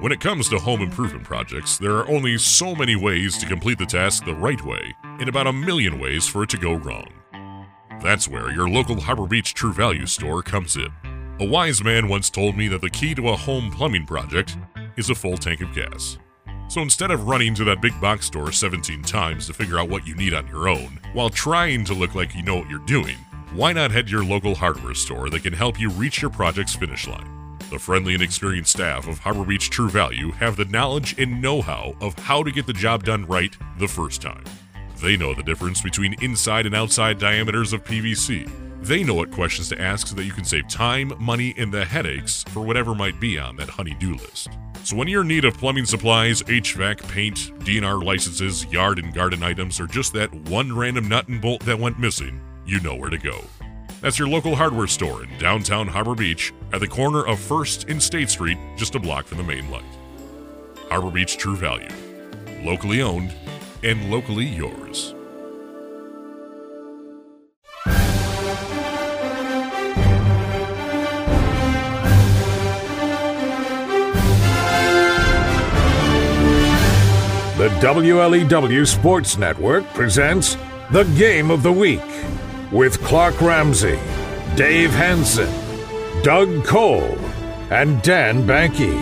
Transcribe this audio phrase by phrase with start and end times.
[0.00, 3.76] When it comes to home improvement projects, there are only so many ways to complete
[3.76, 7.12] the task the right way, and about a million ways for it to go wrong.
[8.02, 10.88] That's where your local Harbor Beach True Value store comes in.
[11.38, 14.56] A wise man once told me that the key to a home plumbing project
[14.96, 16.16] is a full tank of gas.
[16.68, 20.06] So instead of running to that big box store 17 times to figure out what
[20.06, 23.18] you need on your own, while trying to look like you know what you're doing,
[23.52, 26.74] why not head to your local hardware store that can help you reach your project's
[26.74, 27.39] finish line?
[27.70, 31.62] The friendly and experienced staff of Harbor Beach True Value have the knowledge and know
[31.62, 34.42] how of how to get the job done right the first time.
[35.00, 38.50] They know the difference between inside and outside diameters of PVC.
[38.82, 41.84] They know what questions to ask so that you can save time, money, and the
[41.84, 44.48] headaches for whatever might be on that honey-do list.
[44.82, 49.44] So when you're in need of plumbing supplies, HVAC, paint, DNR licenses, yard and garden
[49.44, 53.10] items, or just that one random nut and bolt that went missing, you know where
[53.10, 53.44] to go.
[54.00, 58.02] That's your local hardware store in downtown Harbor Beach at the corner of 1st and
[58.02, 59.84] State Street, just a block from the main light.
[60.88, 61.90] Harbor Beach True Value.
[62.62, 63.34] Locally owned
[63.82, 65.14] and locally yours.
[77.58, 80.56] The WLEW Sports Network presents
[80.90, 82.00] the Game of the Week
[82.72, 83.98] with Clark Ramsey,
[84.54, 85.52] Dave Hanson,
[86.22, 87.18] Doug Cole,
[87.70, 88.96] and Dan Banky.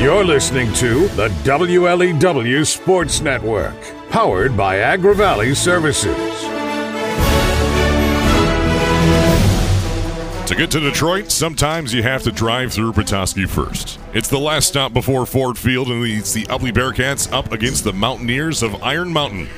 [0.00, 3.76] You're listening to the WLEW Sports Network,
[4.10, 6.14] powered by Agri Valley Services.
[10.46, 14.00] To get to Detroit, sometimes you have to drive through Petoskey first.
[14.14, 17.92] It's the last stop before Ford Field, and it's the Ubly Bearcats up against the
[17.92, 19.48] Mountaineers of Iron Mountain.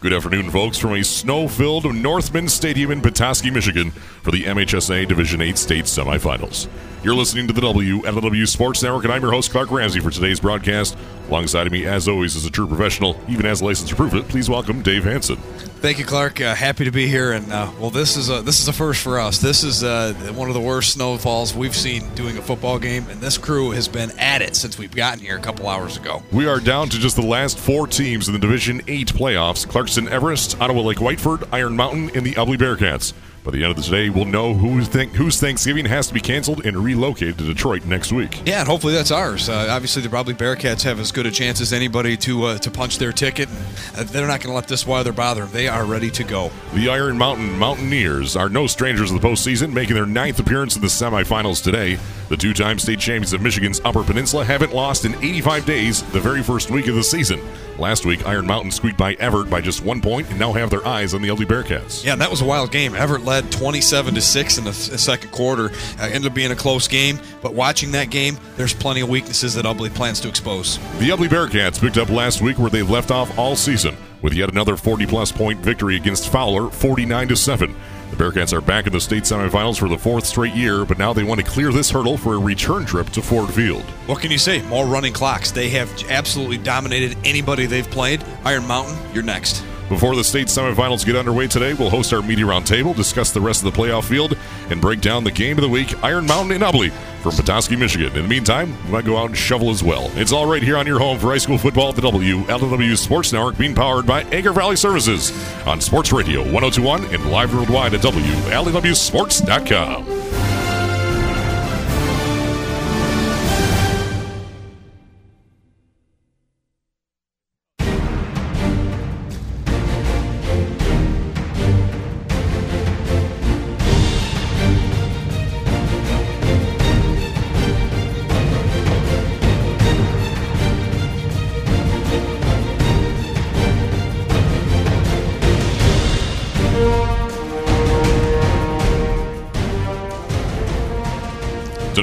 [0.00, 5.40] Good afternoon, folks, from a snow-filled Northmen Stadium in Petoskey, Michigan, for the MHSA Division
[5.40, 6.68] 8 state semifinals.
[7.02, 10.38] You're listening to the WLEW Sports Network, and I'm your host, Clark Ramsey, for today's
[10.38, 10.96] broadcast.
[11.26, 14.14] Alongside of me, as always, is a true professional, even as a license to prove
[14.14, 14.28] it.
[14.28, 15.36] Please welcome Dave Hanson.
[15.80, 16.40] Thank you, Clark.
[16.40, 19.00] Uh, happy to be here, and uh, well, this is a this is a first
[19.00, 19.38] for us.
[19.38, 23.20] This is uh, one of the worst snowfalls we've seen doing a football game, and
[23.20, 26.20] this crew has been at it since we've gotten here a couple hours ago.
[26.32, 30.08] We are down to just the last four teams in the Division Eight playoffs: Clarkston
[30.08, 33.12] Everest, Ottawa Lake Whiteford, Iron Mountain, and the Ubly Bearcats.
[33.48, 36.20] By the end of the day, we'll know who think, whose Thanksgiving has to be
[36.20, 38.42] canceled and relocated to Detroit next week.
[38.44, 39.48] Yeah, and hopefully that's ours.
[39.48, 42.70] Uh, obviously, the probably Bearcats have as good a chance as anybody to uh, to
[42.70, 43.48] punch their ticket.
[43.96, 45.50] Uh, they're not going to let this bother bother them.
[45.50, 46.50] They are ready to go.
[46.74, 50.82] The Iron Mountain Mountaineers are no strangers to the postseason, making their ninth appearance in
[50.82, 51.98] the semifinals today.
[52.28, 56.42] The two-time state champions of Michigan's Upper Peninsula haven't lost in 85 days, the very
[56.42, 57.40] first week of the season.
[57.78, 60.84] Last week, Iron Mountain squeaked by Evart by just one point, and now have their
[60.84, 62.04] eyes on the Ubly Bearcats.
[62.04, 62.92] Yeah, that was a wild game.
[62.92, 65.70] Evart led 27 to six in the second quarter.
[65.98, 69.54] Uh, ended up being a close game, but watching that game, there's plenty of weaknesses
[69.54, 70.78] that Ubly plans to expose.
[70.98, 74.50] The Ubly Bearcats picked up last week where they've left off all season with yet
[74.50, 77.76] another 40-plus point victory against Fowler, 49 to seven.
[78.10, 81.12] The Bearcats are back in the state semifinals for the fourth straight year, but now
[81.12, 83.82] they want to clear this hurdle for a return trip to Ford Field.
[84.06, 84.62] What can you say?
[84.62, 85.50] More running clocks.
[85.50, 88.24] They have absolutely dominated anybody they've played.
[88.44, 89.62] Iron Mountain, you're next.
[89.88, 93.64] Before the state semifinals get underway today, we'll host our media roundtable, discuss the rest
[93.64, 94.36] of the playoff field,
[94.68, 96.90] and break down the game of the week, Iron Mountain and Ubly
[97.22, 98.14] from Petoskey, Michigan.
[98.14, 100.10] In the meantime, we might go out and shovel as well.
[100.14, 103.32] It's all right here on your home for high school football at the WLEW Sports
[103.32, 105.32] Network, being powered by Agri Valley Services
[105.66, 110.57] on Sports Radio 1021 and live worldwide at WLEWSports.com.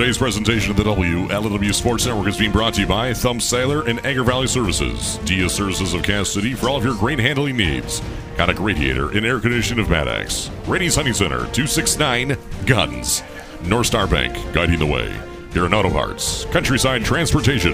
[0.05, 3.87] Today's presentation of the WLW Sports Network is being brought to you by Thumb Cellular
[3.87, 7.57] and Agri Valley Services, Dia Services of Cass City for all of your grain handling
[7.57, 8.01] needs.
[8.35, 10.51] Konik Radiator and Air Conditioning of Maddox.
[10.67, 12.37] Rainey's Hunting Center, 269
[12.67, 13.23] Guns.
[13.63, 15.11] North Star Bank, guiding the way.
[15.53, 17.73] Here Auto Parts, Countryside Transportation,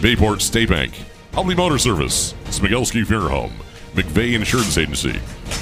[0.00, 0.94] Bayport State Bank,
[1.32, 3.52] Ubly Motor Service, Smigelski Funeral Home,
[3.94, 5.14] McVeigh Insurance Agency,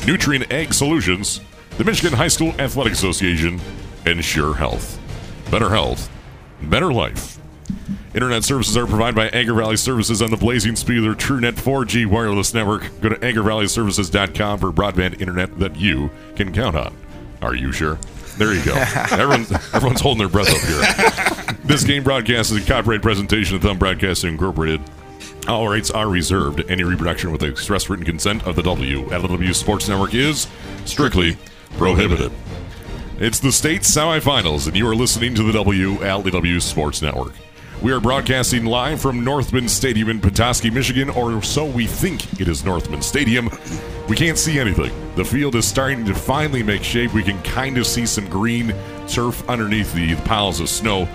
[0.05, 1.41] Nutrien Ag Solutions,
[1.79, 3.59] the Michigan High School Athletic Association,
[4.05, 5.02] and Sure Health.
[5.53, 6.11] Better health,
[6.63, 7.39] better life.
[8.15, 11.57] Internet services are provided by Agri Valley Services on the blazing speed of their TrueNet
[11.57, 12.91] 4G wireless network.
[13.03, 16.97] Go to agravalleyservices.com for broadband internet that you can count on.
[17.43, 17.99] Are you sure?
[18.39, 18.73] There you go.
[19.11, 21.55] Everyone's, everyone's holding their breath up here.
[21.65, 24.81] This game broadcast is a copyright presentation of Thumb Broadcasting Incorporated.
[25.49, 26.65] All rights are reserved.
[26.71, 30.47] Any reproduction with the express written consent of the WLW Sports Network is
[30.87, 31.37] strictly
[31.77, 32.33] prohibited.
[33.23, 37.35] It's the state semifinals, and you are listening to the WLW Sports Network.
[37.81, 42.49] We are broadcasting live from Northmen Stadium in Petoskey, Michigan, or so we think it
[42.49, 43.49] is Northmen Stadium.
[44.09, 44.91] We can't see anything.
[45.15, 47.15] The field is starting to finally make shape.
[47.15, 48.75] We can kind of see some green
[49.07, 51.09] turf underneath the piles of snow.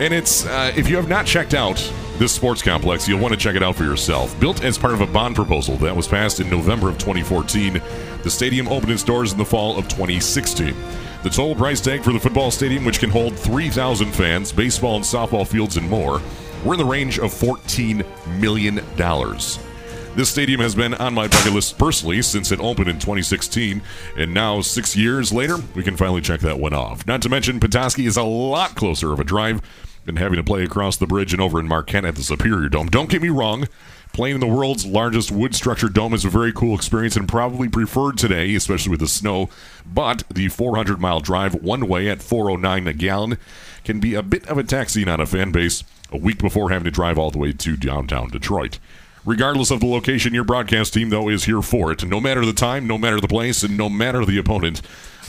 [0.00, 1.76] And it's, uh, if you have not checked out
[2.16, 4.38] this sports complex, you'll want to check it out for yourself.
[4.40, 7.82] Built as part of a bond proposal that was passed in November of 2014,
[8.22, 10.74] the stadium opened its doors in the fall of 2016.
[11.22, 15.04] The total price tag for the football stadium, which can hold 3,000 fans, baseball and
[15.04, 16.20] softball fields, and more,
[16.64, 18.04] were in the range of $14
[18.38, 18.80] million.
[20.16, 23.82] This stadium has been on my bucket list personally since it opened in 2016,
[24.16, 27.06] and now, six years later, we can finally check that one off.
[27.06, 29.62] Not to mention, Petoskey is a lot closer of a drive
[30.06, 32.88] than having to play across the bridge and over in Marquette at the Superior Dome.
[32.88, 33.68] Don't get me wrong,
[34.12, 37.68] playing in the world's largest wood structured dome is a very cool experience and probably
[37.68, 39.48] preferred today, especially with the snow.
[39.86, 43.38] But the 400 mile drive one way at 409 a gallon
[43.84, 46.84] can be a bit of a taxing on a fan base a week before having
[46.84, 48.78] to drive all the way to downtown Detroit.
[49.24, 52.04] Regardless of the location, your broadcast team, though, is here for it.
[52.04, 54.80] No matter the time, no matter the place, and no matter the opponent.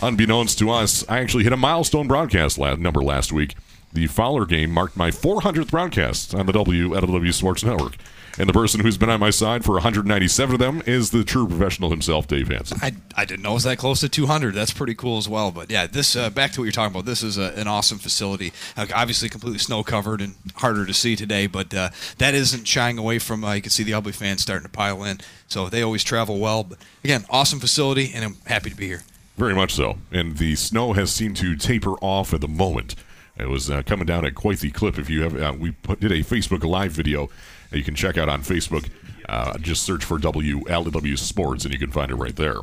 [0.02, 3.56] Unbeknownst to us, I actually hit a milestone broadcast la- number last week.
[3.92, 7.98] The Fowler game marked my 400th broadcast on the WLW Sports Network.
[8.40, 11.46] And the person who's been on my side for 197 of them is the true
[11.46, 12.80] professional himself, Dave Hansen.
[12.82, 14.56] I, I didn't know it was that close to 200.
[14.56, 15.52] That's pretty cool as well.
[15.52, 17.06] But yeah, this uh, back to what you're talking about.
[17.06, 18.54] This is a, an awesome facility.
[18.78, 21.90] Uh, obviously, completely snow covered and harder to see today, but uh,
[22.20, 23.44] that isn't shying away from.
[23.44, 25.20] Uh, you can see the Ubly fans starting to pile in,
[25.50, 26.64] so they always travel well.
[26.64, 29.04] But again, awesome facility, and I'm happy to be here.
[29.36, 29.98] Very much so.
[30.14, 32.96] And the snow has seemed to taper off at the moment.
[33.38, 34.98] It was uh, coming down at quite the clip.
[34.98, 37.30] If you have, uh, we put, did a Facebook Live video
[37.72, 38.90] you can check out on Facebook.
[39.28, 42.62] Uh, just search for WLW Sports and you can find it right there.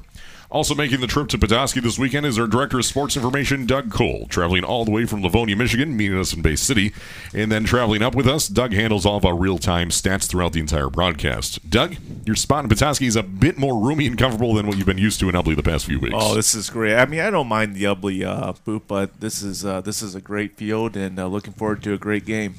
[0.50, 3.90] Also making the trip to Petoskey this weekend is our Director of Sports Information, Doug
[3.90, 6.92] Cole, traveling all the way from Livonia, Michigan, meeting us in Bay City,
[7.34, 8.46] and then traveling up with us.
[8.46, 11.68] Doug handles all of our real-time stats throughout the entire broadcast.
[11.68, 14.86] Doug, your spot in Petoskey is a bit more roomy and comfortable than what you've
[14.86, 16.14] been used to in Ubly the past few weeks.
[16.16, 16.94] Oh, this is great.
[16.94, 20.14] I mean, I don't mind the Ubly uh, boot, but this is uh, this is
[20.14, 22.54] a great field, and uh, looking forward to a great game.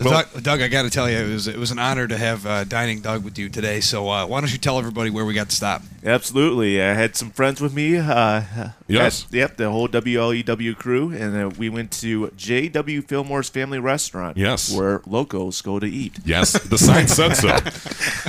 [0.00, 2.16] Well, Doug, Doug, I got to tell you, it was it was an honor to
[2.16, 3.80] have uh, dining Doug with you today.
[3.80, 5.82] So uh, why don't you tell everybody where we got to stop?
[6.04, 7.96] Absolutely, I had some friends with me.
[7.96, 13.02] Uh, yes, at, yep, the whole WLEW crew, and uh, we went to J.W.
[13.02, 14.36] Fillmore's Family Restaurant.
[14.36, 16.18] Yes, where locals go to eat.
[16.24, 17.58] Yes, the sign said so.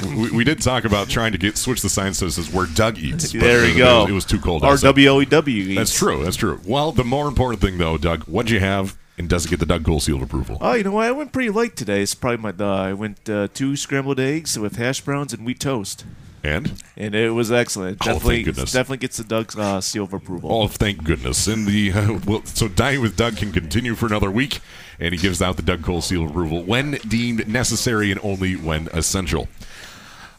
[0.08, 3.32] we, we, did talk about trying to get switch the sign says where Doug eats.
[3.32, 4.08] There you go.
[4.08, 4.64] It was too cold.
[4.64, 5.78] Or WLEW eats.
[5.78, 6.24] That's true.
[6.24, 6.60] That's true.
[6.66, 8.98] Well, the more important thing though, Doug, what'd you have?
[9.20, 10.58] And does it get the Doug Cole seal of approval?
[10.62, 11.06] Oh, you know what?
[11.06, 12.02] I went pretty light today.
[12.02, 12.54] It's probably my.
[12.58, 16.06] Uh, I went uh, two scrambled eggs with hash browns and wheat toast.
[16.42, 17.98] And and it was excellent.
[18.02, 18.72] Oh, definitely, thank goodness.
[18.72, 20.50] definitely gets the Doug uh, seal of approval.
[20.54, 21.48] Oh, thank goodness!
[21.48, 24.62] And the uh, well, so dining with Doug can continue for another week,
[25.02, 28.56] and he gives out the Doug Cole seal of approval when deemed necessary and only
[28.56, 29.50] when essential.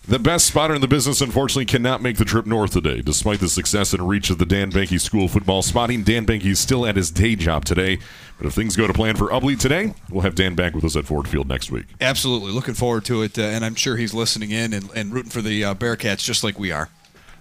[0.08, 3.02] The best spotter in the business, unfortunately, cannot make the trip north today.
[3.02, 6.46] Despite the success and reach of the Dan Banky School of Football spotting, Dan Banky
[6.46, 7.98] is still at his day job today.
[8.38, 10.96] But if things go to plan for Ubly today, we'll have Dan back with us
[10.96, 11.84] at Ford Field next week.
[12.00, 12.50] Absolutely.
[12.50, 13.38] Looking forward to it.
[13.38, 16.42] Uh, and I'm sure he's listening in and, and rooting for the uh, Bearcats just
[16.42, 16.88] like we are.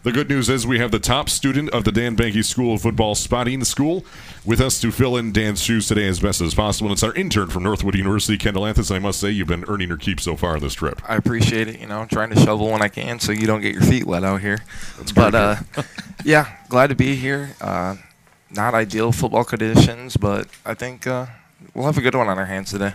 [0.01, 2.82] The good news is we have the top student of the Dan Banky School of
[2.82, 4.06] Football spotting school
[4.46, 6.88] with us to fill in Dan's shoes today as best as possible.
[6.88, 8.91] And it's our intern from Northwood University, Kendall Anthus.
[8.96, 11.01] I must say, you've been earning your keep so far on this trip.
[11.06, 11.82] I appreciate it.
[11.82, 14.06] You know, I'm trying to shovel when I can so you don't get your feet
[14.06, 14.60] wet out here.
[14.98, 15.58] That's but uh,
[16.24, 17.58] yeah, glad to be here.
[17.60, 17.98] Uh,
[18.50, 21.25] not ideal football conditions, but I think uh,
[21.74, 22.94] we'll have a good one on our hands today.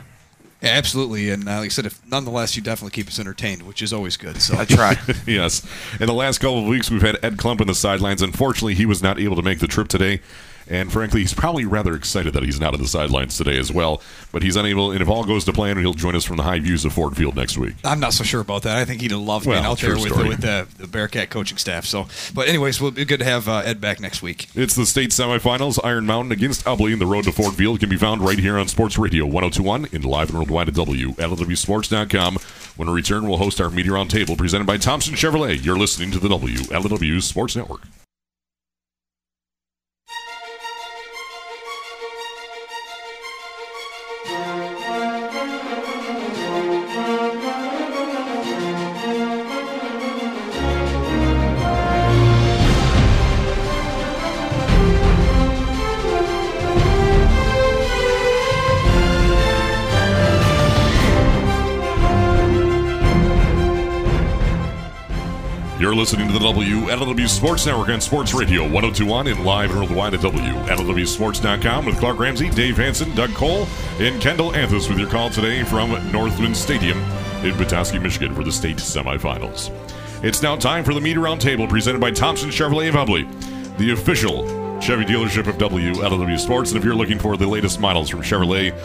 [0.65, 1.29] Yeah, absolutely.
[1.29, 4.17] And uh, like I said, if nonetheless, you definitely keep us entertained, which is always
[4.17, 4.41] good.
[4.41, 4.97] So I try.
[5.27, 5.63] yes.
[6.01, 8.23] In the last couple of weeks, we've had Ed Klump on the sidelines.
[8.23, 10.23] Unfortunately, he was not able to make the trip today.
[10.69, 14.01] And frankly, he's probably rather excited that he's not on the sidelines today as well.
[14.33, 16.59] But he's unable, and if all goes to plan, he'll join us from the high
[16.59, 17.75] views of Ford Field next week.
[17.85, 18.77] I'm not so sure about that.
[18.79, 20.29] I think he'd have loved Well, being out there with, story.
[20.29, 21.85] with the, the Bearcat coaching staff.
[21.85, 24.49] So, but anyways, we'll be good to have uh, Ed back next week.
[24.55, 25.79] It's the state semifinals.
[25.85, 26.67] Iron Mountain against.
[26.67, 29.89] And the road to Ford Field can be found right here on Sports Radio 1021
[29.93, 32.39] and live and worldwide at WLWSports.com.
[32.77, 35.65] When we return, we'll host our Media Round Table presented by Thompson Chevrolet.
[35.65, 37.83] You're listening to the WLW Sports Network.
[65.95, 70.15] You're listening to the WLW Sports Network on Sports Radio 1021 and live and worldwide
[70.15, 73.69] at WLWSports.com with Clark Ramsey, Dave Hanson, Doug Cole,
[74.01, 76.99] and Kendall Anthus with your call today from Northmen Stadium
[77.45, 79.71] in Petoskey, Michigan for the state semifinals.
[80.25, 84.43] It's now time for the Media Roundtable presented by Thompson Chevrolet of Ubly, the official
[84.81, 86.73] Chevy dealership of WLW Sports.
[86.73, 88.77] And if you're looking for the latest models from Chevrolet,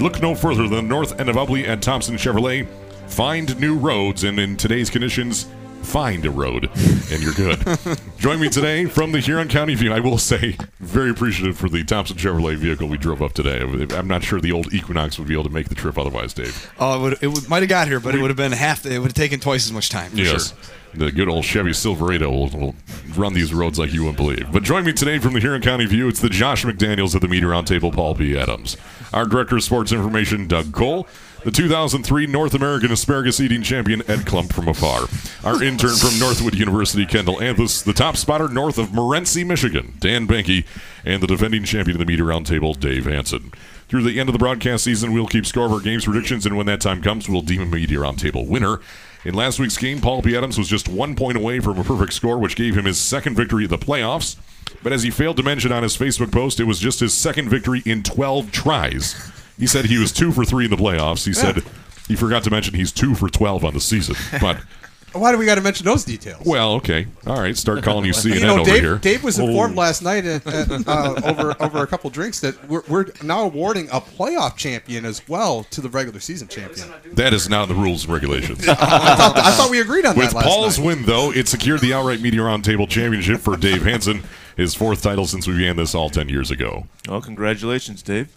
[0.00, 2.66] look no further than the north end of Ubly at Thompson Chevrolet.
[3.06, 5.46] Find new roads, and in today's conditions,
[5.86, 6.68] find a road,
[7.10, 7.58] and you're good.
[8.18, 9.92] Join me today from the Huron County View.
[9.92, 13.60] I will say, very appreciative for the Thompson Chevrolet vehicle we drove up today.
[13.96, 16.70] I'm not sure the old Equinox would be able to make the trip otherwise, Dave.
[16.78, 18.84] Oh, it, would, it would, might have got here, but it would have been half.
[18.84, 20.10] It would have taken twice as much time.
[20.14, 20.48] Yes.
[20.48, 20.58] Sure.
[20.94, 22.74] The good old Chevy Silverado will, will,
[23.16, 24.50] run these roads like you wouldn't believe.
[24.50, 26.08] But join me today from the Huron County View.
[26.08, 28.36] It's the Josh McDaniels at the Media Roundtable, Paul P.
[28.36, 28.76] Adams.
[29.12, 31.06] Our Director of Sports Information, Doug Cole
[31.46, 35.06] the 2003 North American Asparagus Eating Champion Ed Klump from afar.
[35.44, 40.26] Our intern from Northwood University, Kendall Anthus, the top spotter north of Morenci, Michigan, Dan
[40.26, 40.64] Banky,
[41.04, 43.52] and the defending champion of the Media Roundtable, Dave Hanson.
[43.86, 46.56] Through the end of the broadcast season, we'll keep score of our games predictions, and
[46.56, 48.80] when that time comes, we'll deem a Media Roundtable winner.
[49.24, 50.36] In last week's game, Paul P.
[50.36, 53.36] Adams was just one point away from a perfect score, which gave him his second
[53.36, 54.34] victory of the playoffs.
[54.82, 57.50] But as he failed to mention on his Facebook post, it was just his second
[57.50, 59.30] victory in 12 tries.
[59.58, 61.24] He said he was two for three in the playoffs.
[61.26, 61.62] He said
[62.08, 64.16] he forgot to mention he's two for 12 on the season.
[64.40, 64.58] But
[65.12, 66.42] Why do we got to mention those details?
[66.44, 67.56] well, okay, all right.
[67.56, 68.98] Start calling you CNN you know, over Dave, here.
[68.98, 69.80] Dave was informed Oh.
[69.80, 73.88] last night at, at, uh, over over a couple drinks that we're, we're now awarding
[73.88, 76.92] a playoff champion as well to the regular season champion.
[77.14, 78.68] That is not in the rules and regulations.
[78.68, 80.86] I thought, I thought we agreed on With that last Paul's night.
[80.86, 84.22] win, though, it secured the outright Media Roundtable Championship for Dave Hansen,
[84.58, 86.86] his fourth title since we began this all 10 years ago.
[87.08, 88.36] Well, congratulations, Dave.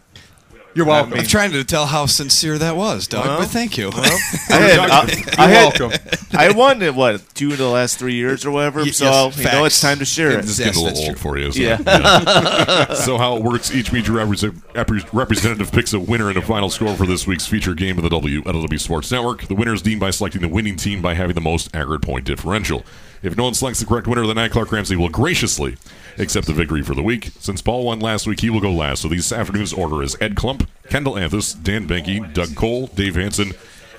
[0.75, 1.13] You're welcome.
[1.15, 3.25] I'm trying to tell how sincere that was, Doug.
[3.25, 3.89] Well, but thank you.
[3.93, 4.07] I
[4.49, 5.99] had, I, I had, welcome.
[6.31, 8.81] I won it what two of the last three years or whatever.
[8.81, 10.41] Y- so yes, you know it's time to share it.
[10.43, 11.19] This is Yes, getting a little old true.
[11.19, 11.51] for you.
[11.51, 12.93] So, Yeah.
[12.93, 16.69] so how it works, each media represent- repre- representative picks a winner and a final
[16.69, 19.47] score for this week's feature game of the WLW Sports Network.
[19.47, 22.25] The winner is deemed by selecting the winning team by having the most accurate point
[22.25, 22.83] differential.
[23.21, 25.77] If no one selects the correct winner, then I, Clark Ramsey, will graciously
[26.17, 27.31] accept the victory for the week.
[27.39, 29.01] Since Paul won last week, he will go last.
[29.01, 33.51] So this afternoon's order is Ed Klump, Kendall Anthus, Dan Benke, Doug Cole, Dave Hansen,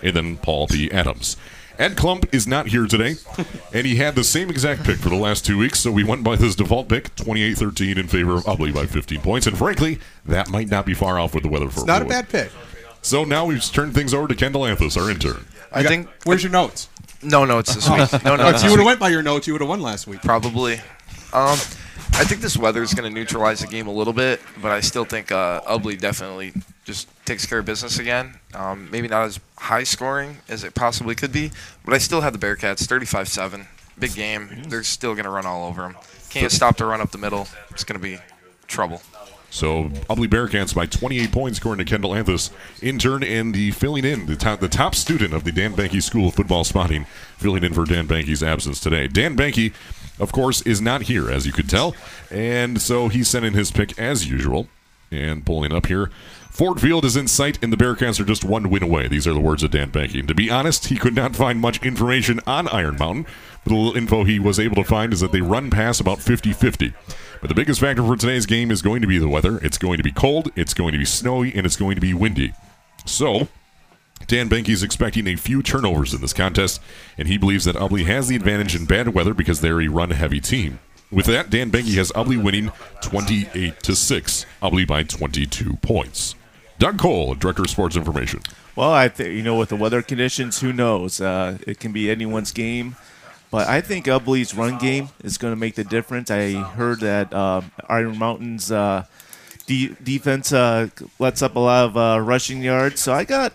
[0.02, 0.90] and then Paul P.
[0.90, 1.36] Adams.
[1.78, 3.14] Ed Klump is not here today,
[3.72, 6.22] and he had the same exact pick for the last two weeks, so we went
[6.22, 10.50] by his default pick, 28-13 in favor of Ubly by 15 points, and frankly, that
[10.50, 12.52] might not be far off with the weather for It's not a bad pick.
[13.00, 15.46] So now we've turned things over to Kendall Anthus, our intern.
[15.72, 16.89] I think Where's your notes?
[17.22, 18.24] No notes this week.
[18.24, 18.60] No notes.
[18.60, 20.22] if you would have went by your notes, you would have won last week.
[20.22, 20.74] Probably.
[21.32, 21.58] Um,
[22.14, 24.80] I think this weather is going to neutralize the game a little bit, but I
[24.80, 26.52] still think uh, Ubly definitely
[26.84, 28.38] just takes care of business again.
[28.54, 31.50] Um, maybe not as high scoring as it possibly could be,
[31.84, 33.66] but I still have the Bearcats 35-7.
[33.98, 34.64] Big game.
[34.68, 35.96] They're still going to run all over them.
[36.30, 37.46] Can't stop the run up the middle.
[37.70, 38.18] It's going to be
[38.66, 39.02] trouble.
[39.50, 44.26] So Ubly Bearcats by 28 points, according to Kendall Anthus, intern and the filling in,
[44.26, 47.04] the top, the top student of the Dan Banky School of Football Spotting,
[47.36, 49.08] filling in for Dan Banky's absence today.
[49.08, 49.74] Dan Banky,
[50.20, 51.94] of course, is not here, as you could tell,
[52.30, 54.68] and so he sent in his pick as usual.
[55.12, 56.08] And pulling up here,
[56.50, 59.08] Ford Field is in sight, and the Bearcats are just one win away.
[59.08, 60.20] These are the words of Dan Banky.
[60.20, 63.26] And to be honest, he could not find much information on Iron Mountain.
[63.64, 66.20] But the little info he was able to find is that they run pass about
[66.20, 66.94] 50 50.
[67.40, 69.58] But the biggest factor for today's game is going to be the weather.
[69.58, 72.12] It's going to be cold, it's going to be snowy, and it's going to be
[72.12, 72.52] windy.
[73.06, 73.48] So,
[74.26, 76.82] Dan Benke is expecting a few turnovers in this contest,
[77.16, 80.40] and he believes that Ubly has the advantage in bad weather because they're a run-heavy
[80.40, 80.80] team.
[81.10, 82.70] With that, Dan Benke has Ubly winning
[83.02, 84.46] 28 to 6.
[84.62, 86.34] Ubly by 22 points.
[86.78, 88.40] Doug Cole, Director of Sports Information.
[88.76, 91.20] Well, I think you know with the weather conditions, who knows?
[91.20, 92.96] Uh, it can be anyone's game.
[93.50, 96.30] But I think Ubly's run game is going to make the difference.
[96.30, 99.04] I heard that uh, Iron Mountain's uh,
[99.66, 100.88] de- defense uh,
[101.18, 103.00] lets up a lot of uh, rushing yards.
[103.00, 103.52] So I got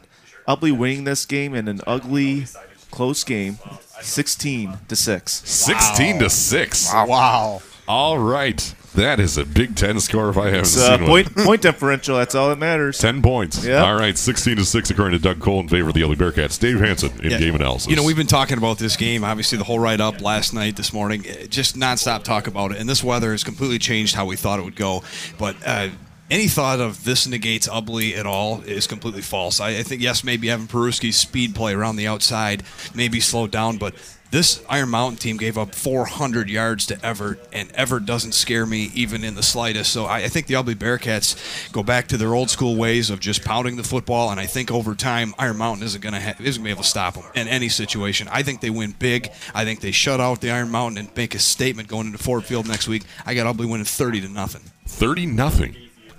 [0.48, 2.46] Ubly winning this game in an ugly,
[2.92, 3.58] close game,
[4.02, 5.42] sixteen to six.
[5.46, 6.92] 16 to 6.
[6.94, 7.62] Wow.
[7.88, 8.76] All right.
[8.96, 11.24] That is a Big Ten score if I haven't It's, uh, seen one.
[11.26, 12.18] point point differential.
[12.18, 12.98] That's all that matters.
[13.00, 13.64] 10 points.
[13.66, 13.84] Yeah.
[13.84, 16.60] All right, 16 to 6 according to Doug Cole in favor of the Ubly Bearcats.
[16.60, 17.38] Dave Hanson in Yeah.
[17.40, 17.90] game analysis.
[17.90, 20.76] You know, we've been talking about this game, obviously, the whole write up last night,
[20.78, 22.78] this morning, eh, just nonstop talk about it.
[22.80, 25.04] And this weather has completely changed how we thought it would go.
[25.38, 25.90] But uh,
[26.32, 29.60] any thought of this negates Ubly at all is completely false.
[29.60, 32.64] I, I think yes, maybe Evan Peruski's speed play around the outside
[32.96, 33.94] maybe slowed down, but
[34.32, 38.92] this Iron Mountain team gave up 400 yards to Evart, and Evart doesn't scare me
[38.94, 39.94] even in the slightest.
[39.94, 43.20] So I, I think the Ubly Bearcats go back to their old school ways of
[43.20, 46.36] just pounding the football, and I think over time Iron Mountain isn't going to ha-
[46.40, 48.28] isn't going to be able to stop them in any situation.
[48.32, 49.30] I think they win big.
[49.54, 52.44] I think they shut out the Iron Mountain and make a statement going into Ford
[52.44, 53.04] Field next week.
[53.26, 54.64] I got Ubly winning 30 to nothing.
[54.88, 55.76] 30 nothing.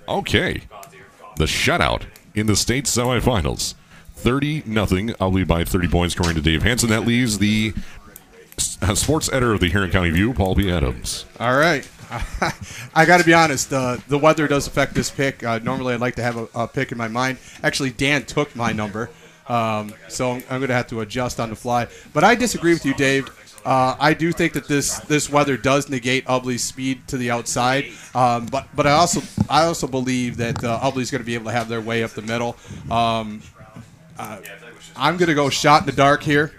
[0.07, 0.61] Okay.
[1.35, 3.75] The shutout in the state semifinals.
[4.17, 5.13] 30 nothing.
[5.19, 6.89] I'll lead by 30 points according to Dave Hanson.
[6.89, 7.73] That leaves the
[8.81, 10.71] uh, sports editor of the Huron County View, Paul B.
[10.71, 11.25] Adams.
[11.39, 11.87] All right.
[12.95, 13.71] I got to be honest.
[13.71, 15.43] Uh, the weather does affect this pick.
[15.43, 17.37] Uh, normally, I'd like to have a, a, pick in my mind.
[17.63, 19.09] Actually, Dan took my number,
[19.49, 21.87] um, so I'm, I'm going to have to adjust on the fly.
[22.13, 23.29] But I disagree with you, Dave.
[23.65, 27.87] Uh, I do think that this this weather does negate Ubly's speed to the outside,
[28.15, 31.45] um, but but I also I also believe that uh, Ubly's going to be able
[31.45, 32.55] to have their way up the middle.
[32.89, 33.41] Um,
[34.17, 34.39] uh,
[34.95, 36.51] I'm going to go shot in the dark here.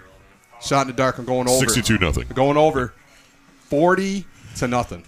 [0.61, 1.17] Shot in the dark.
[1.17, 1.65] I'm going over.
[1.67, 2.27] 62 nothing.
[2.33, 2.93] Going over.
[3.69, 4.25] 40
[4.57, 5.03] to nothing.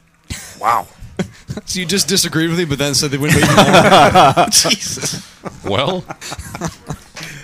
[0.60, 0.88] Wow.
[1.66, 3.40] So you just disagreed with me, but then said they wouldn't
[4.36, 4.46] more.
[4.52, 5.22] Jesus.
[5.66, 6.00] Well,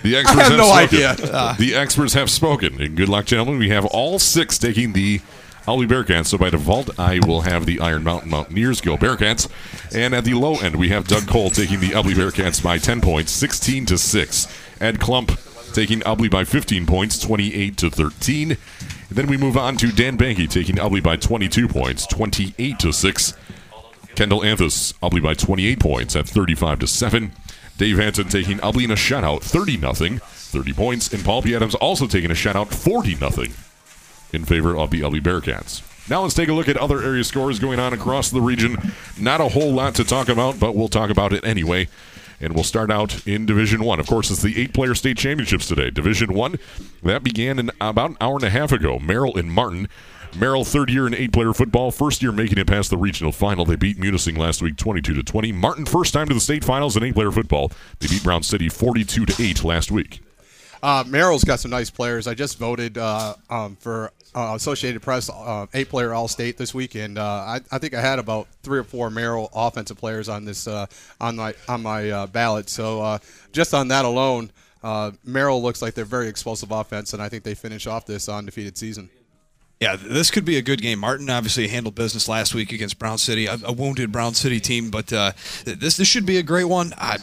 [0.02, 0.98] the experts have no spoken.
[1.04, 1.56] idea.
[1.58, 2.80] the experts have spoken.
[2.80, 3.58] And good luck, gentlemen.
[3.58, 5.20] We have all six taking the
[5.66, 6.26] Ubly Bearcats.
[6.28, 9.48] So by default, I will have the Iron Mountain Mountaineers go Bearcats.
[9.94, 13.02] And at the low end, we have Doug Cole taking the Ubly Bearcats by 10
[13.02, 14.48] points, 16 to 6.
[14.80, 15.36] Ed Klump
[15.72, 18.50] taking Ubly by 15 points, 28 to 13.
[18.52, 18.58] And
[19.10, 23.34] then we move on to Dan Banky taking Ubly by 22 points, 28 to 6.
[24.14, 27.32] Kendall Anthus, Ubly by 28 points at 35 to 7.
[27.76, 31.12] Dave Hanson taking Ubly in a shutout, 30 nothing, 30 points.
[31.12, 31.54] And Paul P.
[31.54, 33.52] Adams also taking a shutout, 40 nothing,
[34.32, 35.82] in favor of the Ubly Bearcats.
[36.10, 38.92] Now let's take a look at other area scores going on across the region.
[39.18, 41.88] Not a whole lot to talk about, but we'll talk about it anyway.
[42.40, 43.98] And we'll start out in Division One.
[43.98, 45.90] Of course, it's the eight-player state championships today.
[45.90, 46.56] Division One
[47.02, 48.98] that began in about an hour and a half ago.
[48.98, 49.88] Merrill and Martin.
[50.36, 53.64] Merrill, third year in eight-player football, first year making it past the regional final.
[53.64, 55.52] They beat Munising last week, 22 to 20.
[55.52, 57.72] Martin, first time to the state finals in eight-player football.
[57.98, 60.20] They beat Brown City, 42 to 8 last week.
[60.82, 62.26] Uh, Merrill's got some nice players.
[62.26, 66.74] I just voted uh, um, for uh, Associated Press uh, eight player All State this
[66.74, 67.18] weekend.
[67.18, 70.66] uh, I, I, think I had about three or four Merrill offensive players on this
[70.66, 70.86] uh,
[71.20, 72.68] on my on my uh, ballot.
[72.68, 73.18] So uh,
[73.52, 74.50] just on that alone,
[75.24, 78.76] Merrill looks like they're very explosive offense, and I think they finish off this undefeated
[78.76, 79.10] season.
[79.80, 80.98] Yeah, this could be a good game.
[80.98, 84.90] Martin obviously handled business last week against Brown City, a, a wounded Brown City team,
[84.90, 85.06] but
[85.64, 86.92] this this should be a great one.
[86.98, 87.18] I,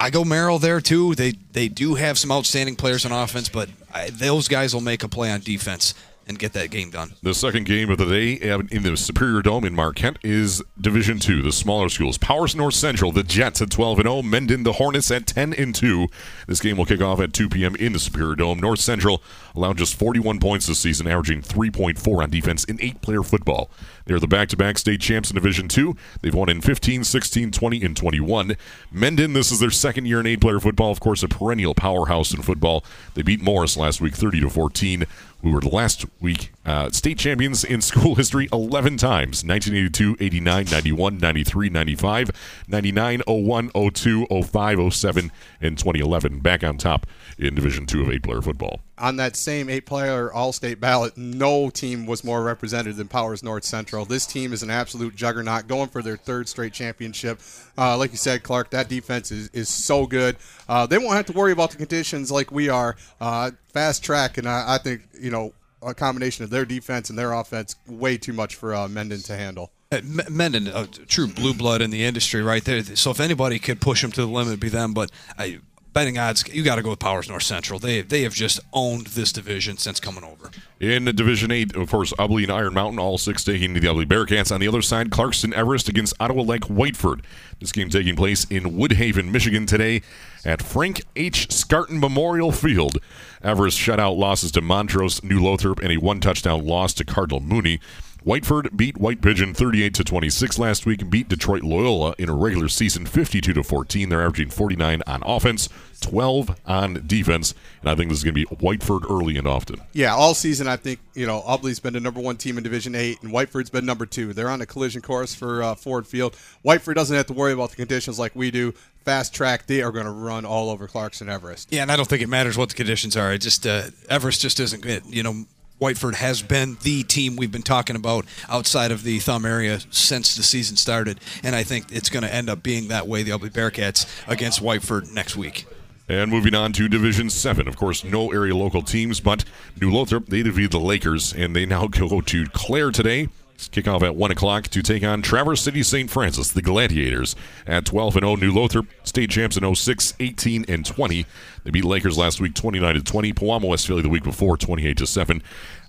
[0.00, 1.14] I go Merrill there too.
[1.14, 5.04] They they do have some outstanding players on offense, but I, those guys will make
[5.04, 5.94] a play on defense
[6.26, 7.14] and get that game done.
[7.22, 8.32] The second game of the day
[8.70, 12.18] in the Superior Dome in Marquette is Division Two, the smaller schools.
[12.18, 15.74] Powers North Central, the Jets at 12 and 0, Mendon the Hornets at 10 and
[15.74, 16.06] 2.
[16.46, 17.74] This game will kick off at 2 p.m.
[17.76, 18.60] in the Superior Dome.
[18.60, 19.22] North Central
[19.54, 23.70] allowed just 41 points this season, averaging 3.4 on defense in eight-player football.
[24.06, 25.96] They're the back-to-back state champs in Division Two.
[26.20, 28.56] They've won in 15, 16, 20, and 21.
[28.90, 30.90] Mendon, this is their second year in eight-player football.
[30.90, 32.84] Of course, a perennial powerhouse in football.
[33.14, 35.06] They beat Morrice last week, 30 to 14.
[35.42, 41.18] We were last week uh, state champions in school history 11 times 1982, 89, 91,
[41.18, 42.30] 93, 95,
[42.68, 46.40] 99, 01, 02, 05, 07, and 2011.
[46.40, 47.06] Back on top
[47.38, 48.80] in Division Two of eight player football.
[48.98, 53.42] On that same eight player All State ballot, no team was more represented than Powers
[53.42, 54.04] North Central.
[54.04, 57.40] This team is an absolute juggernaut going for their third straight championship.
[57.76, 60.36] Uh, like you said, Clark, that defense is, is so good.
[60.68, 62.96] Uh, they won't have to worry about the conditions like we are.
[63.20, 67.18] Uh, fast track, and I, I think, you know, a combination of their defense and
[67.18, 69.72] their offense way too much for uh, to handle.
[69.90, 72.82] Uh, Mendon, a true blue blood in the industry, right there.
[72.82, 74.94] So if anybody could push him to the limit, be them.
[74.94, 75.60] But I,
[75.92, 77.78] betting odds, you got to go with Powers North Central.
[77.78, 80.50] They they have just owned this division since coming over.
[80.80, 84.52] In Division Eight, of course, Ubly and Iron Mountain, all six taking the Ubly Bearcats.
[84.52, 87.22] On the other side, Clarkston Everest against Ottawa Lake Whiteford.
[87.60, 90.02] This game taking place in Woodhaven, Michigan today
[90.44, 91.48] at Frank H.
[91.48, 92.98] Scarton Memorial Field.
[93.42, 97.78] Everest shutout losses to Montrose, New Lothrop, and a one-touchdown loss to Cardinal Mooney.
[98.24, 102.68] Whiteford beat White Pigeon 38 to 26 last week beat Detroit Loyola in a regular
[102.68, 104.08] season 52 to 14.
[104.08, 105.68] They're averaging 49 on offense,
[106.02, 109.80] 12 on defense, and I think this is going to be Whiteford early and often.
[109.92, 112.94] Yeah, all season I think you know Ubly's been the number one team in Division
[112.94, 114.32] Eight, and Whiteford's been number two.
[114.32, 116.36] They're on a collision course for uh, Ford Field.
[116.64, 118.72] Whiteford doesn't have to worry about the conditions like we do.
[119.04, 121.72] Fast track, they are going to run all over Clarkston Everest.
[121.72, 123.32] Yeah, and I don't think it matters what the conditions are.
[123.32, 125.02] It just uh, Everest just isn't good.
[125.06, 125.44] You know
[125.80, 130.36] Whiteford has been the team we've been talking about outside of the Thumb area since
[130.36, 133.22] the season started, and I think it's going to end up being that way.
[133.22, 135.66] The Ubly Bearcats against Whiteford next week.
[136.08, 137.66] And moving on to Division 7.
[137.66, 139.44] Of course, no area local teams, but
[139.80, 143.28] New Lothrop, they defeated the Lakers, and they now go to Clare today.
[143.68, 146.10] Kick off at 1 o'clock to take on Traverse City St.
[146.10, 147.36] Francis, the Gladiators.
[147.66, 151.26] At 12 and 0, New Lothrop, state champs in 06, 18 and 20.
[151.64, 153.32] They beat Lakers last week 29 to 20.
[153.32, 155.42] Pewamo Westphalia the week before 28 to 7.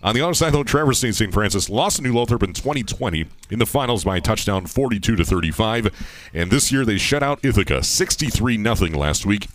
[0.04, 1.34] On the other side, though, Traverse City St.
[1.34, 5.24] Francis lost to New Lothrop in 2020 in the finals by a touchdown 42 to
[5.26, 6.30] 35.
[6.34, 9.48] And this year they shut out Ithaca 63 0 last week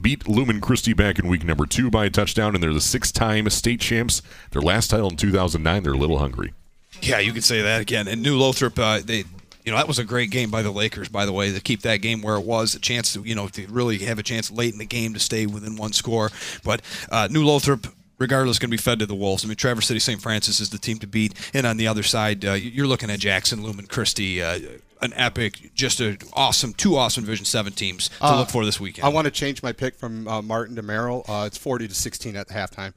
[0.00, 3.48] beat Lumen Christi back in week number two by a touchdown, and they're the six-time
[3.50, 4.22] state champs.
[4.50, 5.82] Their last title in 2009.
[5.82, 6.54] They're a little hungry.
[7.02, 8.08] Yeah, you could say that again.
[8.08, 9.24] And New Lothrop, uh, they
[9.64, 11.82] you know that was a great game by the Lakers, by the way, to keep
[11.82, 14.50] that game where it was, a chance to you know to really have a chance
[14.50, 16.30] late in the game to stay within one score.
[16.64, 17.86] But uh, New Lothrop.
[18.18, 19.46] Regardless, going to be fed to the Wolves.
[19.46, 20.20] I mean, Traverse City St.
[20.20, 23.18] Francis is the team to beat, and on the other side, uh, you're looking at
[23.18, 24.58] Jackson, Lumen, Christi, uh,
[25.02, 28.78] an epic, just an awesome, two awesome Division Seven teams to Uh, look for this
[28.78, 29.04] weekend.
[29.04, 31.24] I want to change my pick from uh, Martin to Merrill.
[31.28, 32.92] Uh, it's 40 to 16 at the halftime.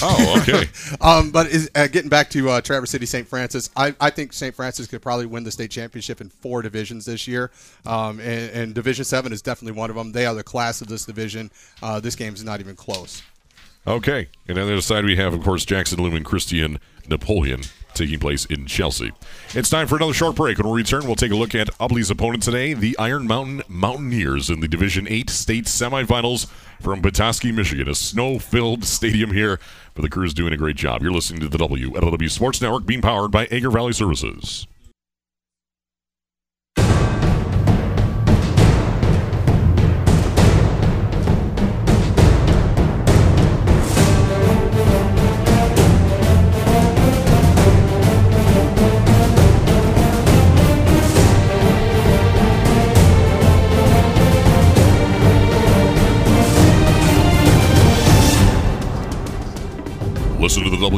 [0.02, 0.68] Oh, okay.
[1.00, 3.26] um, but is, uh, getting back to uh, Traverse City St.
[3.28, 4.54] Francis, I, I think St.
[4.54, 7.50] Francis could probably win the state championship in four divisions this year.
[7.86, 10.12] Um, and, and Division 7 is definitely one of them.
[10.12, 11.50] They are the class of this division.
[11.82, 13.22] Uh, this game is not even close.
[13.86, 14.28] Okay.
[14.48, 16.78] And on the other side, we have, of course, Jackson, Lumen, Christian,
[17.08, 17.62] Napoleon
[17.94, 19.12] taking place in Chelsea.
[19.54, 20.58] It's time for another short break.
[20.58, 24.50] When we return, we'll take a look at Ubly's opponent today, the Iron Mountain Mountaineers
[24.50, 26.46] in the Division 8 state semifinals
[26.80, 27.88] from Petoskey, Michigan.
[27.88, 29.58] A snow-filled stadium here,
[29.94, 31.02] but the crew's doing a great job.
[31.02, 34.66] You're listening to the WLW Sports Network being powered by Agri Valley Services.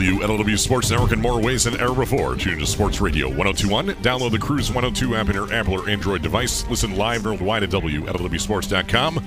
[0.07, 2.37] WLW Sports Network in more ways than ever before.
[2.37, 3.97] Tune to Sports Radio 1021.
[4.05, 6.65] Download the Cruise 102 app in your Apple or Android device.
[6.69, 9.27] Listen live worldwide at WLWSports.com.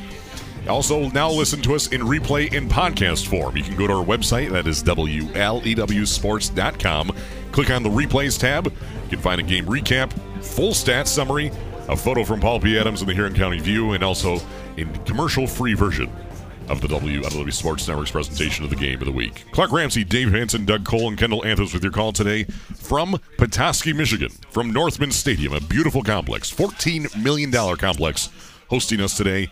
[0.69, 3.57] Also, now listen to us in replay in podcast form.
[3.57, 7.11] You can go to our website, that is WLEWSports.com.
[7.51, 8.67] Click on the replays tab.
[8.67, 11.51] You can find a game recap, full stats summary,
[11.89, 12.79] a photo from Paul P.
[12.79, 14.39] Adams in the Huron County View, and also
[14.77, 16.09] a commercial free version
[16.69, 19.45] of the WLW Sports Network's presentation of the game of the week.
[19.51, 22.43] Clark Ramsey, Dave Hanson, Doug Cole, and Kendall Anthos with your call today
[22.75, 28.29] from Petoskey, Michigan, from Northmen Stadium, a beautiful complex, $14 million complex,
[28.69, 29.51] hosting us today.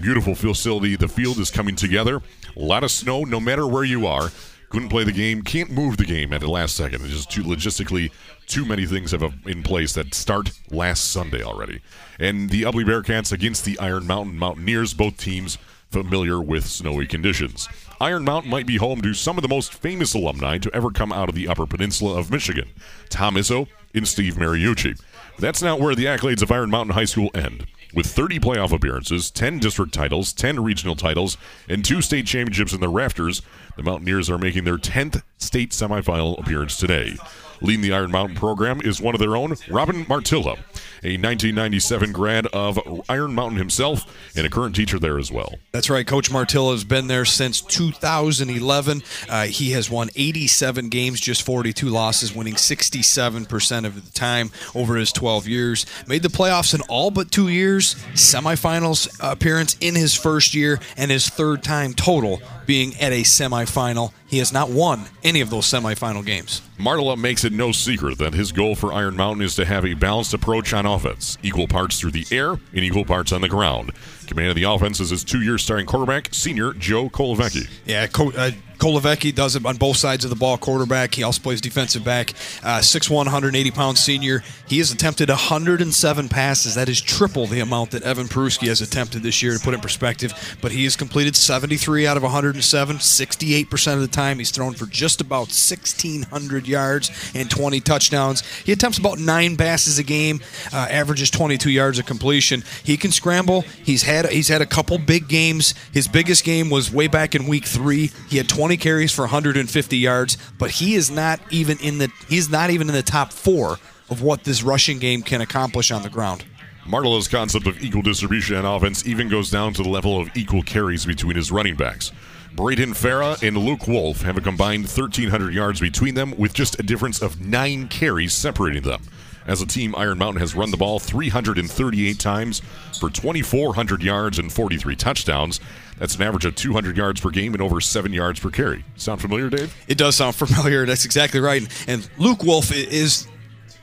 [0.00, 0.94] Beautiful facility.
[0.94, 2.20] The field is coming together.
[2.54, 4.30] A lot of snow, no matter where you are.
[4.68, 7.00] Couldn't play the game, can't move the game at the last second.
[7.02, 8.10] It's just too logistically,
[8.46, 11.80] too many things have uh, in place that start last Sunday already.
[12.18, 15.56] And the Ubly Bearcats against the Iron Mountain Mountaineers, both teams
[15.90, 17.68] familiar with snowy conditions.
[18.00, 21.12] Iron Mountain might be home to some of the most famous alumni to ever come
[21.12, 22.68] out of the Upper Peninsula of Michigan
[23.08, 25.00] Tom Izzo and Steve Mariucci.
[25.34, 27.66] But that's not where the accolades of Iron Mountain High School end.
[27.94, 32.80] With 30 playoff appearances, 10 district titles, 10 regional titles, and two state championships in
[32.80, 33.40] the rafters,
[33.76, 37.16] the Mountaineers are making their 10th state semifinal appearance today.
[37.60, 40.58] Leading the Iron Mountain program is one of their own, Robin Martilla,
[41.02, 44.02] a 1997 grad of Iron Mountain himself
[44.36, 45.54] and a current teacher there as well.
[45.72, 46.06] That's right.
[46.06, 49.02] Coach Martilla has been there since 2011.
[49.28, 54.96] Uh, he has won 87 games, just 42 losses, winning 67% of the time over
[54.96, 55.86] his 12 years.
[56.06, 61.10] Made the playoffs in all but two years, semifinals appearance in his first year, and
[61.10, 64.12] his third time total being at a semifinal.
[64.26, 66.62] He has not won any of those semifinal games.
[66.78, 69.94] Martella makes it no secret that his goal for Iron Mountain is to have a
[69.94, 73.92] balanced approach on offense, equal parts through the air and equal parts on the ground.
[74.26, 77.68] Command of the offense is his two-year starting quarterback, senior Joe Kolovecki.
[77.84, 80.58] Yeah, Co- uh, Kolovecki does it on both sides of the ball.
[80.58, 81.14] Quarterback.
[81.14, 82.30] He also plays defensive back.
[82.62, 84.42] Uh, 6'1", 180 pound senior.
[84.68, 86.74] He has attempted 107 passes.
[86.74, 89.54] That is triple the amount that Evan Peruski has attempted this year.
[89.54, 94.02] To put in perspective, but he has completed 73 out of 107, 68 percent of
[94.02, 94.38] the time.
[94.38, 98.44] He's thrown for just about 1,600 yards and 20 touchdowns.
[98.60, 100.40] He attempts about nine passes a game,
[100.72, 102.64] uh, averages 22 yards of completion.
[102.82, 103.62] He can scramble.
[103.84, 105.74] He's had he's had a couple big games.
[105.92, 108.10] His biggest game was way back in week three.
[108.28, 112.48] He had 20 carries for 150 yards, but he is not even in the he's
[112.48, 116.08] not even in the top four of what this rushing game can accomplish on the
[116.08, 116.44] ground.
[116.86, 120.62] Martella's concept of equal distribution on offense even goes down to the level of equal
[120.62, 122.12] carries between his running backs.
[122.54, 126.82] Braden Farah and Luke Wolf have a combined 1,300 yards between them, with just a
[126.82, 129.02] difference of nine carries separating them.
[129.46, 132.62] As a team, Iron Mountain has run the ball 338 times
[132.98, 135.60] for 2,400 yards and 43 touchdowns.
[135.98, 138.84] That's an average of 200 yards per game and over seven yards per carry.
[138.96, 139.74] Sound familiar, Dave?
[139.88, 140.84] It does sound familiar.
[140.86, 141.66] That's exactly right.
[141.88, 143.26] And Luke Wolf is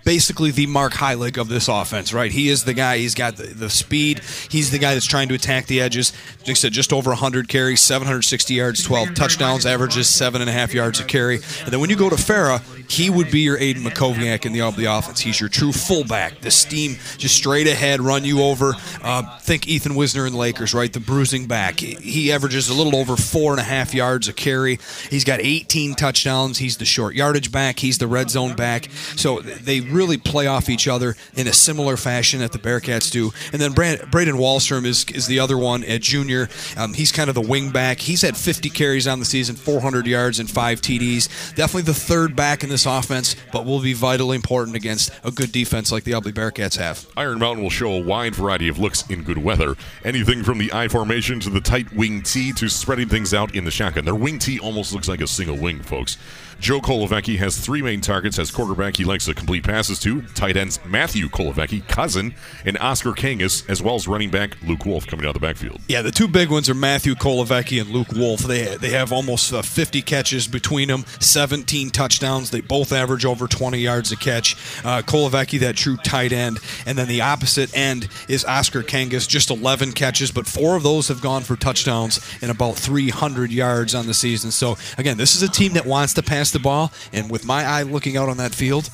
[0.04, 2.32] basically the Mark Heilig of this offense, right?
[2.32, 2.98] He is the guy.
[2.98, 4.22] He's got the, the speed.
[4.50, 6.14] He's the guy that's trying to attack the edges.
[6.42, 10.54] Like I said, just over 100 carries, 760 yards, 12 touchdowns, averages seven and a
[10.54, 11.38] half yards a carry.
[11.64, 14.70] And then when you go to Farah, he would be your Aiden Makoviak in the,
[14.72, 15.22] the offense.
[15.22, 16.42] He's your true fullback.
[16.42, 18.74] The steam just straight ahead, run you over.
[19.02, 20.92] Uh, think Ethan Wisner and Lakers, right?
[20.92, 21.80] The bruising back.
[21.80, 24.80] He averages a little over four and a half yards a carry.
[25.10, 26.58] He's got 18 touchdowns.
[26.58, 27.80] He's the short yardage back.
[27.80, 28.90] He's the red zone back.
[29.16, 33.32] So they really play off each other in a similar fashion that the Bearcats do.
[33.52, 36.50] And then Brand- Braden Wallstrom is is the other one at junior.
[36.78, 38.00] Um, he's kind of the wing back.
[38.00, 41.56] He's had 50 carries on the season, 400 yards, and five TDs.
[41.56, 45.52] Definitely the third back in this offense, but will be vitally important against a good
[45.52, 47.06] defense like the Ubly Bearcats have.
[47.16, 49.76] Iron Mountain will show a wide variety of looks in good weather.
[50.04, 53.66] Anything from the I formation to the tight wing T to spreading things out in
[53.66, 54.06] the shotgun.
[54.06, 56.18] Their wing T almost looks like a single wing, folks.
[56.64, 60.22] Joe Kolovecki has three main targets as quarterback he likes to complete passes to.
[60.22, 65.06] Tight ends Matthew Kolovecki, cousin, and Oscar Kangas, as well as running back Luke Wolf
[65.06, 65.82] coming out of the backfield.
[65.90, 68.40] Yeah, the two big ones are Matthew Kolovecki and Luke Wolf.
[68.40, 72.50] They they have almost uh, 50 catches between them, 17 touchdowns.
[72.50, 74.56] They both average over 20 yards a catch.
[74.86, 79.52] Uh, Kolovecki, that true tight end, and then the opposite end is Oscar Kangas, just
[79.52, 84.08] 11 catches, but four of those have gone for touchdowns and about 300 yards on
[84.08, 84.50] the season.
[84.50, 87.66] So again, this is a team that wants to pass the ball, and with my
[87.66, 88.90] eye looking out on that field,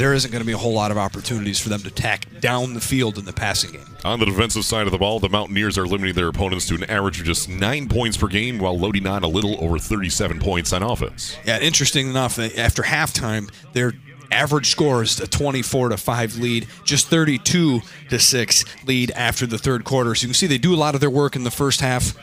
[0.00, 2.72] there isn't going to be a whole lot of opportunities for them to tack down
[2.72, 3.84] the field in the passing game.
[4.02, 6.84] On the defensive side of the ball, the Mountaineers are limiting their opponents to an
[6.84, 10.72] average of just nine points per game while loading on a little over 37 points
[10.72, 11.36] on offense.
[11.44, 13.92] Yeah, interesting enough, eh, after halftime, their
[14.32, 19.58] average score is a 24 to 5 lead, just 32 to 6 lead after the
[19.58, 20.14] third quarter.
[20.14, 22.14] So you can see they do a lot of their work in the first half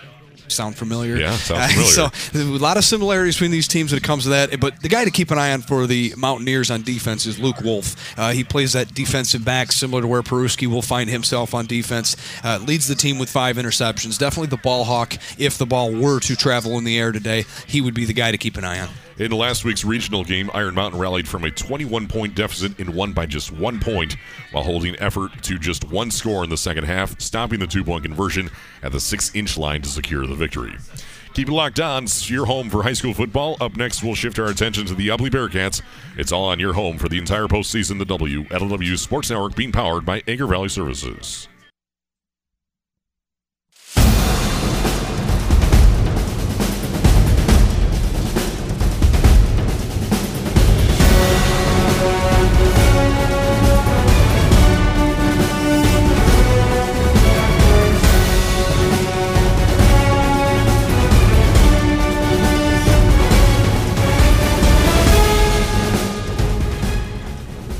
[0.51, 1.17] sound familiar?
[1.17, 2.11] Yeah, sounds familiar.
[2.13, 4.59] so a lot of similarities between these teams when it comes to that.
[4.59, 7.61] But the guy to keep an eye on for the Mountaineers on defense is Luke
[7.61, 8.17] Wolf.
[8.17, 12.15] Uh, he plays that defensive back, similar to where Peruski will find himself on defense.
[12.43, 14.17] Uh, leads the team with five interceptions.
[14.17, 15.15] Definitely the ball hawk.
[15.37, 18.31] If the ball were to travel in the air today, he would be the guy
[18.31, 18.89] to keep an eye on.
[19.19, 23.13] In last week's regional game, Iron Mountain rallied from a 21 point deficit and won
[23.13, 24.15] by just one point
[24.51, 28.03] while holding effort to just one score in the second half, stopping the two point
[28.03, 28.51] conversion
[28.83, 30.75] at the six inch line to secure the victory.
[31.33, 32.05] Keep it locked on.
[32.25, 33.57] Your home for high school football.
[33.59, 35.81] Up next, we'll shift our attention to the Ubly Bearcats.
[36.15, 37.97] It's all on your home for the entire postseason.
[37.97, 41.47] The W, Sports Network being powered by Agri Valley Services.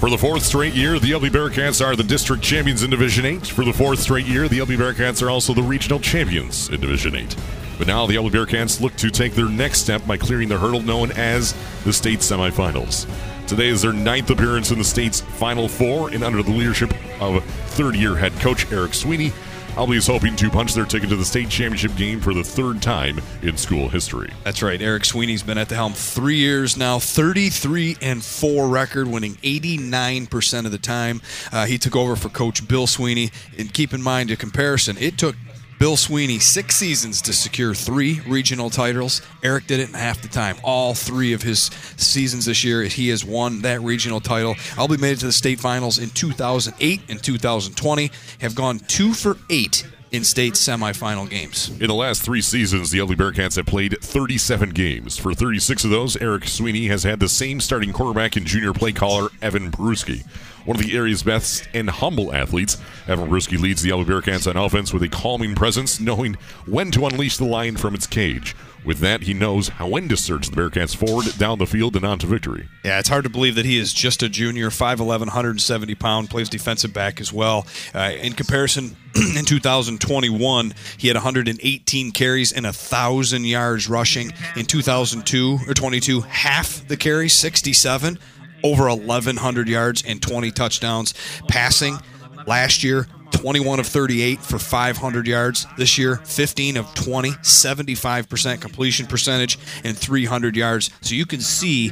[0.08, 3.46] For the fourth straight year, the Ubly Bearcats are the district champions in Division 8.
[3.48, 7.14] For the fourth straight year, the Ubly Bearcats are also the regional champions in Division
[7.14, 7.36] 8.
[7.78, 10.82] But now the Ubly Bearcats look to take their next step by clearing the hurdle
[10.82, 13.06] known as the state semifinals.
[13.48, 17.44] Today is their ninth appearance in the state's Final Four, and under the leadership of
[17.72, 19.34] third year head coach Eric Sweeney,
[19.78, 23.22] Is hoping to punch their ticket to the state championship game for the third time
[23.42, 24.34] in school history.
[24.44, 24.82] That's right.
[24.82, 30.66] Eric Sweeney's been at the helm three years now, 33 and 4 record, winning 89%
[30.66, 31.22] of the time.
[31.54, 33.32] Uh, he took over for Coach Bill Sweeney.
[33.58, 35.36] And keep in mind, a comparison, it took
[35.80, 39.22] Bill Sweeney six seasons to secure three regional titles.
[39.44, 40.58] Eric did it in half the time.
[40.64, 44.56] All three of his seasons this year, he has won that regional title.
[44.76, 48.12] I'll be made it to the state finals in 2008 and 2020.
[48.42, 51.70] Have gone two for eight in state semifinal games.
[51.80, 55.18] In the last three seasons, the Ubly Bearcats have played 37 games.
[55.18, 58.94] For 36 of those, Eric Sweeney has had the same starting quarterback and junior play
[58.94, 60.26] caller, Evan Peruski.
[60.68, 62.76] One of the area's best and humble athletes,
[63.08, 66.34] Evan Peruski leads the Ubly Bearcats on offense with a calming presence, knowing
[66.66, 68.54] when to unleash the lion from its cage.
[68.84, 72.06] With that, he knows how when to surge the Bearcats forward, down the field, and
[72.06, 72.68] on to victory.
[72.84, 76.50] Yeah, it's hard to believe that he is just a junior, 5'11", 170 pound, plays
[76.50, 77.66] defensive back as well.
[77.96, 78.98] Uh, in comparison,
[79.38, 84.34] in 2021, he had 118 carries and 1,000 yards rushing.
[84.58, 88.20] In 2002 or 22, half the carries, 67,
[88.64, 91.14] over 1,100 yards and 20 touchdowns.
[91.48, 91.98] Passing,
[92.46, 99.06] last year 21 of 38 for 500 yards this year, 15 of 20, 75% completion
[99.06, 100.90] percentage, and 300 yards.
[101.02, 101.92] So you can see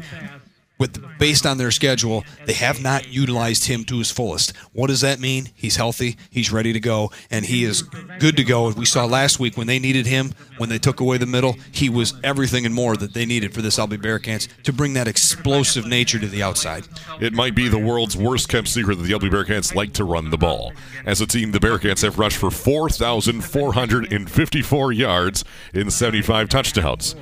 [0.78, 4.56] with based on their schedule, they have not utilized him to his fullest.
[4.74, 5.50] What does that mean?
[5.56, 7.84] He's healthy, he's ready to go, and he is
[8.20, 8.70] good to go.
[8.72, 11.90] We saw last week when they needed him, when they took away the middle, he
[11.90, 15.86] was everything and more that they needed for this Ubly Bearcats to bring that explosive
[15.86, 16.86] nature to the outside.
[17.22, 20.30] It might be the world's worst kept secret that the Ubly Bearcats like to run
[20.30, 20.74] the ball.
[21.06, 27.16] As a team, the Bearcats have rushed for 4,454 yards in 75 touchdowns.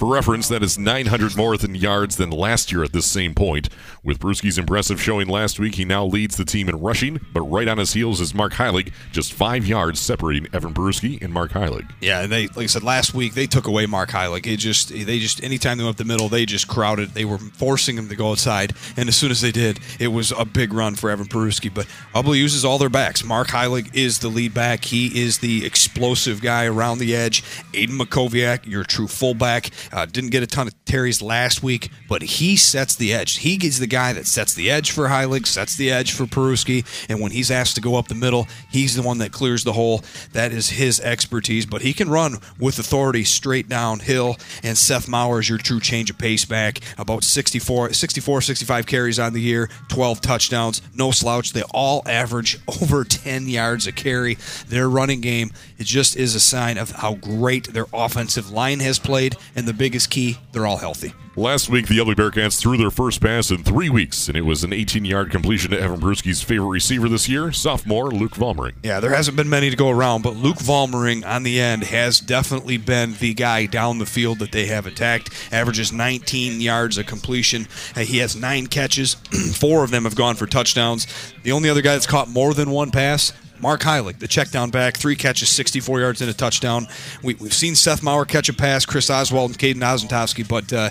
[0.00, 3.68] For reference, that is 900 more than yards than last year at this same point.
[4.02, 7.68] With Peruski's impressive showing last week, he now leads the team in rushing, but right
[7.68, 11.86] on his heels is Mark Heilig, just five yards separating Evan Peruski and Mark Heilig.
[12.00, 14.46] Yeah, and they like I said last week they took away Mark Heilig.
[14.46, 17.10] It just they just anytime they went up the middle, they just crowded.
[17.10, 20.32] They were forcing him to go outside, and as soon as they did, it was
[20.32, 21.68] a big run for Evan Peruski.
[21.74, 23.22] But Ubly uses all their backs.
[23.22, 24.86] Mark Heilig is the lead back.
[24.86, 27.42] He is the explosive guy around the edge.
[27.74, 29.68] Aiden Makoviak, your true fullback.
[29.92, 33.38] Uh, didn't get a ton of Terry's last week, but he sets the edge.
[33.38, 36.84] He is the guy that sets the edge for Heilig, sets the edge for Peruski,
[37.08, 39.72] and when he's asked to go up the middle, he's the one that clears the
[39.72, 40.02] hole.
[40.32, 44.36] That is his expertise, but he can run with authority straight downhill.
[44.62, 46.80] And Seth Mauer is your true change of pace back.
[46.98, 51.52] About 64, 64 65 carries on the year, 12 touchdowns, no slouch.
[51.52, 54.36] They all average over 10 yards a carry.
[54.68, 58.98] Their running game, it just is a sign of how great their offensive line has
[58.98, 61.14] played, and the biggest key they're all healthy.
[61.36, 64.62] Last week, the Ubly Bearcats threw their first pass in three weeks, and it was
[64.62, 68.74] an 18 yard completion to Evan Peruski's favorite receiver this year, sophomore Luke Valmering.
[68.82, 72.20] Yeah, there hasn't been many to go around, but Luke Valmering on the end has
[72.20, 75.30] definitely been the guy down the field that they have attacked.
[75.50, 77.66] Averages 19 yards of completion.
[77.96, 79.14] Uh, he has nine catches,
[79.54, 81.06] four of them have gone for touchdowns.
[81.42, 84.70] The only other guy that's caught more than one pass Mark Heilig, the check down
[84.70, 86.86] back, three catches, 64 yards and a touchdown.
[87.22, 90.90] We, have seen Seth Mauer catch a pass, Chris Oswald and Caden Ozentowski, but uh,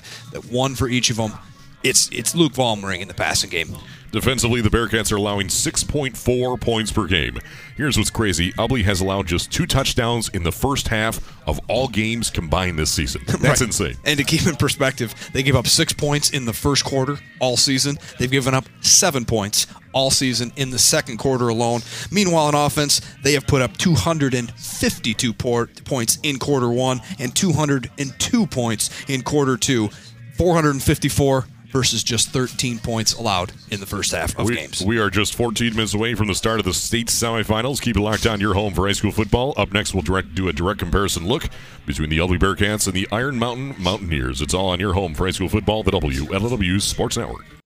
[0.50, 1.34] one for each of them.
[1.84, 3.76] It's it's Luke Valmering in the passing game.
[4.12, 7.38] Defensively, the Bearcats are allowing 6.4 points per game.
[7.78, 11.88] Here's what's crazy Ubly has allowed just two touchdowns in the first half of all
[11.88, 13.22] games combined this season.
[13.28, 13.62] That's right.
[13.62, 13.96] insane.
[14.06, 17.56] And to keep in perspective, they gave up six points in the first quarter all
[17.56, 18.00] season.
[18.18, 21.82] They've given up seven points all season in the second quarter alone.
[22.12, 28.90] Meanwhile, in offense, they have put up 252 points in quarter one and 202 points
[29.08, 29.90] in quarter two.
[30.38, 34.84] 454 versus just 13 points allowed in the first half of we, games.
[34.84, 37.82] We are just 14 minutes away from the start of the state semifinals.
[37.82, 39.54] Keep it locked on your home for high school football.
[39.58, 41.48] Up next, we'll direct, do a direct comparison look
[41.86, 44.42] between the Ubly Bearcats and the Iron Mountain Mountaineers.
[44.42, 47.59] It's all on your home for high school football, the WLW Sports Network.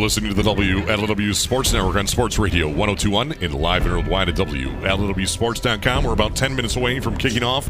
[0.00, 4.30] You're listening to the WLW Sports Network on Sports Radio 1021 and live and worldwide
[4.30, 6.04] at WLWSports.com.
[6.04, 7.68] We're about 10 minutes away from kicking off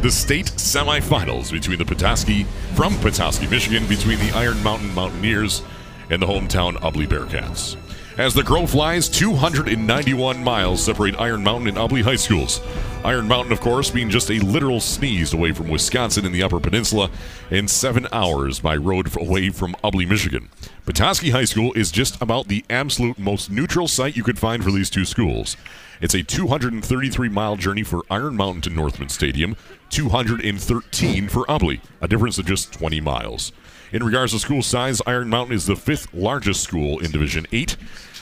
[0.00, 2.44] the state semifinals between the Petoskey,
[2.76, 5.64] from Petoskey, Michigan, between the Iron Mountain Mountaineers
[6.08, 7.76] and the hometown Ubly Bearcats.
[8.18, 12.60] As the crow flies, 291 miles separate Iron Mountain and Ubly High Schools.
[13.04, 16.60] Iron Mountain, of course, being just a literal sneeze away from Wisconsin in the Upper
[16.60, 17.10] Peninsula
[17.50, 20.50] and seven hours by road away from Ubly, Michigan.
[20.84, 24.70] Petoskey High School is just about the absolute most neutral site you could find for
[24.70, 25.56] these two schools.
[26.02, 29.56] It's a 233 mile journey for Iron Mountain to Northmen Stadium,
[29.88, 33.52] 213 for Ubly, a difference of just 20 miles.
[33.92, 37.76] In regards to school size, Iron Mountain is the fifth largest school in Division 8.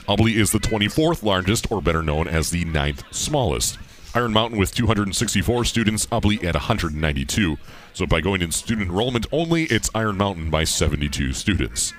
[0.09, 3.79] Ubly is the 24th largest, or better known as the ninth smallest.
[4.13, 7.57] Iron Mountain with 264 students, Ubly at 192.
[7.93, 11.93] So by going in student enrollment only, it's Iron Mountain by 72 students.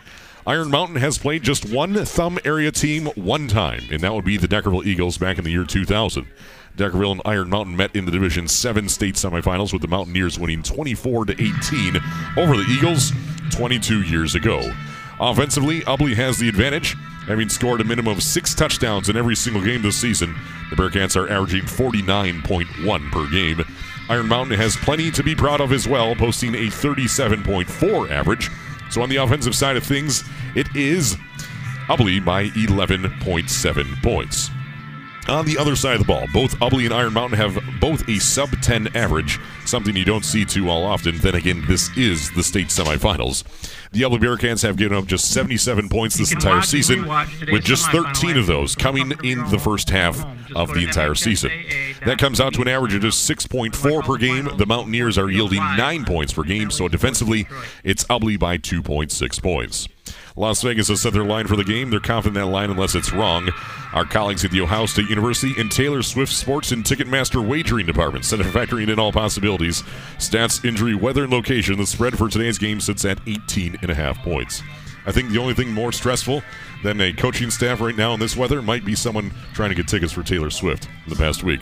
[0.45, 4.35] Iron Mountain has played just one thumb area team one time, and that would be
[4.35, 6.27] the Deckerville Eagles back in the year 2000.
[6.77, 10.63] Deckerville and Iron Mountain met in the Division 7 state semifinals with the Mountaineers winning
[10.63, 11.97] 24 to 18
[12.37, 13.11] over the Eagles
[13.51, 14.71] 22 years ago.
[15.19, 16.95] Offensively, Ubly has the advantage,
[17.27, 20.35] having scored a minimum of six touchdowns in every single game this season.
[20.69, 23.63] The Bearcats are averaging 49.1 per game.
[24.09, 28.49] Iron Mountain has plenty to be proud of as well, posting a 37.4 average.
[28.89, 30.23] So on the offensive side of things,
[30.55, 31.15] it is
[31.87, 34.49] Ubly by 11.7 points.
[35.27, 38.19] On the other side of the ball, both Ubly and Iron Mountain have both a
[38.19, 41.17] sub 10 average, something you don't see too all often.
[41.19, 43.43] Then again, this is the state semifinals.
[43.91, 47.07] The Ubly Bearcats have given up just 77 points this entire season,
[47.51, 51.51] with just 13 of those coming in the first half of the entire season.
[52.05, 54.49] That comes out to an average of just 6.4 per game.
[54.57, 57.47] The Mountaineers are yielding 9 points per game, so defensively,
[57.83, 59.87] it's Ubly by 2.6 points.
[60.41, 61.91] Las Vegas has set their line for the game.
[61.91, 63.47] They're confident that line unless it's wrong.
[63.93, 68.25] Our colleagues at The Ohio State University and Taylor Swift Sports and Ticketmaster Wagering Department
[68.25, 69.83] set factoring in all possibilities.
[70.17, 71.77] Stats, injury, weather, and location.
[71.77, 74.63] The spread for today's game sits at 18 and a half points.
[75.05, 76.41] I think the only thing more stressful
[76.83, 79.87] than a coaching staff right now in this weather might be someone trying to get
[79.87, 81.61] tickets for Taylor Swift in the past week.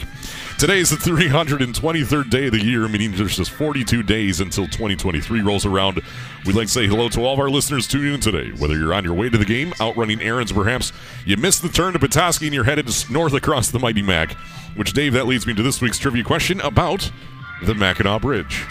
[0.58, 5.42] Today is the 323rd day of the year, meaning there's just 42 days until 2023
[5.42, 6.02] rolls around.
[6.46, 8.52] We'd like to say hello to all of our listeners tuning in today.
[8.58, 10.92] Whether you're on your way to the game, out running errands, perhaps
[11.26, 14.34] you missed the turn to Petoskey and you're headed north across the Mighty Mac.
[14.76, 17.12] Which, Dave, that leads me to this week's trivia question about
[17.64, 18.66] the Mackinac Bridge.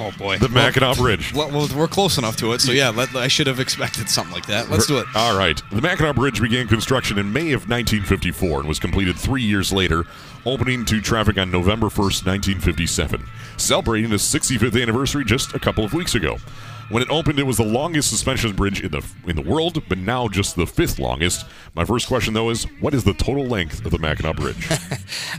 [0.00, 1.34] Oh boy, The Mackinac Bridge.
[1.34, 4.32] Well, well, we're close enough to it, so yeah, let, I should have expected something
[4.32, 4.70] like that.
[4.70, 5.06] Let's do it.
[5.14, 5.60] All right.
[5.72, 10.04] The Mackinac Bridge began construction in May of 1954 and was completed three years later,
[10.46, 13.24] opening to traffic on November 1st, 1957,
[13.56, 16.38] celebrating its 65th anniversary just a couple of weeks ago.
[16.90, 19.98] When it opened, it was the longest suspension bridge in the in the world, but
[19.98, 21.44] now just the fifth longest.
[21.74, 24.68] My first question, though, is what is the total length of the Mackinac Bridge?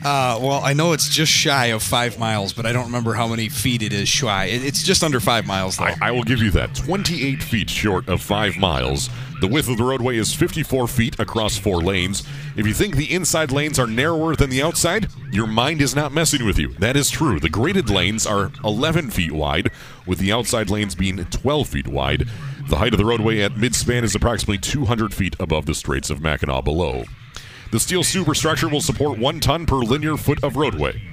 [0.02, 3.28] Uh, well, I know it's just shy of five miles, but I don't remember how
[3.28, 4.46] many feet it is shy.
[4.46, 5.84] It, it's just under five miles, though.
[5.84, 6.74] I, I will give you that.
[6.74, 9.10] 28 feet short of five miles.
[9.40, 12.24] The width of the roadway is 54 feet across four lanes.
[12.58, 16.12] If you think the inside lanes are narrower than the outside, your mind is not
[16.12, 16.74] messing with you.
[16.74, 17.40] That is true.
[17.40, 19.72] The graded lanes are 11 feet wide,
[20.06, 22.28] with the outside lanes being 12 feet wide.
[22.68, 26.22] The height of the roadway at midspan is approximately 200 feet above the Straits of
[26.22, 27.06] Mackinac below.
[27.72, 31.09] The steel superstructure will support one ton per linear foot of roadway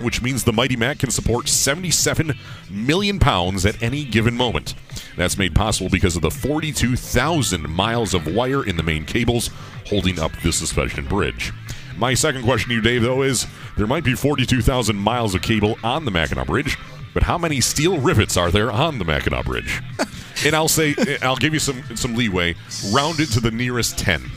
[0.00, 2.32] which means the Mighty Mac can support 77
[2.70, 4.74] million pounds at any given moment.
[5.16, 9.50] That's made possible because of the 42,000 miles of wire in the main cables
[9.86, 11.52] holding up the suspension bridge.
[11.96, 15.78] My second question to you, Dave, though, is there might be 42,000 miles of cable
[15.82, 16.76] on the Mackinac Bridge,
[17.14, 19.80] but how many steel rivets are there on the Mackinac Bridge?
[20.44, 22.54] and I'll say, I'll give you some some leeway.
[22.92, 24.30] rounded to the nearest 10.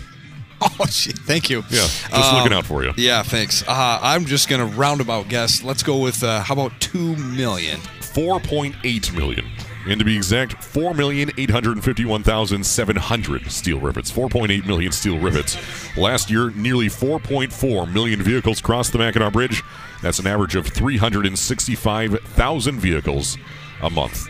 [0.61, 1.63] Oh, gee, thank you.
[1.69, 2.91] Yeah, just looking out for you.
[2.97, 3.63] Yeah, thanks.
[3.67, 5.63] Uh, I'm just gonna roundabout guess.
[5.63, 7.79] Let's go with uh, how about two million?
[8.01, 9.45] 4.8 million.
[9.87, 14.11] And to be exact, 4,851,700 steel rivets.
[14.11, 15.57] 4.8 million steel rivets.
[15.97, 19.63] Last year, nearly 4.4 million vehicles crossed the Mackinac Bridge.
[20.01, 23.37] That's an average of 365,000 vehicles
[23.81, 24.27] a month.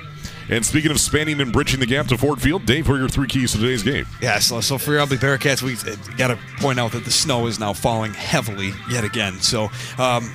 [0.50, 3.10] And speaking of spanning and bridging the gap to Ford Field, Dave, what are your
[3.10, 4.06] three keys to today's game?
[4.20, 5.76] Yeah, so, so for your Ubly Bearcats, we
[6.18, 9.39] got to point out that the snow is now falling heavily yet again.
[9.41, 9.70] So
[10.00, 10.34] um,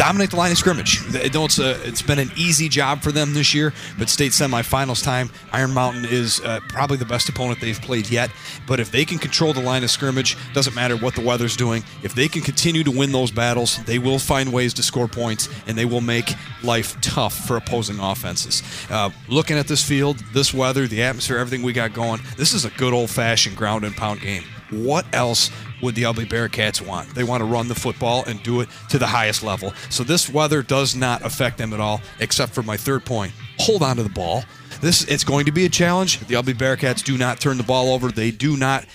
[0.00, 0.98] dominate the line of scrimmage.
[1.08, 5.28] It's, a, it's been an easy job for them this year, but state semifinals time,
[5.52, 8.30] Iron Mountain is uh, probably the best opponent they've played yet.
[8.66, 11.84] But if they can control the line of scrimmage, doesn't matter what the weather's doing.
[12.02, 15.50] If they can continue to win those battles, they will find ways to score points,
[15.66, 16.32] and they will make
[16.62, 18.62] life tough for opposing offenses.
[18.88, 22.64] Uh, looking at this field, this weather, the atmosphere, everything we got going, this is
[22.64, 24.44] a good old-fashioned ground and pound game.
[24.70, 25.50] What else
[25.82, 27.14] would the Ubly Bearcats want?
[27.14, 29.72] They want to run the football and do it to the highest level.
[29.88, 33.32] So this weather does not affect them at all, except for my third point.
[33.58, 34.44] Hold on to the ball.
[34.80, 36.20] This it's going to be a challenge.
[36.20, 38.10] The Ubly Bearcats do not turn the ball over.
[38.10, 38.86] They do not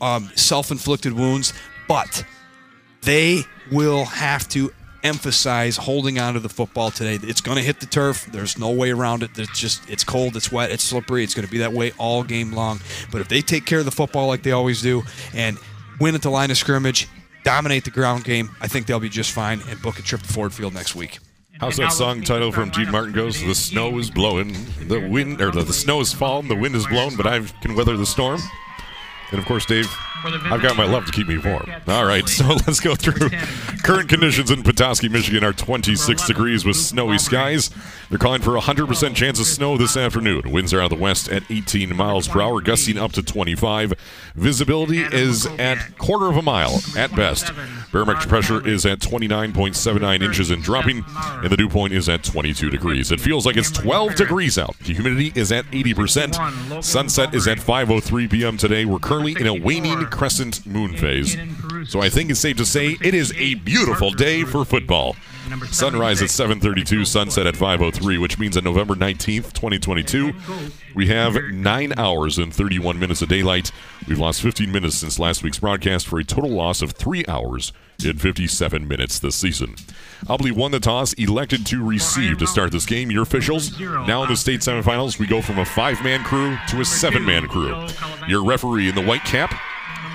[0.00, 1.52] um, self-inflicted wounds,
[1.88, 2.24] but
[3.02, 3.42] they
[3.72, 4.72] will have to
[5.02, 7.18] emphasize holding on to the football today.
[7.26, 8.26] It's going to hit the turf.
[8.26, 9.30] There's no way around it.
[9.38, 11.24] It's just it's cold, it's wet, it's slippery.
[11.24, 12.80] It's going to be that way all game long.
[13.10, 15.02] But if they take care of the football like they always do
[15.34, 15.58] and
[16.00, 17.08] win at the line of scrimmage,
[17.44, 20.28] dominate the ground game, I think they'll be just fine and book a trip to
[20.32, 21.18] Ford Field next week.
[21.60, 23.38] How's that song title from Dean Martin goes?
[23.44, 24.56] The snow is blowing,
[24.88, 27.74] the wind, or the, the snow is falling, the wind is blowing, but I can
[27.74, 28.40] weather the storm.
[29.30, 29.86] And of course, Dave,
[30.24, 31.70] I've got my love to keep me warm.
[31.88, 33.30] All right, so let's go through
[33.82, 37.70] current conditions in Petoskey, Michigan are 26 degrees with snowy skies.
[38.08, 40.50] They're calling for a 100% chance of snow this afternoon.
[40.52, 43.94] Winds are out of the west at 18 miles per hour, gusting up to 25.
[44.34, 47.52] Visibility is at quarter of a mile at best.
[47.92, 52.70] Barometric pressure is at 29.79 inches and dropping, and the dew point is at 22
[52.70, 53.10] degrees.
[53.10, 54.76] It feels like it's 12 degrees out.
[54.80, 56.84] The humidity is at 80%.
[56.84, 58.56] Sunset is at 5:03 p.m.
[58.56, 58.84] today.
[58.84, 61.36] We're currently in a waning crescent moon phase.
[61.88, 65.16] So I think it's safe to say it is a beautiful day for football.
[65.70, 70.32] Sunrise at 7:32, sunset at 5:03, which means on November 19th, 2022,
[70.94, 73.72] we have 9 hours and 31 minutes of daylight.
[74.06, 77.72] We've lost 15 minutes since last week's broadcast for a total loss of 3 hours
[78.04, 79.74] in 57 minutes this season.
[80.26, 83.10] Ubly won the toss, elected to receive to start this game.
[83.10, 86.84] Your officials now in the state semifinals, we go from a five-man crew to a
[86.84, 87.86] seven-man crew.
[88.28, 89.58] Your referee in the white cap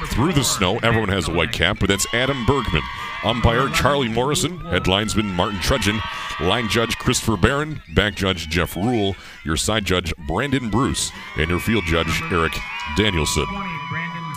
[0.07, 0.77] through the snow.
[0.79, 2.83] Everyone has a white cap, but that's Adam Bergman.
[3.23, 5.99] Umpire Charlie Morrison, head linesman Martin Trudgeon,
[6.39, 11.59] line judge Christopher Barron, back judge Jeff Rule, your side judge Brandon Bruce, and your
[11.59, 12.53] field judge Eric
[12.95, 13.47] Danielson.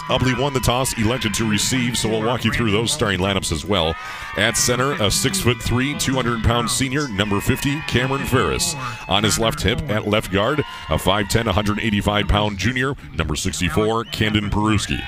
[0.08, 3.52] Ubly won the toss, elected to receive, so we'll walk you through those starting lineups
[3.52, 3.94] as well.
[4.38, 8.74] At center, a six foot three, 200 pound senior, number 50, Cameron Ferris.
[9.06, 14.48] On his left hip, at left guard, a 5'10, 185 pound junior, number 64, Camden
[14.48, 14.98] Peruski.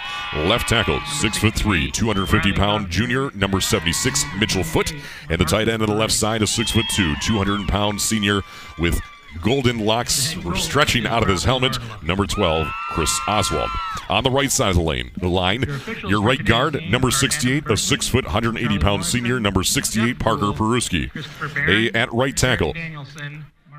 [0.47, 4.93] Left tackle, six foot three, 250 pound junior, number 76, Mitchell Foot.
[5.31, 8.43] And the tight end on the left side, a six foot two, 200 pound senior
[8.79, 9.01] with
[9.43, 11.79] golden locks stretching out of his helmet.
[12.03, 13.71] Number 12, Chris Oswald.
[14.09, 15.65] On the right side of the lane, the line,
[16.07, 21.11] your right guard, number 68, a six foot, 180 pound senior, number 68, Parker Peruski.
[21.69, 22.75] A at right tackle.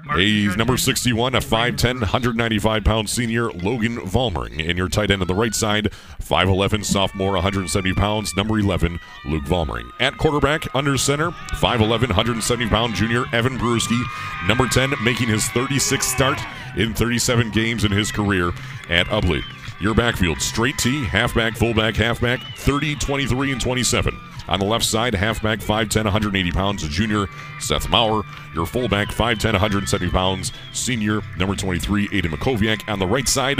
[0.10, 4.68] A number 61, a 5'10, 195 pound senior, Logan Valmering.
[4.68, 5.89] And your tight end on the right side,
[6.22, 9.89] 5'11, sophomore, 170 pounds, number 11, Luke Valmering.
[9.99, 14.02] At quarterback, under center, 5'11, 170 pound junior, Evan Peruski.
[14.47, 16.39] Number 10, making his 36th start
[16.76, 18.49] in 37 games in his career
[18.89, 19.43] at Ubly.
[19.80, 24.20] Your backfield, straight T, halfback, fullback, halfback, 30, 23, and 27.
[24.52, 27.28] On the left side, halfback 5'10, 180 pounds, junior
[27.62, 28.24] Seth Maurer.
[28.54, 32.88] Your fullback 5'10, 170 pounds, senior number 23, Aiden Makoviak.
[32.91, 33.60] On the right side,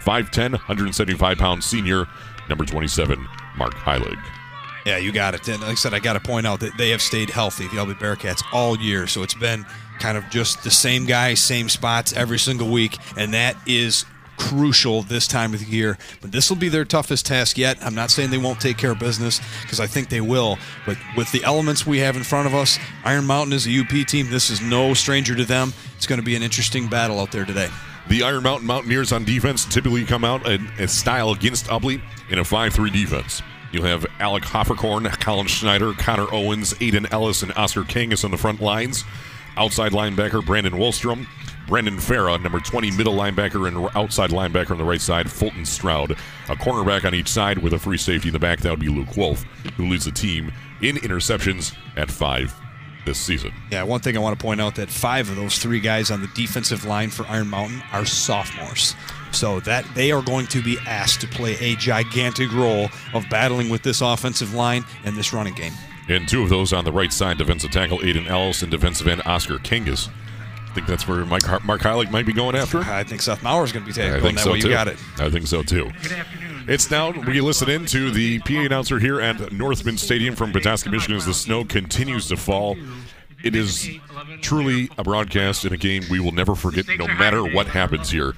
[0.00, 2.08] 5'10, 175 pounds, senior
[2.48, 3.24] number 27,
[3.56, 4.20] Mark Heilig.
[4.84, 5.46] Yeah, you got it.
[5.46, 7.76] And like I said, I got to point out that they have stayed healthy, the
[7.76, 9.06] Ubly Bearcats, all year.
[9.06, 9.64] So it's been
[10.00, 12.98] kind of just the same guys, same spots every single week.
[13.16, 14.06] And that is
[14.42, 15.96] crucial this time of the year.
[16.20, 17.78] But this will be their toughest task yet.
[17.80, 20.58] I'm not saying they won't take care of business because I think they will.
[20.84, 24.06] But with the elements we have in front of us, Iron Mountain is a UP
[24.06, 24.30] team.
[24.30, 25.72] This is no stranger to them.
[25.96, 27.68] It's going to be an interesting battle out there today.
[28.08, 32.40] The Iron Mountain Mountaineers on defense typically come out in a style against Ubly in
[32.40, 33.42] a 5 3 defense.
[33.70, 38.32] You'll have Alec Hofferkorn, Colin Schneider, Connor Owens, Aiden Ellis, and Oscar King Kangas on
[38.32, 39.04] the front lines.
[39.56, 41.26] Outside linebacker Brandon Wolstrom,
[41.66, 46.12] Brandon Farah, number 20 middle linebacker and outside linebacker on the right side, Fulton Stroud.
[46.48, 48.60] A cornerback on each side with a free safety in the back.
[48.60, 49.42] That would be Luke Wolf,
[49.76, 52.54] who leads the team in interceptions at five
[53.04, 53.52] this season.
[53.70, 56.20] Yeah, one thing I want to point out that five of those three guys on
[56.20, 58.94] the defensive line for Iron Mountain are sophomores.
[59.32, 63.70] So that they are going to be asked to play a gigantic role of battling
[63.70, 65.72] with this offensive line and this running game.
[66.08, 69.22] And two of those on the right side, defensive tackle Aiden Ellis and defensive end
[69.24, 70.10] Oscar Kangas.
[70.72, 72.78] I think that's where Mike Mark Heilig might be going after.
[72.78, 74.60] I think Seth Maurer is going to be taking I think that so way.
[74.60, 74.68] too.
[74.68, 74.96] You got it.
[75.18, 75.90] I think so too.
[76.66, 80.88] It's now we listen in to the PA announcer here at Northmen Stadium from Petoskey,
[80.88, 82.78] Michigan, as the snow continues to fall.
[83.44, 83.88] It is
[84.40, 88.34] truly a broadcast in a game we will never forget, no matter what happens here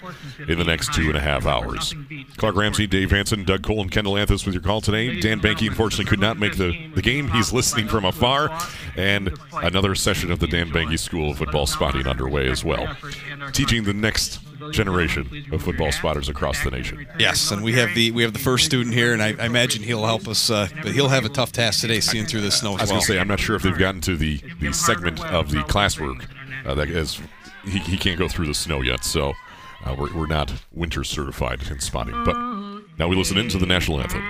[0.48, 1.94] in the next two and a half hours.
[2.36, 5.20] Clark Ramsey, Dave Hanson, Doug Cole, and Kendall Anthus with your call today.
[5.20, 7.28] Dan Banky unfortunately could not make the, the game.
[7.28, 8.50] He's listening from afar.
[8.96, 12.96] And another session of the Dan Banky School of Football Spotting underway as well,
[13.52, 14.40] teaching the next
[14.72, 17.06] generation of football spotters across the nation.
[17.18, 19.82] Yes, and we have the we have the first student here, and I, I imagine
[19.82, 20.50] he'll help us.
[20.50, 22.88] Uh, but he'll have a tough task today, seeing through the snow I was well.
[22.88, 25.58] going to say, I'm not sure if they've gotten to the, the segment of the
[25.60, 26.26] classwork
[26.64, 27.20] uh, that is
[27.64, 29.32] he, he can't go through the snow yet, so
[29.84, 32.24] uh, we're, we're not winter certified in spotting.
[32.24, 32.36] But
[32.98, 34.22] now we listen into the national anthem.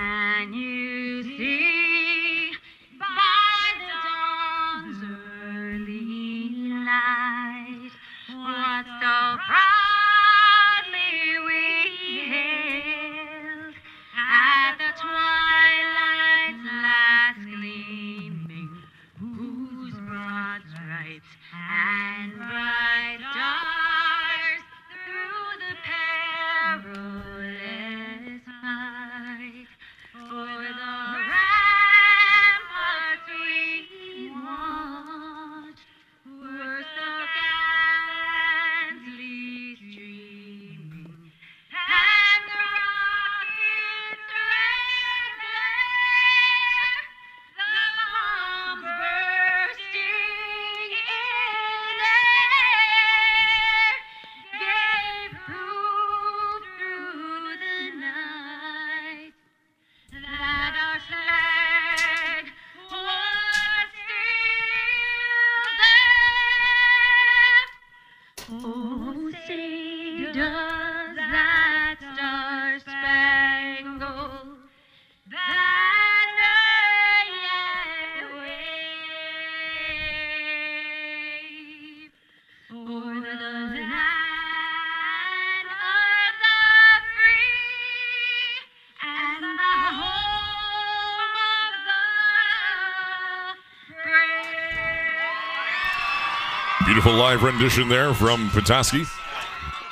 [97.05, 99.03] Beautiful live rendition there from Petoskey,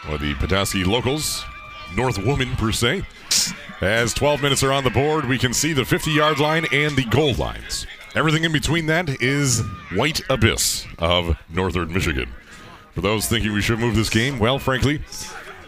[0.10, 1.46] or the Petoskey locals,
[1.96, 3.04] North Woman per se.
[3.82, 6.96] As 12 minutes are on the board, we can see the 50 yard line and
[6.96, 7.86] the goal lines.
[8.16, 9.62] Everything in between that is
[9.94, 12.34] white abyss of northern Michigan.
[12.96, 15.00] For those thinking we should move this game, well, frankly,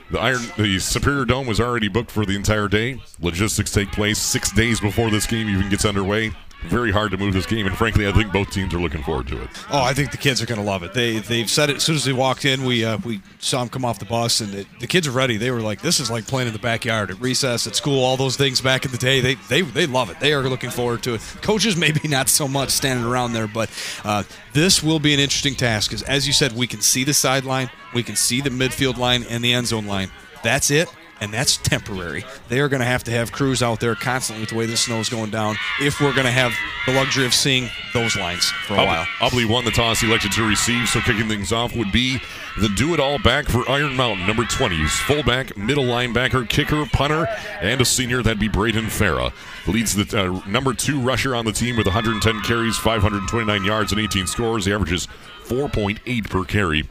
[0.10, 3.00] the Iron, the Superior Dome was already booked for the entire day.
[3.20, 6.32] Logistics take place six days before this game even gets underway.
[6.64, 9.28] Very hard to move this game, and frankly, I think both teams are looking forward
[9.28, 9.50] to it.
[9.70, 10.94] Oh, I think the kids are going to love it.
[10.94, 12.66] They they've said it as soon as they walked in.
[12.66, 15.38] We uh, we saw them come off the bus, and it, the kids are ready.
[15.38, 18.18] They were like, "This is like playing in the backyard at recess, at school, all
[18.18, 20.20] those things back in the day." They they they love it.
[20.20, 21.22] They are looking forward to it.
[21.42, 23.70] Coaches maybe not so much standing around there, but
[24.04, 27.14] uh, this will be an interesting task because, as you said, we can see the
[27.14, 30.10] sideline, we can see the midfield line and the end zone line.
[30.44, 30.90] That's it.
[31.22, 32.26] And that's temporary.
[32.50, 34.76] They are going to have to have crews out there constantly with the way the
[34.76, 36.54] snow is going down if we're going to have
[36.86, 39.06] the luxury of seeing those lines for a while.
[39.20, 42.20] Ubly won the toss, elected to receive, so kicking things off would be
[42.58, 47.28] the do it all back for Iron Mountain, number 20s, fullback, middle linebacker, kicker, punter,
[47.62, 48.22] and a senior.
[48.22, 49.34] That'd be Braden Farah.
[49.68, 54.00] Leads the uh, number two rusher on the team with 110 carries, 529 yards, and
[54.00, 54.66] 18 scores.
[54.66, 55.08] He averages
[55.46, 56.88] 4.8 per carry.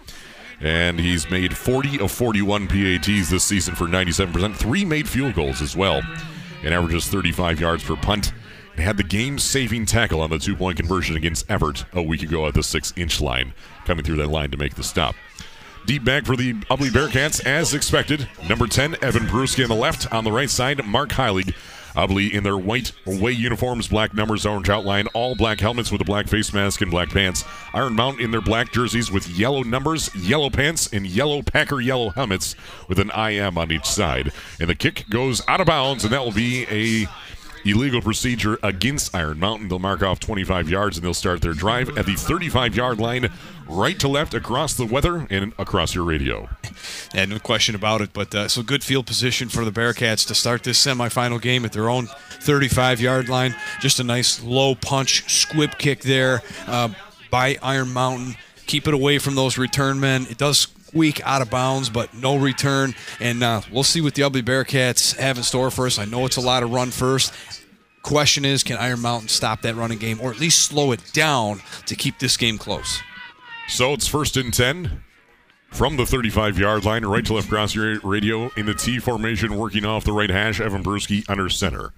[0.64, 4.56] And he's made 40 of 41 PATs this season for 97%.
[4.56, 6.00] Three made field goals as well,
[6.62, 8.32] and averages 35 yards per punt.
[8.72, 12.22] And had the game saving tackle on the two point conversion against Evart a week
[12.22, 13.52] ago at the six inch line,
[13.84, 15.14] coming through that line to make the stop.
[15.86, 18.26] Deep back for the Ubly Bearcats, as expected.
[18.48, 20.10] Number 10, Evan Peruski on the left.
[20.14, 21.54] On the right side, Mark Heilig.
[21.94, 26.04] Ubly in their white away uniforms, black numbers, orange outline, all black helmets with a
[26.04, 27.44] black face mask and black pants.
[27.72, 32.10] Iron Mountain in their black jerseys with yellow numbers, yellow pants, and yellow Packer yellow
[32.10, 32.56] helmets
[32.88, 34.32] with an IM on each side.
[34.60, 37.08] And the kick goes out of bounds, and that will be a
[37.64, 39.68] illegal procedure against Iron Mountain.
[39.68, 43.30] They'll mark off 25 yards and they'll start their drive at the 35 yard line,
[43.68, 46.48] right to left across the weather and across your radio.
[47.14, 48.12] And no question about it.
[48.12, 51.72] But uh, so good field position for the Bearcats to start this semifinal game at
[51.72, 52.06] their own
[52.40, 53.54] 35 yard line.
[53.80, 56.88] Just a nice low punch squib kick there uh,
[57.30, 58.36] by Iron Mountain.
[58.66, 60.26] Keep it away from those return men.
[60.30, 62.94] It does squeak out of bounds, but no return.
[63.18, 65.98] And uh, we'll see what the Ubly Bearcats have in store for us.
[65.98, 67.34] I know it's a lot of run first.
[68.02, 71.62] Question is, can Iron Mountain stop that running game or at least slow it down
[71.86, 73.00] to keep this game close?
[73.66, 75.02] So it's first and 10
[75.72, 79.56] from the 35 yard line, right to left across your radio in the T formation,
[79.56, 80.60] working off the right hash.
[80.60, 81.92] Evan Peruski under center.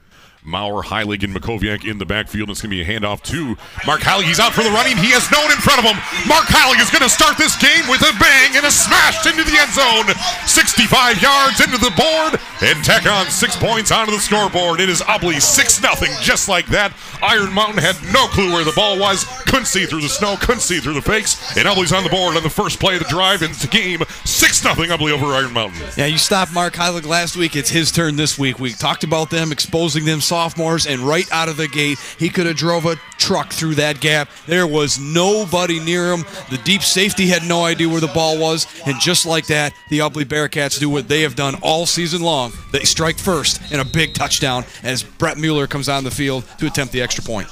[0.47, 2.49] Maurer, Heilig, and Makoviak in the backfield.
[2.51, 4.25] It's going to be a handoff to Mark Heilig.
[4.25, 4.97] He's out for the running.
[4.97, 5.99] He has no one in front of him.
[6.31, 9.43] Mark Heilig is going to start this game with a bang and a smash into
[9.43, 10.09] the end zone.
[10.47, 14.81] 65 yards into the board and tack on six points onto the scoreboard.
[14.81, 15.93] It is Ubly 6 0,
[16.23, 16.95] just like that.
[17.23, 19.25] Iron Mountain had no clue where the ball was.
[19.51, 21.57] Couldn't see through the snow, couldn't see through the fakes.
[21.57, 23.43] And Ubly's on the board on the first play of the drive.
[23.43, 25.83] It's the game 6 0 Ubly over Iron Mountain.
[25.97, 27.57] Yeah, you stopped Mark Heilig last week.
[27.57, 28.59] It's his turn this week.
[28.59, 32.45] We talked about them exposing them sophomores, and right out of the gate, he could
[32.45, 34.29] have drove a truck through that gap.
[34.47, 36.27] There was nobody near him.
[36.51, 40.01] The deep safety had no idea where the ball was, and just like that, the
[40.01, 42.53] Ubly Bearcats do what they have done all season long.
[42.71, 46.67] They strike first in a big touchdown as Brett Mueller comes on the field to
[46.67, 47.49] attempt the extra point.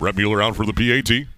[0.00, 1.28] Brett Mueller out for the PAT.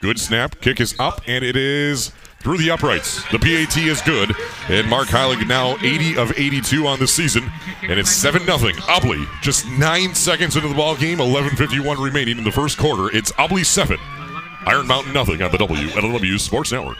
[0.00, 0.60] Good snap.
[0.60, 3.22] Kick is up, and it is through the uprights.
[3.30, 4.34] The PAT is good,
[4.68, 7.50] and Mark Heilig now 80 of 82 on the season,
[7.82, 8.56] and it's 7 0.
[8.58, 13.14] Ubly just nine seconds into the ball game, 11:51 remaining in the first quarter.
[13.16, 13.98] It's Ubly 7,
[14.66, 16.98] Iron Mountain nothing on the WLW Sports Network.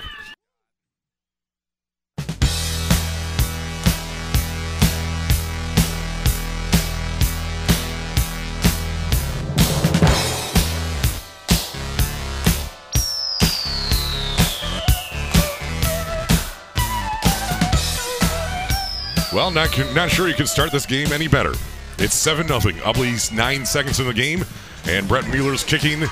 [19.40, 21.54] Well, not not sure you can start this game any better.
[21.96, 22.76] It's seven nothing.
[22.84, 24.44] Ubly's nine seconds in the game,
[24.86, 26.02] and Brett Mueller's kicking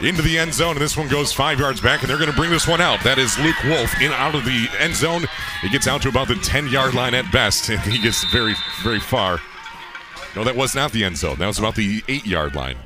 [0.00, 2.36] into the end zone, and this one goes five yards back, and they're going to
[2.36, 3.02] bring this one out.
[3.02, 5.24] That is Luke Wolf in out of the end zone.
[5.60, 8.54] He gets out to about the ten yard line at best, and he gets very
[8.84, 9.40] very far.
[10.36, 11.34] No, that was not the end zone.
[11.40, 12.76] That was about the eight yard line.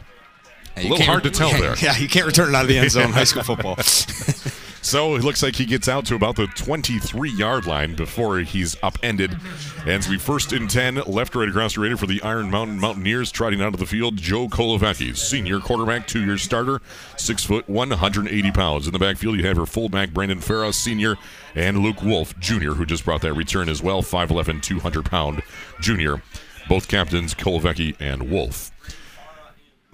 [0.74, 1.76] Yeah, A little hard to tell there.
[1.76, 3.76] Yeah, you can't return it out of the end zone in high school football.
[4.82, 8.76] So it looks like he gets out to about the 23 yard line before he's
[8.82, 9.38] upended.
[9.86, 13.30] And we first and 10, left right across the radar for the Iron Mountain Mountaineers,
[13.30, 16.82] trotting out of the field, Joe Kolovecki, senior quarterback, two year starter,
[17.16, 18.86] six foot, 180 pounds.
[18.86, 21.16] In the backfield, you have your fullback, Brandon Farah, senior,
[21.54, 25.42] and Luke Wolf, junior, who just brought that return as well, 5'11, 200 pound
[25.80, 26.22] junior.
[26.68, 28.71] Both captains, Kolovecki and Wolf.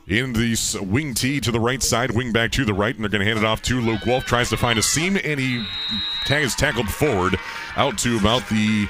[0.09, 3.11] In the wing tee to the right side, wing back to the right, and they're
[3.11, 4.25] going to hand it off to Luke Wolf.
[4.25, 5.63] Tries to find a seam, and he
[6.31, 7.37] is tackled forward
[7.77, 8.89] out to about the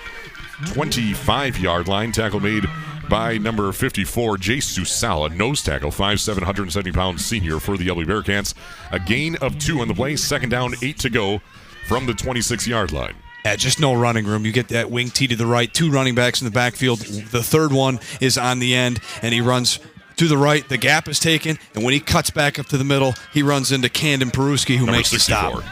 [0.66, 2.12] 25 yard line.
[2.12, 2.66] Tackle made
[3.08, 5.34] by number 54, Jay Susala.
[5.34, 8.54] Nose tackle, 5'7, 170 pound senior for the Ubly Bearcats.
[8.92, 10.14] A gain of two on the play.
[10.14, 11.40] Second down, eight to go
[11.88, 13.14] from the 26 yard line.
[13.44, 14.44] Yeah, just no running room.
[14.44, 17.00] You get that wing tee to the right, two running backs in the backfield.
[17.00, 19.80] The third one is on the end, and he runs
[20.18, 20.68] to the right.
[20.68, 23.72] The gap is taken, and when he cuts back up to the middle, he runs
[23.72, 25.62] into Camden Peruski, who Number makes the stop.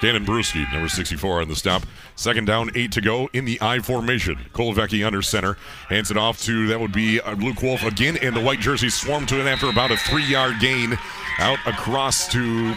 [0.00, 1.82] Cannon Peruski, number 64 on the stop.
[2.14, 4.38] Second down, eight to go in the I formation.
[4.52, 5.56] Kolovecki under center.
[5.88, 8.90] Hands it off to, that would be uh, Luke Wolf again, and the white jersey
[8.90, 10.98] swarm to it after about a three yard gain
[11.38, 12.74] out across to,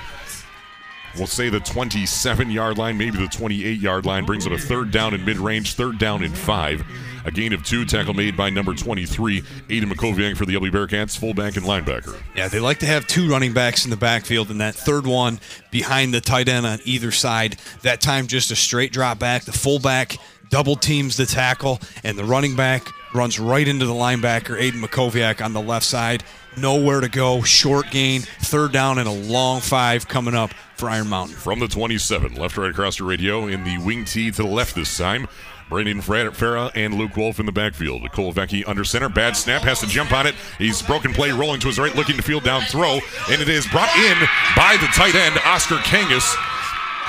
[1.18, 4.26] we'll say the 27 yard line, maybe the 28 yard line.
[4.26, 6.86] Brings it a third down in mid range, third down in five.
[7.26, 11.18] A gain of two, tackle made by number 23, Aiden Makoviak for the Ubly Bearcats,
[11.18, 12.18] fullback and linebacker.
[12.36, 15.42] Yeah, they like to have two running backs in the backfield, and that third one
[15.70, 17.58] behind the tight end on either side.
[17.82, 19.44] That time, just a straight drop back.
[19.44, 20.18] The fullback
[20.50, 25.44] double teams the tackle, and the running back runs right into the linebacker, Aiden Makoviak,
[25.44, 26.24] on the left side.
[26.58, 27.42] Nowhere to go.
[27.44, 28.22] Short gain.
[28.22, 31.36] Third down and a long five coming up for Iron Mountain.
[31.36, 34.76] From the 27, left right across the radio in the wing tee to the left
[34.76, 35.28] this time.
[35.70, 38.02] Brandon Farah and Luke Wolf in the backfield.
[38.12, 39.10] Kolovecki under center.
[39.10, 39.64] Bad snap.
[39.64, 40.34] Has to jump on it.
[40.58, 43.00] He's broken play, rolling to his right, looking to field down throw.
[43.30, 44.18] And it is brought in
[44.56, 46.36] by the tight end, Oscar Kangas.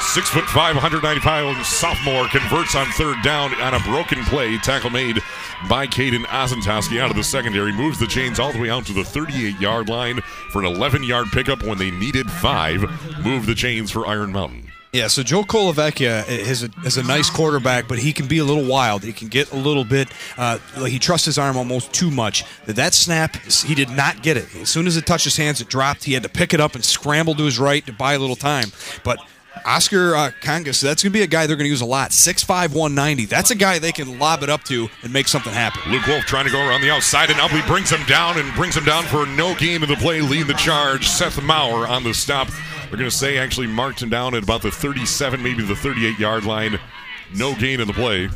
[0.01, 4.57] Six foot five, 190 pound sophomore converts on third down on a broken play.
[4.59, 5.19] Tackle made
[5.69, 7.73] by Caden Ozentowski out of the secondary.
[7.73, 10.21] Moves the chains all the way out to the 38 yard line
[10.51, 12.83] for an 11 yard pickup when they needed five.
[13.25, 14.71] Move the chains for Iron Mountain.
[14.93, 18.45] Yeah, so Joe Colavecchia is a, is a nice quarterback, but he can be a
[18.45, 19.03] little wild.
[19.03, 22.45] He can get a little bit, uh, he trusts his arm almost too much.
[22.65, 24.47] That snap, he did not get it.
[24.57, 26.05] As soon as it touched his hands, it dropped.
[26.05, 28.35] He had to pick it up and scramble to his right to buy a little
[28.35, 28.69] time.
[29.05, 29.19] But
[29.65, 32.11] Oscar uh, Kangas, that's going to be a guy they're going to use a lot.
[32.11, 33.27] 6'5", 190.
[33.27, 35.91] That's a guy they can lob it up to and make something happen.
[35.91, 38.55] Luke Wolf trying to go around the outside, and up he brings him down and
[38.55, 40.21] brings him down for no gain in the play.
[40.21, 41.09] Lead the charge.
[41.09, 42.49] Seth Maurer on the stop.
[42.89, 46.19] They're going to say actually marked him down at about the 37, maybe the 38
[46.19, 46.79] yard line.
[47.35, 48.29] No gain in the play.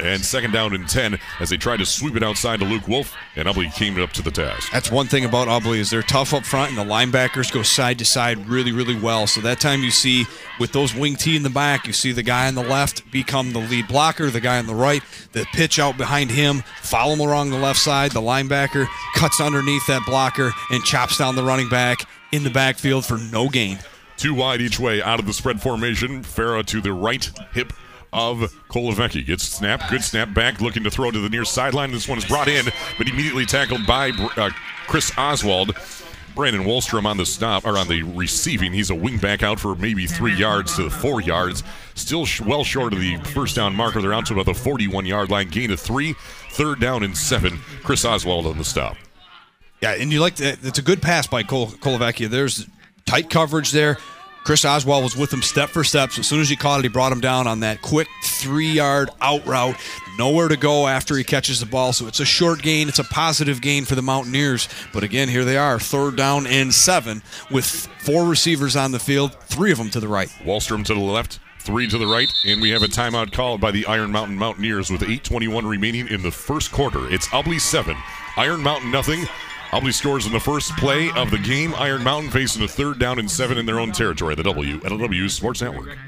[0.00, 3.14] And second down and 10 as they tried to sweep it outside to Luke Wolf,
[3.36, 4.72] and Ubly came up to the task.
[4.72, 7.98] That's one thing about Ubly is they're tough up front, and the linebackers go side
[7.98, 9.26] to side really, really well.
[9.26, 10.26] So that time you see
[10.58, 13.52] with those wing T in the back, you see the guy on the left become
[13.52, 17.20] the lead blocker, the guy on the right, the pitch out behind him, follow him
[17.20, 18.12] along the left side.
[18.12, 23.04] The linebacker cuts underneath that blocker and chops down the running back in the backfield
[23.04, 23.78] for no gain.
[24.16, 26.22] Two wide each way out of the spread formation.
[26.22, 27.72] Farah to the right hip
[28.14, 28.38] of
[28.68, 29.26] Kolovecki.
[29.26, 31.90] Gets snap, good snap back, looking to throw to the near sideline.
[31.90, 34.50] This one is brought in, but immediately tackled by uh,
[34.86, 35.76] Chris Oswald.
[36.34, 38.72] Brandon Wallstrom on the stop or on the receiving.
[38.72, 41.62] He's a wing back out for maybe three yards to four yards.
[41.94, 44.02] Still sh- well short of the first down marker.
[44.02, 45.48] They're out to about the 41 yard line.
[45.48, 46.14] Gain of three.
[46.50, 47.58] Third down and seven.
[47.84, 48.96] Chris Oswald on the stop.
[49.80, 50.58] Yeah, and you like that.
[50.64, 51.72] It's a good pass by Kol-.
[51.82, 52.66] There's
[53.06, 53.98] tight coverage there.
[54.44, 56.12] Chris Oswald was with him step for step.
[56.12, 58.70] So as soon as he caught it, he brought him down on that quick three
[58.70, 59.76] yard out route.
[60.18, 61.94] Nowhere to go after he catches the ball.
[61.94, 62.88] So it's a short gain.
[62.88, 64.68] It's a positive gain for the Mountaineers.
[64.92, 67.64] But again, here they are, third down and seven with
[68.00, 70.28] four receivers on the field, three of them to the right.
[70.44, 73.70] Wallstrom to the left, three to the right, and we have a timeout called by
[73.70, 77.10] the Iron Mountain Mountaineers with 8:21 remaining in the first quarter.
[77.10, 77.96] It's Ubly seven,
[78.36, 79.26] Iron Mountain nothing.
[79.74, 81.74] Ubly scores in the first play of the game.
[81.74, 84.36] Iron Mountain facing a third down and seven in their own territory.
[84.36, 85.98] The W Sports Network.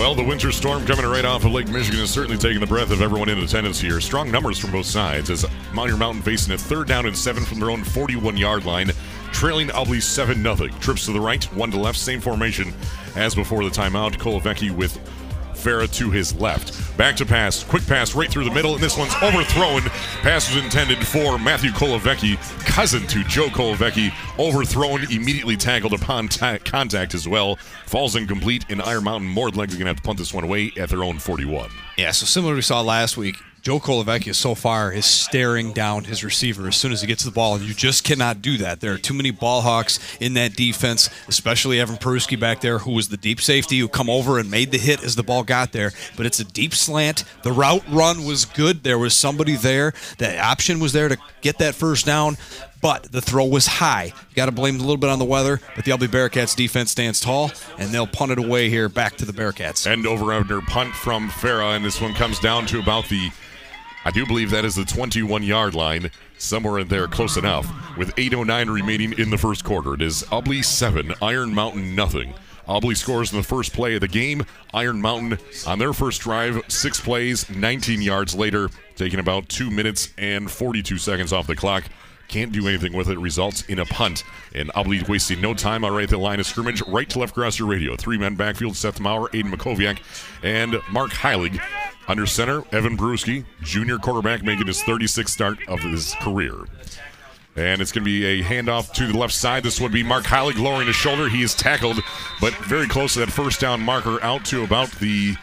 [0.00, 2.90] Well, the winter storm coming right off of Lake Michigan is certainly taking the breath
[2.90, 4.00] of everyone in attendance here.
[4.00, 5.44] Strong numbers from both sides as
[5.74, 8.92] Mount Mountain facing a third down and seven from their own 41 yard line,
[9.30, 10.68] trailing Ubly 7 0.
[10.80, 12.72] Trips to the right, one to left, same formation
[13.14, 14.16] as before the timeout.
[14.16, 14.98] Kolovecki with
[15.60, 16.96] Farah to his left.
[16.96, 17.62] Back to pass.
[17.64, 19.82] Quick pass right through the middle, and this one's overthrown.
[20.22, 24.12] Pass was intended for Matthew Kolovecki, cousin to Joe Kolovecki.
[24.38, 27.56] Overthrown, immediately tackled upon ta- contact as well.
[27.86, 30.72] Falls incomplete, and Iron Mountain more than going to have to punt this one away
[30.76, 31.70] at their own 41.
[31.96, 36.24] Yeah, so similar we saw last week, Joe Kolovecchia so far is staring down his
[36.24, 38.80] receiver as soon as he gets the ball, and you just cannot do that.
[38.80, 42.92] There are too many ball hawks in that defense, especially Evan Peruski back there, who
[42.92, 45.72] was the deep safety who come over and made the hit as the ball got
[45.72, 45.92] there.
[46.16, 47.24] But it's a deep slant.
[47.42, 48.82] The route run was good.
[48.82, 49.92] There was somebody there.
[50.18, 52.38] The option was there to get that first down.
[52.80, 54.04] But the throw was high.
[54.04, 56.90] You got to blame a little bit on the weather, but the Ubly Bearcats defense
[56.90, 59.86] stands tall, and they'll punt it away here back to the Bearcats.
[59.86, 63.30] End over under punt from Farah, and this one comes down to about the,
[64.04, 67.66] I do believe that is the 21 yard line, somewhere in there, close enough.
[67.98, 72.32] With 8.09 remaining in the first quarter, it is Ubly 7, Iron Mountain nothing.
[72.66, 74.46] Ubly scores in the first play of the game.
[74.72, 80.14] Iron Mountain on their first drive, six plays, 19 yards later, taking about two minutes
[80.16, 81.84] and 42 seconds off the clock.
[82.30, 83.18] Can't do anything with it.
[83.18, 84.22] Results in a punt.
[84.54, 86.80] And Ubly wasting no time all right the line of scrimmage.
[86.86, 87.96] Right to left across your radio.
[87.96, 88.76] Three men backfield.
[88.76, 89.98] Seth Maurer, Aiden Makoviak,
[90.44, 91.60] and Mark Heilig.
[92.06, 96.54] Under center, Evan Peruski, junior quarterback, making his 36th start of his career.
[97.56, 99.64] And it's going to be a handoff to the left side.
[99.64, 101.28] This would be Mark Heilig lowering his shoulder.
[101.28, 101.98] He is tackled,
[102.40, 105.34] but very close to that first down marker out to about the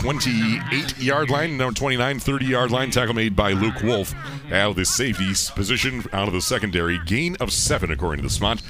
[0.00, 2.90] 28 yard line, number 29, 30 yard line.
[2.90, 4.14] Tackle made by Luke Wolf
[4.52, 7.00] out of the safety position, out of the secondary.
[7.04, 8.62] Gain of seven, according to the spot.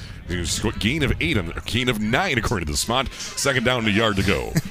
[0.78, 3.12] Gain of eight, on gain of nine, according to the spot.
[3.12, 4.52] Second down, and a yard to go.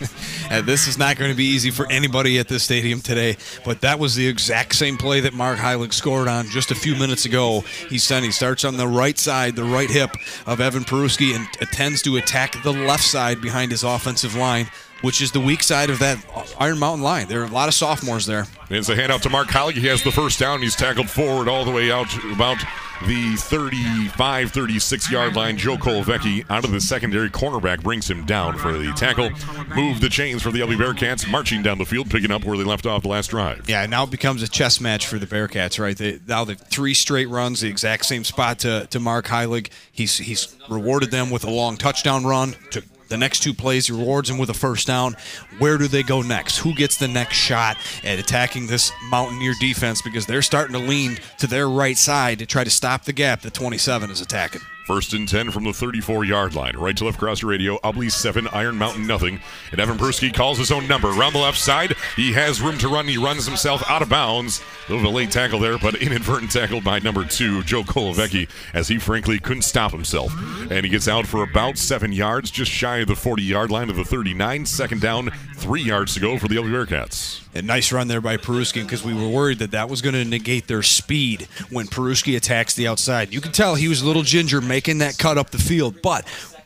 [0.49, 3.35] And this is not going to be easy for anybody at this stadium today,
[3.65, 6.95] but that was the exact same play that Mark Heilig scored on just a few
[6.95, 7.65] minutes ago.
[7.89, 8.23] He's done.
[8.23, 10.11] He starts on the right side, the right hip
[10.45, 14.67] of Evan Peruski, and attends to attack the left side behind his offensive line,
[15.01, 16.17] which is the weak side of that
[16.59, 17.27] Iron Mountain line.
[17.27, 18.45] There are a lot of sophomores there.
[18.69, 19.73] It's a handout to Mark Heilig.
[19.73, 20.61] He has the first down.
[20.61, 22.57] He's tackled forward all the way out about
[23.05, 25.57] the 35, 36 yard line.
[25.57, 29.29] Joe Kolovecki out of the secondary cornerback brings him down for the tackle.
[29.75, 32.63] Move the chains for the Ubly Bearcats, marching down the field, picking up where they
[32.63, 33.69] left off the last drive.
[33.69, 35.97] Yeah, now it becomes a chess match for the Bearcats, right?
[35.97, 39.69] They, now they've three straight runs, the exact same spot to, to Mark Heilig.
[39.91, 42.55] He's he's rewarded them with a long touchdown run.
[42.71, 45.15] To the next two plays, he rewards them with a first down.
[45.59, 46.59] Where do they go next?
[46.59, 50.01] Who gets the next shot at attacking this Mountaineer defense?
[50.01, 53.41] Because they're starting to lean to their right side to try to stop the gap
[53.41, 54.61] that 27 is attacking.
[54.87, 56.77] First and 10 from the 34 yard line.
[56.77, 57.77] Right to left across the radio.
[57.79, 59.41] Ubly 7, Iron Mountain nothing.
[59.73, 61.09] And Evan Peruski calls his own number.
[61.09, 63.05] Around the left side, he has room to run.
[63.05, 64.61] He runs himself out of bounds.
[64.87, 68.87] A little bit late tackle there, but inadvertent tackle by number two, Joe Kolovecki, as
[68.87, 70.31] he frankly couldn't stop himself.
[70.71, 73.89] And he gets out for about seven yards, just shy of the 40 yard line
[73.89, 74.65] of the 39.
[74.65, 77.41] Second down, three yards to go for the Ubly Bearcats.
[77.53, 80.23] A nice run there by Peruski because we were worried that that was going to
[80.23, 83.33] negate their speed when Peruski attacks the outside.
[83.33, 86.23] You can tell he was a little ginger making that cut up the field, but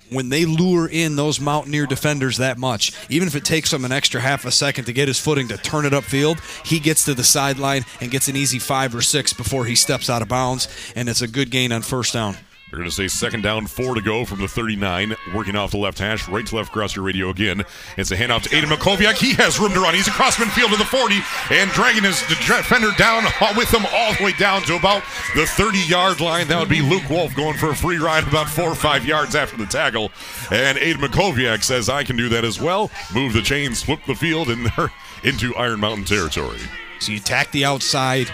[0.09, 3.93] when they lure in those Mountaineer defenders that much, even if it takes him an
[3.93, 6.37] extra half a second to get his footing to turn it upfield,
[6.67, 10.09] he gets to the sideline and gets an easy five or six before he steps
[10.09, 12.35] out of bounds, and it's a good gain on first down.
[12.71, 15.13] They're going to say second down, four to go from the 39.
[15.35, 17.65] Working off the left hash, right to left across your radio again.
[17.97, 19.15] It's a handoff to Aiden Makoviak.
[19.15, 19.93] He has room to run.
[19.93, 21.15] He's across midfield to the 40
[21.49, 25.03] and dragging his defender down uh, with him all the way down to about
[25.35, 26.47] the 30 yard line.
[26.47, 29.35] That would be Luke Wolf going for a free ride about four or five yards
[29.35, 30.09] after the tackle.
[30.49, 32.89] And Aiden Makoviak says, I can do that as well.
[33.13, 34.93] Move the chains, flip the field, and they're
[35.25, 36.59] into Iron Mountain territory.
[37.01, 38.33] So you attack the outside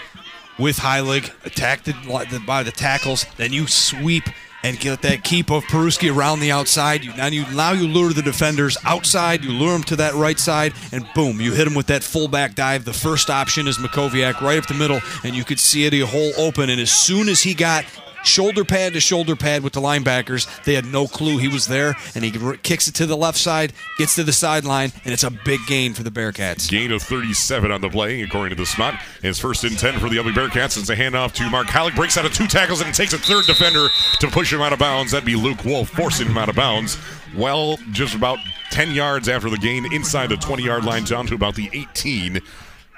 [0.58, 1.92] with Heilig, attack the,
[2.30, 4.24] the by the tackles, then you sweep
[4.64, 7.04] and get that keep of Peruski around the outside.
[7.04, 9.44] You, now you now you lure the defenders outside.
[9.44, 12.54] You lure them to that right side, and boom, you hit them with that fullback
[12.54, 12.84] dive.
[12.84, 16.00] The first option is Makoviak right up the middle, and you could see it a
[16.00, 16.70] hole open.
[16.70, 17.84] And as soon as he got
[18.24, 20.46] shoulder pad to shoulder pad with the linebackers.
[20.64, 23.72] They had no clue he was there, and he kicks it to the left side,
[23.96, 26.68] gets to the sideline, and it's a big gain for the Bearcats.
[26.68, 29.00] Gain of 37 on the play, according to the spot.
[29.22, 30.78] It's first and 10 for the Ubly Bearcats.
[30.78, 31.96] It's a handoff to Mark Heilig.
[31.96, 33.88] Breaks out of two tackles and takes a third defender
[34.20, 35.12] to push him out of bounds.
[35.12, 36.98] That'd be Luke Wolf forcing him out of bounds.
[37.36, 38.38] Well, just about
[38.70, 42.40] 10 yards after the gain inside the 20 yard line down to about the 18.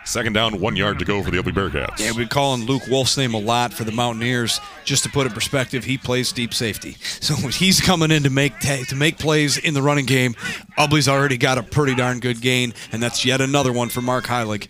[0.04, 2.00] Second down, one yard to go for the Ubly Bearcats.
[2.00, 4.60] Yeah, we're calling Luke Wolf's name a lot for the Mountaineers.
[4.84, 8.30] Just to put in perspective, he plays deep safety, so when he's coming in to
[8.30, 10.34] make ta- to make plays in the running game.
[10.78, 14.24] Ubly's already got a pretty darn good gain, and that's yet another one for Mark
[14.24, 14.68] Heilig.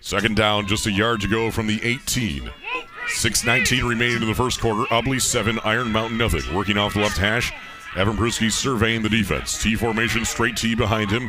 [0.00, 2.50] Second down, just a yard to go from the 18.
[3.08, 4.84] 6.19 remaining in the first quarter.
[4.84, 6.54] Ubley 7, Iron Mountain nothing.
[6.54, 7.52] Working off the left hash.
[7.96, 9.60] Evan Peruski surveying the defense.
[9.60, 11.28] T formation, straight T behind him.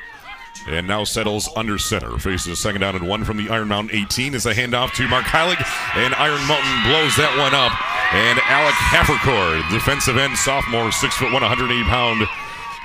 [0.67, 2.17] And now settles under center.
[2.17, 5.07] Faces a second down and one from the Iron Mountain 18 as a handoff to
[5.07, 5.57] Mark Heilig.
[5.95, 7.73] And Iron Mountain blows that one up.
[8.13, 12.27] And Alec Haffercourt, defensive end sophomore, six foot one, 180 pound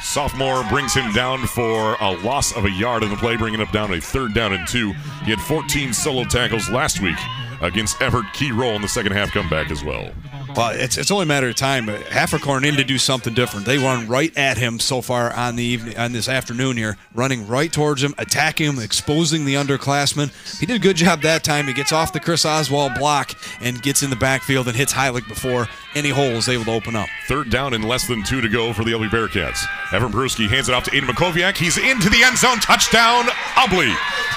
[0.00, 3.72] sophomore, brings him down for a loss of a yard in the play, bringing up
[3.72, 4.92] down a third down and two.
[5.24, 7.18] He had 14 solo tackles last week
[7.60, 8.32] against Evart.
[8.32, 10.10] Key role in the second half comeback as well.
[10.56, 11.86] Well, it's, it's only a matter of time.
[11.86, 13.66] Haffercorn in to do something different.
[13.66, 17.46] They run right at him so far on the evening, on this afternoon here, running
[17.46, 20.32] right towards him, attacking him, exposing the underclassmen.
[20.58, 21.66] He did a good job that time.
[21.66, 25.28] He gets off the Chris Oswald block and gets in the backfield and hits Heilig
[25.28, 27.08] before any hole is able to open up.
[27.28, 29.66] Third down and less than two to go for the Ubly Bearcats.
[29.92, 31.58] Evan Peruski hands it off to Aiden Makoviak.
[31.58, 32.60] He's into the end zone.
[32.60, 33.24] Touchdown,
[33.56, 33.94] Ubly.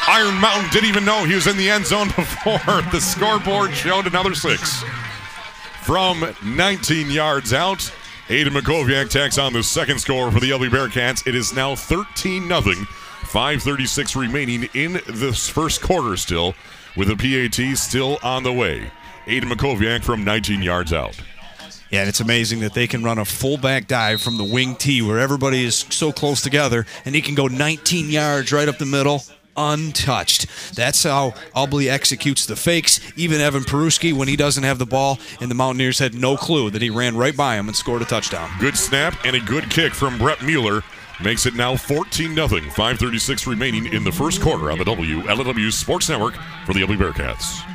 [0.09, 4.05] Iron Mountain didn't even know he was in the end zone before the scoreboard showed
[4.05, 4.83] another six.
[5.83, 7.79] From 19 yards out,
[8.27, 11.25] Aiden Makoviak tacks on the second score for the Ubly Bearcats.
[11.25, 12.61] It is now 13 0.
[12.61, 16.55] 5.36 remaining in this first quarter still,
[16.95, 18.91] with a PAT still on the way.
[19.25, 21.19] Aiden Makoviak from 19 yards out.
[21.91, 25.01] Yeah, and it's amazing that they can run a fullback dive from the wing tee
[25.01, 28.85] where everybody is so close together, and he can go 19 yards right up the
[28.85, 29.23] middle,
[29.59, 30.47] untouched.
[30.73, 32.99] That's how Ubly executes the fakes.
[33.15, 36.69] Even Evan Peruski, when he doesn't have the ball, and the Mountaineers had no clue
[36.71, 38.49] that he ran right by him and scored a touchdown.
[38.59, 40.81] Good snap and a good kick from Brett Mueller
[41.21, 42.47] makes it now 14 0.
[42.47, 46.35] 5.36 remaining in the first quarter on the WLW Sports Network
[46.65, 47.68] for the Ubly Bearcats.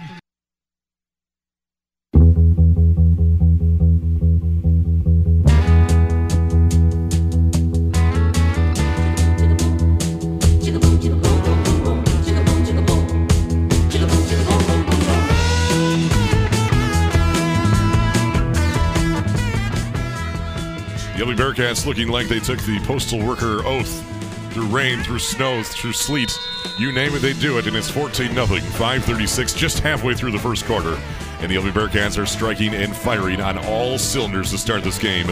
[21.25, 24.05] Ubly Bearcats looking like they took the postal worker oath
[24.53, 26.39] through rain, through snow, through sleet.
[26.79, 28.47] You name it, they do it, and it's 14 0.
[28.47, 31.01] 536, just halfway through the first quarter.
[31.41, 35.27] And the Ubly Bearcats are striking and firing on all cylinders to start this game.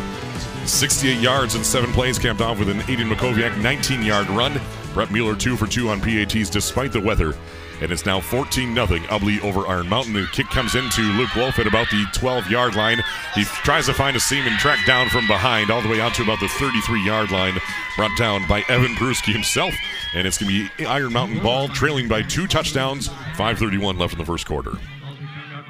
[0.65, 4.59] 68 yards and seven plays capped off with an Aiden Makoviak 19 yard run.
[4.95, 7.35] Brett Mueller two for two on PATs despite the weather.
[7.83, 10.13] And it's now 14 0 Ubly over Iron Mountain.
[10.13, 13.03] The kick comes into Luke Wolf at about the 12 yard line.
[13.35, 16.15] He tries to find a seam and track down from behind all the way out
[16.15, 17.59] to about the 33 yard line.
[17.97, 19.75] Brought down by Evan Peruski himself.
[20.15, 23.09] And it's going to be Iron Mountain ball trailing by two touchdowns.
[23.09, 24.79] 5.31 left in the first quarter.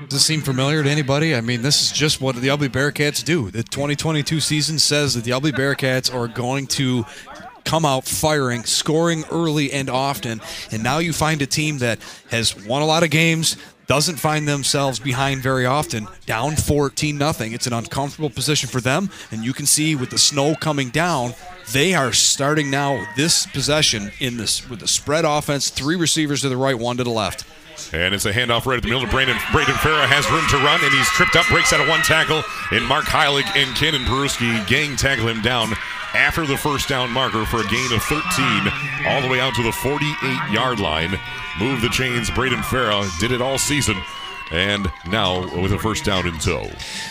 [0.03, 1.35] Does this seem familiar to anybody?
[1.35, 3.51] I mean, this is just what the Ubly Bearcats do.
[3.51, 7.07] The 2022 season says that the Ubly Bearcats are going to
[7.65, 10.41] come out firing, scoring early and often.
[10.71, 11.99] And now you find a team that
[12.31, 13.57] has won a lot of games,
[13.87, 17.53] doesn't find themselves behind very often, down 14 nothing.
[17.53, 21.35] It's an uncomfortable position for them, and you can see with the snow coming down,
[21.73, 26.49] they are starting now this possession in this with the spread offense, three receivers to
[26.49, 27.45] the right, one to the left.
[27.93, 29.07] And it's a handoff right at the middle.
[29.09, 32.01] Brandon Braden Farah has room to run, and he's tripped up, breaks out of one
[32.01, 32.43] tackle.
[32.71, 35.73] And Mark Heilig and Kenan Peruski gang tackle him down
[36.15, 38.23] after the first down marker for a gain of 13,
[39.07, 41.19] all the way out to the 48 yard line.
[41.59, 42.31] Move the chains.
[42.31, 43.97] Braden Farah did it all season.
[44.51, 46.69] And now with a first down in tow.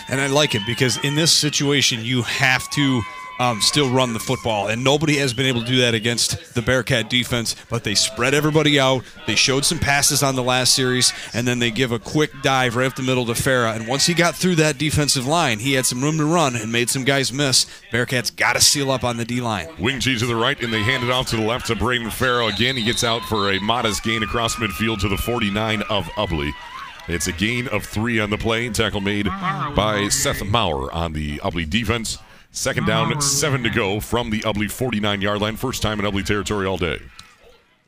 [0.08, 3.02] And I like it because in this situation, you have to
[3.42, 4.68] um, still run the football.
[4.68, 8.34] And nobody has been able to do that against the Bearcat defense, but they spread
[8.34, 9.04] everybody out.
[9.26, 12.76] They showed some passes on the last series, and then they give a quick dive
[12.76, 13.74] right up the middle to Farah.
[13.74, 16.70] And once he got through that defensive line, he had some room to run and
[16.70, 17.66] made some guys miss.
[17.90, 19.68] Bearcats got to seal up on the D line.
[19.78, 22.08] Wing G to the right, and they hand it off to the left to Braden
[22.08, 22.54] Farah.
[22.54, 26.52] Again, he gets out for a modest gain across midfield to the 49 of Ubly.
[27.08, 28.68] It's a gain of three on the play.
[28.68, 32.18] Tackle made by Seth Maurer on the Ubly defense.
[32.54, 35.56] Second down, seven to go from the Ubly 49 yard line.
[35.56, 37.00] First time in Ubly territory all day.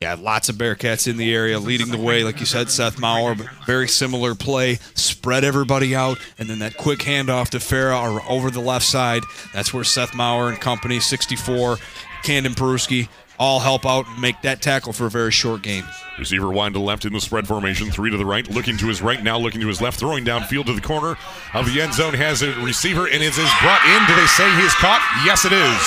[0.01, 2.23] Yeah, lots of Bearcats in the area leading the way.
[2.23, 4.75] Like you said, Seth Maurer, but very similar play.
[4.95, 9.21] Spread everybody out, and then that quick handoff to Farah over the left side.
[9.53, 11.77] That's where Seth Maurer and company, 64,
[12.23, 13.07] Camden Peruski,
[13.39, 15.83] all help out and make that tackle for a very short game.
[16.17, 19.01] Receiver wide to left in the spread formation, three to the right, looking to his
[19.01, 21.17] right now, looking to his left, throwing downfield to the corner
[21.53, 22.13] of the end zone.
[22.13, 23.99] Has a receiver and it is brought in.
[24.07, 25.03] Do they say he is caught?
[25.25, 25.83] Yes, it is.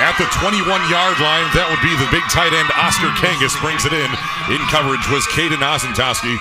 [0.00, 3.82] At the 21 yard line, that would be the big tight end Oscar Kangas brings
[3.84, 4.10] it in.
[4.54, 6.38] In coverage was Caden Ozentoski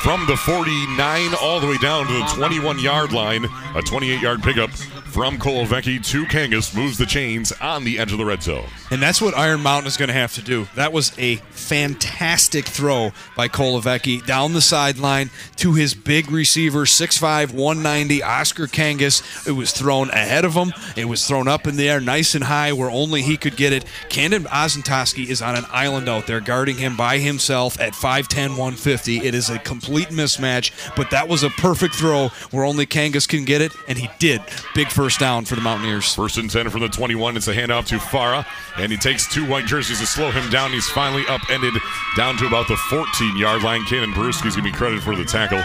[0.00, 3.44] from the 49 all the way down to the 21 yard line.
[3.74, 4.70] A 28 yard pickup
[5.10, 8.68] From Kolovecki to Kangas moves the chains on the edge of the red zone.
[8.92, 10.68] And that's what Iron Mountain is going to have to do.
[10.76, 17.52] That was a fantastic throw by Kolovecki down the sideline to his big receiver, 6'5,
[17.52, 19.48] 190, Oscar Kangas.
[19.48, 20.72] It was thrown ahead of him.
[20.96, 23.72] It was thrown up in the air nice and high where only he could get
[23.72, 23.84] it.
[24.10, 29.18] Candon Ozentoski is on an island out there guarding him by himself at 5'10, 150.
[29.18, 33.44] It is a complete mismatch, but that was a perfect throw where only Kangas can
[33.44, 34.40] get it, and he did.
[34.72, 36.14] Big first down for the Mountaineers.
[36.14, 37.34] First and 10 from the 21.
[37.34, 38.44] It's a handoff to Farah,
[38.76, 40.72] and he takes two white jerseys to slow him down.
[40.72, 41.72] He's finally upended
[42.18, 43.82] down to about the 14 yard line.
[43.86, 45.60] Cannon Peruski's going to be credited for the tackle.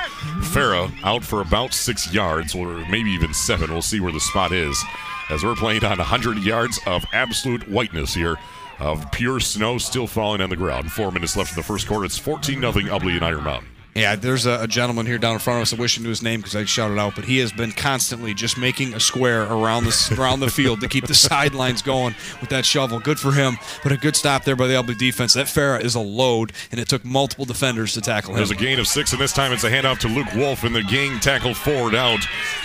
[0.54, 3.74] Farah out for about six yards, or maybe even seven.
[3.74, 4.82] We'll see where the spot is.
[5.30, 8.38] As we're playing on 100 yards of absolute whiteness here,
[8.80, 10.94] of pure snow still falling on the ground.
[10.94, 12.06] Four minutes left in the first quarter.
[12.06, 13.75] It's 14 0 Ubly and Iron Mountain.
[13.96, 15.74] Yeah, there's a, a gentleman here down in front of us.
[15.74, 18.34] I wish I knew his name because I shouted out, but he has been constantly
[18.34, 22.50] just making a square around the around the field to keep the sidelines going with
[22.50, 23.00] that shovel.
[23.00, 25.34] Good for him, but a good stop there by the Albany defense.
[25.34, 28.38] That Farah is a load, and it took multiple defenders to tackle him.
[28.38, 30.76] There's a gain of six, and this time it's a handoff to Luke Wolf, and
[30.76, 32.20] the gang tackled forward out.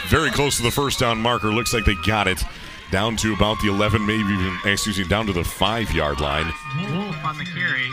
[0.08, 1.52] Very close to the first down marker.
[1.52, 2.42] Looks like they got it.
[2.90, 6.52] Down to about the 11, maybe even, excuse me, down to the five yard line.
[6.90, 7.88] Wolf on the carry.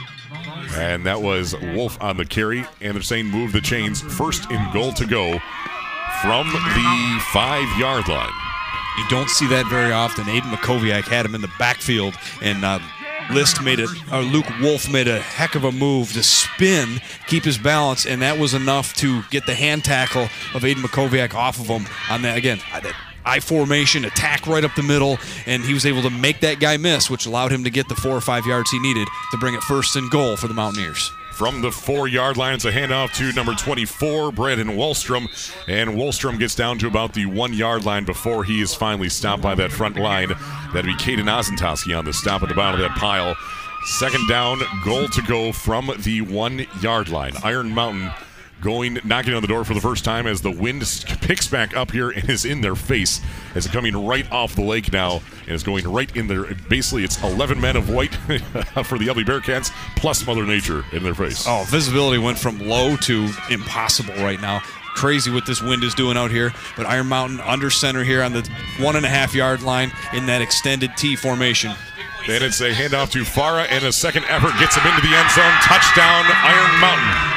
[0.76, 2.66] And that was Wolf on the carry.
[2.82, 4.02] And they're saying move the chains.
[4.02, 5.40] First in goal to go
[6.22, 8.32] from the five yard line.
[8.98, 10.26] You don't see that very often.
[10.26, 12.80] Aiden Makoviak had him in the backfield, and uh,
[13.32, 13.90] List made it.
[14.12, 18.22] Or Luke Wolf made a heck of a move to spin, keep his balance, and
[18.22, 20.24] that was enough to get the hand tackle
[20.54, 22.60] of Aiden Makoviak off of him on that again.
[23.28, 26.78] I formation attack right up the middle, and he was able to make that guy
[26.78, 29.54] miss, which allowed him to get the four or five yards he needed to bring
[29.54, 31.12] it first and goal for the Mountaineers.
[31.34, 35.28] From the four yard line, it's a handoff to number 24, Brandon Wallstrom.
[35.68, 39.44] And Wallstrom gets down to about the one yard line before he is finally stopped
[39.44, 40.30] by that front line.
[40.74, 43.36] That'd be Kaden Ozentoski on the stop at the bottom of that pile.
[44.00, 47.34] Second down, goal to go from the one yard line.
[47.44, 48.10] Iron Mountain
[48.62, 50.82] going knocking on the door for the first time as the wind
[51.22, 53.22] picks back up here and is in their face
[53.56, 56.46] as it's coming right off the lake now and is going right in there.
[56.70, 58.14] Basically, it's 11 men of white
[58.86, 61.46] for the Ubly Bearcats plus Mother Nature in their face.
[61.48, 64.62] Oh, visibility went from low to impossible right now.
[64.96, 66.52] Crazy what this wind is doing out here.
[66.76, 68.50] But Iron Mountain under center here on the
[68.80, 71.72] one and a half yard line in that extended T formation.
[72.26, 75.30] Then it's a handoff to Farah, and a second effort gets him into the end
[75.32, 75.54] zone.
[75.62, 77.37] Touchdown, Iron Mountain.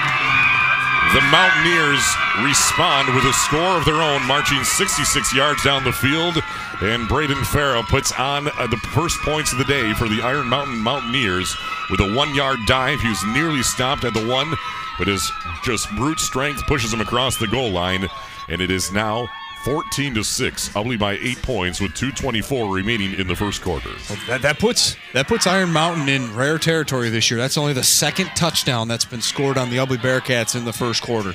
[1.12, 2.06] The Mountaineers
[2.40, 6.40] respond with a score of their own, marching 66 yards down the field.
[6.82, 10.48] And Braden Farah puts on uh, the first points of the day for the Iron
[10.48, 11.56] Mountain Mountaineers
[11.90, 13.00] with a one yard dive.
[13.00, 14.54] He was nearly stopped at the one,
[14.98, 15.32] but his
[15.64, 18.08] just brute strength pushes him across the goal line.
[18.48, 19.28] And it is now
[19.64, 23.90] 14 to 6, Ubly by eight points with 2.24 remaining in the first quarter.
[24.26, 27.38] That, that puts that puts Iron Mountain in rare territory this year.
[27.38, 31.02] That's only the second touchdown that's been scored on the Ubly Bearcats in the first
[31.02, 31.34] quarter.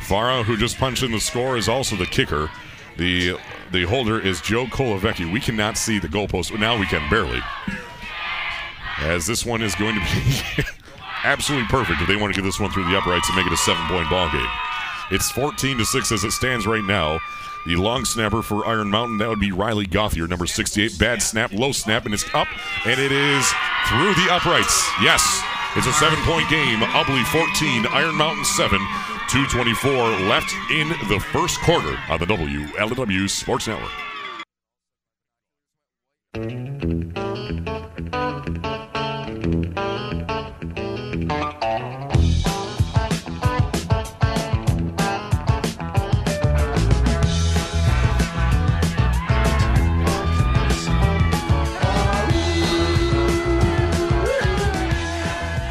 [0.00, 2.50] Farah, who just punched in the score, is also the kicker.
[2.98, 3.38] The
[3.72, 5.30] the holder is Joe Kolovecki.
[5.32, 6.56] We cannot see the goalpost.
[6.58, 7.40] Now we can barely.
[8.98, 10.64] As this one is going to be
[11.24, 13.52] absolutely perfect if they want to get this one through the uprights and make it
[13.52, 14.46] a seven point ball game.
[15.10, 17.20] It's 14 to 6 as it stands right now.
[17.64, 20.98] The long snapper for Iron Mountain, that would be Riley Gothier, number 68.
[20.98, 22.48] Bad snap, low snap, and it's up,
[22.84, 23.46] and it is
[23.88, 24.88] through the uprights.
[25.02, 25.42] Yes,
[25.74, 26.80] it's a seven point game.
[26.80, 28.78] Ubly 14, Iron Mountain 7.
[29.28, 33.90] 224 left in the first quarter on the WLW Sports Network.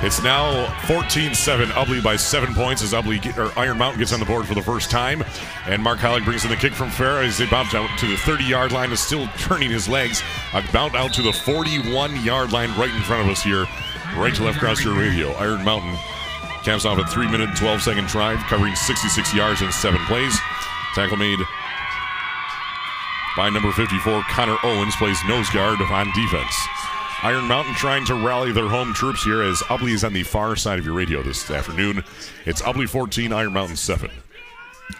[0.05, 1.65] It's now 14-7.
[1.71, 4.53] Ubly by seven points as Ubly get, or Iron Mountain gets on the board for
[4.53, 5.23] the first time,
[5.65, 8.13] and Mark Heilig brings in the kick from Farah as they bounce out to the
[8.13, 8.91] 30-yard line.
[8.91, 10.21] Is still turning his legs.
[10.53, 13.65] About out to the 41-yard line right in front of us here,
[14.15, 15.31] right to left across your radio.
[15.37, 15.95] Iron Mountain
[16.61, 20.37] caps off a three-minute 12-second drive, covering 66 yards in seven plays.
[20.93, 21.39] Tackle made
[23.35, 26.84] by number 54, Connor Owens plays nose guard on defense.
[27.23, 30.55] Iron Mountain trying to rally their home troops here as Ubly is on the far
[30.55, 32.03] side of your radio this afternoon.
[32.45, 34.11] It's Ubly 14, Iron Mountain 7.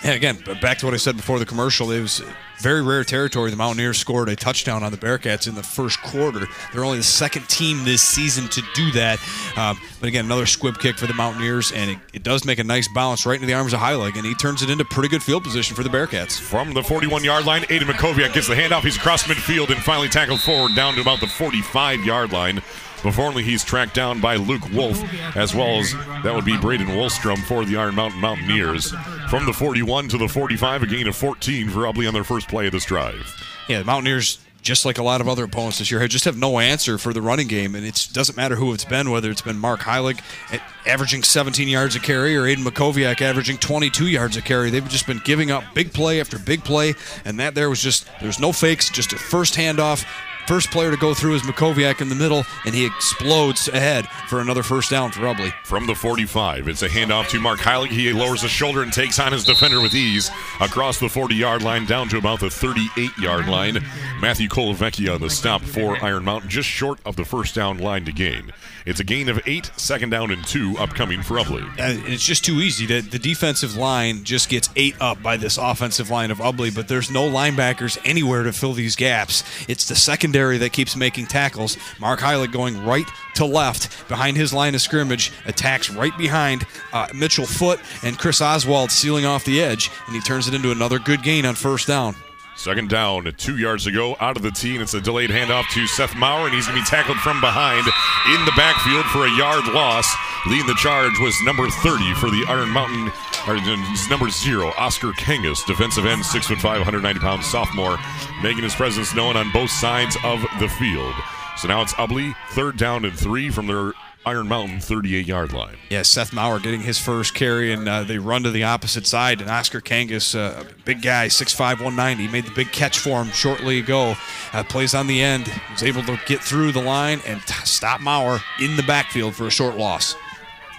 [0.04, 2.22] And again, back to what I said before the commercial, it was
[2.60, 3.52] very rare territory.
[3.52, 6.48] The Mountaineers scored a touchdown on the Bearcats in the first quarter.
[6.74, 9.20] They're only the second team this season to do that.
[9.58, 12.64] Um, but again, another squib kick for the Mountaineers, and it, it does make a
[12.64, 15.24] nice bounce right into the arms of Heilig, and he turns it into pretty good
[15.24, 16.40] field position for the Bearcats.
[16.40, 18.82] From the 41 yard line, Aiden Makoviak gets the handoff.
[18.82, 22.62] He's across midfield and finally tackled forward down to about the 45 yard line.
[23.06, 25.00] Before he's tracked down by Luke Wolf,
[25.36, 28.90] as well as that would be Braden Wolstrom for the Iron Mountain Mountaineers.
[29.30, 32.48] From the 41 to the 45, a gain of 14 for Ubly on their first
[32.48, 33.40] play of this drive.
[33.70, 36.58] Yeah, the Mountaineers, just like a lot of other opponents this year, just have no
[36.58, 39.60] answer for the running game, and it doesn't matter who it's been, whether it's been
[39.60, 40.20] Mark Heilig
[40.52, 44.72] at averaging 17 yards a carry or Aiden Makoviak averaging 22 yards a carry.
[44.72, 48.08] They've just been giving up big play after big play, and that there was just
[48.20, 50.08] there's no fakes, just a first handoff.
[50.48, 54.42] First player to go through is Makoviak in the middle, and he explodes ahead for
[54.42, 55.52] another first down for Ubly.
[55.64, 57.88] From the 45, it's a handoff to Mark Heilig.
[57.88, 60.30] He lowers his shoulder and takes on his defender with ease
[60.62, 63.84] across the 40 yard line down to about the 38 yard line.
[64.22, 68.06] Matthew Kolovecki on the stop for Iron Mountain, just short of the first down line
[68.06, 68.54] to gain.
[68.86, 71.68] It's a gain of eight, second down and two upcoming for Ubly.
[71.80, 72.86] And it's just too easy.
[72.86, 76.88] The, the defensive line just gets ate up by this offensive line of Ubly, but
[76.88, 79.44] there's no linebackers anywhere to fill these gaps.
[79.68, 79.96] It's the
[80.36, 81.78] secondary that keeps making tackles.
[81.98, 83.06] Mark Heilig going right
[83.36, 88.42] to left behind his line of scrimmage, attacks right behind uh, Mitchell Foot and Chris
[88.42, 91.88] Oswald sealing off the edge, and he turns it into another good gain on first
[91.88, 92.16] down.
[92.58, 95.88] Second down, two yards ago, out of the tee, and it's a delayed handoff to
[95.88, 97.88] Seth Maurer, and he's going to be tackled from behind
[98.36, 100.14] in the backfield for a yard loss.
[100.48, 103.12] Leading the charge was number 30 for the Iron Mountain,
[103.48, 107.98] or uh, number zero, Oscar Kangas, defensive end, six foot five, 190 pounds sophomore,
[108.44, 111.16] making his presence known on both sides of the field.
[111.58, 113.94] So now it's Ubly, third down and three from their
[114.24, 115.78] Iron Mountain 38 yard line.
[115.90, 119.42] Yeah, Seth Maurer getting his first carry, and uh, they run to the opposite side.
[119.42, 123.80] And Oscar Kangas, uh, big guy, 6'5", 190, made the big catch for him shortly
[123.80, 124.16] ago.
[124.54, 128.02] Uh, plays on the end, was able to get through the line and t- stop
[128.02, 130.16] Maurer in the backfield for a short loss.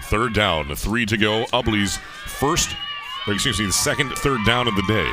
[0.09, 1.45] Third down, three to go.
[1.51, 2.75] Ubly's first,
[3.27, 5.11] excuse me, the second third down of the day.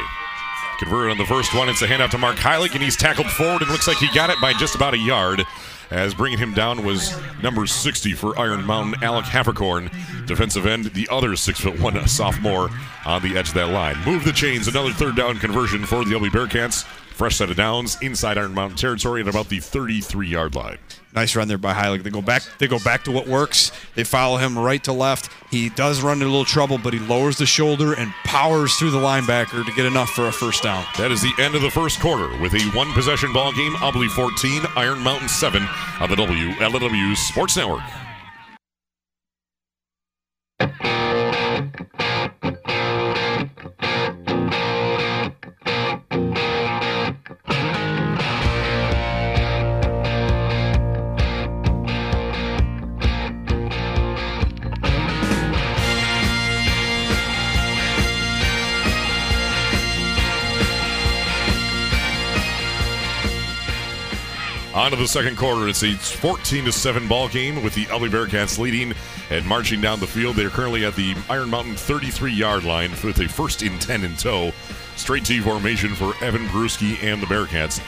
[0.79, 1.69] Converted on the first one.
[1.69, 4.31] It's a handoff to Mark Heilig, and he's tackled forward, and looks like he got
[4.31, 5.45] it by just about a yard.
[5.91, 11.09] As bringing him down was number 60 for Iron Mountain, Alec Havercorn, defensive end, the
[11.11, 12.71] other six foot one sophomore
[13.05, 13.97] on the edge of that line.
[14.05, 16.85] Move the chains, another third down conversion for the LB Bearcats.
[16.85, 20.79] Fresh set of downs inside Iron Mountain territory at about the 33 yard line.
[21.15, 22.03] Nice run there by Heilig.
[22.03, 22.43] They go back.
[22.59, 23.71] They go back to what works.
[23.95, 25.31] They follow him right to left.
[25.51, 28.91] He does run into a little trouble, but he lowers the shoulder and powers through
[28.91, 30.85] the linebacker to get enough for a first down.
[30.99, 33.73] That is the end of the first quarter with a one possession ball game.
[33.75, 35.63] Ubly 14, Iron Mountain 7
[36.01, 38.04] on the WLW Sports Network.
[64.75, 65.69] On to the second quarter.
[65.69, 68.93] It's a 14 to 7 ball game with the Ubly Bearcats leading
[69.31, 70.35] and marching down the field.
[70.35, 74.17] They're currently at the Iron Mountain 33 yard line with a first in 10 in
[74.17, 74.51] tow.
[74.97, 77.79] Straight T formation for Evan Peruski and the Bearcats.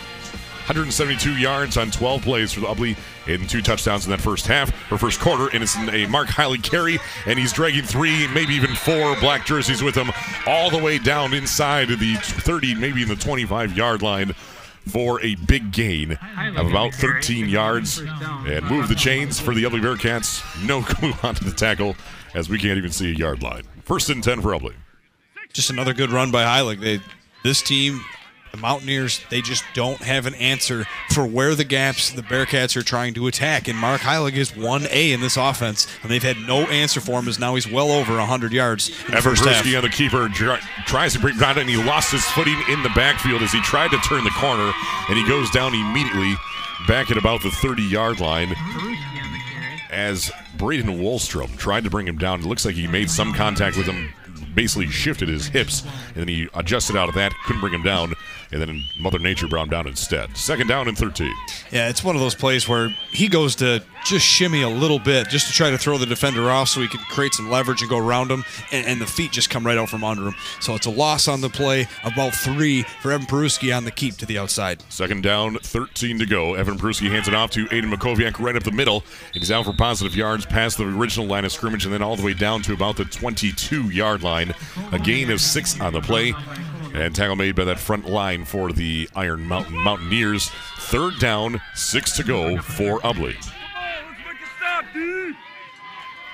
[0.66, 2.96] 172 yards on 12 plays for the Ubly
[3.26, 5.48] and two touchdowns in that first half or first quarter.
[5.52, 9.82] And it's a Mark Heilig carry, and he's dragging three, maybe even four black jerseys
[9.82, 10.12] with him
[10.46, 14.36] all the way down inside the 30, maybe in the 25 yard line
[14.88, 16.12] for a big gain
[16.56, 20.42] of about 13 yards and move the chains for the Ubly Bearcats.
[20.66, 21.96] No clue onto the tackle
[22.34, 23.62] as we can't even see a yard line.
[23.82, 24.74] First and 10 for Ubly.
[25.52, 26.80] Just another good run by Heilig.
[26.80, 27.00] They,
[27.42, 28.04] this team,
[28.56, 32.82] the Mountaineers, they just don't have an answer for where the gaps the Bearcats are
[32.82, 33.68] trying to attack.
[33.68, 37.28] And Mark Heilig is 1A in this offense, and they've had no answer for him
[37.28, 39.64] as now he's well over 100 yards in the Evan first half.
[39.64, 40.28] Peruski on the keeper
[40.86, 43.90] tries to break down, and he lost his footing in the backfield as he tried
[43.90, 44.72] to turn the corner
[45.08, 46.34] and he goes down immediately
[46.86, 48.54] back at about the 30 yard line
[49.90, 52.40] as Braden Wallstrom tried to bring him down.
[52.40, 54.12] It looks like he made some contact with him,
[54.54, 58.14] basically shifted his hips, and then he adjusted out of that, couldn't bring him down,
[58.52, 60.36] and then Mother Nature brought him down instead.
[60.36, 61.32] Second down and 13.
[61.70, 65.28] Yeah, it's one of those plays where he goes to just shimmy a little bit
[65.28, 67.90] just to try to throw the defender off so he can create some leverage and
[67.90, 70.34] go around him, and, and the feet just come right out from under him.
[70.60, 74.16] So it's a loss on the play, about three for Evan Peruski on the keep
[74.18, 74.82] to the outside.
[74.90, 76.54] Second down, 13 to go.
[76.54, 79.04] Evan Peruski hands it off to Aiden Makoviak right up the middle.
[79.32, 82.16] And he's out for positive yards past the original line of scrimmage and then all
[82.16, 84.54] the way down to about the 22 yard line.
[84.92, 86.34] A gain of six on the play.
[86.96, 90.50] And tackle made by that front line for the Iron Mountain Mountaineers.
[90.78, 93.36] Third down, six to go for Ubly.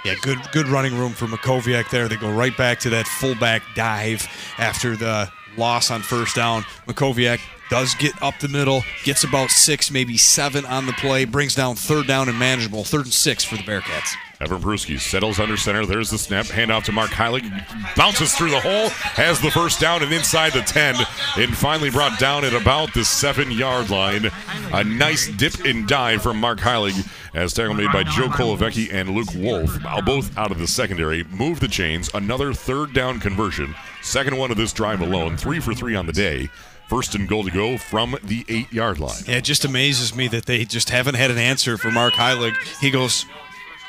[0.04, 2.06] Yeah, good good running room for Makoviak there.
[2.06, 6.62] They go right back to that fullback dive after the loss on first down.
[6.86, 7.40] Makoviak
[7.72, 11.74] does get up the middle, gets about six, maybe seven on the play, brings down
[11.74, 12.84] third down and manageable.
[12.84, 14.14] Third and six for the Bearcats.
[14.42, 15.86] Evan Peruski settles under center.
[15.86, 16.44] There's the snap.
[16.44, 17.48] Handoff to Mark Heilig.
[17.96, 18.90] Bounces through the hole.
[18.90, 20.96] Has the first down and inside the 10.
[21.38, 24.30] And finally brought down at about the seven yard line.
[24.74, 29.10] A nice dip and dive from Mark Heilig as tackle made by Joe Kolovecki and
[29.10, 29.78] Luke Wolf.
[30.04, 31.24] Both out of the secondary.
[31.24, 32.10] Move the chains.
[32.12, 33.74] Another third down conversion.
[34.02, 35.38] Second one of this drive alone.
[35.38, 36.50] Three for three on the day.
[36.92, 39.22] First and goal to go from the eight yard line.
[39.26, 42.54] Yeah, it just amazes me that they just haven't had an answer for Mark Heilig.
[42.82, 43.24] He goes,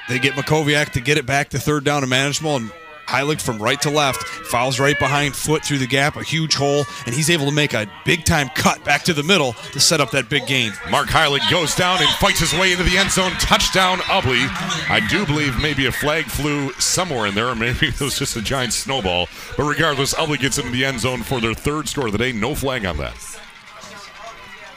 [0.07, 2.71] they get Makoviak to get it back to third down and manageable, and
[3.07, 4.23] Heilig from right to left
[4.53, 7.73] fouls right behind foot through the gap, a huge hole, and he's able to make
[7.73, 10.71] a big time cut back to the middle to set up that big gain.
[10.91, 13.31] Mark Heilig goes down and fights his way into the end zone.
[13.33, 14.47] Touchdown, Ubly.
[14.89, 18.35] I do believe maybe a flag flew somewhere in there, or maybe it was just
[18.35, 19.27] a giant snowball.
[19.57, 22.31] But regardless, Ubly gets into the end zone for their third score of the day.
[22.31, 23.32] No flag on that.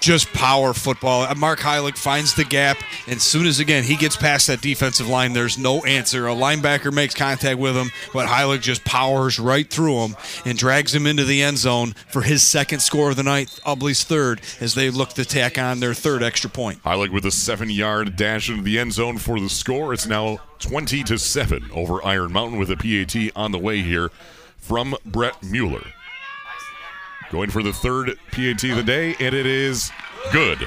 [0.07, 1.23] Just power football.
[1.23, 2.77] Uh, Mark Heilig finds the gap,
[3.09, 6.29] and soon as again he gets past that defensive line, there's no answer.
[6.29, 10.95] A linebacker makes contact with him, but Heilig just powers right through him and drags
[10.95, 13.49] him into the end zone for his second score of the night.
[13.67, 16.81] Ubly's third as they look to tack on their third extra point.
[16.85, 19.93] Heilig with a seven-yard dash into the end zone for the score.
[19.93, 24.13] It's now 20 to seven over Iron Mountain with a PAT on the way here
[24.57, 25.83] from Brett Mueller.
[27.31, 29.91] Going for the third PAT of the day, and it is
[30.33, 30.59] good.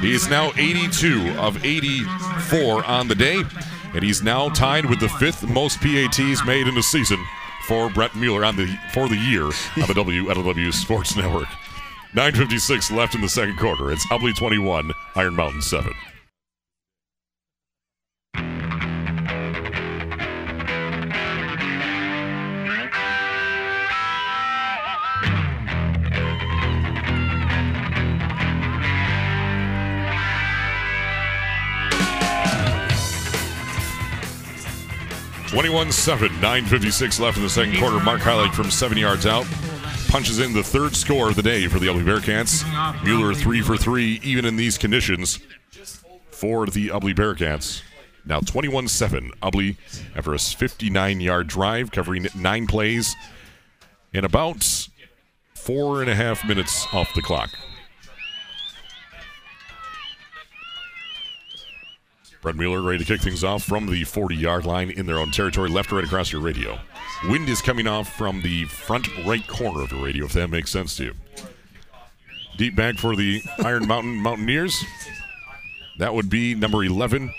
[0.00, 3.42] He's now 82 of 84 on the day,
[3.94, 7.24] and he's now tied with the fifth most PATs made in a season
[7.66, 9.52] for Brett Mueller on the for the year on
[9.86, 11.48] the WLW Sports Network.
[12.14, 13.92] 9:56 left in the second quarter.
[13.92, 15.92] It's Ubly 21, Iron Mountain 7.
[35.52, 38.00] Twenty-one seven, nine fifty-six left in the second quarter.
[38.00, 39.44] Mark Heilig from seven yards out
[40.08, 42.64] punches in the third score of the day for the Ubly Bearcats.
[43.04, 45.40] Mueller three for three, even in these conditions,
[46.30, 47.82] for the Ubly Bearcats.
[48.24, 49.30] Now 21 7.
[49.42, 49.76] Ubly,
[50.16, 53.14] after a 59 yard drive, covering nine plays
[54.14, 54.88] in about
[55.54, 57.50] four and a half minutes off the clock.
[62.42, 65.30] Brett Mueller ready to kick things off from the 40 yard line in their own
[65.30, 66.76] territory, left or right across your radio.
[67.28, 70.72] Wind is coming off from the front right corner of the radio, if that makes
[70.72, 71.14] sense to you.
[72.56, 74.76] Deep back for the Iron Mountain Mountaineers.
[75.98, 77.32] That would be number 11,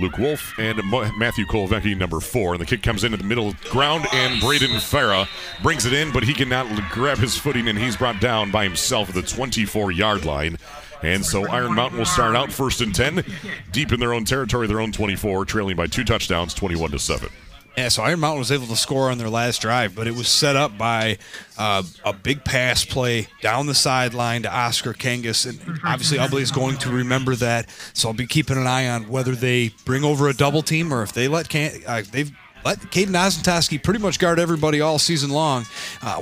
[0.00, 0.80] Luke Wolf, and
[1.16, 2.54] Matthew Kolovecki, number four.
[2.54, 5.28] And the kick comes in at the middle ground, and Braden Farah
[5.62, 9.08] brings it in, but he cannot grab his footing, and he's brought down by himself
[9.08, 10.58] at the 24 yard line.
[11.02, 13.24] And so Iron Mountain will start out first and 10,
[13.70, 17.28] deep in their own territory, their own 24, trailing by two touchdowns, 21 to 7.
[17.76, 20.26] Yeah, so Iron Mountain was able to score on their last drive, but it was
[20.26, 21.18] set up by
[21.56, 26.50] uh, a big pass play down the sideline to Oscar Kangas, and obviously Ubly is
[26.50, 27.70] going to remember that.
[27.92, 31.04] So I'll be keeping an eye on whether they bring over a double team or
[31.04, 32.32] if they let Can- uh, they've
[32.64, 35.64] let Caden Ozentoski pretty much guard everybody all season long,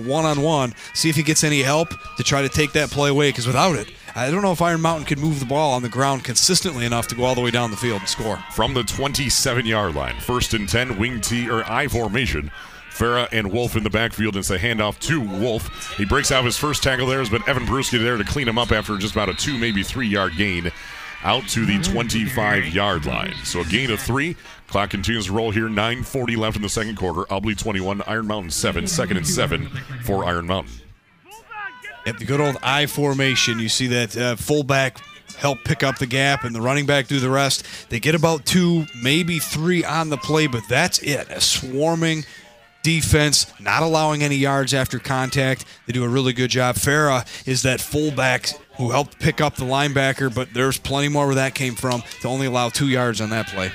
[0.01, 0.75] one on one.
[0.93, 1.89] See if he gets any help
[2.19, 4.81] to try to take that play away, because without it, I don't know if Iron
[4.81, 7.51] Mountain could move the ball on the ground consistently enough to go all the way
[7.51, 8.39] down the field and score.
[8.53, 12.51] From the 27 yard line, first and 10, wing T or I formation.
[12.89, 14.39] Farah and Wolf in the backfield.
[14.39, 15.95] It's a handoff to Wolf.
[15.99, 18.73] He breaks out his first tackle there, but Evan Peruski there to clean him up
[18.73, 20.73] after just about a two, maybe three yard gain
[21.23, 23.35] out to the 25 yard line.
[23.45, 24.35] So a gain of three.
[24.67, 25.69] Clock continues to roll here.
[25.69, 27.25] 9.40 left in the second quarter.
[27.25, 28.87] Ubly 21, Iron Mountain 7.
[28.87, 29.69] Second and 7
[30.05, 30.86] for Iron Mountain.
[32.07, 34.99] At the good old I formation, you see that uh, fullback
[35.37, 37.67] help pick up the gap and the running back do the rest.
[37.91, 41.29] They get about two, maybe three on the play, but that's it.
[41.31, 42.25] A swarming
[42.85, 45.65] defense, not allowing any yards after contact.
[45.87, 46.77] They do a really good job.
[46.77, 51.35] Farah is that fullback who helped pick up the linebacker, but there's plenty more where
[51.35, 53.73] that came from to only allow two yards on that play.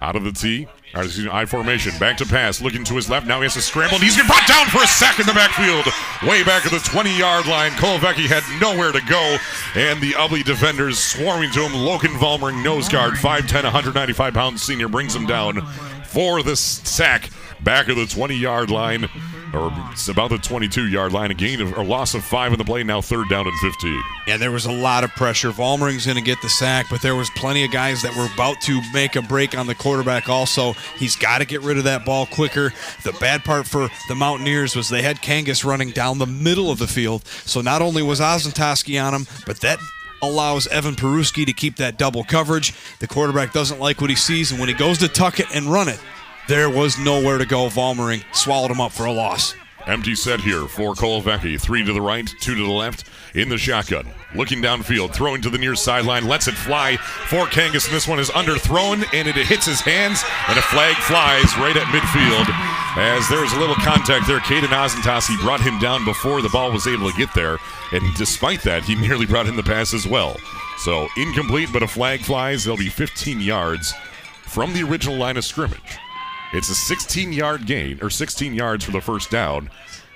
[0.00, 0.32] Out of the
[0.94, 3.26] T, or excuse me, I formation, back to pass, looking to his left.
[3.26, 5.32] Now he has to scramble, and he's get brought down for a sack in the
[5.32, 5.86] backfield,
[6.28, 7.72] way back at the 20-yard line.
[7.72, 9.36] Kolovecki had nowhere to go,
[9.74, 11.74] and the Ubly defenders swarming to him.
[11.74, 15.60] Logan Valmering, nose guard, 5'10", 195 pounds senior, brings him down
[16.04, 17.30] for the sack.
[17.60, 19.08] Back of the 20 yard line,
[19.54, 21.30] or it's about the 22 yard line.
[21.30, 24.02] A gain of, or loss of five in the play, now third down and 15.
[24.26, 25.50] Yeah, there was a lot of pressure.
[25.50, 28.60] Vollmering's going to get the sack, but there was plenty of guys that were about
[28.62, 30.72] to make a break on the quarterback also.
[30.96, 32.72] He's got to get rid of that ball quicker.
[33.02, 36.78] The bad part for the Mountaineers was they had Kangas running down the middle of
[36.78, 37.26] the field.
[37.26, 39.78] So not only was Ozentoski on him, but that
[40.22, 42.74] allows Evan Peruski to keep that double coverage.
[42.98, 45.66] The quarterback doesn't like what he sees, and when he goes to tuck it and
[45.66, 46.00] run it,
[46.48, 47.68] there was nowhere to go.
[47.68, 49.54] Vollmering swallowed him up for a loss.
[49.86, 51.60] Empty set here for Kolovecki.
[51.60, 53.04] Three to the right, two to the left
[53.34, 54.08] in the shotgun.
[54.34, 58.18] Looking downfield, throwing to the near sideline, lets it fly for Kangas, and this one
[58.18, 62.46] is underthrown, and it hits his hands, and a flag flies right at midfield.
[62.96, 66.72] As there was a little contact there, Caden Ozentoski brought him down before the ball
[66.72, 67.58] was able to get there,
[67.92, 70.36] and despite that, he nearly brought in the pass as well.
[70.78, 72.64] So incomplete, but a flag flies.
[72.64, 73.92] They'll be 15 yards
[74.46, 75.98] from the original line of scrimmage.
[76.54, 79.70] It's a 16 yard gain, or 16 yards for the first down.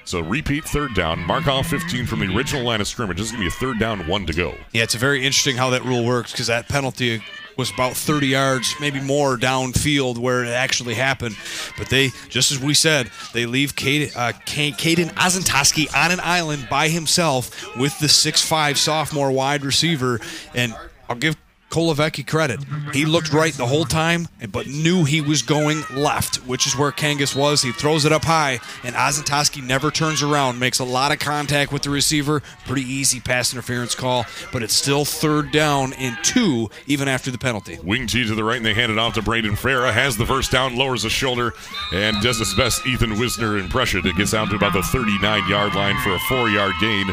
[0.05, 3.19] So repeat third down, mark off 15 from the original line of scrimmage.
[3.19, 4.55] This is going to be a third down, one to go.
[4.73, 7.23] Yeah, it's very interesting how that rule works because that penalty
[7.59, 11.37] was about 30 yards, maybe more downfield where it actually happened.
[11.77, 16.21] But they, just as we said, they leave Caden, uh, Ca- Caden Ozentoski on an
[16.23, 20.21] island by himself with the 6'5 sophomore wide receiver.
[20.55, 20.75] And
[21.11, 21.37] I'll give
[21.71, 22.61] Kolovecki credit.
[22.93, 26.91] He looked right the whole time, but knew he was going left, which is where
[26.93, 27.63] Kangas was.
[27.63, 31.73] He throws it up high, and Ozentoski never turns around, makes a lot of contact
[31.73, 32.43] with the receiver.
[32.67, 37.39] Pretty easy pass interference call, but it's still third down and two, even after the
[37.39, 37.79] penalty.
[37.83, 39.93] Wing T to the right, and they hand it off to Braden Farah.
[39.93, 41.53] Has the first down, lowers the shoulder,
[41.93, 44.07] and does his best Ethan Wisner impression.
[44.07, 47.11] It gets out to about the 39 yard line for a four yard gain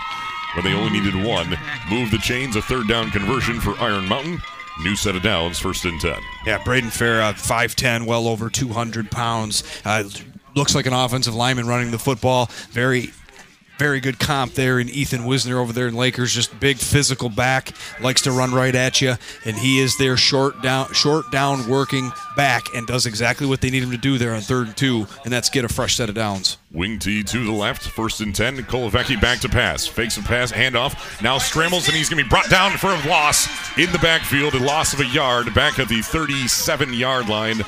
[0.55, 1.55] when they only needed one.
[1.89, 4.41] Move the chains, a third down conversion for Iron Mountain.
[4.83, 6.21] New set of downs, first and 10.
[6.45, 9.63] Yeah, Braden Farah, 5'10, well over 200 pounds.
[9.85, 10.03] Uh,
[10.53, 12.49] looks like an offensive lineman running the football.
[12.71, 13.11] Very
[13.77, 16.33] very good comp there in Ethan Wisner over there in Lakers.
[16.33, 17.71] Just big physical back,
[18.01, 19.15] likes to run right at you,
[19.45, 23.69] and he is their short down, short down working back, and does exactly what they
[23.69, 26.09] need him to do there on third and two, and that's get a fresh set
[26.09, 26.57] of downs.
[26.71, 28.57] Wing T to the left, first and 10.
[28.63, 29.87] Kolovecki back to pass.
[29.87, 31.21] Fakes a pass, handoff.
[31.21, 33.47] Now scrambles, and he's going to be brought down for a loss
[33.77, 34.55] in the backfield.
[34.55, 37.61] A loss of a yard back at the 37 yard line.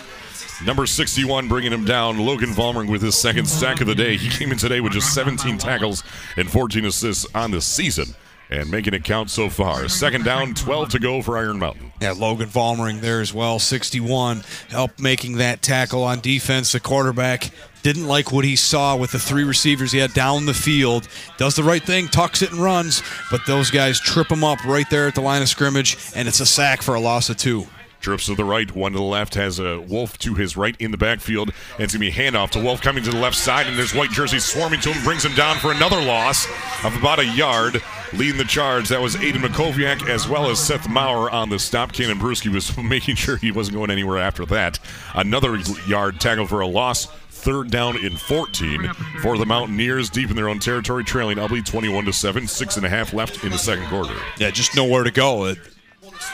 [0.65, 2.17] Number 61 bringing him down.
[2.17, 4.17] Logan Vollmering with his second sack of the day.
[4.17, 6.03] He came in today with just 17 tackles
[6.35, 8.15] and 14 assists on the season
[8.49, 9.87] and making it count so far.
[9.87, 11.91] Second down, 12 to go for Iron Mountain.
[12.01, 16.71] Yeah, Logan Vollmering there as well, 61, help making that tackle on defense.
[16.71, 17.51] The quarterback
[17.83, 21.07] didn't like what he saw with the three receivers he had down the field.
[21.37, 24.89] Does the right thing, tucks it and runs, but those guys trip him up right
[24.89, 27.67] there at the line of scrimmage, and it's a sack for a loss of two.
[27.99, 30.91] Trips to the right, one to the left, has a Wolf to his right in
[30.91, 31.49] the backfield.
[31.75, 33.93] And it's going to be handoff to Wolf coming to the left side, and there's
[33.93, 36.47] white jersey swarming to him, brings him down for another loss
[36.83, 37.81] of about a yard.
[38.13, 41.91] Leading the charge, that was Aiden Makoviak as well as Seth Maurer on the stop.
[41.91, 44.79] Cannon Peruski was making sure he wasn't going anywhere after that.
[45.13, 45.57] Another
[45.87, 47.07] yard tackle for a loss.
[47.29, 48.87] Third down in 14
[49.21, 52.47] for the Mountaineers, deep in their own territory, trailing Ubly 21 to 7.
[52.47, 54.15] Six and a half left in the second quarter.
[54.37, 55.53] Yeah, just nowhere to go.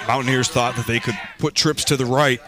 [0.08, 2.40] Mountaineers thought that they could put trips to the right,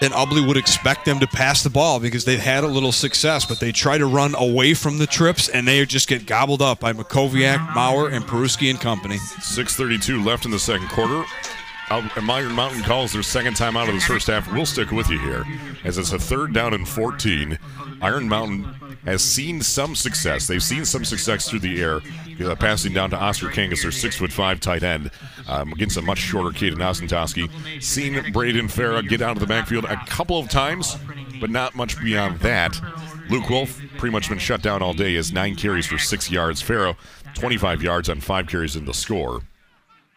[0.00, 3.44] and Ubly would expect them to pass the ball because they've had a little success,
[3.44, 6.80] but they try to run away from the trips, and they just get gobbled up
[6.80, 9.16] by Makoviak, Maurer, and Peruski and company.
[9.16, 11.24] 6.32 left in the second quarter.
[11.90, 14.50] Iron Mountain calls their second time out of this first half.
[14.52, 15.44] We'll stick with you here
[15.82, 17.58] as it's a third down and 14.
[18.00, 18.62] Iron Mountain
[19.04, 20.46] has seen some success.
[20.46, 22.00] They've seen some success through the air,
[22.44, 25.10] uh, passing down to Oscar King Kangas, their six foot five tight end,
[25.48, 27.50] um, against a much shorter Caden Ozentoski.
[27.82, 30.96] Seen Braden Farah get out of the backfield a couple of times,
[31.40, 32.80] but not much beyond that.
[33.28, 35.14] Luke Wolf pretty much been shut down all day.
[35.14, 36.62] Has nine carries for six yards.
[36.62, 36.96] Farah
[37.34, 39.42] 25 yards on five carries in the score.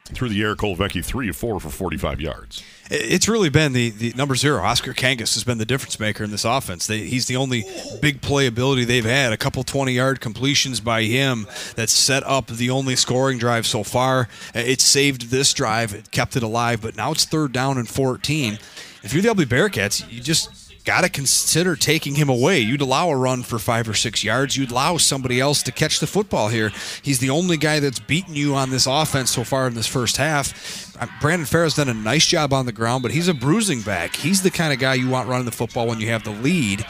[0.05, 2.61] Through the air, Kolovecki three of four for 45 yards.
[2.91, 4.61] It's really been the, the number zero.
[4.61, 6.88] Oscar Kangas has been the difference maker in this offense.
[6.88, 7.63] They, he's the only
[8.01, 9.31] big playability they've had.
[9.31, 13.84] A couple 20 yard completions by him that set up the only scoring drive so
[13.84, 14.27] far.
[14.53, 17.88] Uh, it saved this drive, it kept it alive, but now it's third down and
[17.88, 18.59] 14.
[19.03, 22.60] If you're the Ubly Bearcats, you just got to consider taking him away.
[22.60, 24.57] You'd allow a run for five or six yards.
[24.57, 26.72] You'd allow somebody else to catch the football here.
[27.01, 30.18] He's the only guy that's beaten you on this offense so far in this first
[30.18, 30.95] half.
[30.99, 34.15] Uh, Brandon Farrell's done a nice job on the ground, but he's a bruising back.
[34.15, 36.85] He's the kind of guy you want running the football when you have the lead.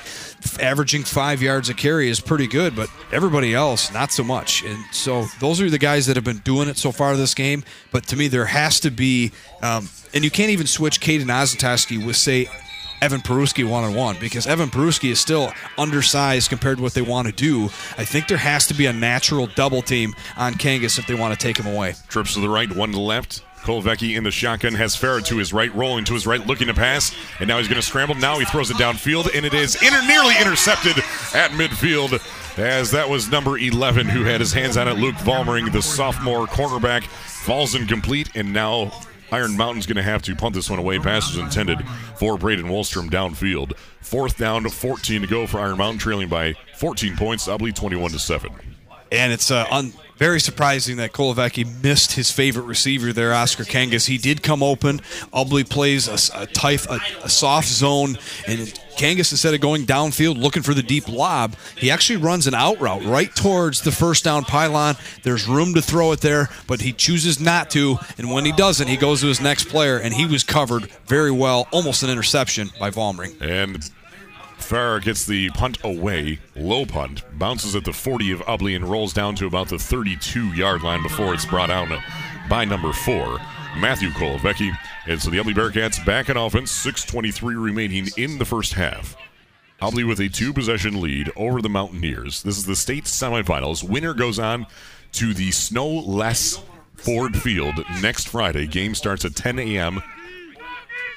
[0.60, 4.64] Averaging five yards a carry is pretty good, but everybody else, not so much.
[4.64, 7.64] And so those are the guys that have been doing it so far this game.
[7.92, 12.06] But to me, there has to be, um, and you can't even switch Caden Ozentoski
[12.06, 12.50] with, say,
[13.04, 17.02] Evan Peruski one on one because Evan Peruski is still undersized compared to what they
[17.02, 17.66] want to do.
[17.98, 21.38] I think there has to be a natural double team on Kangas if they want
[21.38, 21.96] to take him away.
[22.08, 23.44] Trips to the right, one to the left.
[23.58, 26.74] Kolovecki in the shotgun has Farah to his right, rolling to his right, looking to
[26.74, 28.16] pass, and now he's going to scramble.
[28.16, 30.98] Now he throws it downfield, and it is inter- nearly intercepted
[31.36, 32.22] at midfield.
[32.58, 36.46] As that was number 11 who had his hands on it, Luke Valmering, the sophomore
[36.46, 38.94] cornerback, falls incomplete, and now
[39.34, 41.00] Iron Mountain's going to have to punt this one away.
[41.00, 41.80] Pass was intended
[42.20, 43.76] for Braden Wolstrom downfield.
[44.00, 48.12] Fourth down, 14 to go for Iron Mountain, trailing by 14 points, I believe 21
[48.12, 48.52] to 7.
[49.12, 49.92] And it's uh, un-
[50.24, 54.08] very surprising that Kolovecki missed his favorite receiver there, Oscar Kangas.
[54.08, 55.00] He did come open.
[55.34, 58.18] Ubly plays a, a tight, a, a soft zone,
[58.48, 58.60] and
[58.96, 62.80] Kangas, instead of going downfield looking for the deep lob, he actually runs an out
[62.80, 64.96] route right towards the first down pylon.
[65.24, 67.98] There's room to throw it there, but he chooses not to.
[68.18, 71.32] And when he doesn't, he goes to his next player, and he was covered very
[71.32, 73.42] well, almost an interception by Valmering.
[73.42, 73.92] And
[74.64, 79.14] Farah gets the punt away, low punt, bounces at the 40 of Ubly and rolls
[79.14, 81.90] down to about the 32 yard line before it's brought out
[82.50, 83.40] by number four,
[83.78, 84.72] Matthew Kolovecki.
[85.06, 89.16] And so the Ubly Bearcats back in offense, 6.23 remaining in the first half.
[89.82, 92.42] Ubly with a two possession lead over the Mountaineers.
[92.44, 93.88] This is the state semifinals.
[93.88, 94.66] Winner goes on
[95.14, 96.62] to the snow less
[96.96, 98.66] Ford Field next Friday.
[98.66, 100.02] Game starts at 10 a.m.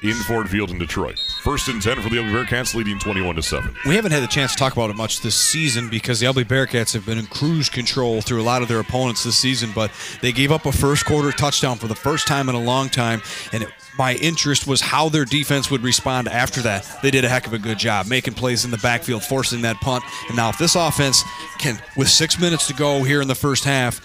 [0.02, 1.18] in Ford Field in Detroit.
[1.42, 3.74] First and 10 for the Ubly Bearcats, leading 21 to 7.
[3.86, 6.44] We haven't had a chance to talk about it much this season because the Ubly
[6.44, 9.90] Bearcats have been in cruise control through a lot of their opponents this season, but
[10.20, 13.22] they gave up a first quarter touchdown for the first time in a long time,
[13.52, 13.68] and it,
[13.98, 16.86] my interest was how their defense would respond after that.
[17.02, 19.76] They did a heck of a good job making plays in the backfield, forcing that
[19.76, 20.04] punt.
[20.28, 21.22] And now, if this offense
[21.58, 24.00] can, with six minutes to go here in the first half,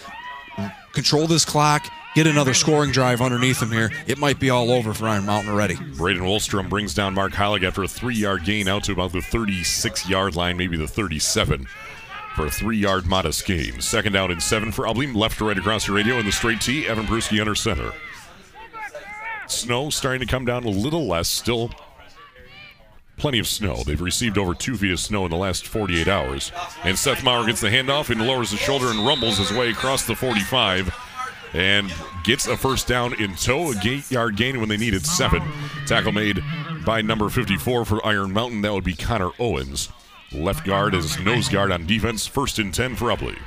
[0.93, 4.93] control this clock, get another scoring drive underneath him here, it might be all over
[4.93, 5.75] for Iron Mountain already.
[5.75, 9.21] Braden Wolstrom brings down Mark Heilig after a three yard gain out to about the
[9.21, 11.67] 36 yard line, maybe the 37
[12.35, 13.81] for a three yard modest gain.
[13.81, 15.13] Second down and seven for Ubly.
[15.13, 16.87] Left to right across the radio in the straight T.
[16.87, 17.91] Evan Peruski under center.
[19.47, 21.27] Snow starting to come down a little less.
[21.27, 21.71] Still
[23.17, 23.83] plenty of snow.
[23.83, 26.51] They've received over two feet of snow in the last 48 hours.
[26.83, 30.07] And Seth Maurer gets the handoff and lowers the shoulder and rumbles his way across
[30.07, 30.93] the 45
[31.53, 35.41] and gets a first down in tow, a eight yard gain when they needed seven.
[35.85, 36.43] Tackle made
[36.85, 38.61] by number 54 for Iron Mountain.
[38.61, 39.89] That would be Connor Owens.
[40.31, 42.25] Left guard is nose guard on defense.
[42.25, 43.37] First and 10 for Ubly.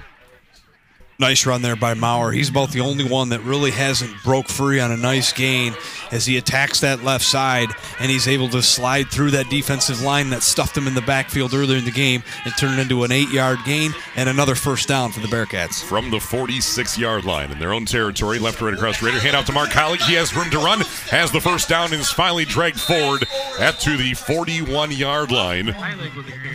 [1.19, 2.33] Nice run there by Maurer.
[2.33, 5.73] He's about the only one that really hasn't broke free on a nice gain
[6.11, 7.69] as he attacks that left side
[8.01, 11.55] and he's able to slide through that defensive line that stuffed him in the backfield
[11.55, 15.13] earlier in the game and turn it into an eight-yard gain and another first down
[15.13, 15.85] for the Bearcats.
[15.85, 19.21] From the 46 yard line in their own territory, left right across radar.
[19.21, 20.03] Hand out to Mark Heilig.
[20.03, 20.81] He has room to run,
[21.11, 23.25] has the first down, and is finally dragged forward
[23.61, 25.69] at to the 41 yard line.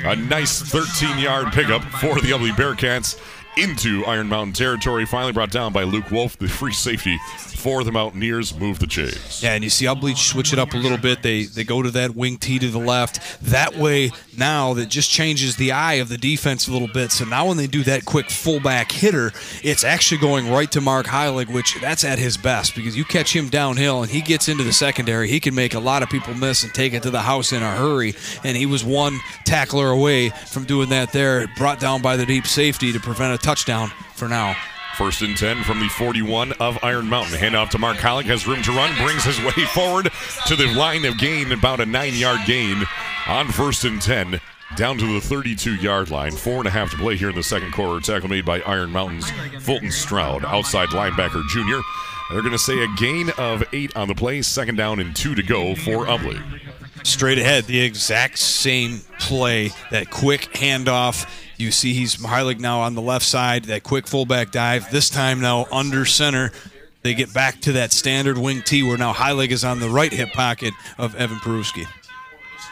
[0.04, 3.18] A nice 13 yard pickup for the Ubly Bearcats
[3.60, 5.06] into Iron Mountain territory.
[5.06, 7.18] Finally brought down by Luke Wolf, the free safety
[7.60, 8.58] for the Mountaineers.
[8.58, 9.44] Move the chains.
[9.44, 11.22] Yeah, and you see Ubly switch it up a little bit.
[11.22, 13.42] They they go to that wing T to the left.
[13.44, 17.12] That way now that just changes the eye of the defense a little bit.
[17.12, 19.32] So now when they do that quick fullback hitter,
[19.64, 23.36] it's actually going right to Mark Heilig, which that's at his best because you catch
[23.36, 26.34] him downhill and he gets into the secondary, he can make a lot of people
[26.34, 28.16] miss and take it to the house in a hurry.
[28.44, 32.48] And he was one tackler away from doing that there, brought down by the deep
[32.48, 34.56] safety to prevent a touchdown for now.
[35.00, 37.40] First and 10 from the 41 of Iron Mountain.
[37.40, 38.26] Handoff to Mark Heilig.
[38.26, 38.94] Has room to run.
[38.98, 40.12] Brings his way forward
[40.46, 41.54] to the line of gain.
[41.54, 42.84] About a nine yard gain
[43.26, 44.42] on first and 10.
[44.76, 46.34] Down to the 32 yard line.
[46.34, 48.06] Four and a half to play here in the second quarter.
[48.06, 49.32] Tackle made by Iron Mountain's
[49.62, 50.44] Fulton Stroud.
[50.44, 51.80] Outside linebacker junior.
[52.30, 54.42] They're going to say a gain of eight on the play.
[54.42, 56.44] Second down and two to go for Ubly.
[57.06, 61.28] Straight ahead, the exact same play, that quick handoff.
[61.58, 64.90] You see he's Heilig now on the left side, that quick fullback dive.
[64.92, 66.52] This time now under center.
[67.02, 70.12] They get back to that standard wing T where now Heilig is on the right
[70.12, 71.88] hip pocket of Evan Peruski.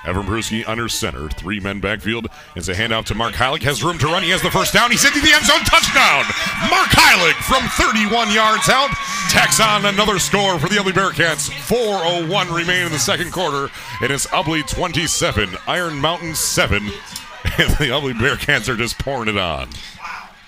[0.06, 1.30] Evan Peruski under center.
[1.30, 2.28] Three men backfield.
[2.56, 3.62] It's a handoff to Mark Heilig.
[3.64, 4.24] Has room to run.
[4.24, 4.92] He has the first down.
[4.92, 5.60] He's into the end zone.
[5.62, 6.24] Touchdown.
[6.70, 8.90] Mark Heilig from 31 yards out.
[9.30, 11.50] Tacks on another score for the Ubly Bearcats.
[11.50, 13.70] 4.01 remain in the second quarter.
[14.02, 16.90] It is Ubly 27, Iron Mountain 7.
[17.60, 19.70] And the Ubly Bearcats are just pouring it on.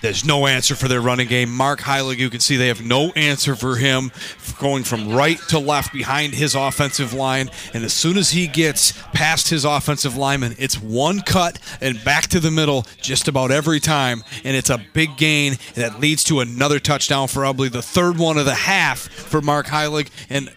[0.02, 1.50] There's no answer for their running game.
[1.54, 4.10] Mark Heilig, you can see they have no answer for him
[4.58, 7.50] going from right to left behind his offensive line.
[7.74, 12.28] And as soon as he gets past his offensive lineman, it's one cut and back
[12.28, 14.24] to the middle just about every time.
[14.42, 18.38] And it's a big gain that leads to another touchdown for Ubly, the third one
[18.38, 20.08] of the half for Mark Heilig.
[20.30, 20.50] And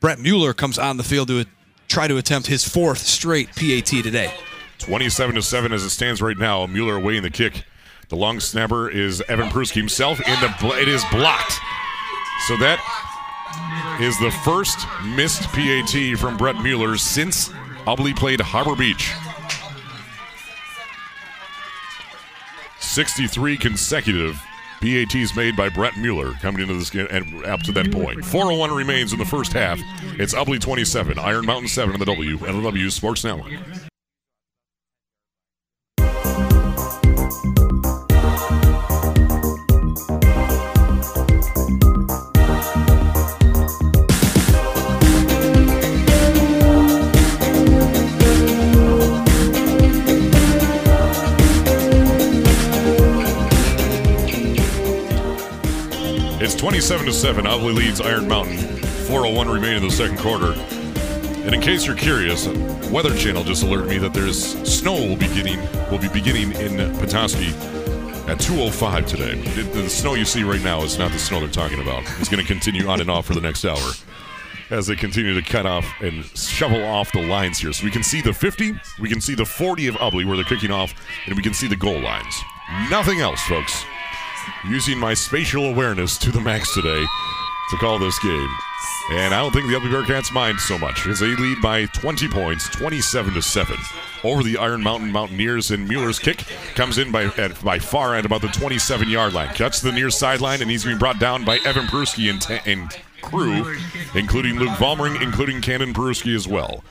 [0.00, 1.44] Brett Mueller comes on the field to
[1.88, 4.32] try to attempt his fourth straight PAT today.
[4.78, 6.66] 27 to 7 as it stands right now.
[6.66, 7.64] Mueller away in the kick.
[8.08, 10.20] The long snapper is Evan Peruski himself.
[10.20, 11.54] In the bl- it is blocked.
[12.46, 12.78] So that
[14.00, 17.48] is the first missed PAT from Brett Mueller since
[17.86, 19.12] Ubly played Harbor Beach.
[22.78, 24.40] 63 consecutive
[24.80, 28.24] PATs made by Brett Mueller coming into this game and up to that point.
[28.24, 29.80] 401 remains in the first half.
[30.18, 33.52] It's Ubly 27, Iron Mountain 7 on the W, LW Sports Network.
[56.66, 57.44] 27 to 7.
[57.44, 58.58] Ubly leads Iron Mountain.
[58.58, 60.52] 401 remain in the second quarter.
[61.44, 62.48] And in case you're curious,
[62.90, 65.60] Weather Channel just alerted me that there's snow will be beginning
[65.92, 67.50] will be beginning in Petoskey
[68.26, 69.38] at 2:05 today.
[69.54, 72.02] It- the snow you see right now is not the snow they're talking about.
[72.18, 73.92] It's going to continue on and off for the next hour
[74.70, 77.72] as they continue to cut off and shovel off the lines here.
[77.72, 80.44] So we can see the 50, we can see the 40 of Ubly where they're
[80.44, 80.92] kicking off,
[81.26, 82.34] and we can see the goal lines.
[82.90, 83.84] Nothing else, folks
[84.68, 87.04] using my spatial awareness to the max today
[87.70, 88.48] to call this game.
[89.10, 92.26] And I don't think the Ubly Bearcats mind so much as they lead by 20
[92.28, 93.76] points, 27 to 7
[94.24, 95.70] over the Iron Mountain Mountaineers.
[95.70, 96.38] And Mueller's kick
[96.74, 99.54] comes in by at, by far at about the 27 yard line.
[99.54, 102.90] Cuts the near sideline, and he's being brought down by Evan Peruski and, and
[103.22, 103.76] crew,
[104.14, 106.82] including Luke Valmering, including Cannon Peruski as well.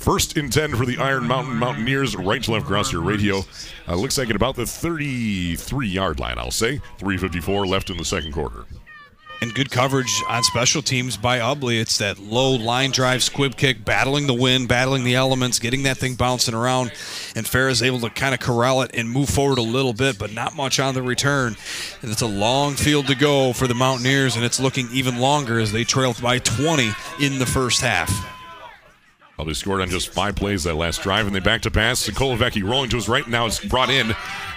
[0.00, 3.42] First and 10 for the Iron Mountain Mountaineers, right to left across your radio.
[3.86, 6.80] Uh, looks like at about the 33 yard line, I'll say.
[7.00, 8.64] 3.54 left in the second quarter.
[9.42, 11.78] And good coverage on special teams by Ubly.
[11.78, 15.98] It's that low line drive squib kick, battling the wind, battling the elements, getting that
[15.98, 16.92] thing bouncing around.
[17.36, 20.32] And Farah's able to kind of corral it and move forward a little bit, but
[20.32, 21.58] not much on the return.
[22.00, 25.60] And it's a long field to go for the Mountaineers, and it's looking even longer
[25.60, 26.90] as they trailed by 20
[27.20, 28.39] in the first half.
[29.40, 32.06] Probably scored on just five plays that last drive, and they back to pass.
[32.06, 33.26] Sokolovecki rolling to his right.
[33.26, 34.12] Now it's brought in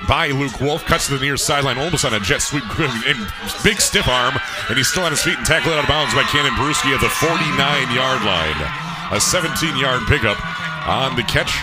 [0.09, 0.83] by Luke Wolf.
[0.83, 2.65] Cuts to the near sideline, almost on a jet sweep.
[3.63, 4.35] Big stiff arm,
[4.67, 6.99] and he's still on his feet and tackled out of bounds by Cannon Peruski at
[6.99, 9.15] the 49 yard line.
[9.15, 10.35] A 17 yard pickup
[10.85, 11.53] on the catch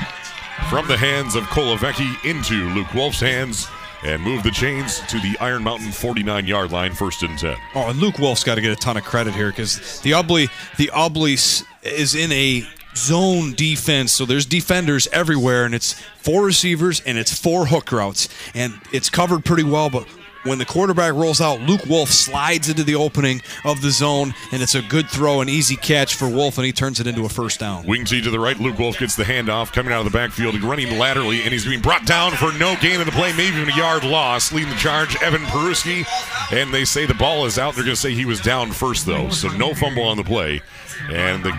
[0.70, 3.68] from the hands of Kolovecki into Luke Wolf's hands.
[4.02, 7.54] And move the chains to the Iron Mountain 49 yard line, first and 10.
[7.74, 10.48] Oh, and Luke Wolf's got to get a ton of credit here because the Ubly,
[10.78, 17.00] the Ubly is in a zone defense, so there's defenders everywhere, and it's four receivers
[17.00, 19.90] and it's four hook routes, and it's covered pretty well.
[19.90, 20.06] But
[20.44, 24.62] when the quarterback rolls out, Luke Wolf slides into the opening of the zone, and
[24.62, 27.28] it's a good throw, an easy catch for Wolf, and he turns it into a
[27.28, 27.86] first down.
[27.86, 28.58] Wing T to the right.
[28.58, 31.80] Luke Wolf gets the handoff coming out of the backfield, running laterally, and he's being
[31.80, 34.52] brought down for no gain in the play, maybe even a yard loss.
[34.52, 36.06] Leading the charge, Evan Peruski.
[36.52, 37.74] And they say the ball is out.
[37.74, 39.30] They're going to say he was down first, though.
[39.30, 40.62] So no fumble on the play.
[41.10, 41.52] And the,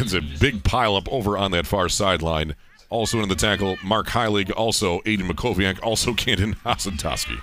[0.00, 2.54] it's a big pile up over on that far sideline.
[2.90, 7.40] Also in the tackle, Mark Heilig, also Aiden Makoviak, also Canton Ozentoski.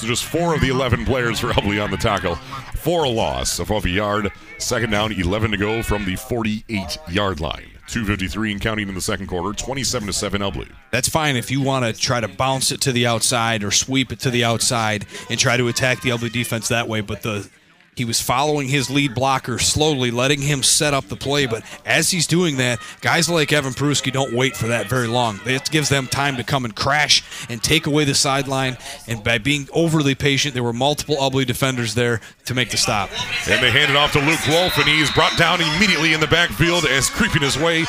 [0.00, 2.36] So just four of the 11 players for Ubly on the tackle.
[2.76, 4.32] For a loss of off a yard.
[4.56, 7.66] Second down, 11 to go from the 48 yard line.
[7.88, 9.52] 253 and counting in the second quarter.
[9.52, 10.72] 27 to 7 Ubly.
[10.90, 14.10] That's fine if you want to try to bounce it to the outside or sweep
[14.10, 17.02] it to the outside and try to attack the Ubly defense that way.
[17.02, 17.50] But the
[17.96, 21.46] he was following his lead blocker slowly, letting him set up the play.
[21.46, 25.38] But as he's doing that, guys like Evan Peruski don't wait for that very long.
[25.44, 28.78] It gives them time to come and crash and take away the sideline.
[29.06, 33.10] And by being overly patient, there were multiple Ubly defenders there to make the stop.
[33.48, 36.26] And they hand it off to Luke Wolf, and he's brought down immediately in the
[36.26, 37.84] backfield as creeping his way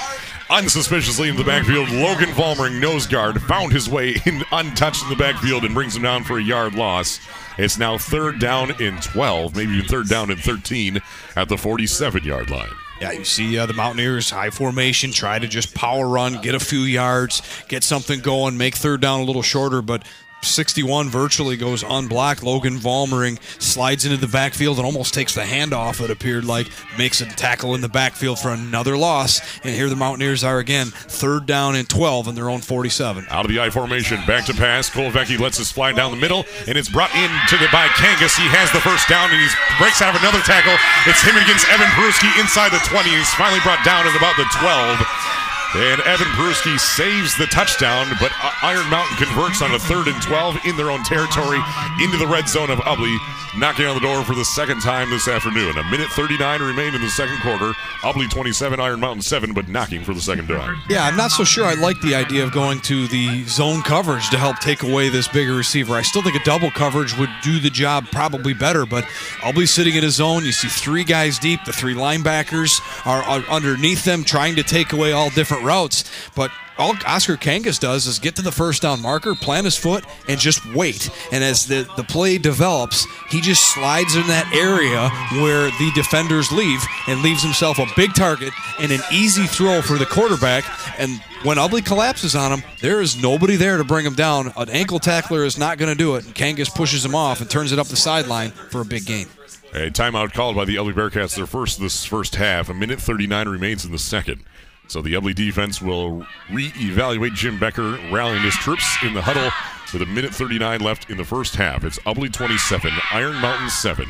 [0.50, 1.90] unsuspiciously into the backfield.
[1.90, 6.04] Logan Valmering, nose guard, found his way in untouched in the backfield and brings him
[6.04, 7.20] down for a yard loss.
[7.62, 11.00] It's now third down in 12, maybe third down in 13
[11.36, 12.72] at the 47 yard line.
[13.00, 16.60] Yeah, you see uh, the Mountaineers high formation, try to just power run, get a
[16.60, 20.04] few yards, get something going, make third down a little shorter, but
[20.42, 22.44] 61 virtually goes unblocked.
[22.44, 27.22] Logan Valmering slides into the backfield and almost takes the handoff, it appeared like, makes
[27.22, 29.40] a tackle in the backfield for another loss.
[29.64, 33.26] And here the Mountaineers are again, third down and 12 in their own 47.
[33.30, 34.90] Out of the I formation, back to pass.
[34.90, 38.38] Kolovecki lets us fly down the middle, and it's brought in to the by Kangas.
[38.38, 39.48] He has the first down, and he
[39.78, 40.76] breaks out of another tackle.
[41.06, 43.10] It's him against Evan Peruski inside the 20.
[43.10, 45.31] He's finally brought down at about the 12.
[45.74, 50.22] And Evan Peruski saves the touchdown, but uh, Iron Mountain converts on a third and
[50.22, 51.60] 12 in their own territory
[52.02, 53.18] into the red zone of Ubly.
[53.58, 55.78] knocking on the door for the second time this afternoon.
[55.78, 57.72] A minute 39 remained in the second quarter.
[58.02, 60.82] Ubly 27, Iron Mountain 7, but knocking for the second time.
[60.90, 64.30] Yeah, I'm not so sure I like the idea of going to the zone coverage
[64.32, 65.96] to help take away this bigger receiver.
[65.96, 69.06] I still think a double coverage would do the job probably better, but
[69.42, 70.44] I'll sitting in a zone.
[70.44, 71.64] You see three guys deep.
[71.66, 76.04] The three linebackers are underneath them trying to take away all different routes.
[76.36, 80.04] But all Oscar Kangas does is get to the first down marker, plant his foot,
[80.28, 81.10] and just wait.
[81.32, 85.10] And as the, the play develops, he just slides in that area
[85.42, 89.98] where the defenders leave and leaves himself a big target and an easy throw for
[89.98, 90.64] the quarterback.
[91.00, 94.52] And when Ubly collapses on him, there is nobody there to bring him down.
[94.58, 96.26] An ankle tackler is not going to do it.
[96.26, 99.28] And Kangas pushes him off and turns it up the sideline for a big gain.
[99.74, 101.36] A timeout called by the Ubly Bearcats.
[101.36, 102.70] Their first this first half.
[102.70, 104.44] A minute 39 remains in the second.
[104.92, 109.50] So the Ubly defense will re-evaluate Jim Becker rallying his troops in the huddle
[109.94, 111.86] with a minute 39 left in the first half.
[111.86, 114.06] It's Ubly 27, Iron Mountain 7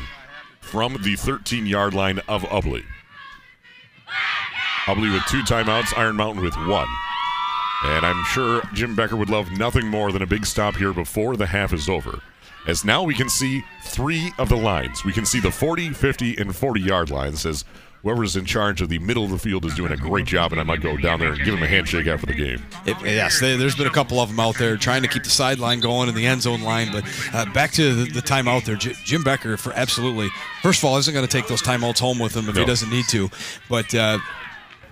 [0.60, 2.82] from the 13-yard line of Ubly.
[4.86, 6.88] Ubly with two timeouts, Iron Mountain with one.
[7.84, 11.36] And I'm sure Jim Becker would love nothing more than a big stop here before
[11.36, 12.22] the half is over.
[12.66, 15.04] As now we can see three of the lines.
[15.04, 17.64] We can see the 40, 50, and 40 yard lines as
[18.02, 20.60] whoever's in charge of the middle of the field is doing a great job, and
[20.60, 22.62] I might go down there and give him a handshake after the game.
[22.84, 25.30] It, yes, there- there's been a couple of them out there trying to keep the
[25.30, 26.90] sideline going and the end zone line.
[26.92, 30.28] But uh, back to the, the timeout there, J- Jim Becker for absolutely.
[30.62, 32.90] First of all, isn't going to take those timeouts home with him if he doesn't
[32.90, 33.30] need to.
[33.68, 34.18] But uh,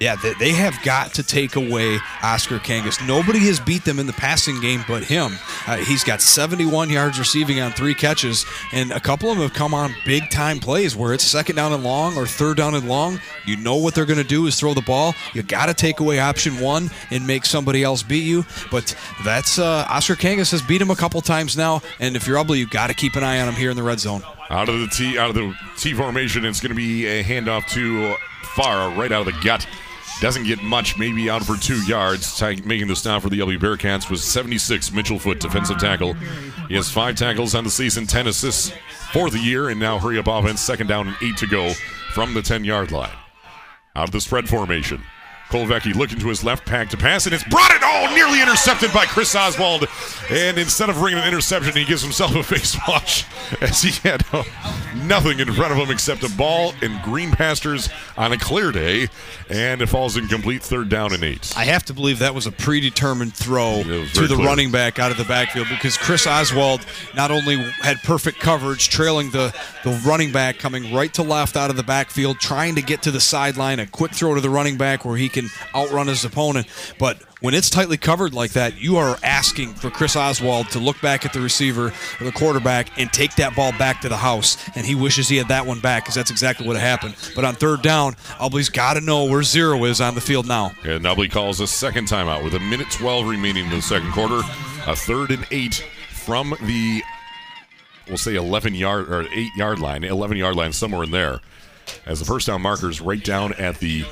[0.01, 3.07] yeah, they, they have got to take away Oscar Kangas.
[3.07, 5.33] Nobody has beat them in the passing game but him.
[5.67, 9.55] Uh, he's got 71 yards receiving on three catches, and a couple of them have
[9.55, 12.89] come on big time plays where it's second down and long or third down and
[12.89, 13.21] long.
[13.45, 15.15] You know what they're going to do is throw the ball.
[15.35, 18.47] You got to take away option one and make somebody else beat you.
[18.71, 22.43] But that's uh, Oscar Kangas has beat him a couple times now, and if you're
[22.43, 24.23] Ubly, you got to keep an eye on him here in the red zone.
[24.49, 27.67] Out of the T, out of the T formation, it's going to be a handoff
[27.69, 28.17] to
[28.55, 29.67] Farah right out of the gut.
[30.21, 32.41] Doesn't get much, maybe out for two yards.
[32.43, 34.93] Making the stop for the LB Bearcats was 76.
[34.93, 36.13] Mitchell Foot, defensive tackle.
[36.69, 38.71] He has five tackles on the season, 10 assists
[39.13, 41.73] for the year, and now hurry up offense, second down and eight to go
[42.13, 43.17] from the 10 yard line.
[43.97, 45.03] Out of the spread formation.
[45.51, 47.81] Kolovecki looking to his left, pack to pass, and it's brought it.
[47.83, 49.87] Oh, nearly intercepted by Chris Oswald.
[50.31, 53.25] And instead of bringing an interception, he gives himself a face wash
[53.61, 54.45] as he had uh,
[54.95, 59.09] nothing in front of him except a ball and green pastures on a clear day,
[59.49, 61.53] and it falls incomplete, third down and eight.
[61.57, 64.47] I have to believe that was a predetermined throw to the clear.
[64.47, 66.87] running back out of the backfield because Chris Oswald
[67.17, 69.53] not only had perfect coverage, trailing the,
[69.83, 73.11] the running back coming right to left out of the backfield, trying to get to
[73.11, 75.40] the sideline, a quick throw to the running back where he can
[75.75, 76.67] outrun his opponent,
[76.99, 81.01] but when it's tightly covered like that, you are asking for Chris Oswald to look
[81.01, 84.59] back at the receiver or the quarterback and take that ball back to the house.
[84.75, 87.15] And he wishes he had that one back because that's exactly what happened.
[87.35, 90.73] But on third down, Ubly's got to know where zero is on the field now.
[90.85, 94.41] And Ubly calls a second timeout with a minute 12 remaining in the second quarter.
[94.87, 97.03] A third and eight from the,
[98.07, 101.41] we'll say 11 yard or 8 yard line, 11 yard line, somewhere in there.
[102.07, 104.05] As the first down marker's right down at the,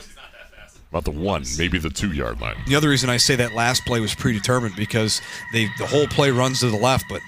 [0.90, 2.56] about the one, maybe the two yard line.
[2.66, 5.20] The other reason I say that last play was predetermined because
[5.52, 7.20] they the whole play runs to the left, but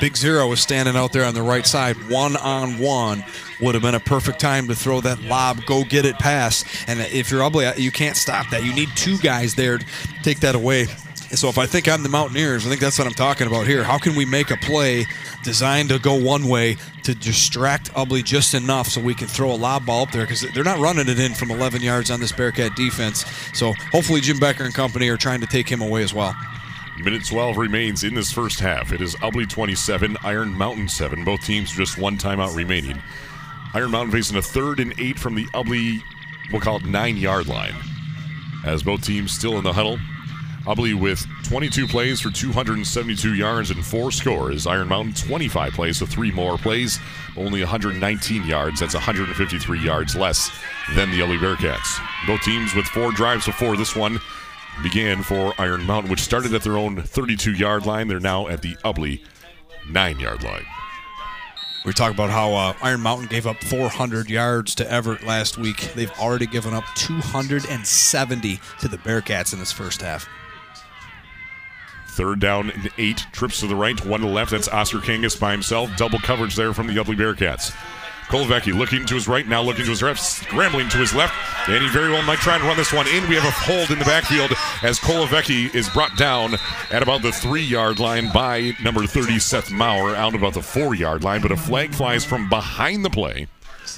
[0.00, 3.24] Big Zero was standing out there on the right side, one on one.
[3.60, 6.64] Would have been a perfect time to throw that lob, go get it pass.
[6.88, 8.64] And if you're Ubly, you can't stop that.
[8.64, 9.86] You need two guys there to
[10.22, 10.88] take that away.
[11.36, 13.82] So if I think I'm the Mountaineers, I think that's what I'm talking about here.
[13.82, 15.06] How can we make a play
[15.42, 19.56] designed to go one way to distract Ubly just enough so we can throw a
[19.56, 22.32] lob ball up there because they're not running it in from 11 yards on this
[22.32, 23.24] Bearcat defense.
[23.52, 26.34] So hopefully Jim Becker and company are trying to take him away as well.
[27.02, 28.92] Minute 12 remains in this first half.
[28.92, 31.24] It is Ubly 27, Iron Mountain 7.
[31.24, 33.02] Both teams just one timeout remaining.
[33.74, 36.00] Iron Mountain facing a third and eight from the Ubly,
[36.52, 37.74] we'll call it nine yard line.
[38.64, 39.98] As both teams still in the huddle.
[40.66, 44.66] Ubly with 22 plays for 272 yards and four scores.
[44.66, 46.98] Iron Mountain 25 plays with three more plays,
[47.36, 48.80] only 119 yards.
[48.80, 50.50] That's 153 yards less
[50.94, 51.98] than the Ubly Bearcats.
[52.26, 54.18] Both teams with four drives before this one
[54.82, 58.08] began for Iron Mountain, which started at their own 32 yard line.
[58.08, 59.22] They're now at the Ubly
[59.88, 60.64] nine yard line.
[61.84, 65.92] We talk about how uh, Iron Mountain gave up 400 yards to Evart last week.
[65.94, 70.26] They've already given up 270 to the Bearcats in this first half.
[72.14, 73.26] Third down and eight.
[73.32, 74.52] Trips to the right, one to the left.
[74.52, 75.90] That's Oscar Kangas by himself.
[75.96, 77.74] Double coverage there from the Ubly Bearcats.
[78.28, 81.34] Kolovecki looking to his right, now looking to his left, scrambling to his left,
[81.68, 83.28] and he very well might try and run this one in.
[83.28, 86.54] We have a hold in the backfield as Kolovecki is brought down
[86.92, 90.94] at about the three yard line by number 30, Seth Maurer, out about the four
[90.94, 93.48] yard line, but a flag flies from behind the play.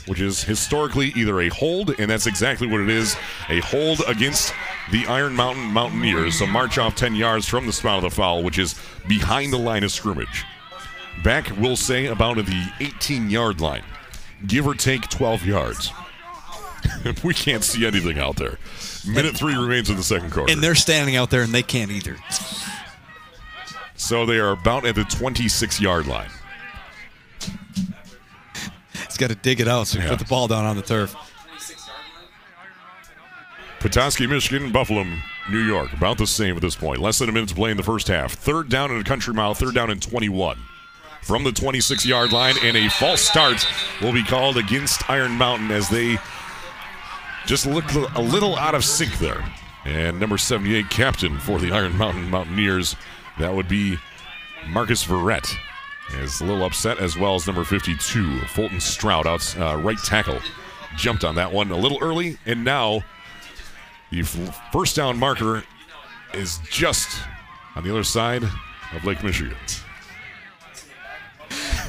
[0.06, 3.16] Which is historically either a hold, and that's exactly what it is
[3.48, 4.52] a hold against
[4.92, 6.38] the Iron Mountain Mountaineers.
[6.38, 8.74] So march off 10 yards from the spot of the foul, which is
[9.08, 10.44] behind the line of scrimmage
[11.22, 13.82] back, we'll say, about the 18 yard line,
[14.46, 15.92] give or take 12 yards.
[17.24, 18.58] we can't see anything out there.
[19.06, 20.52] Minute three remains in the second quarter.
[20.52, 22.16] And they're standing out there and they can't either.
[23.96, 26.30] so they are about at the 26 yard line.
[29.16, 30.10] He's got to dig it out so he Yeah.
[30.10, 31.16] put the ball down on the turf.
[33.80, 35.06] Petoskey, Michigan, Buffalo,
[35.50, 37.00] New York, about the same at this point.
[37.00, 38.32] Less than a minute to play in the first half.
[38.34, 40.58] Third down in a country mile, third down in 21.
[41.22, 43.66] From the 26 yard line, and a false start
[44.02, 46.18] will be called against Iron Mountain as they
[47.46, 49.42] just look a little out of sync there.
[49.86, 52.96] And number 78, captain for the Iron Mountain Mountaineers,
[53.38, 53.96] that would be
[54.68, 55.50] Marcus Verrett.
[56.14, 60.38] Is a little upset, as well as number 52, Fulton Stroud, out uh, right tackle.
[60.96, 63.02] Jumped on that one a little early, and now
[64.10, 65.64] the first down marker
[66.32, 67.20] is just
[67.74, 69.56] on the other side of Lake Michigan.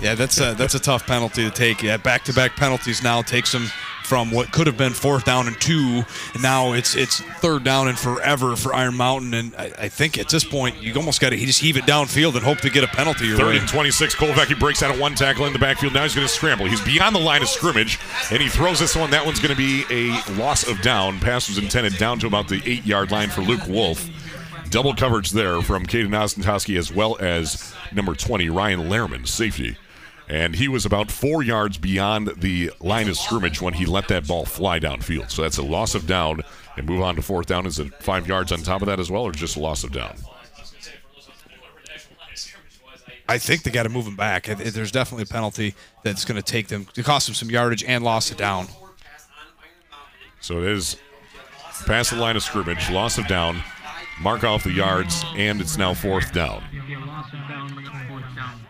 [0.02, 1.82] Yeah, that's a, that's a tough penalty to take.
[1.82, 3.68] Yeah, back to back penalties now takes them
[4.08, 6.04] from what could have been fourth down and two,
[6.34, 9.34] and now it's it's third down and forever for Iron Mountain.
[9.34, 11.84] And I, I think at this point you almost got to he just heave it
[11.84, 13.58] downfield and hope to get a penalty Third way.
[13.58, 14.16] and 26.
[14.16, 15.94] Kolovecki breaks out of one tackle in the backfield.
[15.94, 16.66] Now he's going to scramble.
[16.66, 18.00] He's beyond the line of scrimmage,
[18.32, 19.12] and he throws this one.
[19.12, 21.20] That one's going to be a loss of down.
[21.20, 24.08] Pass was intended down to about the eight yard line for Luke Wolf.
[24.70, 29.78] Double coverage there from Caden Ozentoski as well as number 20, Ryan Lehrman, safety.
[30.30, 34.28] And he was about four yards beyond the line of scrimmage when he let that
[34.28, 35.32] ball fly downfield.
[35.32, 36.42] So that's a loss of down.
[36.76, 37.66] And move on to fourth down.
[37.66, 39.92] Is it five yards on top of that as well, or just a loss of
[39.92, 40.16] down?
[43.30, 44.46] I think they got to move him back.
[44.46, 48.04] There's definitely a penalty that's going to take them to cost them some yardage and
[48.04, 48.68] loss of down.
[50.40, 50.98] So it is
[51.86, 53.62] past the line of scrimmage, loss of down,
[54.22, 56.64] mark off the yards, and it's now fourth down.
[56.72, 57.70] You'll get a loss of down,
[58.08, 58.62] fourth down.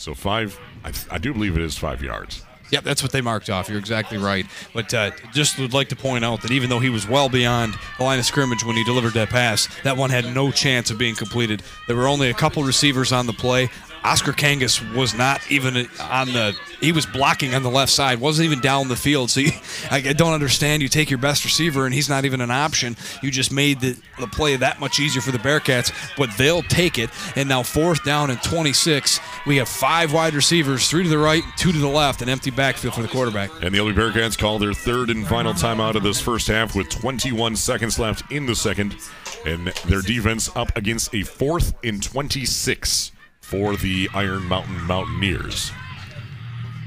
[0.00, 2.42] So five, I, I do believe it is five yards.
[2.70, 3.68] Yep, that's what they marked off.
[3.68, 4.46] You're exactly right.
[4.72, 7.74] But uh, just would like to point out that even though he was well beyond
[7.98, 10.96] the line of scrimmage when he delivered that pass, that one had no chance of
[10.96, 11.62] being completed.
[11.86, 13.68] There were only a couple receivers on the play.
[14.02, 16.56] Oscar Kangas was not even on the.
[16.80, 18.20] He was blocking on the left side.
[18.20, 19.30] wasn't even down the field.
[19.30, 19.50] So you,
[19.90, 20.80] I, don't understand.
[20.80, 22.96] You take your best receiver and he's not even an option.
[23.22, 25.92] You just made the, the play that much easier for the Bearcats.
[26.16, 27.10] But they'll take it.
[27.36, 29.20] And now fourth down and 26.
[29.46, 32.50] We have five wide receivers, three to the right, two to the left, an empty
[32.50, 33.50] backfield for the quarterback.
[33.62, 36.88] And the Ubly Bearcats call their third and final timeout of this first half with
[36.88, 38.96] 21 seconds left in the second.
[39.44, 43.12] And their defense up against a fourth and 26
[43.50, 45.72] for the Iron Mountain Mountaineers.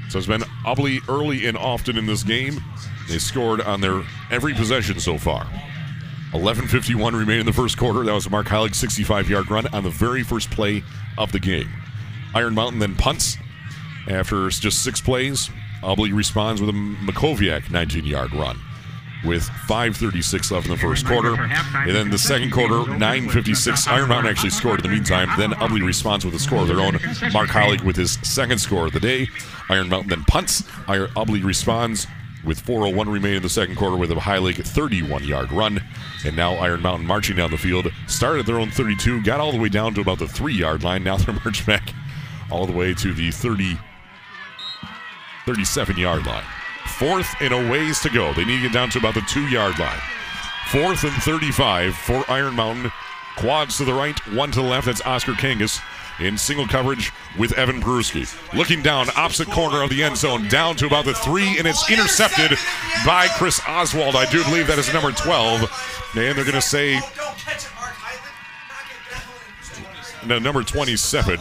[0.08, 2.58] So it's been ugly early and often in this game.
[3.06, 5.44] They scored on their every possession so far.
[6.32, 8.02] 11.51 remain in the first quarter.
[8.04, 10.82] That was Mark Heilig 65 yard run on the very first play
[11.18, 11.68] of the game.
[12.34, 13.36] Iron Mountain then punts
[14.08, 15.50] after just six plays.
[15.82, 18.58] Ubly responds with a Makoviak 19 yard run
[19.24, 21.34] with 5.36 left in the first quarter.
[21.34, 23.88] And then the second quarter, 9.56.
[23.88, 25.28] Iron Mountain actually scored in the meantime.
[25.38, 26.94] Then Ubly responds with a score of their own.
[27.32, 29.28] Mark Heilig with his second score of the day.
[29.70, 30.64] Iron Mountain then punts.
[30.88, 32.06] Iron Ubly responds
[32.44, 35.80] with 4.01 remaining in the second quarter with a Heilig 31 yard run.
[36.24, 37.88] And now Iron Mountain marching down the field.
[38.06, 40.82] Started at their own 32, got all the way down to about the three yard
[40.82, 41.04] line.
[41.04, 41.94] Now they're marching back
[42.50, 43.78] all the way to the 30.
[45.46, 46.44] 37 yard line.
[46.86, 48.32] Fourth and a ways to go.
[48.34, 50.00] They need to get down to about the two yard line.
[50.68, 52.90] Fourth and 35 for Iron Mountain.
[53.36, 54.86] Quads to the right, one to the left.
[54.86, 55.80] That's Oscar Kangas
[56.20, 58.32] in single coverage with Evan Peruski.
[58.54, 61.90] Looking down, opposite corner of the end zone, down to about the three, and it's
[61.90, 62.56] intercepted
[63.04, 64.14] by Chris Oswald.
[64.14, 66.12] I do believe that is number 12.
[66.16, 67.00] And they're going to say
[70.26, 71.38] no, number 27.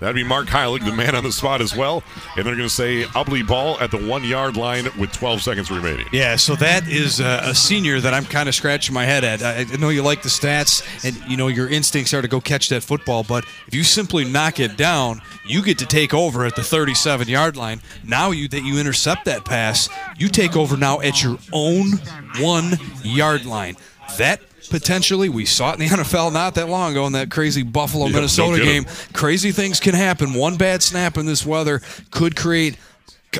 [0.00, 2.02] That'd be Mark Heilig, the man on the spot as well.
[2.36, 5.70] And they're going to say Ubly ball at the one yard line with 12 seconds
[5.70, 6.06] remaining.
[6.12, 9.42] Yeah, so that is uh, a senior that I'm kind of scratching my head at.
[9.42, 12.40] I, I know you like the stats, and you know your instincts are to go
[12.40, 13.22] catch that football.
[13.22, 17.28] But if you simply knock it down, you get to take over at the 37
[17.28, 17.80] yard line.
[18.04, 21.92] Now you that you intercept that pass, you take over now at your own
[22.38, 23.76] one yard line.
[24.18, 27.62] That potentially we saw it in the NFL not that long ago in that crazy
[27.62, 28.84] Buffalo Minnesota game.
[29.12, 30.34] Crazy things can happen.
[30.34, 31.80] One bad snap in this weather
[32.10, 32.76] could create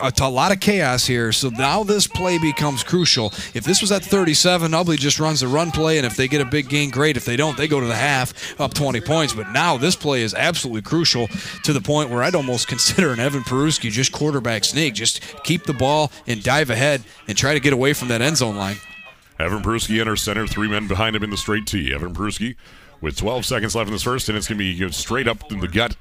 [0.03, 1.33] a, a lot of chaos here.
[1.33, 3.27] So now this play becomes crucial.
[3.55, 6.41] If this was at 37, Ubly just runs the run play, and if they get
[6.41, 7.17] a big gain, great.
[7.17, 9.33] If they don't, they go to the half up 20 points.
[9.33, 11.29] But now this play is absolutely crucial
[11.65, 14.95] to the point where I'd almost consider an Evan Peruski just quarterback sneak.
[14.95, 18.37] Just keep the ball and dive ahead and try to get away from that end
[18.37, 18.77] zone line.
[19.39, 21.93] Evan Peruski enters center, three men behind him in the straight T.
[21.93, 22.57] Evan Peruski
[23.01, 25.29] with 12 seconds left in this first, and it's going to be you know, straight
[25.29, 25.97] up in the gut.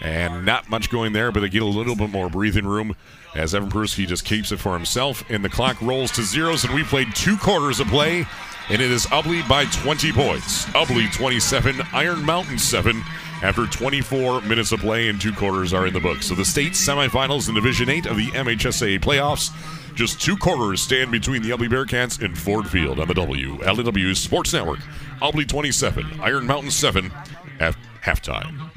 [0.00, 2.94] And not much going there, but they get a little bit more breathing room
[3.34, 5.28] as Evan Peruski just keeps it for himself.
[5.28, 8.24] And the clock rolls to zeros, and we played two quarters of play,
[8.68, 10.66] and it is Ubly by 20 points.
[10.66, 13.02] Ubly 27, Iron Mountain 7.
[13.40, 16.26] After 24 minutes of play and two quarters are in the books.
[16.26, 19.52] So the state semifinals in Division 8 of the MHSA playoffs.
[19.98, 24.52] Just two quarters stand between the Ubly Bearcats and Ford Field on the WLEW Sports
[24.52, 24.78] Network.
[25.20, 27.10] Ubly 27, Iron Mountain 7
[27.58, 28.70] at halftime.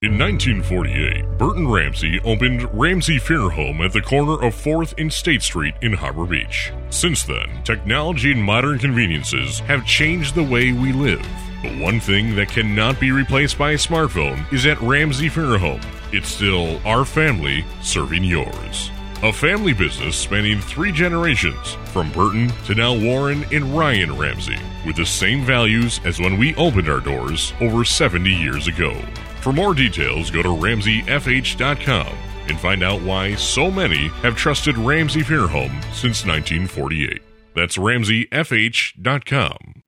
[0.00, 5.42] In 1948, Burton Ramsey opened Ramsey Funeral Home at the corner of 4th and State
[5.42, 6.72] Street in Harbor Beach.
[6.88, 11.28] Since then, technology and modern conveniences have changed the way we live.
[11.62, 15.82] But one thing that cannot be replaced by a smartphone is at Ramsey Funeral Home.
[16.10, 18.90] It's still our family serving yours.
[19.22, 24.96] A family business spanning three generations, from Burton to now Warren and Ryan Ramsey, with
[24.96, 28.92] the same values as when we opened our doors over 70 years ago.
[29.40, 32.12] For more details, go to RamseyFH.com
[32.48, 37.22] and find out why so many have trusted Ramsey Funeral Home since 1948.
[37.54, 39.81] That's RamseyFH.com.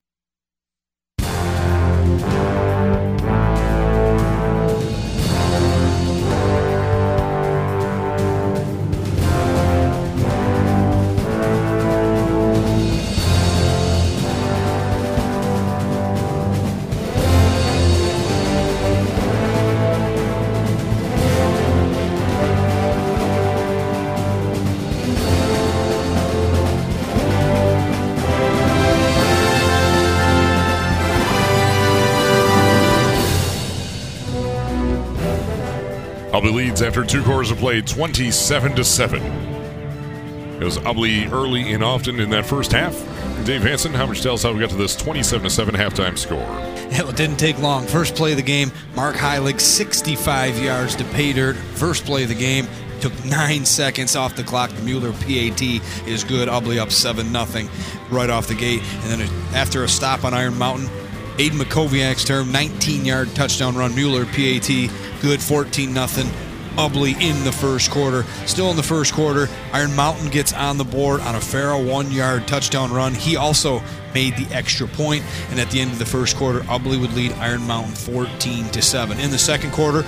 [36.45, 39.23] Ubly leads after two quarters of play, 27 to 7.
[40.61, 42.95] It was Ubly early and often in that first half.
[43.47, 46.45] Dave Hansen, how much tells how we got to this 27 to 7 halftime score?
[46.91, 47.87] Hell, it didn't take long.
[47.87, 51.57] First play of the game, Mark Heilig, 65 yards to pay dirt.
[51.57, 52.69] First play of the game,
[53.01, 54.69] took nine seconds off the clock.
[54.71, 55.63] The Mueller PAT
[56.07, 56.49] is good.
[56.49, 57.71] Ubly up 7 nothing
[58.11, 58.83] right off the gate.
[59.05, 60.91] And then after a stop on Iron Mountain,
[61.39, 63.93] Aiden Makoviak's term, 19 yard touchdown run.
[63.95, 64.69] Mueller PAT,
[65.21, 66.27] good 14 nothing.
[66.77, 68.25] Ubly in the first quarter.
[68.47, 72.11] Still in the first quarter, Iron Mountain gets on the board on a Farah one
[72.11, 73.15] yard touchdown run.
[73.15, 73.83] He also
[74.13, 77.33] made the extra point, and at the end of the first quarter, Ubly would lead
[77.35, 79.19] Iron Mountain 14 to 7.
[79.19, 80.05] In the second quarter,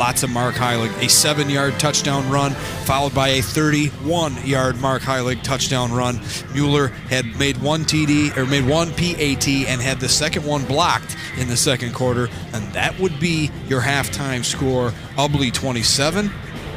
[0.00, 0.90] lots of Mark Heilig.
[1.04, 2.52] A seven yard touchdown run,
[2.86, 6.18] followed by a 31 yard Mark Heilig touchdown run.
[6.54, 11.16] Mueller had made one TD, or made one PAT, and had the second one blocked
[11.36, 12.30] in the second quarter.
[12.54, 16.30] And that would be your halftime score Ubly 27,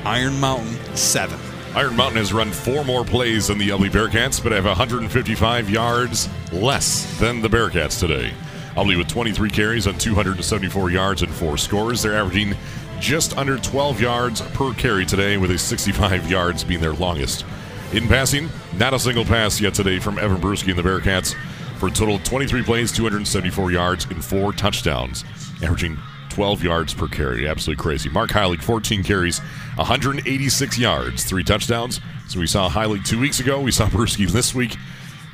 [0.03, 1.39] Iron Mountain 7.
[1.75, 6.27] Iron Mountain has run four more plays than the Ubly Bearcats, but have 155 yards
[6.51, 8.33] less than the Bearcats today.
[8.75, 12.01] Ubly with 23 carries on 274 yards and four scores.
[12.01, 12.55] They're averaging
[13.03, 17.45] just under 12 yards per carry today, with a 65 yards being their longest.
[17.91, 21.35] In passing, not a single pass yet today from Evan Peruski and the Bearcats
[21.79, 25.25] for a total of 23 plays, 274 yards, and four touchdowns,
[25.61, 25.97] averaging
[26.29, 27.45] 12 yards per carry.
[27.45, 28.09] Absolutely crazy.
[28.09, 29.39] Mark Heilig, 14 carries,
[29.75, 31.99] 186 yards, three touchdowns.
[32.29, 33.59] So we saw Heilig two weeks ago.
[33.59, 34.77] We saw Peruski this week,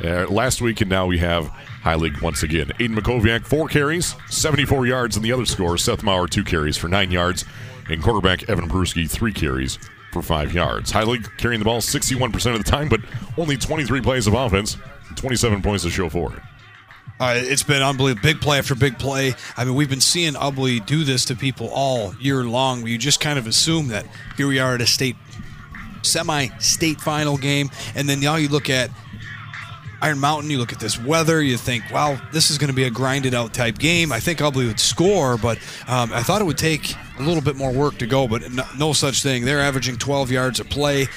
[0.03, 2.67] uh, last week, and now we have Heilig once again.
[2.79, 5.77] Aiden Makoviak, four carries, 74 yards in the other score.
[5.77, 7.45] Seth Maurer, two carries for nine yards.
[7.89, 9.79] And quarterback Evan Peruski, three carries
[10.11, 10.91] for five yards.
[10.91, 13.01] Heilig carrying the ball 61% of the time, but
[13.37, 14.77] only 23 plays of offense,
[15.15, 16.41] 27 points to show for it.
[17.19, 18.21] Uh, it's been unbelievable.
[18.23, 19.33] Big play after big play.
[19.57, 22.87] I mean, we've been seeing Ubly do this to people all year long.
[22.87, 24.05] You just kind of assume that
[24.37, 25.17] here we are at a state
[26.01, 28.89] semi-state final game, and then now you look at
[30.01, 30.49] Iron Mountain.
[30.49, 31.41] You look at this weather.
[31.41, 34.11] You think, wow, this is going to be a grinded out type game.
[34.11, 35.57] I think Ubly would score, but
[35.87, 38.27] um, I thought it would take a little bit more work to go.
[38.27, 39.43] But no, no such thing.
[39.45, 41.07] They're averaging 12 yards a play.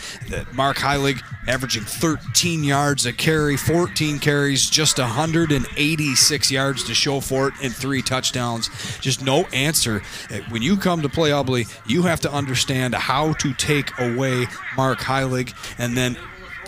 [0.52, 7.48] Mark Heilig averaging 13 yards a carry, 14 carries, just 186 yards to show for
[7.48, 8.68] it, and three touchdowns.
[9.00, 10.02] Just no answer.
[10.30, 14.46] Uh, When you come to play Ubly, you have to understand how to take away
[14.76, 16.16] Mark Heilig, and then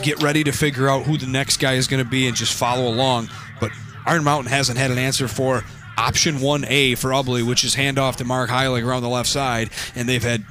[0.03, 2.57] get ready to figure out who the next guy is going to be and just
[2.57, 3.29] follow along.
[3.61, 3.71] But
[4.07, 5.65] Iron Mountain hasn't had an answer for
[5.97, 10.09] option 1A for Ubly, which is handoff to Mark Heilig around the left side, and
[10.09, 10.45] they've had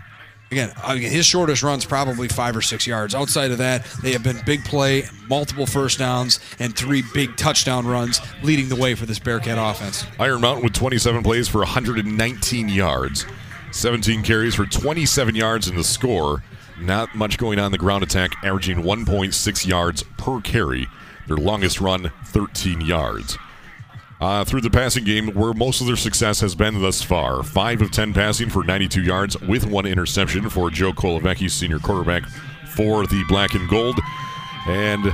[0.53, 0.71] Again,
[1.01, 3.15] his shortest run's probably five or six yards.
[3.15, 7.87] Outside of that, they have been big play, multiple first downs, and three big touchdown
[7.87, 10.05] runs leading the way for this Bearcat offense.
[10.19, 13.25] Iron Mountain with 27 plays for 119 yards,
[13.71, 16.43] 17 carries for 27 yards in the score.
[16.79, 20.87] Not much going on the ground attack, averaging 1.6 yards per carry.
[21.27, 23.37] Their longest run, 13 yards.
[24.19, 27.43] Uh, through the passing game, where most of their success has been thus far.
[27.43, 32.23] 5 of 10 passing for 92 yards, with one interception for Joe Kolovecki, senior quarterback
[32.75, 33.99] for the black and gold.
[34.67, 35.05] And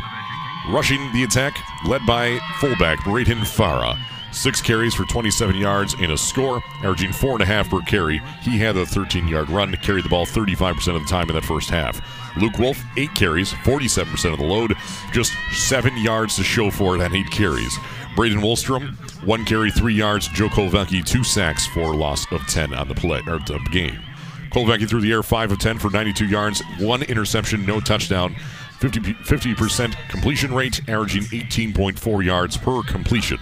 [0.69, 1.57] rushing the attack,
[1.87, 3.97] led by fullback Braden Farah.
[4.31, 8.21] Six carries for 27 yards in a score, averaging four and a half per carry.
[8.41, 11.45] He had a 13 yard run, carried the ball 35% of the time in that
[11.45, 11.99] first half.
[12.37, 14.75] Luke Wolf, eight carries, 47% of the load,
[15.11, 17.75] just seven yards to show for it on eight carries.
[18.15, 18.95] Braden Wolstrom,
[19.25, 20.27] one carry, three yards.
[20.27, 23.99] Joe Kolovecki, two sacks for loss of 10 on the play or the game.
[24.51, 28.35] Kolovecki through the air, 5 of 10 for 92 yards, one interception, no touchdown.
[28.79, 33.37] 50, percent completion rate, averaging 18.4 yards per completion.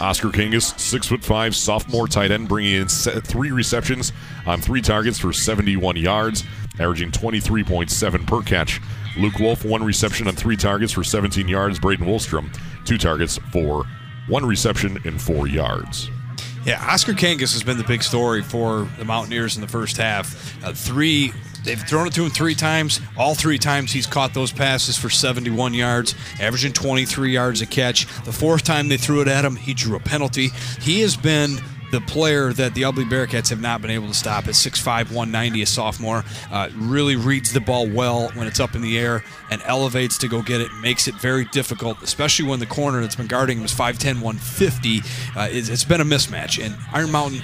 [0.00, 4.12] Oscar Kangas, six foot five, sophomore tight end, bringing in three receptions
[4.46, 6.44] on three targets for 71 yards,
[6.78, 8.80] averaging 23.7 per catch.
[9.16, 11.78] Luke Wolf, one reception on three targets for 17 yards.
[11.78, 12.54] Braden Wolstrom,
[12.84, 13.84] two targets for
[14.28, 16.10] one reception and four yards.
[16.64, 20.62] Yeah, Oscar Kangas has been the big story for the Mountaineers in the first half.
[20.64, 21.32] Uh, three,
[21.66, 23.00] they've thrown it to him three times.
[23.18, 28.06] All three times he's caught those passes for 71 yards, averaging 23 yards a catch.
[28.24, 30.48] The fourth time they threw it at him, he drew a penalty.
[30.80, 31.58] He has been
[31.90, 35.62] the player that the Ubly Bearcats have not been able to stop at 6'5", 190,
[35.62, 36.24] a sophomore.
[36.50, 40.28] Uh, really reads the ball well when it's up in the air and elevates to
[40.28, 40.72] go get it.
[40.80, 45.00] Makes it very difficult, especially when the corner that's been guarding him is 5'10", 150.
[45.36, 47.42] Uh, it's, it's been a mismatch, and Iron Mountain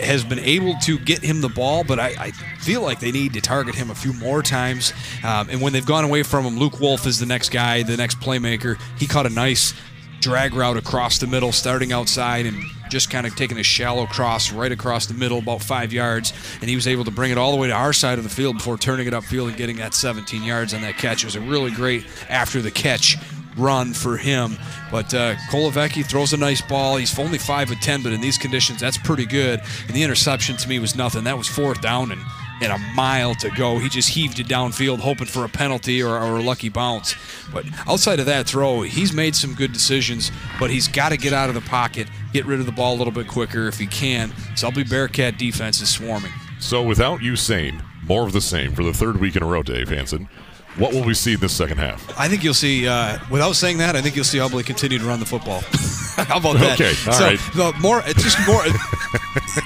[0.00, 2.30] has been able to get him the ball, but I, I
[2.60, 4.92] feel like they need to target him a few more times.
[5.24, 7.96] Um, and when they've gone away from him, Luke Wolf is the next guy, the
[7.96, 8.80] next playmaker.
[8.98, 9.74] He caught a nice
[10.20, 12.56] drag route across the middle, starting outside and
[12.88, 16.70] just kind of taking a shallow cross right across the middle, about five yards, and
[16.70, 18.56] he was able to bring it all the way to our side of the field
[18.56, 21.22] before turning it upfield and getting that 17 yards on that catch.
[21.22, 23.16] It was a really great after the catch
[23.56, 24.56] run for him.
[24.90, 26.96] But uh, Kolovecki throws a nice ball.
[26.96, 29.60] He's only five of ten, but in these conditions, that's pretty good.
[29.86, 31.24] And the interception to me was nothing.
[31.24, 32.20] That was fourth down and.
[32.62, 33.78] And a mile to go.
[33.78, 37.16] He just heaved it downfield, hoping for a penalty or, or a lucky bounce.
[37.52, 41.32] But outside of that throw, he's made some good decisions, but he's got to get
[41.32, 43.86] out of the pocket, get rid of the ball a little bit quicker if he
[43.86, 44.32] can.
[44.54, 46.30] Selby Bearcat defense is swarming.
[46.60, 49.64] So, without you saying more of the same for the third week in a row,
[49.64, 50.28] Dave Hansen,
[50.76, 52.18] what will we see in this second half?
[52.18, 52.86] I think you'll see.
[52.86, 55.60] Uh, without saying that, I think you'll see Ubly continue to run the football.
[56.16, 56.80] How about that?
[56.80, 57.38] Okay, all so, right.
[57.54, 58.64] The more, it's just more.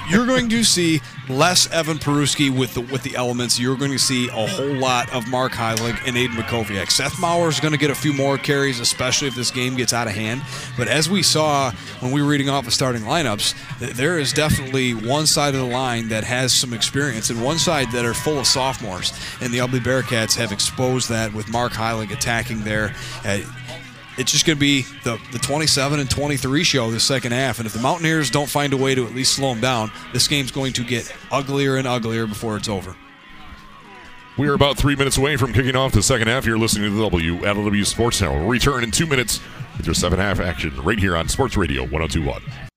[0.09, 3.59] you're going to see less Evan Peruski with the with the elements.
[3.59, 6.91] You're going to see a whole lot of Mark Heilig and Aiden Makoviak.
[6.91, 9.93] Seth Maurer is going to get a few more carries, especially if this game gets
[9.93, 10.41] out of hand.
[10.77, 13.55] But as we saw when we were reading off the starting lineups,
[13.95, 17.91] there is definitely one side of the line that has some experience and one side
[17.91, 19.13] that are full of sophomores.
[19.41, 22.93] And the Ubly Bearcats have exposed that with Mark Heilig attacking there.
[23.23, 23.39] Uh,
[24.19, 27.59] it's just going to be the, the 27 and 23 show the second half.
[27.59, 30.27] And if the Mountaineers don't find a way to at least slow them down, this
[30.27, 32.95] game's going to get uglier and uglier before it's over.
[34.37, 36.45] We are about three minutes away from kicking off the second half.
[36.45, 38.39] You're listening to the WLEW Sports Channel.
[38.39, 39.39] We'll return in two minutes
[39.77, 42.68] with your second half action right here on Sports Radio 1021.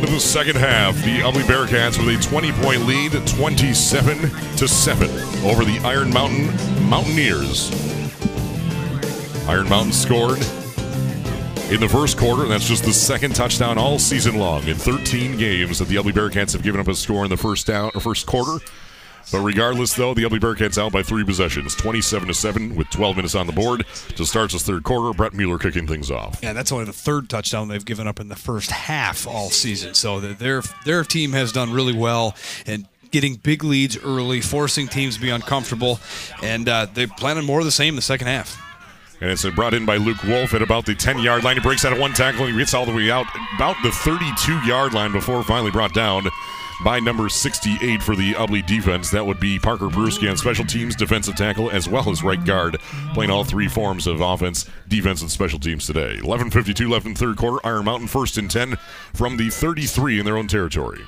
[0.00, 0.94] On to the second half.
[1.04, 4.18] The Ubly Bearcats with a 20 point lead, 27
[4.56, 5.10] to 7
[5.44, 6.46] over the Iron Mountain
[6.88, 7.70] Mountaineers.
[9.46, 10.38] Iron Mountain scored
[11.70, 12.44] in the first quarter.
[12.44, 16.12] And that's just the second touchdown all season long in 13 games that the Ubly
[16.12, 18.64] Bearcats have given up a score in the first down or first quarter.
[19.32, 23.16] But regardless, though, the Ubly Bearcats out by three possessions, 27 to 7, with 12
[23.16, 23.84] minutes on the board
[24.16, 25.16] to start this third quarter.
[25.16, 26.40] Brett Mueller kicking things off.
[26.42, 29.94] Yeah, that's only the third touchdown they've given up in the first half all season.
[29.94, 32.34] So their their team has done really well
[32.66, 36.00] and getting big leads early, forcing teams to be uncomfortable,
[36.42, 38.60] and uh, they're planning more of the same in the second half.
[39.20, 41.56] And it's brought in by Luke Wolf at about the 10 yard line.
[41.56, 43.90] He breaks out of one tackle and he gets all the way out about the
[43.90, 46.26] 32 yard line before finally brought down
[46.84, 49.10] by number 68 for the Ubly defense.
[49.10, 52.78] That would be Parker Peruski on special teams, defensive tackle, as well as right guard,
[53.14, 56.16] playing all three forms of offense, defense, and special teams today.
[56.20, 57.58] 11.52 left in third quarter.
[57.66, 58.76] Iron Mountain first and 10
[59.14, 61.04] from the 33 in their own territory.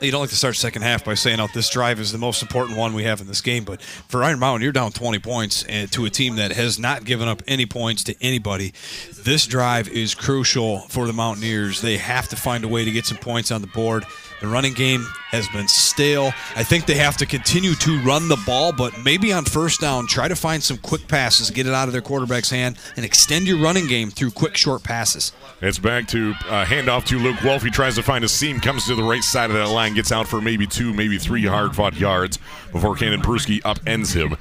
[0.00, 2.42] You don't like to start second half by saying out this drive is the most
[2.42, 5.64] important one we have in this game, but for Iron Mountain, you're down 20 points
[5.68, 8.74] eh, to a team that has not given up any points to anybody.
[9.16, 11.80] This drive is crucial for the Mountaineers.
[11.80, 14.04] They have to find a way to get some points on the board.
[14.44, 16.26] The running game has been stale.
[16.54, 20.06] I think they have to continue to run the ball, but maybe on first down,
[20.06, 23.46] try to find some quick passes, get it out of their quarterback's hand, and extend
[23.46, 25.32] your running game through quick, short passes.
[25.62, 27.62] It's back to uh, handoff to Luke Wolf.
[27.62, 30.12] He tries to find a seam, comes to the right side of that line, gets
[30.12, 32.38] out for maybe two, maybe three hard fought yards
[32.70, 34.36] before Cannon Peruski upends him.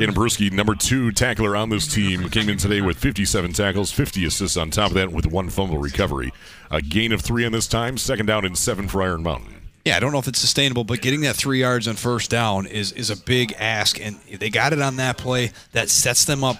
[0.00, 4.24] Cannon Peruski, number two tackler on this team, came in today with 57 tackles, 50
[4.24, 6.32] assists on top of that with one fumble recovery.
[6.70, 9.60] A gain of three on this time, second down and seven for Iron Mountain.
[9.84, 12.64] Yeah, I don't know if it's sustainable, but getting that three yards on first down
[12.64, 15.52] is is a big ask, and they got it on that play.
[15.72, 16.56] That sets them up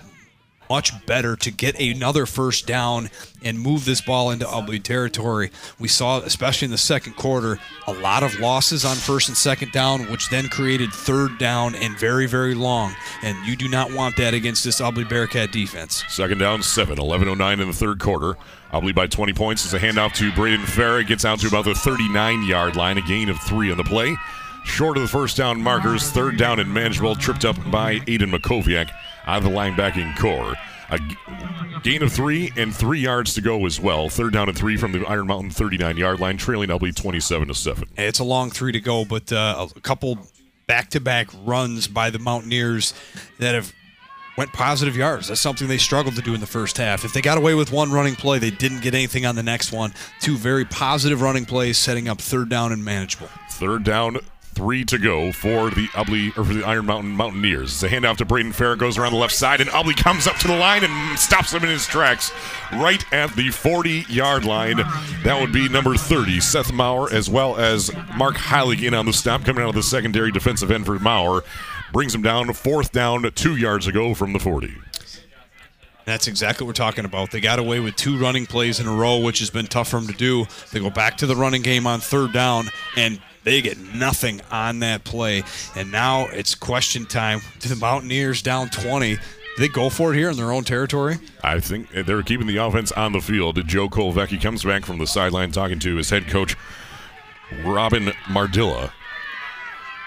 [0.71, 3.11] much better to get another first down
[3.43, 5.51] and move this ball into Ubly territory.
[5.81, 9.73] We saw, especially in the second quarter, a lot of losses on first and second
[9.73, 12.95] down, which then created third down and very, very long.
[13.23, 16.05] And you do not want that against this Ubly Bearcat defense.
[16.09, 16.99] Second down, seven.
[16.99, 18.37] 11.09 in the third quarter.
[18.73, 19.65] Ubly by 20 points.
[19.65, 21.05] It's a handoff to Braden Farah.
[21.05, 22.97] Gets out to about the 39 yard line.
[22.97, 24.17] A gain of three on the play.
[24.65, 26.11] Short of the first down markers.
[26.11, 27.17] Third down and manageable.
[27.17, 28.91] Tripped up by Aiden Makoviak
[29.31, 30.57] out of the linebacking core.
[30.91, 30.99] A
[31.83, 34.09] gain of three and three yards to go as well.
[34.09, 37.55] Third down and three from the Iron Mountain 39 yard line, trailing Ubly 27 to
[37.55, 37.89] 7.
[37.97, 40.19] It's a long three to go, but uh, a couple
[40.67, 42.93] back-to-back runs by the Mountaineers
[43.39, 43.73] that have
[44.37, 45.29] went positive yards.
[45.29, 47.05] That's something they struggled to do in the first half.
[47.05, 49.71] If they got away with one running play, they didn't get anything on the next
[49.71, 49.93] one.
[50.21, 53.29] Two very positive running plays, setting up third down and manageable.
[53.51, 54.19] Third down,
[54.55, 57.73] three to go for the Ubly or for the Iron Mountain Mountaineers.
[57.73, 60.37] It's a handoff to Braden Farah, goes around the left side, and Ubly comes up
[60.37, 62.33] to the line and stops him in his tracks
[62.73, 64.77] right at the 40 yard line.
[65.25, 69.13] That would be number 30, Seth Maurer, as well as Mark Heilig in on the
[69.13, 71.43] stop, coming out of the secondary defensive end for Maurer.
[71.93, 74.75] Brings him down, fourth down, two yards ago from the 40.
[76.05, 77.31] That's exactly what we're talking about.
[77.31, 80.01] They got away with two running plays in a row, which has been tough for
[80.01, 80.47] them to do.
[80.73, 84.81] They go back to the running game on third down, and they get nothing on
[84.81, 85.43] that play.
[85.77, 87.41] And now it's question time.
[87.61, 89.15] To the Mountaineers down 20.
[89.15, 89.21] Do
[89.59, 91.19] they go for it here in their own territory?
[91.43, 93.67] I think they're keeping the offense on the field.
[93.67, 96.57] Joe Kolovecki comes back from the sideline talking to his head coach,
[97.65, 98.93] Robin Mardilla.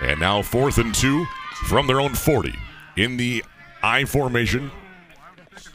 [0.02, 1.26] And now fourth and two
[1.66, 2.54] from their own 40
[2.98, 3.44] in the
[3.82, 4.72] I formation.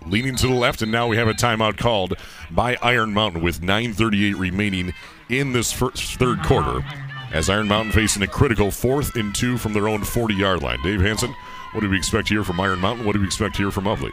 [0.07, 2.15] Leaning to the left, and now we have a timeout called
[2.51, 4.93] by Iron Mountain with 9.38 remaining
[5.29, 6.85] in this first, third quarter.
[7.33, 10.81] As Iron Mountain facing a critical fourth and two from their own 40 yard line.
[10.83, 11.35] Dave Hanson,
[11.73, 13.05] what do we expect here from Iron Mountain?
[13.05, 14.13] What do we expect here from Ubly?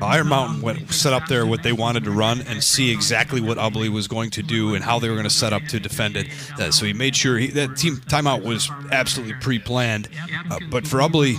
[0.00, 3.58] Iron Mountain went set up there what they wanted to run and see exactly what
[3.58, 6.16] Ubly was going to do and how they were going to set up to defend
[6.16, 6.28] it.
[6.58, 10.08] Uh, so he made sure he, that team timeout was absolutely pre-planned.
[10.50, 11.36] Uh, but for Ubly,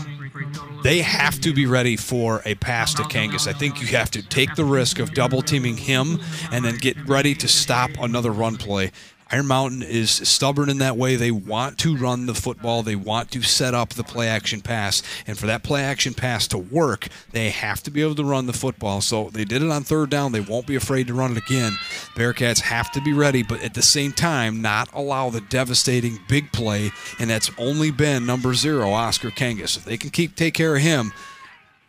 [0.83, 3.47] they have to be ready for a pass to Kangas.
[3.47, 6.19] I think you have to take the risk of double teaming him
[6.51, 8.91] and then get ready to stop another run play.
[9.35, 11.17] Iron Mountain is stubborn in that way.
[11.17, 12.83] They want to run the football.
[12.83, 15.03] They want to set up the play action pass.
[15.27, 18.45] And for that play action pass to work, they have to be able to run
[18.45, 19.01] the football.
[19.01, 20.31] So they did it on third down.
[20.31, 21.73] They won't be afraid to run it again.
[22.15, 26.53] Bearcats have to be ready, but at the same time, not allow the devastating big
[26.53, 26.91] play.
[27.19, 29.75] And that's only been number zero, Oscar Kangas.
[29.75, 31.11] If they can keep take care of him,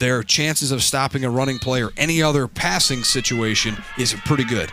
[0.01, 4.73] their chances of stopping a running play or any other passing situation is pretty good.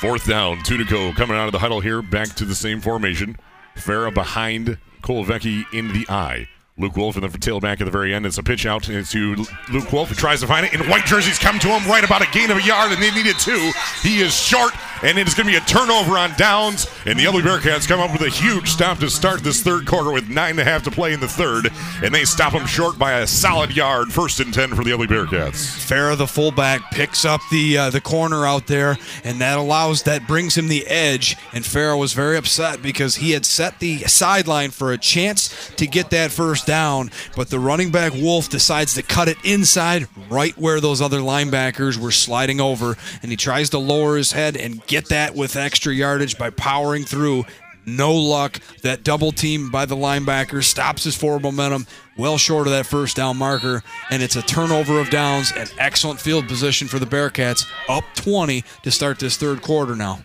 [0.00, 1.12] Fourth down, go.
[1.12, 3.36] Coming out of the huddle here, back to the same formation.
[3.74, 6.48] Farah behind Kolovecki in the eye.
[6.78, 8.24] Luke Wolf in the tailback at the very end.
[8.24, 10.72] It's a pitch out to Luke Wolf, who tries to find it.
[10.72, 13.10] And white jerseys come to him right about a gain of a yard, and they
[13.10, 13.72] needed two.
[14.02, 14.72] He is short,
[15.02, 16.86] and it is going to be a turnover on downs.
[17.04, 20.12] And the Ubly Bearcats come up with a huge stop to start this third quarter
[20.12, 21.68] with nine and a half to play in the third.
[22.02, 24.12] And they stop him short by a solid yard.
[24.12, 25.88] First and 10 for the Ubly Bearcats.
[25.88, 30.28] Farah, the fullback, picks up the uh, the corner out there, and that allows that
[30.28, 31.36] brings him the edge.
[31.52, 35.86] And Farah was very upset because he had set the sideline for a chance to
[35.86, 40.56] get that first down, but the running back Wolf decides to cut it inside, right
[40.58, 44.86] where those other linebackers were sliding over, and he tries to lower his head and
[44.86, 47.44] get that with extra yardage by powering through.
[47.86, 48.60] No luck.
[48.82, 51.86] That double team by the linebacker stops his forward momentum
[52.18, 56.20] well short of that first down marker, and it's a turnover of downs and excellent
[56.20, 60.20] field position for the Bearcats, up 20 to start this third quarter now.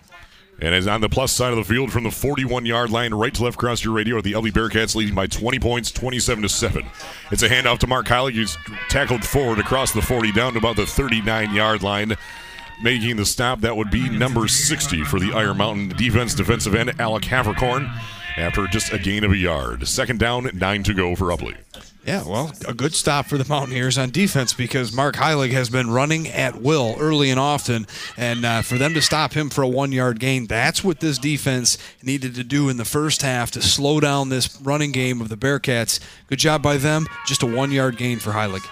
[0.59, 3.33] And as on the plus side of the field from the 41 yard line, right
[3.33, 6.85] to left across your radio, the LB Bearcats leading by 20 points, 27 to 7.
[7.31, 8.33] It's a handoff to Mark Heilig.
[8.33, 8.57] He's
[8.89, 12.15] tackled forward across the 40 down to about the 39 yard line.
[12.81, 16.99] Making the stop, that would be number 60 for the Iron Mountain defense, defensive end,
[16.99, 17.93] Alec Havercorn,
[18.35, 19.87] after just a gain of a yard.
[19.87, 21.55] Second down, nine to go for Ubly.
[22.05, 25.89] Yeah, well, a good stop for the Mountaineers on defense because Mark Heilig has been
[25.89, 29.67] running at will early and often, and uh, for them to stop him for a
[29.67, 34.01] one-yard gain, that's what this defense needed to do in the first half to slow
[34.01, 36.01] down this running game of the Bearcats.
[36.27, 37.07] Good job by them.
[37.25, 38.65] Just a one-yard gain for Heilig.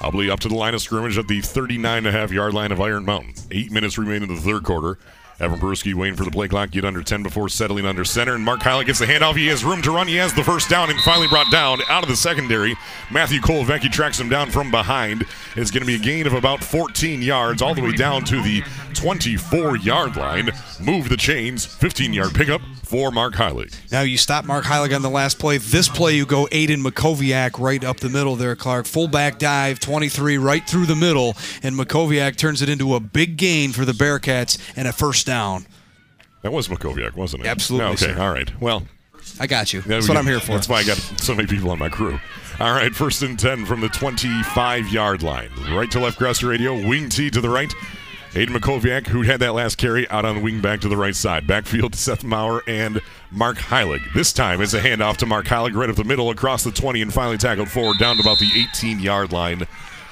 [0.00, 2.72] Ubly up to the line of scrimmage at the 39 and a half yard line
[2.72, 3.34] of Iron Mountain.
[3.50, 4.98] Eight minutes remain in the third quarter.
[5.40, 8.34] Evan Peruski waiting for the play clock, get under 10 before settling under center.
[8.34, 9.36] And Mark Heilig gets the handoff.
[9.36, 10.06] He has room to run.
[10.06, 12.76] He has the first down and finally brought down out of the secondary.
[13.10, 15.24] Matthew Kolovecki tracks him down from behind.
[15.56, 18.42] It's going to be a gain of about 14 yards all the way down to
[18.42, 18.62] the
[18.92, 20.50] 24 yard line.
[20.78, 21.64] Move the chains.
[21.64, 23.74] 15 yard pickup for Mark Heilig.
[23.90, 25.56] Now you stop Mark Heilig on the last play.
[25.56, 28.86] This play you go Aiden Makoviak right up the middle there, Clark.
[28.86, 33.72] Fullback dive, 23 right through the middle, and Makoviak turns it into a big gain
[33.72, 35.29] for the Bearcats and a first down.
[36.42, 37.48] That was Makoviak, wasn't it?
[37.48, 38.20] Absolutely, Okay, sir.
[38.20, 38.50] all right.
[38.60, 38.82] Well,
[39.38, 39.82] I got you.
[39.82, 40.16] That's what.
[40.16, 40.52] I'm here for.
[40.52, 42.18] That's why I got so many people on my crew.
[42.58, 45.50] All right, first and 10 from the 25 yard line.
[45.70, 47.72] Right to left the radio, wing T to the right.
[48.32, 51.16] Aiden Makoviak, who had that last carry, out on the wing back to the right
[51.16, 51.48] side.
[51.48, 53.00] Backfield, Seth Maurer and
[53.32, 54.12] Mark Heilig.
[54.14, 57.02] This time it's a handoff to Mark Heilig right up the middle across the 20
[57.02, 59.66] and finally tackled forward down to about the 18 yard line.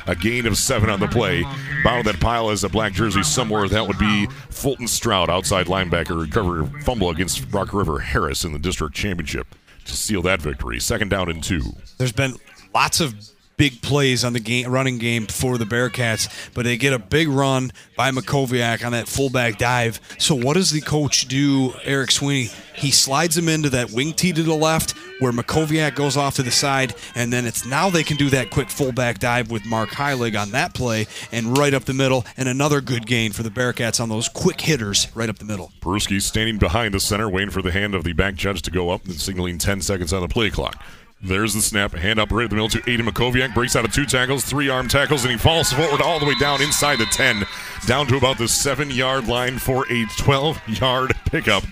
[0.08, 1.44] A gain of seven on the play.
[1.84, 3.68] Of that pile is a black jersey somewhere.
[3.68, 8.52] That would be Fulton Stroud, outside linebacker, recovered a fumble against Bark River Harris in
[8.52, 9.54] the district championship
[9.84, 10.80] to seal that victory.
[10.80, 11.62] Second down and two.
[11.96, 12.34] There's been
[12.74, 13.14] lots of
[13.58, 17.28] big plays on the game, running game for the Bearcats, but they get a big
[17.28, 20.00] run by Makoviak on that fullback dive.
[20.18, 22.48] So what does the coach do, Eric Sweeney?
[22.74, 26.44] He slides him into that wing tee to the left where Makoviak goes off to
[26.44, 29.90] the side, and then it's now they can do that quick fullback dive with Mark
[29.90, 33.50] Heilig on that play and right up the middle, and another good gain for the
[33.50, 35.72] Bearcats on those quick hitters right up the middle.
[35.80, 38.90] Peruski standing behind the center, waiting for the hand of the back judge to go
[38.90, 40.80] up and signaling 10 seconds on the play clock.
[41.20, 41.92] There's the snap.
[41.94, 43.52] Hand up right at the middle to Aiden Makoviak.
[43.52, 46.34] Breaks out of two tackles, three arm tackles, and he falls forward all the way
[46.38, 47.44] down inside the 10,
[47.86, 51.64] down to about the seven yard line for a 12 yard pickup.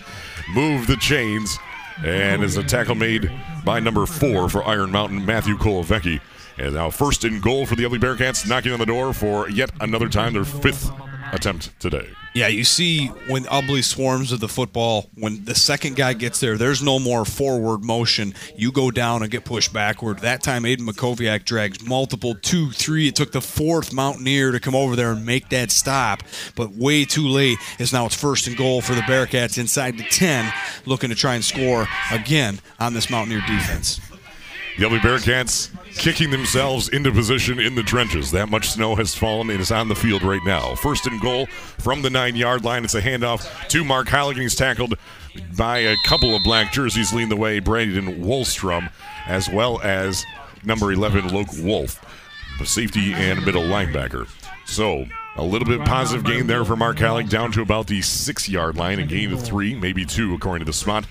[0.53, 1.59] Move the chains.
[2.05, 3.31] And is a tackle made
[3.65, 6.21] by number four for Iron Mountain, Matthew Kolovecki.
[6.59, 9.71] And now first and goal for the Ubly Bearcats, knocking on the door for yet
[9.81, 10.91] another time, their fifth
[11.33, 12.07] attempt today.
[12.37, 16.59] Yeah, you see when Ubly swarms with the football, when the second guy gets there,
[16.59, 18.35] there's no more forward motion.
[18.55, 20.19] You go down and get pushed backward.
[20.19, 23.09] That time, Aiden Makoviak drags multiple two, three.
[23.09, 26.23] It took the fourth Mountaineer to come over there and make that stop,
[26.57, 27.57] but way too late.
[27.79, 30.53] Is now it's first and goal for the Bearcats inside the 10,
[30.85, 33.99] looking to try and score again on this Mountaineer defense.
[34.77, 38.31] The Bearcats kicking themselves into position in the trenches.
[38.31, 40.75] That much snow has fallen and is on the field right now.
[40.77, 42.85] First and goal from the nine yard line.
[42.85, 44.41] It's a handoff to Mark Heilig.
[44.41, 44.95] He's tackled
[45.57, 48.91] by a couple of black jerseys leading the way, Brandon Wolstrom,
[49.27, 50.25] as well as
[50.65, 52.01] number 11, Luke Wolf,
[52.65, 54.29] safety and middle linebacker.
[54.67, 55.07] So,
[55.37, 58.77] a little bit positive gain there for Mark Heilig, down to about the six yard
[58.77, 61.07] line, a gain of three, maybe two, according to the spot.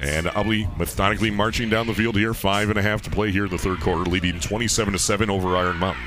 [0.00, 3.44] And Ubly methodically marching down the field here, five and a half to play here
[3.44, 6.02] in the third quarter, leading 27 to seven over Iron Mountain.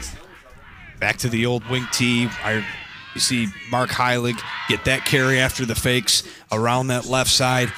[0.99, 2.29] Back to the old wing tee.
[3.13, 7.71] You see Mark Heilig get that carry after the fakes around that left side.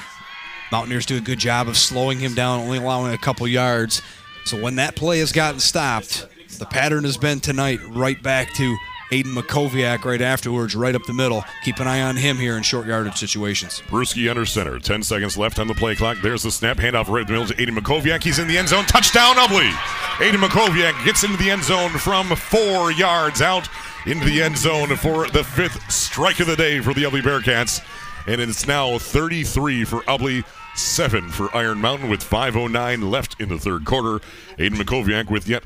[0.72, 4.00] Mountaineers do a good job of slowing him down, only allowing a couple yards.
[4.46, 6.26] So when that play has gotten stopped,
[6.58, 8.76] the pattern has been tonight right back to
[9.10, 11.44] Aiden Makoviak right afterwards, right up the middle.
[11.62, 13.82] Keep an eye on him here in short yardage situations.
[13.86, 14.78] Peruski under center.
[14.78, 16.18] 10 seconds left on the play clock.
[16.22, 16.78] There's the snap.
[16.78, 18.22] Handoff right middle to Aiden Makoviak.
[18.22, 18.84] He's in the end zone.
[18.84, 19.70] Touchdown, Ubly.
[20.18, 23.68] Aiden Makoviak gets into the end zone from four yards out
[24.06, 27.80] into the end zone for the fifth strike of the day for the Ubly Bearcats.
[28.26, 33.58] And it's now 33 for Ubly, 7 for Iron Mountain with 5.09 left in the
[33.58, 34.18] third quarter.
[34.58, 35.62] Aiden Makoviak with yet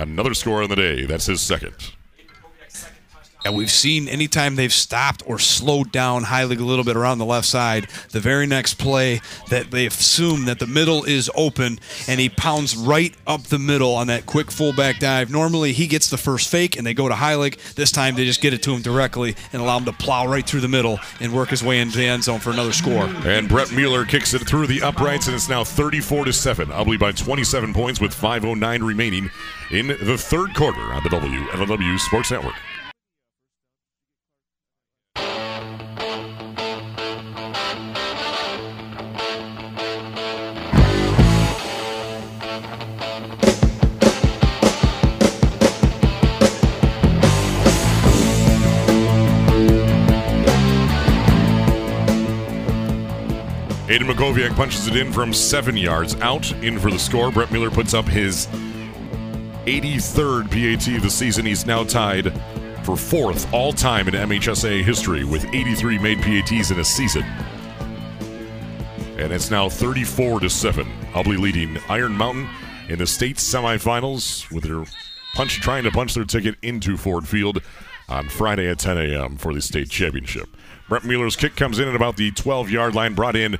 [0.00, 1.04] another score on the day.
[1.06, 1.92] That's his second.
[3.44, 7.24] And we've seen anytime they've stopped or slowed down Heilig a little bit around the
[7.24, 12.20] left side, the very next play that they assume that the middle is open and
[12.20, 15.30] he pounds right up the middle on that quick fullback dive.
[15.30, 17.74] Normally he gets the first fake and they go to Heilig.
[17.74, 20.46] This time they just get it to him directly and allow him to plow right
[20.46, 23.06] through the middle and work his way into the end zone for another score.
[23.24, 26.68] And Brett Mueller kicks it through the uprights, and it's now 34 to 7.
[26.68, 29.30] Ubly by 27 points with 5.09 remaining
[29.70, 32.54] in the third quarter on the WLEW Sports Network.
[54.00, 56.50] Aiden punches it in from seven yards out.
[56.62, 57.30] In for the score.
[57.30, 58.46] Brett Mueller puts up his
[59.66, 61.44] 83rd PAT of the season.
[61.44, 62.32] He's now tied
[62.82, 67.24] for fourth all time in MHSA history with 83 made PATs in a season.
[69.18, 70.86] And it's now 34 to 7.
[71.12, 72.48] Ubly leading Iron Mountain
[72.88, 74.84] in the state semifinals with their
[75.34, 77.62] punch trying to punch their ticket into Ford Field
[78.08, 79.36] on Friday at 10 a.m.
[79.36, 80.48] for the state championship.
[80.88, 83.58] Brett Mueller's kick comes in at about the 12 yard line, brought in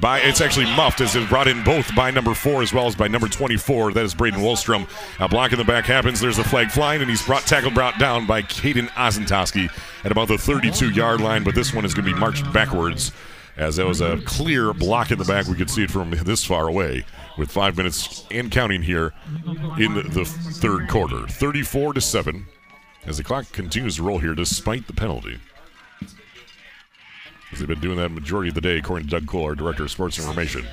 [0.00, 2.94] by it's actually muffed as it's brought in both by number four as well as
[2.94, 3.92] by number 24.
[3.92, 4.88] That is Braden Wolstrom.
[5.18, 6.20] A block in the back happens.
[6.20, 9.70] There's a flag flying, and he's brought tackled brought down by Caden Ozentoski
[10.04, 11.42] at about the 32 yard line.
[11.42, 13.12] But this one is going to be marched backwards
[13.56, 15.46] as there was a clear block in the back.
[15.46, 17.04] We could see it from this far away
[17.36, 19.12] with five minutes and counting here
[19.78, 21.26] in the third quarter.
[21.26, 22.46] 34 to 7
[23.06, 25.38] as the clock continues to roll here despite the penalty.
[27.52, 29.90] They've been doing that majority of the day, according to Doug Cole, our director of
[29.90, 30.66] sports information.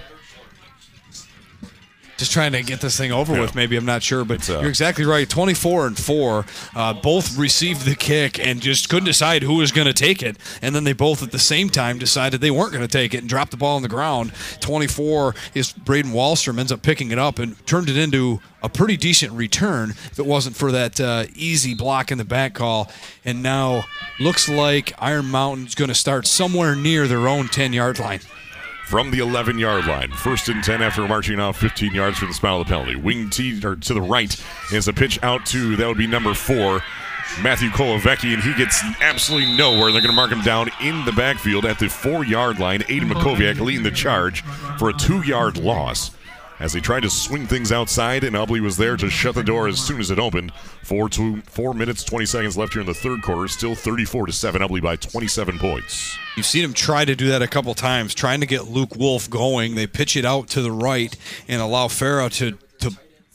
[2.17, 3.41] Just trying to get this thing over Yeah.
[3.41, 3.55] with.
[3.55, 5.27] Maybe I'm not sure, but uh, you're exactly right.
[5.29, 9.87] 24 and four, uh, both received the kick and just couldn't decide who was going
[9.87, 10.37] to take it.
[10.61, 13.17] And then they both at the same time decided they weren't going to take it
[13.17, 14.31] and dropped the ball on the ground.
[14.61, 18.95] 24 is Braden Wallstrom ends up picking it up and turned it into a pretty
[18.97, 22.89] decent return if it wasn't for that uh, easy block in the back call.
[23.25, 23.83] And now
[24.21, 28.21] looks like Iron Mountain's going to start somewhere near their own 10 yard line.
[28.85, 30.11] From the 11 yard line.
[30.11, 32.95] First and 10 after marching off 15 yards for the spot of the penalty.
[32.95, 34.35] Wing T or to the right
[34.71, 36.83] is a pitch out to that would be number four.
[37.41, 39.91] Matthew Kolovecki, and he gets absolutely nowhere.
[39.91, 42.81] They're going to mark him down in the backfield at the four yard line.
[42.81, 44.41] Aiden Makoviak leading the charge
[44.77, 46.11] for a two yard loss
[46.59, 49.67] as he tried to swing things outside, and Ubly was there to shut the door
[49.67, 50.53] as soon as it opened.
[50.83, 53.47] Four, two, four minutes, 20 seconds left here in the third quarter.
[53.47, 56.17] Still 34 to 7, Ubly by 27 points.
[56.37, 59.29] You've seen him try to do that a couple times, trying to get Luke Wolf
[59.29, 59.75] going.
[59.75, 61.15] They pitch it out to the right
[61.47, 62.57] and allow Farah to to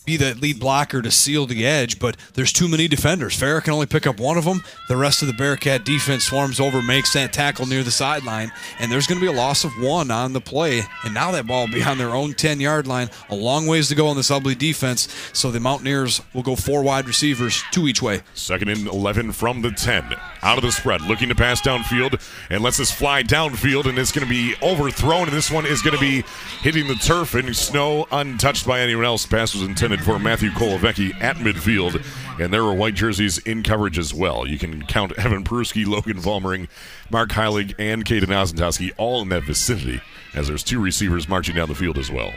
[0.05, 3.39] be that lead blocker to seal the edge, but there's too many defenders.
[3.39, 4.63] Farah can only pick up one of them.
[4.89, 8.91] The rest of the Bearcat defense swarms over, makes that tackle near the sideline, and
[8.91, 10.83] there's going to be a loss of one on the play.
[11.05, 13.11] And now that ball will be on their own 10 yard line.
[13.29, 15.09] A long ways to go on this Ubly defense.
[15.33, 18.23] So the Mountaineers will go four wide receivers, two each way.
[18.35, 20.17] Second and 11 from the 10.
[20.43, 24.13] Out of the spread, looking to pass downfield, and lets this fly downfield, and it's
[24.13, 26.25] going to be overthrown, and this one is going to be
[26.63, 29.27] hitting the turf and snow untouched by anyone else.
[29.27, 32.05] Pass was intended for Matthew Kolovecki at midfield,
[32.41, 34.47] and there are white jerseys in coverage as well.
[34.47, 36.69] You can count Evan Peruski, Logan Vollmering,
[37.11, 40.01] Mark Heilig, and Kaden Ozentoski all in that vicinity,
[40.35, 42.33] as there's two receivers marching down the field as well.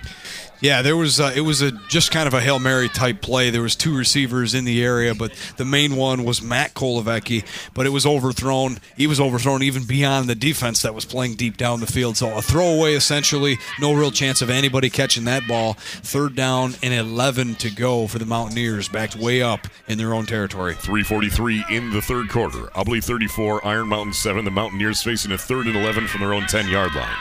[0.61, 3.49] Yeah, there was uh, it was a just kind of a hail mary type play.
[3.49, 7.45] There was two receivers in the area, but the main one was Matt Kolovecki.
[7.73, 8.79] But it was overthrown.
[8.95, 12.15] He was overthrown even beyond the defense that was playing deep down the field.
[12.17, 13.57] So a throwaway essentially.
[13.79, 15.73] No real chance of anybody catching that ball.
[15.73, 20.25] Third down and 11 to go for the Mountaineers, backed way up in their own
[20.25, 20.75] territory.
[20.75, 22.67] 343 in the third quarter.
[22.75, 24.45] Ubly 34, Iron Mountain 7.
[24.45, 27.17] The Mountaineers facing a third and 11 from their own 10 yard line.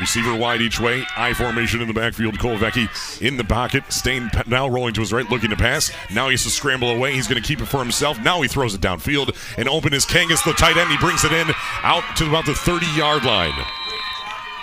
[0.00, 1.04] Receiver wide each way.
[1.16, 2.38] I formation in the backfield.
[2.38, 2.88] Kolovecki
[3.20, 3.84] in the pocket.
[3.92, 5.92] Stain now rolling to his right, looking to pass.
[6.10, 7.12] Now he has to scramble away.
[7.12, 8.18] He's going to keep it for himself.
[8.20, 10.90] Now he throws it downfield and open is Kangas, the tight end.
[10.90, 11.48] He brings it in
[11.82, 13.54] out to about the 30 yard line.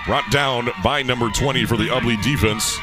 [0.06, 2.78] Brought down by number 20 for the Ubly defense.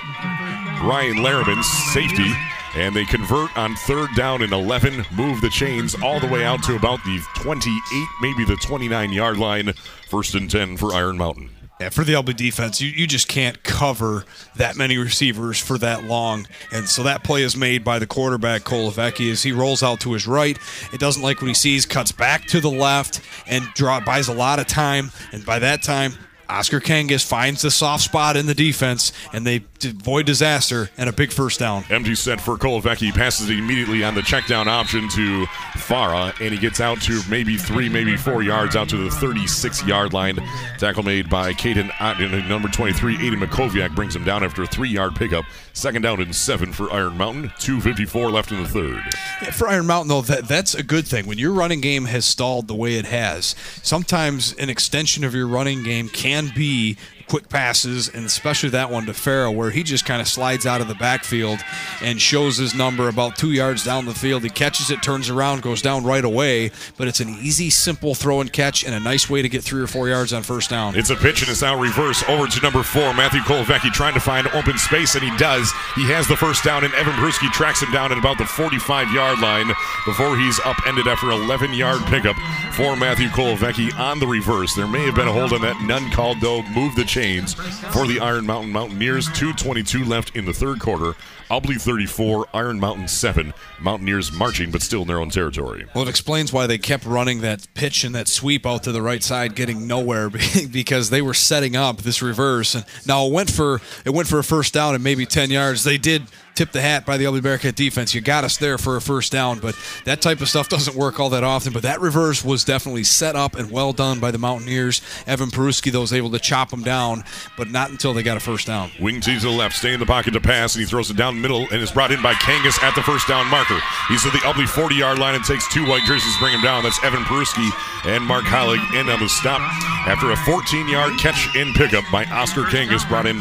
[0.83, 1.63] Ryan Larriman,
[1.93, 2.33] safety.
[2.77, 6.63] And they convert on third down and 11, move the chains all the way out
[6.65, 9.73] to about the 28, maybe the 29 yard line.
[10.11, 11.56] First and 10 for Iron Mountain.
[11.79, 14.25] Yeah, for the LB defense, you, you just can't cover
[14.57, 16.47] that many receivers for that long.
[16.73, 20.15] And so that play is made by the quarterback, Kolovecki, as he rolls out to
[20.15, 20.59] his right.
[20.95, 24.35] It doesn't like what he sees, cuts back to the left, and draw, buys a
[24.35, 25.11] lot of time.
[25.33, 26.15] And by that time,
[26.49, 31.13] Oscar Kangas finds the soft spot in the defense, and they avoid disaster and a
[31.13, 31.85] big first down.
[31.91, 33.13] Empty set for Kolovecki.
[33.13, 35.45] Passes it immediately on the check down option to
[35.75, 39.85] Farah, and he gets out to maybe three, maybe four yards out to the 36
[39.87, 40.39] yard line.
[40.79, 43.17] Tackle made by Caden Otten, number 23.
[43.19, 45.45] Aiden Makoviak brings him down after a three yard pickup.
[45.73, 47.51] Second down and seven for Iron Mountain.
[47.59, 49.03] 2.54 left in the third.
[49.43, 51.27] Yeah, for Iron Mountain, though, that, that's a good thing.
[51.27, 55.47] When your running game has stalled the way it has, sometimes an extension of your
[55.47, 56.97] running game can be
[57.29, 60.81] quick passes, and especially that one to Farah, where he just kind of slides out
[60.81, 61.59] of the backfield
[62.03, 64.43] and shows his number about two yards down the field.
[64.43, 68.41] He catches it, turns around, goes down right away, but it's an easy, simple throw
[68.41, 70.97] and catch and a nice way to get three or four yards on first down.
[70.97, 74.21] It's a pitch and it's now reverse over to number four, Matthew Kolovecki, trying to
[74.21, 75.71] find open space, and he does.
[75.95, 79.13] He has the first down, and Evan Peruski tracks him down at about the 45
[79.13, 79.69] yard line
[80.05, 82.37] before he's upended after 11 yard pickup
[82.73, 84.75] for Matthew Kolovecki on the reverse.
[84.75, 86.63] There may have been a hold on that, none called though.
[86.63, 89.27] Move the chains for the Iron Mountain Mountaineers.
[89.29, 91.15] 2.22 left in the third quarter.
[91.51, 93.55] Ubly 34, Iron Mountain 7.
[93.81, 95.87] Mountaineers marching, but still in their own territory.
[95.95, 99.01] Well, it explains why they kept running that pitch and that sweep out to the
[99.01, 100.29] right side, getting nowhere
[100.71, 102.75] because they were setting up this reverse.
[102.75, 105.85] And now it went for it went for a first down and maybe ten yards.
[105.85, 106.25] They did
[106.57, 108.15] tip the hat by the Albany Bearcat defense.
[108.15, 111.21] You got us there for a first down, but that type of stuff doesn't work
[111.21, 111.73] all that often.
[111.73, 115.03] But that reverse was definitely set up and well done by the Mountaineers.
[115.27, 117.25] Evan Peruski, though, was able to chop them down,
[117.57, 118.91] but not until they got a first down.
[118.99, 121.17] Wing T to the left, stay in the pocket to pass, and he throws it
[121.17, 123.79] down middle and is brought in by Kangas at the first down marker.
[124.09, 126.63] He's at the Ubly 40 yard line and takes two white jerseys to bring him
[126.63, 126.83] down.
[126.83, 127.71] That's Evan Peruski
[128.07, 129.61] and Mark Heilig in on the stop
[130.07, 133.41] after a 14 yard catch and pickup by Oscar Kangas brought in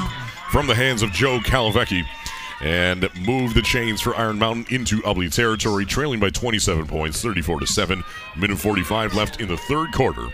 [0.52, 2.06] from the hands of Joe Kolovecki
[2.61, 7.61] and move the chains for Iron Mountain into Ubly territory, trailing by 27 points, 34
[7.61, 8.03] to 7.
[8.38, 10.27] Minute 45 left in the third quarter.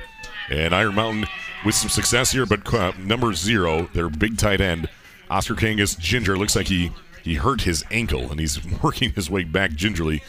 [0.49, 1.25] And Iron Mountain
[1.65, 4.89] with some success here, but uh, number zero, their big tight end,
[5.29, 6.91] Oscar Kangas Ginger, looks like he,
[7.23, 10.21] he hurt his ankle and he's working his way back gingerly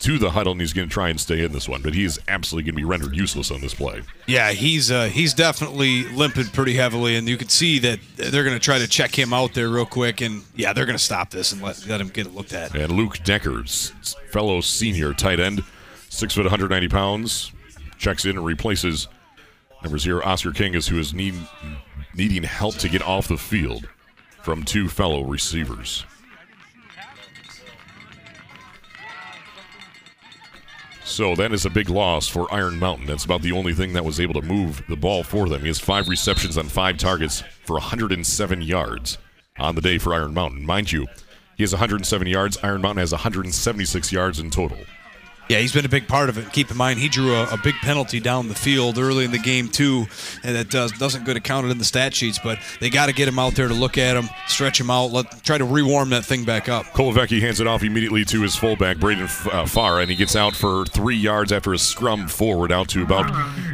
[0.00, 2.04] to the huddle and he's going to try and stay in this one, but he
[2.04, 4.02] is absolutely going to be rendered useless on this play.
[4.26, 8.56] Yeah, he's uh, he's definitely limping pretty heavily, and you can see that they're going
[8.56, 11.30] to try to check him out there real quick, and yeah, they're going to stop
[11.30, 12.74] this and let, let him get it looked at.
[12.74, 13.90] And Luke Deckers,
[14.30, 15.62] fellow senior tight end,
[16.08, 17.52] six foot, 190 pounds,
[17.98, 19.06] checks in and replaces
[19.82, 21.34] number zero Oscar Kangas, who is need,
[22.14, 23.88] needing help to get off the field
[24.42, 26.06] from two fellow receivers.
[31.10, 33.06] So that is a big loss for Iron Mountain.
[33.06, 35.60] That's about the only thing that was able to move the ball for them.
[35.60, 39.18] He has five receptions on five targets for 107 yards
[39.58, 40.64] on the day for Iron Mountain.
[40.64, 41.08] Mind you,
[41.56, 42.58] he has 107 yards.
[42.62, 44.78] Iron Mountain has 176 yards in total.
[45.50, 46.52] Yeah, he's been a big part of it.
[46.52, 49.38] Keep in mind, he drew a, a big penalty down the field early in the
[49.38, 50.06] game too,
[50.44, 52.38] and that does, doesn't get accounted in the stat sheets.
[52.38, 55.06] But they got to get him out there to look at him, stretch him out,
[55.06, 56.84] let try to rewarm that thing back up.
[56.94, 60.54] Kolovecki hands it off immediately to his fullback, Braden uh, Farah, and he gets out
[60.54, 63.26] for three yards after a scrum forward out to about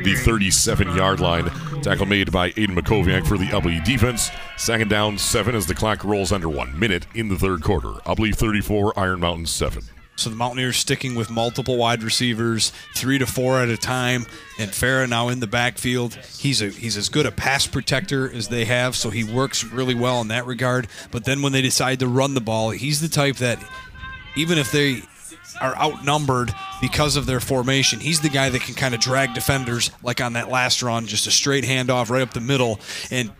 [0.02, 1.44] the 37 yard line.
[1.82, 4.30] Tackle made by Aiden Makoviak for the Ubly defense.
[4.56, 7.90] Second down, seven as the clock rolls under one minute in the third quarter.
[8.06, 9.82] Ubly 34, Iron Mountain 7.
[10.16, 14.26] So the Mountaineers sticking with multiple wide receivers, three to four at a time,
[14.58, 16.14] and Farah now in the backfield.
[16.38, 19.94] He's a he's as good a pass protector as they have, so he works really
[19.94, 20.88] well in that regard.
[21.10, 23.62] But then when they decide to run the ball, he's the type that
[24.36, 25.02] even if they
[25.60, 29.90] are outnumbered because of their formation, he's the guy that can kind of drag defenders
[30.02, 32.80] like on that last run, just a straight handoff right up the middle
[33.10, 33.30] and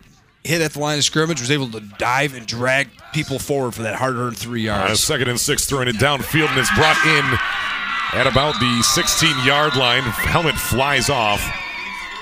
[0.43, 3.83] hit at the line of scrimmage, was able to dive and drag people forward for
[3.83, 5.03] that hard-earned three Uh, yards.
[5.03, 9.75] second and six, throwing it downfield, and it's brought in at about the 16 yard
[9.75, 10.03] line.
[10.03, 11.41] Helmet flies off.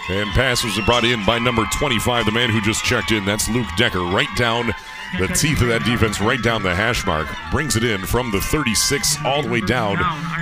[0.07, 3.25] And pass was brought in by number 25, the man who just checked in.
[3.25, 4.71] That's Luke Decker, right down
[5.17, 7.27] the teeth of that defense, right down the hash mark.
[7.49, 9.97] Brings it in from the 36 all the way down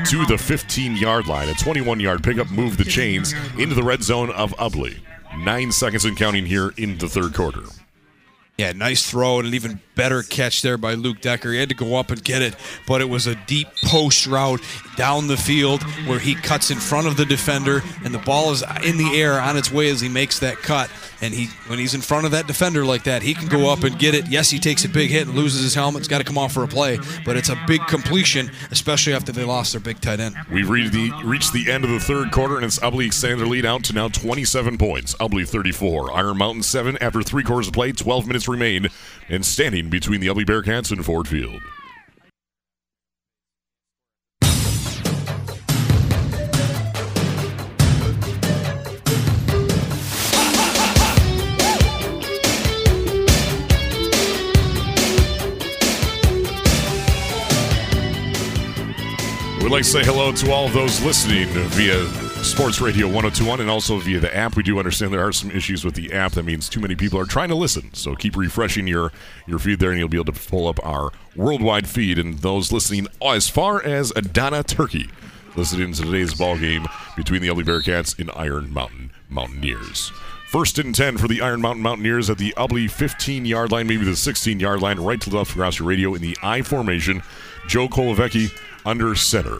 [0.07, 1.47] to the 15 yard line.
[1.47, 4.97] A 21 yard pickup moved the chains into the red zone of Ubly.
[5.37, 7.63] Nine seconds and counting here in the third quarter.
[8.57, 11.51] Yeah, nice throw and an even better catch there by Luke Decker.
[11.51, 12.55] He had to go up and get it,
[12.85, 14.61] but it was a deep post route
[14.95, 18.63] down the field where he cuts in front of the defender, and the ball is
[18.83, 20.91] in the air on its way as he makes that cut.
[21.23, 23.85] And he, when he's in front of that defender like that, he can go up
[23.85, 24.27] and get it.
[24.27, 26.01] Yes, he takes a big hit and loses his helmet.
[26.01, 29.31] It's got to come off for a play, but it's a big completion, especially after
[29.31, 30.35] they lost their big tight end.
[30.51, 33.47] We've reached the, reached the end of the third quarter, and it's Ubly extending their
[33.47, 35.15] lead out to now 27 points.
[35.15, 38.89] Ubly 34, Iron Mountain 7 after three quarters of play, 12 minutes remain,
[39.29, 41.61] and standing between the Ubly Bearcats and Ford Field.
[59.73, 62.05] Like to say hello to all those listening via
[62.43, 64.55] Sports Radio 1021 and also via the app.
[64.55, 66.33] We do understand there are some issues with the app.
[66.33, 67.91] That means too many people are trying to listen.
[67.95, 69.11] So keep refreshing your,
[69.47, 72.19] your feed there and you'll be able to pull up our worldwide feed.
[72.19, 75.09] And those listening as far as Adana, Turkey,
[75.55, 76.85] listening to today's ball game
[77.15, 80.11] between the Ubly Bearcats and Iron Mountain Mountaineers.
[80.49, 84.05] First and 10 for the Iron Mountain Mountaineers at the Ubly 15 yard line, maybe
[84.05, 87.23] the 16 yard line, right to the left across your radio in the I formation.
[87.67, 89.59] Joe Kolovecki under center.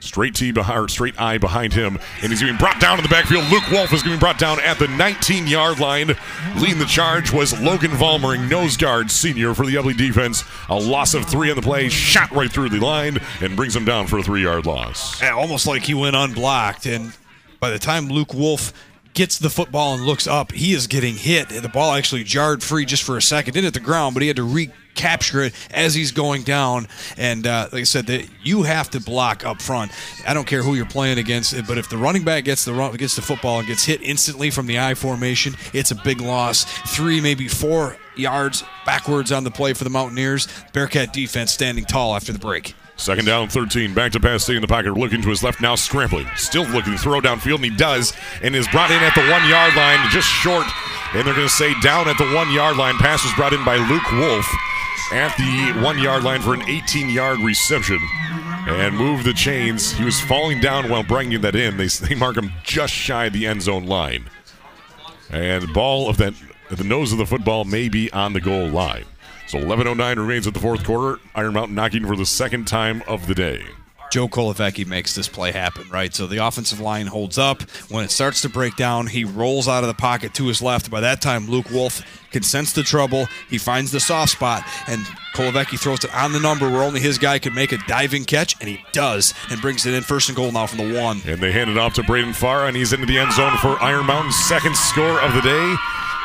[0.00, 3.50] Straight T behind, straight eye behind him, and he's being brought down in the backfield.
[3.50, 6.08] Luke Wolf is being brought down at the 19-yard line.
[6.56, 10.44] Leading the charge was Logan Valmering, nose guard senior for the Ubly defense.
[10.68, 13.86] A loss of three on the play, shot right through the line, and brings him
[13.86, 15.22] down for a three-yard loss.
[15.22, 16.84] Yeah, almost like he went unblocked.
[16.84, 17.16] And
[17.58, 18.74] by the time Luke Wolf
[19.14, 21.48] gets the football and looks up, he is getting hit.
[21.48, 24.28] The ball actually jarred free just for a second, didn't hit the ground, but he
[24.28, 26.88] had to recapture it as he's going down.
[27.16, 29.92] And uh, like I said, that you have to block up front.
[30.26, 32.94] I don't care who you're playing against, but if the running back gets the run,
[32.96, 36.64] gets the football and gets hit instantly from the I formation, it's a big loss.
[36.64, 40.48] Three, maybe four yards backwards on the play for the Mountaineers.
[40.72, 42.74] Bearcat defense standing tall after the break.
[42.96, 43.92] Second down, 13.
[43.92, 46.26] Back to pass, stay in the pocket, looking to his left, now scrambling.
[46.36, 48.12] Still looking to throw downfield, and he does,
[48.42, 50.66] and is brought in at the one yard line, just short.
[51.12, 52.96] And they're going to say down at the one yard line.
[52.96, 54.46] Pass was brought in by Luke Wolf
[55.12, 57.98] at the one yard line for an 18 yard reception.
[58.66, 59.92] And move the chains.
[59.92, 61.76] He was falling down while bringing that in.
[61.76, 64.30] They, they mark him just shy of the end zone line.
[65.30, 66.34] And ball of that,
[66.70, 69.04] the nose of the football may be on the goal line.
[69.54, 71.20] So 11.09 remains at the fourth quarter.
[71.36, 73.64] Iron Mountain knocking for the second time of the day.
[74.10, 76.12] Joe Kolovecki makes this play happen, right?
[76.12, 77.62] So the offensive line holds up.
[77.88, 80.90] When it starts to break down, he rolls out of the pocket to his left.
[80.90, 82.02] By that time, Luke Wolf
[82.32, 83.28] can sense the trouble.
[83.48, 85.02] He finds the soft spot, and
[85.36, 88.56] Kolovecki throws it on the number where only his guy could make a diving catch,
[88.58, 91.20] and he does, and brings it in first and goal now from the one.
[91.28, 93.80] And they hand it off to Braden Farah, and he's into the end zone for
[93.80, 95.76] Iron Mountain's second score of the day.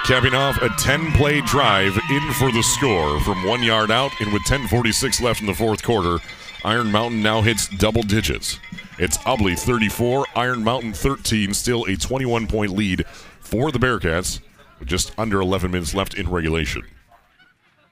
[0.06, 4.34] Capping off a 10 play drive in for the score from one yard out, and
[4.34, 6.18] with 10.46 left in the fourth quarter,
[6.66, 8.60] Iron Mountain now hits double digits.
[8.98, 13.06] It's Ubly 34, Iron Mountain 13, still a 21 point lead
[13.40, 14.40] for the Bearcats,
[14.80, 16.84] with just under 11 minutes left in regulation.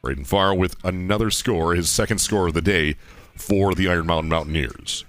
[0.02, 2.96] Braden Farah with another score, his second score of the day
[3.36, 5.06] for the Iron Mountain Mountaineers.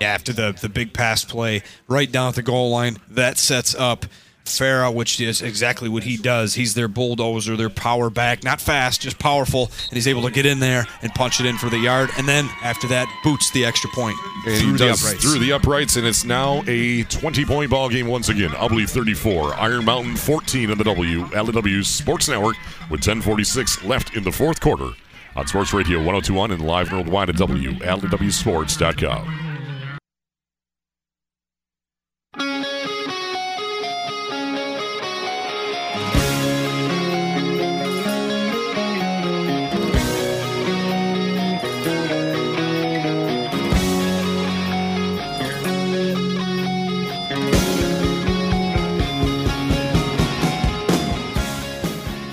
[0.00, 4.06] After the, the big pass play right down at the goal line, that sets up
[4.44, 6.54] Farah, which is exactly what he does.
[6.54, 10.46] He's their bulldozer, their power back, not fast, just powerful, and he's able to get
[10.46, 12.10] in there and punch it in for the yard.
[12.18, 14.16] And then after that, boots the extra point
[14.46, 15.22] And through he the uprights.
[15.22, 18.50] through the uprights, and it's now a 20 point ball game once again.
[18.50, 22.56] Ubly 34, Iron Mountain 14 on the W, LW Sports Network,
[22.90, 24.90] with 10.46 left in the fourth quarter
[25.34, 29.51] on Sports Radio 1021 and live worldwide at WLEWSports.com.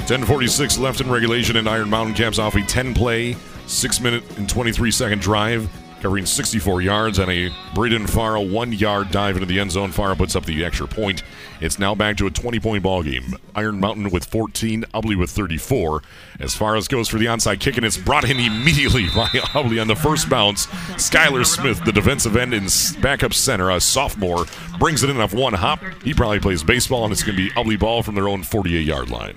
[0.09, 3.37] Ten forty-six left in regulation, and Iron Mountain caps off a ten-play,
[3.67, 5.69] six-minute and twenty-three second drive,
[6.01, 9.91] covering sixty-four yards, and a Braden Farah one-yard dive into the end zone.
[9.91, 11.21] Farah puts up the extra point.
[11.61, 13.35] It's now back to a twenty-point ball game.
[13.53, 16.01] Iron Mountain with fourteen, Ubly with thirty-four.
[16.39, 19.79] As far as goes for the onside kick, and it's brought in immediately by Ubly
[19.79, 20.65] on the first bounce.
[20.95, 24.45] Skylar Smith, the defensive end and backup center, a sophomore,
[24.79, 25.81] brings it in off one hop.
[26.03, 29.11] He probably plays baseball, and it's going to be Ubly ball from their own forty-eight-yard
[29.11, 29.35] line.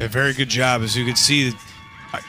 [0.00, 0.80] A very good job.
[0.80, 1.52] As you can see,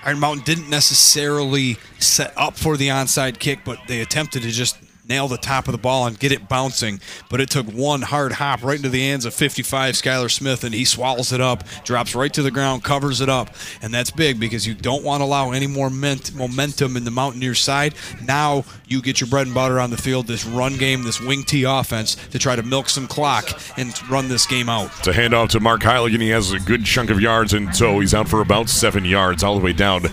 [0.03, 4.77] Iron Mountain didn't necessarily set up for the onside kick, but they attempted to just
[5.11, 7.01] nail the top of the ball and get it bouncing.
[7.29, 10.73] But it took one hard hop right into the hands of 55 Skylar Smith, and
[10.73, 13.49] he swallows it up, drops right to the ground, covers it up.
[13.81, 17.11] And that's big because you don't want to allow any more ment- momentum in the
[17.11, 17.93] Mountaineers side.
[18.23, 21.43] Now you get your bread and butter on the field, this run game, this wing
[21.43, 24.91] T offense, to try to milk some clock and run this game out.
[24.99, 26.22] It's a handoff to Mark Heiligen.
[26.22, 27.99] He has a good chunk of yards in tow.
[27.99, 30.03] He's out for about seven yards, all the way down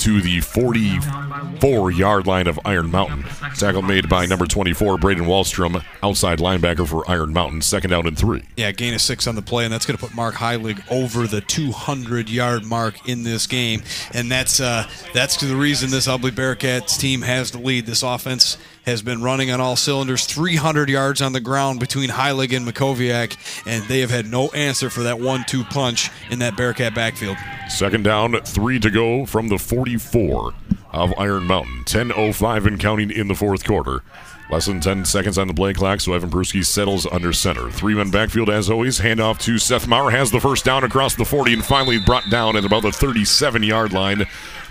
[0.00, 3.24] to the 44 yard line of Iron Mountain.
[3.54, 7.60] Tackle made by number 24, Braden Wallstrom, outside linebacker for Iron Mountain.
[7.60, 8.42] Second down and three.
[8.56, 11.26] Yeah, gain of six on the play, and that's going to put Mark Heilig over
[11.26, 13.82] the 200-yard mark in this game,
[14.14, 17.84] and that's uh, that's the reason this Ubly Bearcats team has the lead.
[17.84, 18.56] This offense
[18.86, 23.36] has been running on all cylinders, 300 yards on the ground between Heilig and Makoviak,
[23.66, 27.36] and they have had no answer for that one-two punch in that Bearcat backfield.
[27.68, 30.54] Second down, three to go from the 44
[30.92, 31.84] of Iron Mountain.
[31.84, 34.02] 10.05 and counting in the fourth quarter.
[34.50, 37.70] Less than 10 seconds on the play clock, so Evan Peruski settles under center.
[37.70, 38.98] Three men backfield as always.
[38.98, 40.10] Handoff to Seth Maurer.
[40.10, 43.62] Has the first down across the 40 and finally brought down at about the 37
[43.62, 44.26] yard line.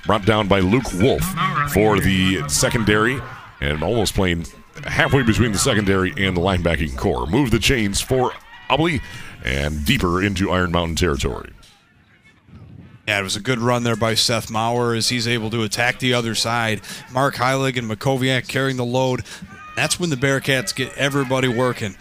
[0.05, 1.23] Brought down by Luke Wolf
[1.71, 3.21] for the secondary
[3.61, 4.45] and almost playing
[4.85, 7.25] halfway between the secondary and the linebacking core.
[7.27, 8.31] Move the chains for
[8.69, 9.01] Ubly
[9.43, 11.51] and deeper into Iron Mountain territory.
[13.07, 15.97] Yeah, it was a good run there by Seth Maurer as he's able to attack
[15.97, 16.81] the other side.
[17.11, 19.23] Mark Heilig and Makoviak carrying the load.
[19.75, 21.95] That's when the Bearcats get everybody working.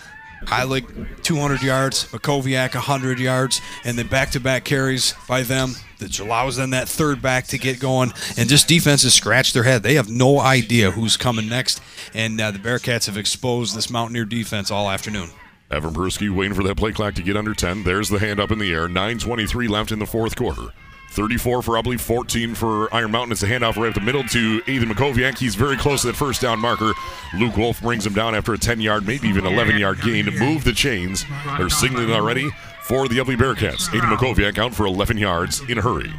[0.46, 6.70] Heilig 200 yards, Makoviak 100 yards, and then back-to-back carries by them that allows them
[6.70, 8.12] that third back to get going.
[8.36, 9.82] And just defenses scratch their head.
[9.82, 11.80] They have no idea who's coming next,
[12.14, 15.30] and uh, the Bearcats have exposed this Mountaineer defense all afternoon.
[15.70, 17.84] Evan Peruski waiting for that play clock to get under 10.
[17.84, 18.88] There's the hand up in the air.
[18.88, 20.68] 9.23 left in the fourth quarter.
[21.10, 23.32] 34 for Ubly, 14 for Iron Mountain.
[23.32, 25.38] It's a handoff right up the middle to Ethan Makoviak.
[25.38, 26.92] He's very close to that first down marker.
[27.36, 30.30] Luke Wolf brings him down after a 10 yard, maybe even 11 yard gain to
[30.30, 31.24] move the chains.
[31.56, 32.48] They're signaling already
[32.82, 33.92] for the Ubly Bearcats.
[33.94, 36.12] Ethan Makoviak out for 11 yards in a hurry.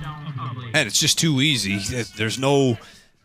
[0.74, 1.78] And it's just too easy.
[2.18, 2.78] There's no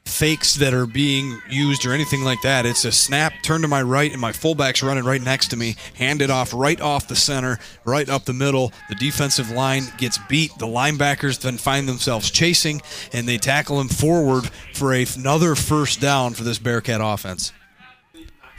[0.06, 2.66] fakes that are being used or anything like that.
[2.66, 5.76] It's a snap, turn to my right, and my fullback's running right next to me.
[5.94, 8.72] Hand it off right off the center, right up the middle.
[8.88, 10.56] The defensive line gets beat.
[10.58, 12.80] The linebackers then find themselves chasing,
[13.12, 17.52] and they tackle him forward for another first down for this Bearcat offense.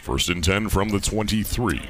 [0.01, 1.82] First and 10 from the 23.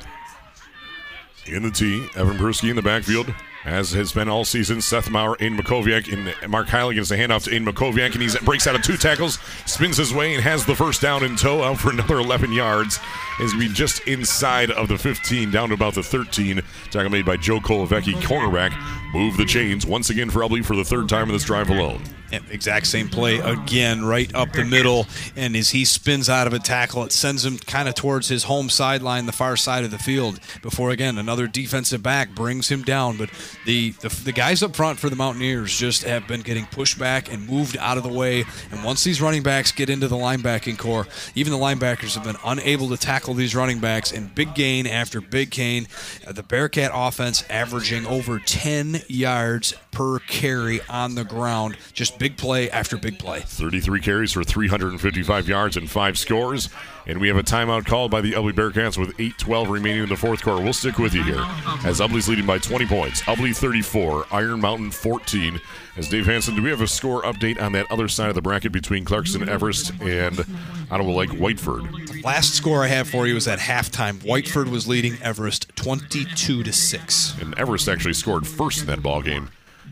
[1.47, 3.33] In the tee, Evan Peruski in the backfield,
[3.65, 4.81] as has been all season.
[4.81, 8.45] Seth Maurer, in Makoviak, and Mark Heilig gets a handoff to Aiden Makoviak, and he
[8.45, 11.63] breaks out of two tackles, spins his way, and has the first down in tow
[11.63, 12.99] out for another 11 yards.
[13.41, 16.61] Is be just inside of the 15, down to about the 13.
[16.91, 18.73] Tackle made by Joe Kolovecki, cornerback.
[19.13, 22.01] Move the chains once again for Ubly for the third time in this drive alone.
[22.49, 25.07] Exact same play again, right up the middle.
[25.35, 28.43] And as he spins out of a tackle, it sends him kind of towards his
[28.43, 30.39] home sideline, the far side of the field.
[30.61, 33.17] Before again, another defensive back brings him down.
[33.17, 33.29] But
[33.65, 37.31] the, the the guys up front for the Mountaineers just have been getting pushed back
[37.31, 38.45] and moved out of the way.
[38.71, 42.37] And once these running backs get into the linebacking core, even the linebackers have been
[42.45, 44.11] unable to tackle these running backs.
[44.11, 45.87] And big gain after big gain.
[46.25, 51.77] Uh, the Bearcat offense averaging over 10 yards per carry on the ground.
[51.93, 53.41] Just big play after big play.
[53.41, 56.69] 33 carries for 355 yards and five scores.
[57.05, 60.15] And we have a timeout called by the Ubly Bearcats with 8-12 remaining in the
[60.15, 60.63] fourth quarter.
[60.63, 61.45] We'll stick with you here
[61.85, 63.21] as Ubly's leading by 20 points.
[63.23, 65.61] Ubly 34, Iron Mountain 14.
[65.97, 68.41] As Dave Hanson, do we have a score update on that other side of the
[68.41, 70.43] bracket between Clarkston, Everest, and
[70.89, 72.23] Ottawa Lake Whiteford?
[72.23, 74.15] Last score I have for you is at halftime.
[74.23, 77.39] Whiteford was leading Everest 22 to 6.
[77.39, 79.51] And Everest actually scored first in that ball game.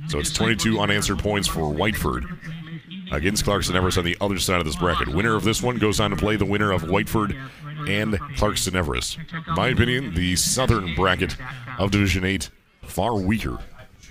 [0.10, 2.26] So it's 22 unanswered points for Whiteford
[3.12, 5.08] against Clarkston Everest on the other side of this bracket.
[5.10, 7.36] Winner of this one goes on to play the winner of Whiteford
[7.88, 9.18] and Clarkston Everest.
[9.48, 11.36] In my opinion, the southern bracket
[11.80, 12.50] of Division 8
[12.84, 13.60] far weaker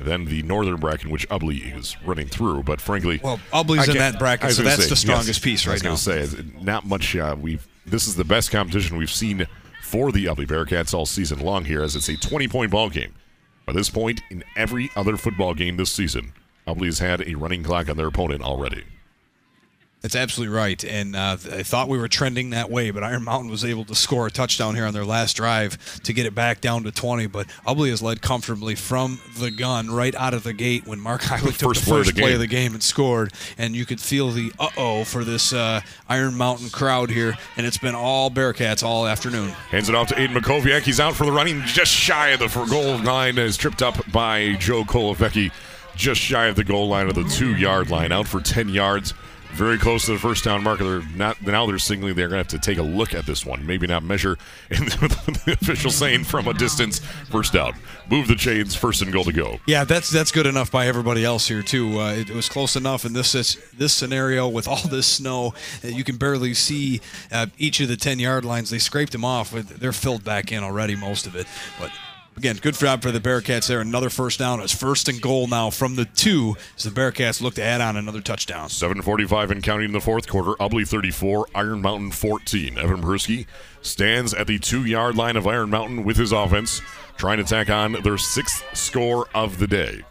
[0.00, 2.62] than the northern bracket, which Ubly is running through.
[2.64, 5.84] But frankly, Well, Ubly's in that bracket, so that's the yes, strongest piece I was
[5.84, 5.96] right now.
[5.96, 6.28] say
[6.60, 7.14] not much.
[7.14, 9.46] Uh, we've this is the best competition we've seen
[9.82, 13.14] for the Ubly Bearcats all season long here, as it's a 20 point ball game.
[13.66, 16.32] By this point, in every other football game this season,
[16.66, 18.84] Ubly has had a running clock on their opponent already.
[20.02, 20.84] That's absolutely right.
[20.84, 23.94] And uh, I thought we were trending that way, but Iron Mountain was able to
[23.94, 27.28] score a touchdown here on their last drive to get it back down to 20.
[27.28, 31.22] But Ubly has led comfortably from the gun right out of the gate when Mark
[31.22, 33.32] Heilig took First the play of first the play of the game and scored.
[33.56, 37.36] And you could feel the uh oh for this uh, Iron Mountain crowd here.
[37.56, 39.50] And it's been all Bearcats all afternoon.
[39.70, 40.82] Hands it off to Aiden Makoviak.
[40.82, 43.38] He's out for the running, just shy of the for goal line.
[43.38, 45.52] Is tripped up by Joe Kolovecki,
[45.94, 48.10] just shy of the goal line of the two yard line.
[48.10, 49.14] Out for 10 yards.
[49.54, 50.82] Very close to the first down marker.
[50.84, 51.66] They're not now.
[51.66, 53.66] They're signaling they're going to have to take a look at this one.
[53.66, 54.38] Maybe not measure.
[54.70, 57.00] And the official saying from a distance,
[57.30, 57.74] first down.
[58.08, 58.74] Move the chains.
[58.74, 59.60] First and goal to go.
[59.66, 62.00] Yeah, that's that's good enough by everybody else here too.
[62.00, 66.04] Uh, it, was close enough in this this, scenario with all this snow, uh, you
[66.04, 67.00] can barely see
[67.30, 68.70] uh, each of the ten yard lines.
[68.70, 69.50] They scraped them off.
[69.50, 71.46] They're filled back in already, most of it.
[71.78, 71.90] But
[72.36, 73.80] again, good job for the Bearcats there.
[73.80, 74.60] Another first down.
[74.60, 77.96] It's first and goal now from the two as the Bearcats look to add on
[77.96, 78.68] another touchdown.
[78.68, 80.52] 7:45 and counting in the fourth quarter.
[80.60, 82.78] Ubly 34, Iron Mountain 14.
[82.78, 83.46] Evan Peruski
[83.82, 86.80] stands at the two-yard line of Iron Mountain with his offense,
[87.16, 90.02] trying to tack on their sixth score of the day.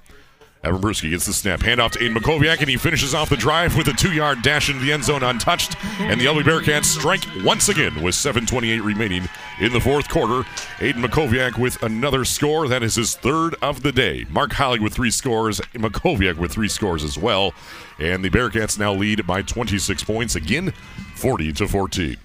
[0.63, 1.59] Evan Peruski gets the snap.
[1.61, 4.83] Handoff to Aiden Makoviak, and he finishes off the drive with a two-yard dash into
[4.83, 5.75] the end zone untouched.
[5.99, 9.27] And the Ubly Bearcats strike once again with 7.28 remaining
[9.59, 10.47] in the fourth quarter.
[10.77, 12.67] Aiden Makoviak with another score.
[12.67, 14.25] That is his third of the day.
[14.29, 15.59] Mark Heilig with three scores.
[15.73, 17.53] Makoviak with three scores as well.
[17.97, 20.35] And the Bearcats now lead by 26 points.
[20.35, 20.71] Again,
[21.15, 22.17] 40 to 14.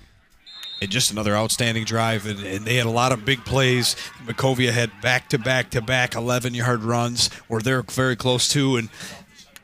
[0.80, 2.26] And just another outstanding drive.
[2.26, 3.96] And, and they had a lot of big plays.
[4.26, 8.76] Makoviak had back to back to back 11 yard runs where they're very close to,
[8.76, 8.90] and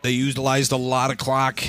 [0.00, 1.62] they utilized a lot of clock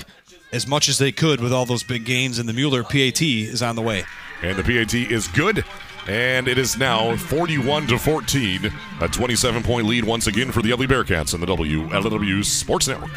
[0.53, 2.39] as much as they could with all those big gains.
[2.39, 4.05] And the Mueller PAT is on the way.
[4.41, 5.65] And the PAT is good.
[6.07, 10.71] And it is now 41 to 14, a 27 point lead once again for the
[10.71, 13.11] Ubly Bearcats on the WLEW Sports Network.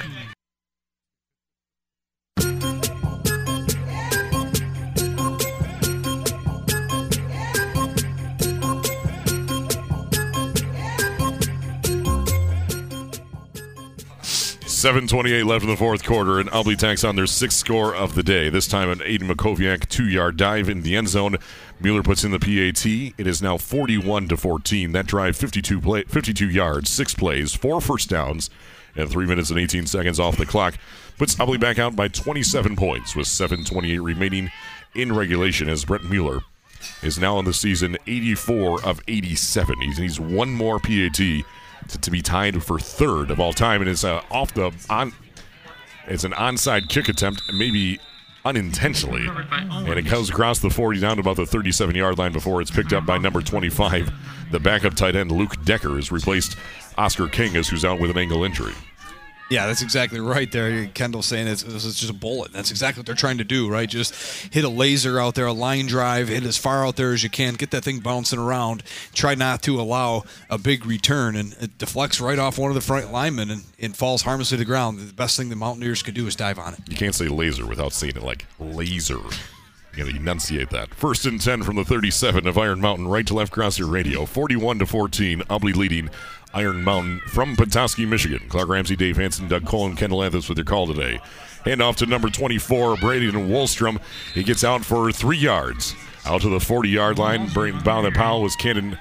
[14.76, 18.22] 7.28 left in the fourth quarter, and Ubly tacks on their sixth score of the
[18.22, 18.50] day.
[18.50, 21.38] This time an Aiden Makoviak two-yard dive in the end zone.
[21.80, 22.84] Mueller puts in the PAT.
[22.84, 24.92] It is now 41 to 14.
[24.92, 28.50] That drive 52 play, 52 yards, six plays, four first downs,
[28.94, 30.74] and three minutes and 18 seconds off the clock.
[31.16, 34.50] Puts Ubly back out by 27 points with 7.28 remaining
[34.94, 36.40] in regulation as Brett Mueller
[37.02, 39.80] is now in the season 84 of 87.
[39.80, 41.18] He's needs one more PAT
[41.88, 45.12] to, to be tied for third of all time, and it's uh, off the on.
[46.08, 47.98] It's an onside kick attempt, maybe
[48.44, 52.70] unintentionally, and it goes across the 40 down to about the 37-yard line before it's
[52.70, 54.12] picked up by number 25.
[54.52, 56.56] The backup tight end Luke Decker has replaced
[56.96, 58.74] Oscar Kangas who's out with an ankle injury.
[59.48, 60.86] Yeah, that's exactly right there.
[60.86, 62.52] Kendall saying it's, just a bullet.
[62.52, 63.88] That's exactly what they're trying to do, right?
[63.88, 64.14] Just
[64.52, 67.30] hit a laser out there, a line drive, hit as far out there as you
[67.30, 68.82] can, get that thing bouncing around.
[69.14, 72.80] Try not to allow a big return, and it deflects right off one of the
[72.80, 74.98] front linemen and, and falls harmlessly to the ground.
[74.98, 76.80] The best thing the Mountaineers could do is dive on it.
[76.88, 79.20] You can't say laser without saying it like laser.
[79.96, 80.92] You gotta enunciate that.
[80.92, 84.26] First and 10 from the 37 of Iron Mountain, right to left across your radio.
[84.26, 86.10] 41 to 14, Ubly leading
[86.56, 88.40] Iron Mountain from Petoskey, Michigan.
[88.48, 91.20] Clark Ramsey, Dave Hanson, Doug Cole, and Kendall Anthos with your call today.
[91.66, 94.00] Hand off to number 24, Brady and Wallstrom.
[94.32, 95.94] He gets out for three yards.
[96.24, 97.48] Out to the 40 yard line.
[97.48, 98.98] Bring bound and Powell was Cannon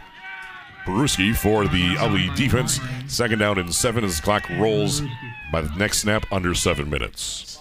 [0.85, 2.81] Peruski for the Ubly defense.
[3.07, 5.01] Second down and seven as the clock rolls
[5.49, 7.54] by the next snap under seven minutes.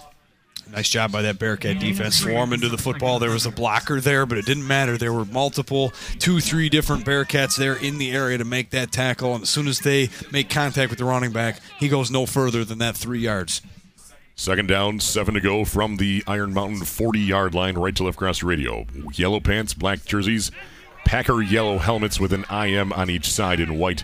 [0.75, 2.17] Nice job by that Bearcat defense.
[2.17, 3.17] Swarm into the football.
[3.17, 4.97] There was a blocker there, but it didn't matter.
[4.97, 9.33] There were multiple, two, three different Bearcats there in the area to make that tackle.
[9.33, 12.65] And as soon as they make contact with the running back, he goes no further
[12.65, 13.61] than that three yards.
[14.35, 18.17] Second down, seven to go from the Iron Mountain 40 yard line, right to left
[18.17, 18.85] across the radio.
[19.13, 20.51] Yellow pants, black jerseys,
[21.05, 24.03] Packer yellow helmets with an IM on each side in white.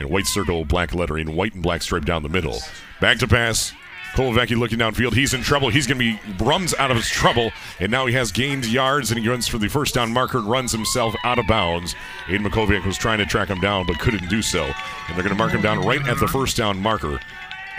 [0.00, 2.58] In white circle, black lettering, white and black stripe down the middle.
[3.00, 3.72] Back to pass.
[4.18, 5.12] Kolovecki looking downfield.
[5.12, 5.68] He's in trouble.
[5.68, 9.12] He's going to be runs out of his trouble, and now he has gained yards,
[9.12, 11.94] and he runs for the first down marker and runs himself out of bounds.
[12.26, 14.64] Aiden Makoviak was trying to track him down, but couldn't do so.
[14.64, 17.20] And they're going to mark him down right at the first down marker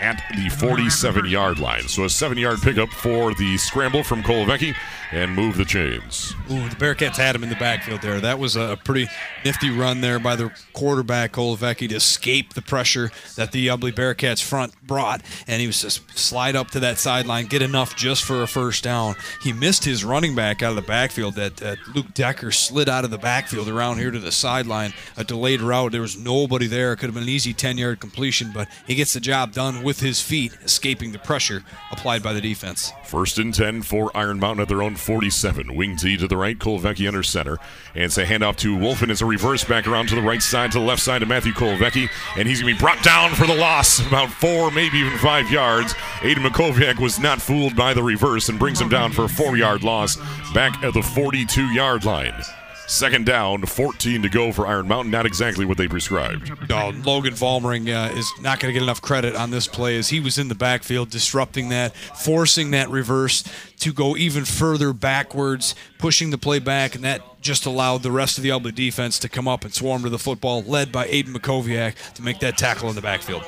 [0.00, 1.88] at the 47 yard line.
[1.88, 4.74] So a seven yard pickup for the scramble from Kolovecki
[5.12, 6.34] and move the chains.
[6.50, 8.20] Ooh, the Bearcats had him in the backfield there.
[8.20, 9.08] That was a pretty
[9.44, 14.42] nifty run there by the quarterback Kolovecki to escape the pressure that the Ubly Bearcats
[14.42, 18.42] front brought, and he was just slide up to that sideline, get enough just for
[18.42, 19.16] a first down.
[19.42, 21.34] He missed his running back out of the backfield.
[21.34, 25.24] That, that Luke Decker slid out of the backfield around here to the sideline, a
[25.24, 25.92] delayed route.
[25.92, 26.92] There was nobody there.
[26.92, 29.82] It could have been an easy 10 yard completion, but he gets the job done
[29.82, 32.92] with his feet, escaping the pressure applied by the defense.
[33.04, 35.74] First and 10 for Iron Mountain at their own 47.
[35.74, 37.58] Wing T to the right, Kolovecki under center.
[37.94, 39.10] And it's a handoff to Wolfen.
[39.10, 41.52] It's a reverse back around to the right side, to the left side to Matthew
[41.52, 42.08] Kolovecki.
[42.36, 45.50] And he's going to be brought down for the loss, about four, maybe even five
[45.50, 45.94] yards.
[46.20, 49.56] Aiden Makoviak was not fooled by the reverse and brings him down for a four
[49.56, 50.16] yard loss
[50.52, 52.34] back at the 42 yard line.
[52.90, 55.12] Second down, 14 to go for Iron Mountain.
[55.12, 56.68] Not exactly what they prescribed.
[56.68, 60.08] No, Logan Valmering uh, is not going to get enough credit on this play as
[60.08, 63.44] he was in the backfield disrupting that, forcing that reverse
[63.78, 68.38] to go even further backwards, pushing the play back, and that just allowed the rest
[68.38, 71.28] of the Ubly defense to come up and swarm to the football, led by Aiden
[71.28, 73.44] Makoviak to make that tackle in the backfield.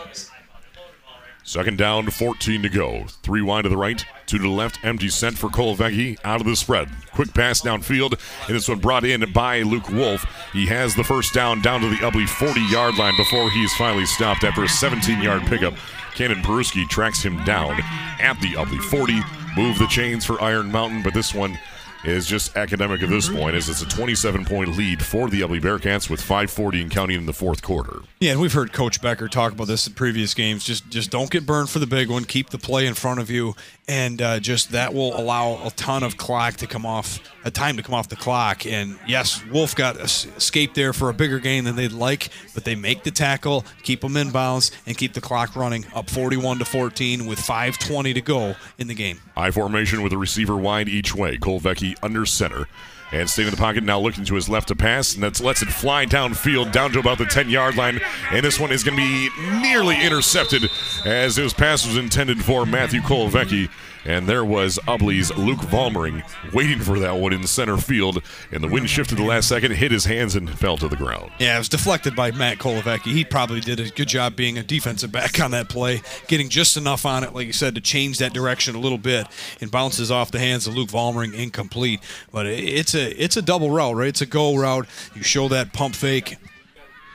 [1.45, 3.05] Second down, 14 to go.
[3.23, 4.79] Three wide to the right, two to the left.
[4.85, 6.89] Empty sent for Kolovecki out of the spread.
[7.12, 10.25] Quick pass downfield, and this one brought in by Luke Wolf.
[10.53, 14.07] He has the first down down to the Ubly 40 yard line before he's finally
[14.07, 15.75] stopped after a 17 yard pickup.
[16.15, 17.81] Cannon Peruski tracks him down
[18.21, 19.21] at the Ubly 40.
[19.57, 21.59] Move the chains for Iron Mountain, but this one
[22.05, 25.61] is just academic at this point as it's a 27 point lead for the Ubly
[25.61, 28.01] Bearcats with 540 and counting in the fourth quarter.
[28.21, 30.65] Yeah, and we've heard Coach Becker talk about this in previous games.
[30.65, 32.25] Just just don't get burned for the big one.
[32.25, 33.55] Keep the play in front of you,
[33.89, 37.77] and uh, just that will allow a ton of clock to come off, a time
[37.77, 38.67] to come off the clock.
[38.67, 42.75] And yes, Wolf got escaped there for a bigger gain than they'd like, but they
[42.75, 46.65] make the tackle, keep them in bounds, and keep the clock running up 41 to
[46.65, 49.21] 14 with 5:20 to go in the game.
[49.37, 51.37] I formation with a receiver wide each way.
[51.37, 52.67] Kolovecki under center.
[53.12, 55.61] And staying in the pocket now looking to his left to pass, and that lets
[55.61, 58.01] it fly downfield down to about the 10 yard line.
[58.31, 59.29] And this one is going to be
[59.61, 60.71] nearly intercepted
[61.05, 63.69] as this pass was intended for Matthew Kolovecki.
[64.05, 66.23] And there was Ubly's Luke Vollmering
[66.53, 68.23] waiting for that one in center field.
[68.51, 71.31] And the wind shifted the last second, hit his hands, and fell to the ground.
[71.39, 73.13] Yeah, it was deflected by Matt Kolovecki.
[73.13, 76.77] He probably did a good job being a defensive back on that play, getting just
[76.77, 79.27] enough on it, like you said, to change that direction a little bit,
[79.61, 82.01] and bounces off the hands of Luke Vollmering incomplete.
[82.33, 84.09] But it's a it's a double route, right?
[84.09, 84.87] It's a go route.
[85.15, 86.37] You show that pump fake.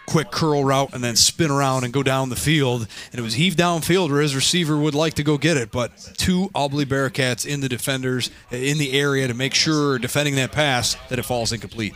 [0.07, 2.87] Quick curl route and then spin around and go down the field.
[3.11, 5.95] And it was heaved downfield where his receiver would like to go get it, but
[6.17, 10.95] two Albany Bearcats in the defenders in the area to make sure defending that pass
[11.09, 11.93] that it falls incomplete.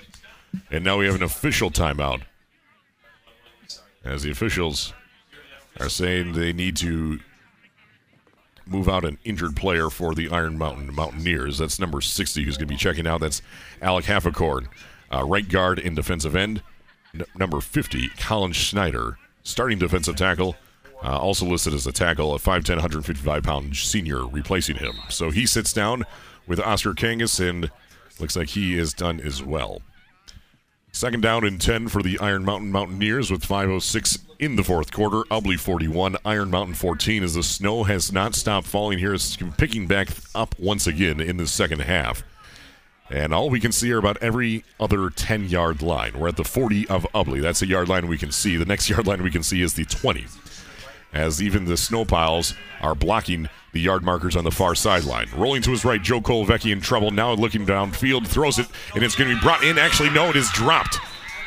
[0.69, 2.21] And now we have an official timeout.
[4.03, 4.93] As the officials
[5.79, 7.19] are saying they need to
[8.65, 11.57] move out an injured player for the Iron Mountain Mountaineers.
[11.59, 13.21] That's number 60 who's going to be checking out.
[13.21, 13.41] That's
[13.81, 14.67] Alec Hafficord,
[15.13, 16.61] uh, right guard and defensive end.
[17.35, 20.55] Number 50, Colin Schneider, starting defensive tackle.
[21.03, 24.93] Uh, also listed as a tackle, a 5'10, 155 pound senior replacing him.
[25.09, 26.03] So he sits down
[26.47, 27.71] with Oscar Kangas, and
[28.19, 29.81] looks like he is done as well.
[30.91, 35.23] Second down and 10 for the Iron Mountain Mountaineers with 5.06 in the fourth quarter.
[35.31, 39.13] Ubly 41, Iron Mountain 14 as the snow has not stopped falling here.
[39.13, 42.23] It's picking back up once again in the second half.
[43.11, 46.17] And all we can see are about every other 10 yard line.
[46.17, 47.41] We're at the 40 of Ubly.
[47.41, 48.55] That's a yard line we can see.
[48.55, 50.25] The next yard line we can see is the 20
[51.13, 55.27] as even the snow piles are blocking the yard markers on the far sideline.
[55.35, 57.11] Rolling to his right, Joe Kolovecki in trouble.
[57.11, 59.77] Now looking downfield, throws it, and it's going to be brought in.
[59.77, 60.99] Actually, no, it is dropped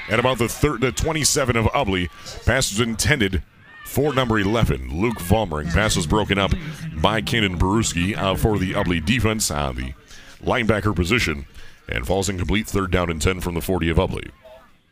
[0.09, 2.09] at about the third, the 27 of Ubly.
[2.44, 3.43] Pass was intended
[3.84, 5.73] for number 11, Luke Vollmering.
[5.73, 6.52] Pass was broken up
[6.97, 9.94] by Kenan Peruski uh, for the Ubly defense on the
[10.43, 11.47] linebacker position
[11.89, 12.67] and falls incomplete.
[12.67, 14.31] Third down and 10 from the 40 of Ubly.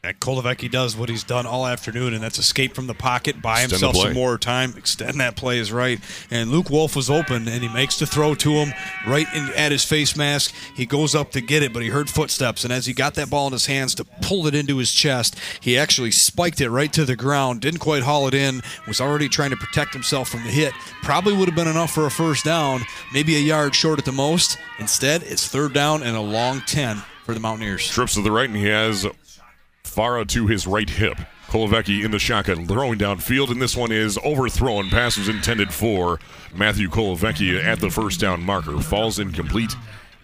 [0.05, 3.61] And Kolovecki does what he's done all afternoon, and that's escape from the pocket, buy
[3.61, 6.01] himself some more time, extend that play is right.
[6.29, 8.73] And Luke Wolf was open, and he makes the throw to him
[9.07, 10.53] right in, at his face mask.
[10.75, 13.31] He goes up to get it, but he heard footsteps, and as he got that
[13.31, 16.93] ball in his hands to pull it into his chest, he actually spiked it right
[16.95, 20.43] to the ground, didn't quite haul it in, was already trying to protect himself from
[20.43, 20.73] the hit.
[21.05, 22.81] Probably would have been enough for a first down,
[23.13, 24.59] maybe a yard short at the most.
[24.81, 27.89] Instead, it's third down and a long 10 for the Mountaineers.
[27.89, 29.07] Trips to the right, and he has
[29.95, 31.19] Farah to his right hip.
[31.49, 34.89] Kolovecki in the shotgun, throwing downfield, and this one is overthrown.
[34.89, 36.19] Pass was intended for
[36.55, 38.81] Matthew Kolovecki at the first down marker.
[38.81, 39.75] Falls incomplete.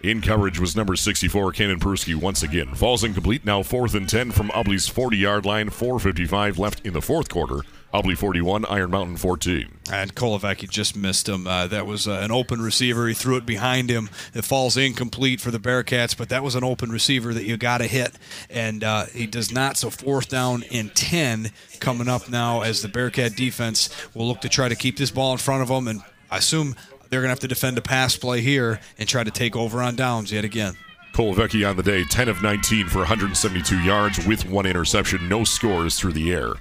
[0.01, 2.73] In coverage was number 64, Kenan Peruski once again.
[2.73, 3.45] Falls incomplete.
[3.45, 5.69] Now fourth and 10 from Ubly's 40 yard line.
[5.69, 7.61] 4.55 left in the fourth quarter.
[7.93, 9.67] Ubly 41, Iron Mountain 14.
[9.91, 11.47] And Kolovecki just missed him.
[11.47, 13.07] Uh, that was uh, an open receiver.
[13.07, 14.09] He threw it behind him.
[14.35, 17.79] It falls incomplete for the Bearcats, but that was an open receiver that you got
[17.79, 18.11] to hit,
[18.49, 19.75] and uh, he does not.
[19.77, 24.49] So fourth down and ten coming up now as the Bearcat defense will look to
[24.49, 26.75] try to keep this ball in front of them, and I assume
[27.09, 29.81] they're going to have to defend a pass play here and try to take over
[29.81, 30.75] on downs yet again.
[31.13, 35.27] Kolovecki on the day, 10 of 19 for 172 yards with one interception.
[35.27, 36.53] No scores through the air.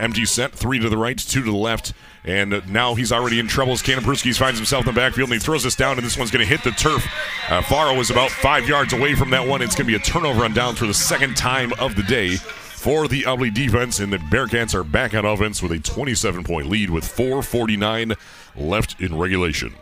[0.00, 1.92] Empty set, three to the right, two to the left,
[2.24, 5.62] and now he's already in trouble as finds himself in the backfield and he throws
[5.62, 7.04] this down, and this one's going to hit the turf.
[7.48, 9.62] Uh, Farah is about five yards away from that one.
[9.62, 12.36] It's going to be a turnover on down for the second time of the day
[12.36, 16.68] for the Ubly defense, and the Bearcats are back on offense with a 27 point
[16.68, 18.16] lead with 4.49
[18.56, 19.74] left in regulation.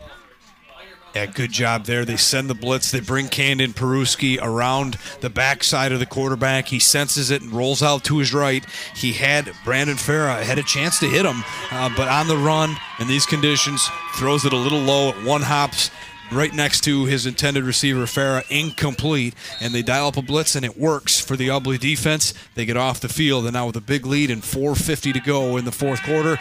[1.15, 2.05] Yeah, good job there.
[2.05, 2.89] They send the blitz.
[2.89, 6.67] They bring Candon Peruski around the backside of the quarterback.
[6.67, 8.65] He senses it and rolls out to his right.
[8.95, 12.75] He had Brandon Farah had a chance to hit him, uh, but on the run
[12.99, 15.09] in these conditions, throws it a little low.
[15.09, 15.91] At one hops
[16.31, 20.65] right next to his intended receiver Farah, incomplete, and they dial up a blitz and
[20.65, 22.33] it works for the Ubly defense.
[22.55, 25.57] They get off the field and now with a big lead and 4:50 to go
[25.57, 26.39] in the fourth quarter.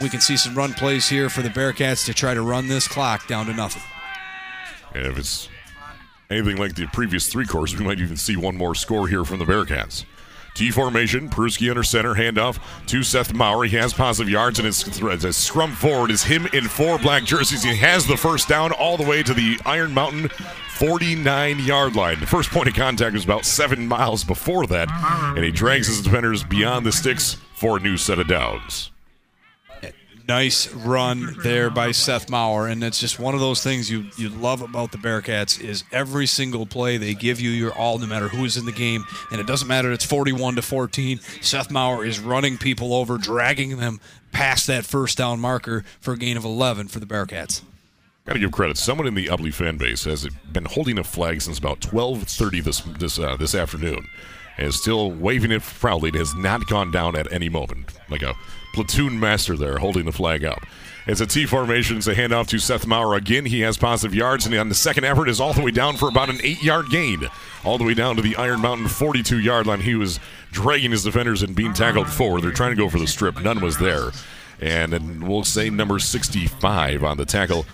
[0.00, 2.86] We can see some run plays here for the Bearcats to try to run this
[2.86, 3.82] clock down to nothing.
[4.94, 5.48] And if it's
[6.30, 9.38] anything like the previous three quarters, we might even see one more score here from
[9.38, 10.04] the Bearcats.
[10.54, 13.64] T formation, Peruski under center, handoff to Seth Maurer.
[13.64, 17.62] He has positive yards, and his, his scrum forward is him in four black jerseys.
[17.62, 20.30] He has the first down all the way to the Iron Mountain
[20.78, 22.18] 49 yard line.
[22.18, 24.88] The first point of contact was about seven miles before that,
[25.36, 28.90] and he drags his defenders beyond the sticks for a new set of downs.
[30.28, 34.28] Nice run there by Seth Maurer, and it's just one of those things you you
[34.28, 38.28] love about the Bearcats is every single play they give you your all, no matter
[38.28, 39.90] who's in the game, and it doesn't matter.
[39.90, 41.18] It's forty-one to fourteen.
[41.40, 46.18] Seth Maurer is running people over, dragging them past that first down marker for a
[46.18, 47.62] gain of eleven for the Bearcats.
[48.26, 48.76] Got to give credit.
[48.76, 52.80] Someone in the Ubly fan base has been holding a flag since about 12:30 this
[52.80, 54.06] this uh, this afternoon,
[54.58, 56.10] and is still waving it proudly.
[56.10, 58.34] It has not gone down at any moment, like a
[58.78, 60.64] platoon master there holding the flag up.
[61.08, 61.96] It's a T formation.
[61.96, 63.44] It's a handoff to Seth Maurer again.
[63.44, 66.08] He has positive yards, and on the second effort is all the way down for
[66.08, 67.26] about an eight-yard gain,
[67.64, 69.80] all the way down to the Iron Mountain 42-yard line.
[69.80, 70.20] He was
[70.52, 72.42] dragging his defenders and being tackled forward.
[72.42, 73.42] They're trying to go for the strip.
[73.42, 74.10] None was there,
[74.60, 77.66] and then we'll say number 65 on the tackle.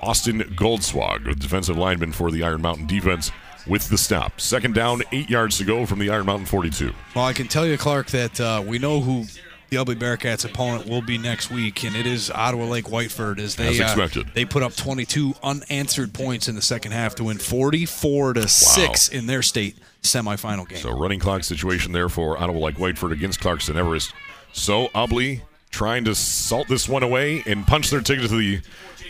[0.00, 3.30] Austin Goldswag, defensive lineman for the Iron Mountain defense,
[3.66, 4.40] with the stop.
[4.40, 6.92] Second down, eight yards to go from the Iron Mountain 42.
[7.14, 9.26] Well, I can tell you, Clark, that uh, we know who
[9.72, 13.38] the Ubly Bearcats' opponent will be next week, and it is Ottawa Lake Whiteford.
[13.38, 14.26] As they As uh, expected.
[14.34, 19.08] they put up 22 unanswered points in the second half to win 44 to six
[19.08, 20.78] in their state semifinal game.
[20.78, 24.12] So running clock situation there for Ottawa Lake Whiteford against Clarkston Everest.
[24.52, 28.60] So Ubly trying to salt this one away and punch their ticket to the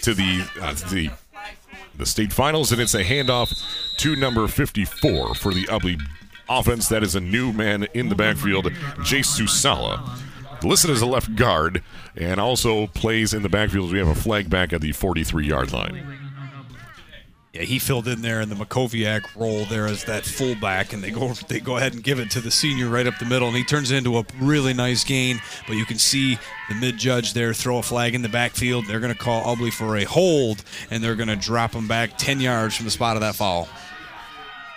[0.03, 1.11] to the uh, to the
[1.97, 3.53] the state finals, and it's a handoff
[3.99, 6.01] to number 54 for the Ubly
[6.49, 6.89] offense.
[6.89, 8.67] That is a new man in the backfield,
[9.01, 10.23] Jace Susala.
[10.65, 11.83] Listed as a left guard
[12.17, 13.93] and also plays in the backfield.
[13.93, 16.23] We have a flag back at the 43 yard line.
[17.53, 21.11] Yeah, he filled in there in the Makoviak role there as that fullback, and they
[21.11, 23.57] go they go ahead and give it to the senior right up the middle, and
[23.57, 25.39] he turns it into a really nice gain.
[25.67, 26.39] But you can see
[26.71, 28.87] the mid judge there throw a flag in the backfield.
[28.87, 32.17] They're going to call Ubly for a hold, and they're going to drop him back
[32.17, 33.69] 10 yards from the spot of that foul.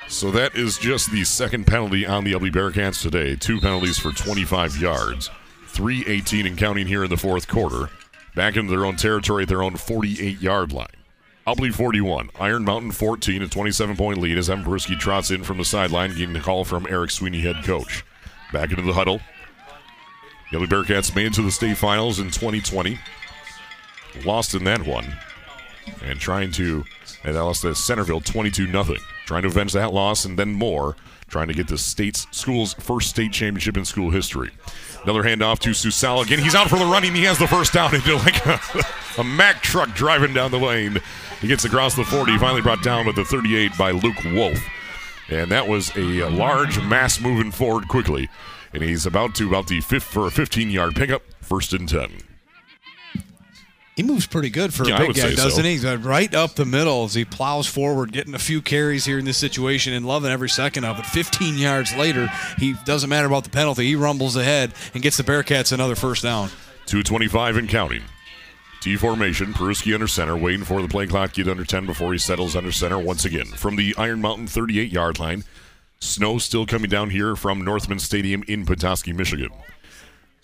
[0.09, 3.37] So that is just the second penalty on the Ubly Bearcats today.
[3.37, 5.29] Two penalties for 25 yards.
[5.75, 7.89] 318 and counting here in the fourth quarter.
[8.33, 10.87] Back into their own territory at their own 48 yard line.
[11.45, 15.65] Ubly 41, Iron Mountain 14, a 27 point lead as Embruski trots in from the
[15.65, 18.03] sideline, getting a call from Eric Sweeney, head coach.
[18.53, 19.19] Back into the huddle.
[20.51, 22.97] The Ubly Bearcats made it to the state finals in 2020.
[24.23, 25.17] Lost in that one.
[26.01, 26.85] And trying to,
[27.23, 28.95] and they lost to Centerville 22 0.
[29.25, 30.95] Trying to avenge that loss and then more.
[31.27, 34.51] Trying to get the state's school's first state championship in school history.
[35.03, 36.39] Another handoff to Susal again.
[36.39, 37.13] He's out for the running.
[37.13, 38.59] He has the first down into like a,
[39.19, 40.99] a Mack truck driving down the lane.
[41.41, 42.37] He gets across the 40.
[42.37, 44.59] Finally brought down with the 38 by Luke Wolf.
[45.29, 48.29] And that was a large mass moving forward quickly.
[48.73, 51.23] And he's about to about the fifth for a 15 yard pickup.
[51.41, 52.24] First and 10.
[53.95, 55.71] He moves pretty good for Yeah, a big guy, doesn't he?
[55.71, 59.17] He's uh, right up the middle as he plows forward, getting a few carries here
[59.17, 61.05] in this situation and loving every second of it.
[61.05, 63.85] 15 yards later, he doesn't matter about the penalty.
[63.85, 66.49] He rumbles ahead and gets the Bearcats another first down.
[66.87, 68.03] 225 and counting.
[68.81, 72.11] T formation, Peruski under center, waiting for the play clock to get under 10 before
[72.11, 73.45] he settles under center once again.
[73.45, 75.45] From the Iron Mountain 38 yard line,
[75.99, 79.49] snow still coming down here from Northmen Stadium in Petoskey, Michigan.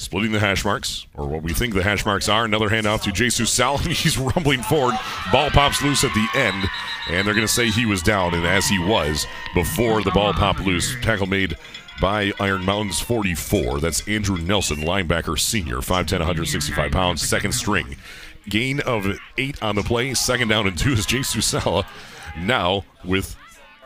[0.02, 2.44] Splitting the hash marks, or what we think the hash marks are.
[2.44, 4.96] Another handoff to Jace Susala, and he's rumbling forward.
[5.32, 6.68] Ball pops loose at the end,
[7.12, 10.34] and they're going to say he was down, and as he was before the ball
[10.34, 11.56] popped loose, tackle made
[12.02, 13.80] by Iron Mountain's 44.
[13.80, 17.96] That's Andrew Nelson, linebacker, senior, 5'10, 165 pounds, second string.
[18.50, 19.06] Gain of
[19.38, 20.16] eight on the play.
[20.16, 21.86] Second down and two is Jace Susala.
[22.40, 23.36] Now with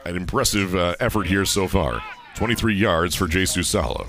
[0.05, 2.01] an impressive uh, effort here so far.
[2.35, 4.07] 23 yards for Jace Susala.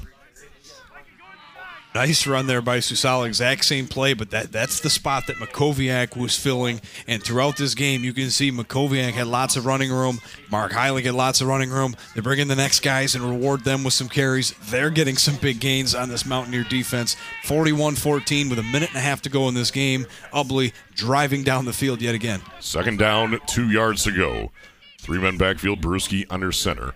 [1.97, 3.27] Nice run there by Susala.
[3.27, 6.83] Exact same play, but that, that's the spot that Makoviak was filling.
[7.07, 10.19] And throughout this game, you can see Makoviak had lots of running room.
[10.51, 11.97] Mark Heilig had lots of running room.
[12.15, 14.51] They bring in the next guys and reward them with some carries.
[14.69, 17.17] They're getting some big gains on this Mountaineer defense.
[17.45, 20.05] 41 14 with a minute and a half to go in this game.
[20.35, 22.43] Ubly driving down the field yet again.
[22.61, 24.53] Second down, two yards to go.
[25.01, 26.93] Three men backfield, Peruski under center.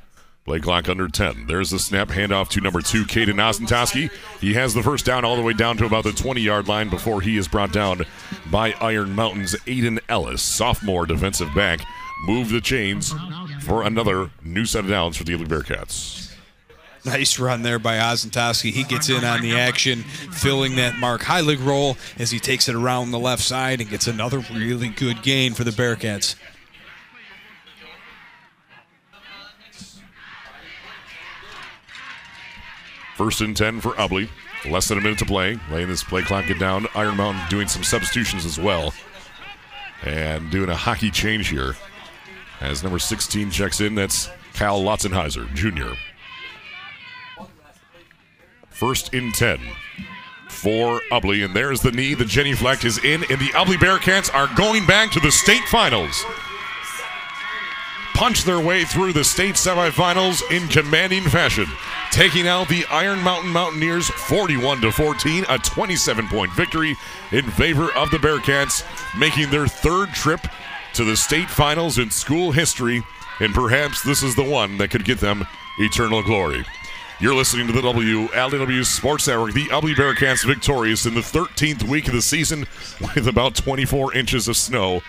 [0.50, 1.46] Play clock under 10.
[1.46, 4.10] There's the snap handoff to number two, Caden Ozentoski.
[4.40, 6.88] He has the first down all the way down to about the 20 yard line
[6.88, 8.04] before he is brought down
[8.50, 11.78] by Iron Mountain's Aiden Ellis, sophomore defensive back.
[12.24, 13.14] Move the chains
[13.60, 16.34] for another new set of downs for the Ubly Bearcats.
[17.04, 18.72] Nice run there by Ozentoski.
[18.72, 22.74] He gets in on the action, filling that Mark Heilig role as he takes it
[22.74, 26.34] around the left side and gets another really good gain for the Bearcats.
[33.20, 34.30] First and 10 for Ubly.
[34.64, 35.60] Less than a minute to play.
[35.70, 36.86] Laying this play clock down.
[36.94, 38.94] Iron Mountain doing some substitutions as well.
[40.02, 41.76] And doing a hockey change here.
[42.62, 45.92] As number 16 checks in, that's Cal Lotzenheiser, Jr.
[48.70, 49.60] First in 10
[50.48, 51.44] for Ubly.
[51.44, 52.14] And there's the knee.
[52.14, 53.24] The genuflect is in.
[53.24, 56.24] And the Ubly Bearcats are going back to the state finals.
[58.20, 61.64] Punch their way through the state semifinals in commanding fashion,
[62.12, 66.94] taking out the Iron Mountain Mountaineers 41 to 14, a 27 point victory
[67.32, 68.84] in favor of the Bearcats,
[69.18, 70.42] making their third trip
[70.92, 73.02] to the state finals in school history,
[73.40, 75.46] and perhaps this is the one that could get them
[75.78, 76.62] eternal glory.
[77.20, 79.54] You're listening to the WLEW Sports Network.
[79.54, 82.66] The Ubly Bearcats victorious in the 13th week of the season
[83.00, 85.00] with about 24 inches of snow.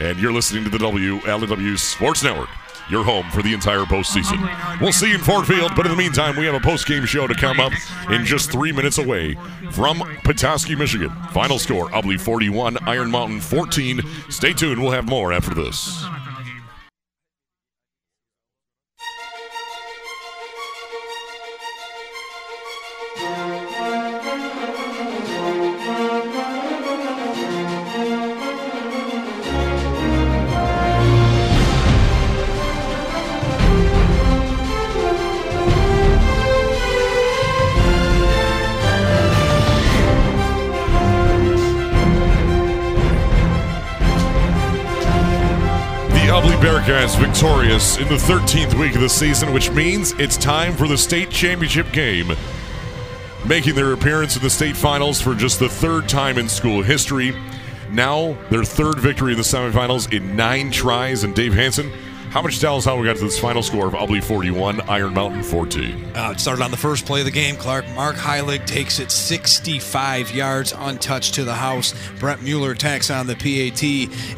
[0.00, 2.48] And you're listening to the WLEW Sports Network,
[2.90, 4.80] your home for the entire postseason.
[4.80, 7.26] We'll see you in Ford Field, but in the meantime, we have a post-game show
[7.26, 7.72] to come up
[8.10, 9.36] in just three minutes away
[9.70, 11.10] from Petoskey, Michigan.
[11.32, 14.00] Final score, Ubly 41, Iron Mountain 14.
[14.30, 16.04] Stay tuned, we'll have more after this.
[46.42, 50.98] Bearcats victorious in the 13th week of the season, which means it's time for the
[50.98, 52.32] state championship game.
[53.46, 57.36] Making their appearance in the state finals for just the third time in school history.
[57.92, 61.22] Now, their third victory in the semifinals in nine tries.
[61.22, 61.92] And Dave Hansen,
[62.34, 65.44] how much tell how we got to this final score of Ubly 41, Iron Mountain
[65.44, 66.16] 14?
[66.16, 67.88] Uh, it started on the first play of the game, Clark.
[67.90, 71.94] Mark Heilig takes it 65 yards untouched to the house.
[72.18, 73.84] Brett Mueller tacks on the PAT,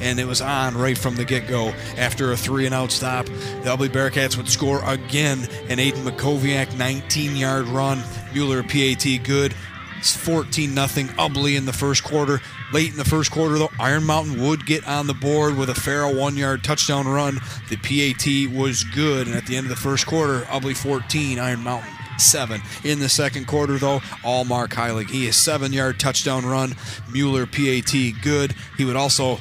[0.03, 1.69] and it was on right from the get go.
[1.97, 5.49] After a three and out stop, the Ubly Bearcats would score again.
[5.71, 8.03] An Aiden Makoviak 19 yard run.
[8.35, 9.55] Mueller PAT good.
[9.99, 12.41] It's 14 nothing Ubly in the first quarter.
[12.73, 15.75] Late in the first quarter, though, Iron Mountain would get on the board with a
[15.75, 17.41] Farrell one yard touchdown run.
[17.69, 21.63] The PAT was good, and at the end of the first quarter, Ubly 14, Iron
[21.63, 22.63] Mountain seven.
[22.83, 25.11] In the second quarter, though, all Mark Heilig.
[25.11, 26.75] He is seven yard touchdown run.
[27.13, 27.93] Mueller PAT
[28.23, 28.55] good.
[28.77, 29.39] He would also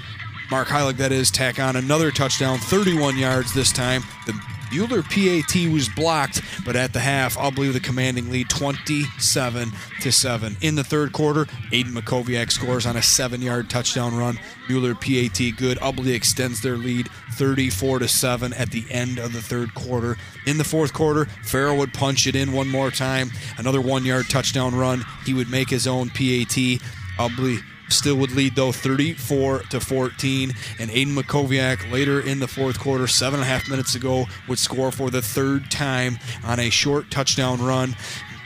[0.51, 4.03] Mark Heilig, that is, tack on another touchdown, 31 yards this time.
[4.25, 4.39] The
[4.75, 9.71] Mueller PAT was blocked, but at the half, Ubly with a commanding lead, 27
[10.01, 10.57] to seven.
[10.59, 14.37] In the third quarter, Aiden Makoviak scores on a seven-yard touchdown run.
[14.67, 15.77] Mueller PAT good.
[15.77, 20.17] Ubly extends their lead, 34 to seven at the end of the third quarter.
[20.45, 24.75] In the fourth quarter, Farrell would punch it in one more time, another one-yard touchdown
[24.75, 25.05] run.
[25.25, 26.81] He would make his own PAT.
[27.17, 32.79] Ubly still would lead though 34 to 14 and aiden makoviak later in the fourth
[32.79, 36.69] quarter seven and a half minutes ago would score for the third time on a
[36.69, 37.95] short touchdown run.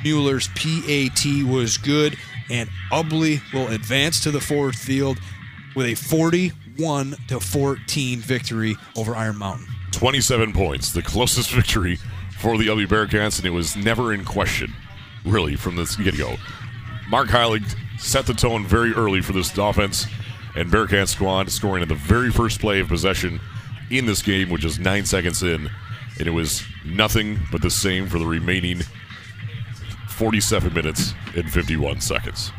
[0.03, 2.17] Mueller's pat was good
[2.49, 5.19] and Ubly will advance to the Ford Field
[5.75, 9.67] with a 41 to 14 victory over iron mountain.
[9.91, 11.97] 27 points, the closest victory
[12.39, 14.73] for the Ubly Bearcats, and it was never in question,
[15.25, 16.35] really, from the get go.
[17.09, 20.07] Mark Heilig set the tone very early for this offense,
[20.55, 23.39] and Bearcat squad scoring in the very first play of possession
[23.91, 25.69] in this game, which is nine seconds in,
[26.17, 28.81] and it was nothing but the same for the remaining
[30.09, 32.51] 47 minutes and 51 seconds.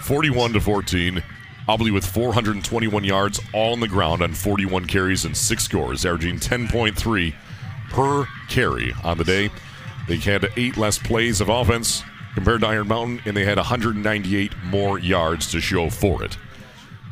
[0.00, 1.22] 41 to 14.
[1.68, 6.40] Ubly with 421 yards all on the ground on 41 carries and six scores, averaging
[6.40, 7.34] 10.3
[7.90, 9.50] per carry on the day.
[10.08, 12.02] They had eight less plays of offense
[12.34, 16.36] compared to Iron Mountain, and they had 198 more yards to show for it.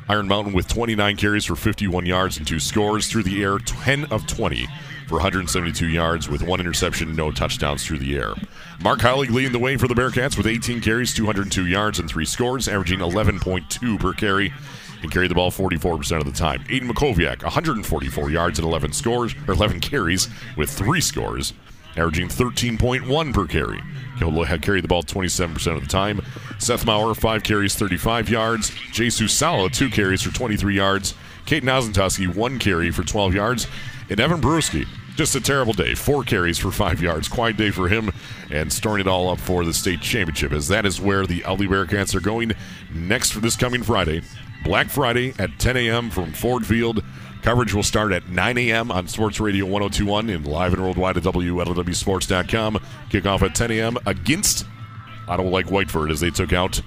[0.08, 4.06] Iron Mountain with 29 carries for 51 yards and two scores through the air, 10
[4.06, 4.66] of 20
[5.08, 8.34] for 172 yards with one interception, no touchdowns through the air.
[8.82, 12.26] Mark Heilig leading the way for the Bearcats with 18 carries, 202 yards, and three
[12.26, 14.52] scores, averaging 11.2 per carry.
[15.00, 16.62] And carried the ball 44% of the time.
[16.64, 21.52] Aiden Makoviak, 144 yards and 11 scores, or 11 carries, with three scores,
[21.96, 23.80] averaging 13.1 per carry.
[24.18, 26.20] He'll carried the ball 27% of the time.
[26.58, 28.70] Seth Maurer, five carries, 35 yards.
[28.92, 31.14] Jace Susala, two carries for 23 yards.
[31.46, 33.66] Caden Ozentoski, one carry for 12 yards.
[34.10, 35.94] And Evan Peruski, just a terrible day.
[35.94, 37.28] Four carries for five yards.
[37.28, 38.12] Quiet day for him,
[38.50, 41.66] and storing it all up for the state championship, as that is where the Ubly
[41.66, 42.52] Bearcats are going
[42.94, 44.22] next for this coming Friday.
[44.64, 46.10] Black Friday at 10 a.m.
[46.10, 47.02] from Ford Field.
[47.48, 48.90] Coverage will start at 9 a.m.
[48.92, 52.74] on Sports Radio 1021 and live and worldwide at WLEWSports.com.
[53.08, 53.96] Kickoff at 10 a.m.
[54.04, 54.66] against
[55.26, 56.82] Ottawa Lake Whiteford as they took out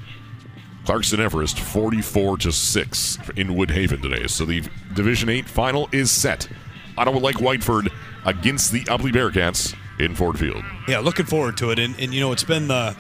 [0.85, 4.27] Clarkston Everest 44 to 6 in Woodhaven today.
[4.27, 4.61] So the
[4.93, 6.47] Division 8 final is set.
[6.95, 7.91] Ottawa Lake Whiteford
[8.27, 10.63] against the Ubly Bearcats in Ford Field.
[10.87, 12.95] Yeah, looking forward to it, and, and you know it's been the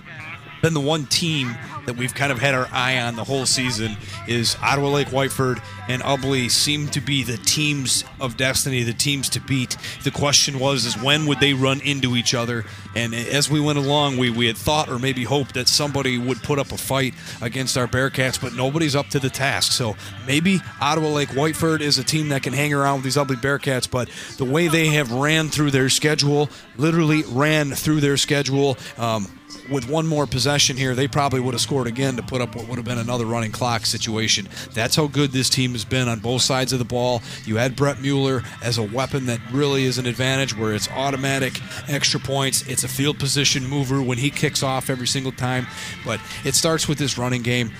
[0.61, 3.97] been the one team that we've kind of had our eye on the whole season
[4.27, 9.29] is Ottawa Lake Whiteford and Ubly seem to be the teams of destiny, the teams
[9.29, 9.77] to beat.
[10.03, 12.65] The question was is when would they run into each other?
[12.95, 16.43] And as we went along, we, we had thought or maybe hoped that somebody would
[16.43, 19.71] put up a fight against our Bearcats, but nobody's up to the task.
[19.71, 19.95] So
[20.27, 23.89] maybe Ottawa Lake Whiteford is a team that can hang around with these Ubly Bearcats,
[23.89, 28.77] but the way they have ran through their schedule, literally ran through their schedule.
[28.97, 29.27] Um,
[29.69, 32.67] with one more possession here, they probably would have scored again to put up what
[32.67, 34.47] would have been another running clock situation.
[34.73, 37.21] That's how good this team has been on both sides of the ball.
[37.45, 41.59] You had Brett Mueller as a weapon that really is an advantage where it's automatic
[41.87, 42.67] extra points.
[42.67, 45.67] It's a field position mover when he kicks off every single time.
[46.05, 47.71] But it starts with this running game.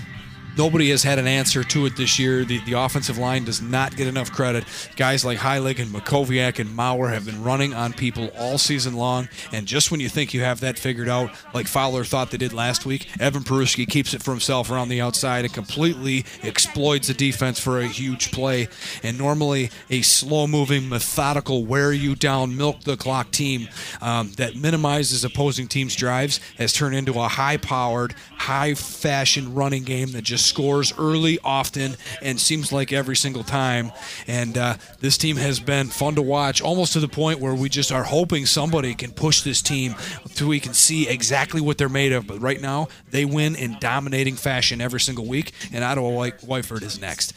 [0.57, 2.43] Nobody has had an answer to it this year.
[2.43, 4.65] The, the offensive line does not get enough credit.
[4.95, 9.29] Guys like Heilig and Makoviak and Maurer have been running on people all season long.
[9.51, 12.53] And just when you think you have that figured out, like Fowler thought they did
[12.53, 17.13] last week, Evan Peruski keeps it for himself around the outside and completely exploits the
[17.13, 18.67] defense for a huge play.
[19.03, 23.69] And normally a slow moving, methodical, wear you down, milk the clock team
[24.01, 29.83] um, that minimizes opposing teams' drives has turned into a high powered, high fashion running
[29.83, 33.91] game that just scores early, often, and seems like every single time.
[34.27, 37.69] And uh, this team has been fun to watch, almost to the point where we
[37.69, 39.95] just are hoping somebody can push this team
[40.31, 42.27] so we can see exactly what they're made of.
[42.27, 46.83] But right now, they win in dominating fashion every single week, and Ottawa White- Whiteford
[46.83, 47.33] is next.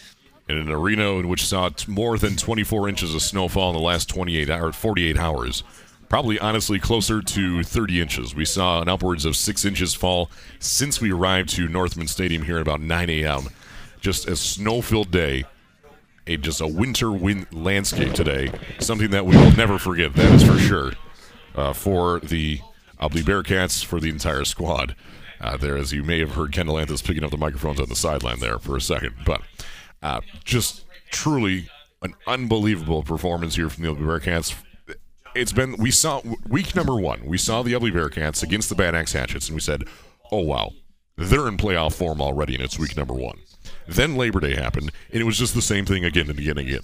[0.49, 4.09] in an arena in which saw more than 24 inches of snowfall in the last
[4.11, 5.63] 28 or 48 hours.
[6.09, 8.35] Probably, honestly, closer to 30 inches.
[8.35, 12.57] We saw an upwards of six inches fall since we arrived to Northmen Stadium here
[12.57, 13.49] at about 9 a.m.
[14.01, 15.45] Just a snow-filled day,
[16.27, 18.53] a just a winter wind landscape today.
[18.79, 20.15] Something that we will never forget.
[20.15, 20.93] That is for sure.
[21.55, 22.61] Uh, for the
[23.01, 24.95] Ubly Bearcats, for the entire squad.
[25.41, 27.97] Uh, there, as you may have heard, Kendall Anthus picking up the microphones on the
[27.97, 29.43] sideline there for a second, but
[30.03, 31.69] uh, just truly
[32.03, 34.55] an unbelievable performance here from the Ubly Bearcats.
[35.35, 37.25] It's been we saw week number one.
[37.25, 39.83] We saw the Ubly Bearcats against the Bad Axe Hatchets, and we said,
[40.31, 40.71] "Oh wow,
[41.17, 43.41] they're in playoff form already," and it's week number one.
[43.89, 46.69] Then Labor Day happened, and it was just the same thing again and again and
[46.69, 46.83] again.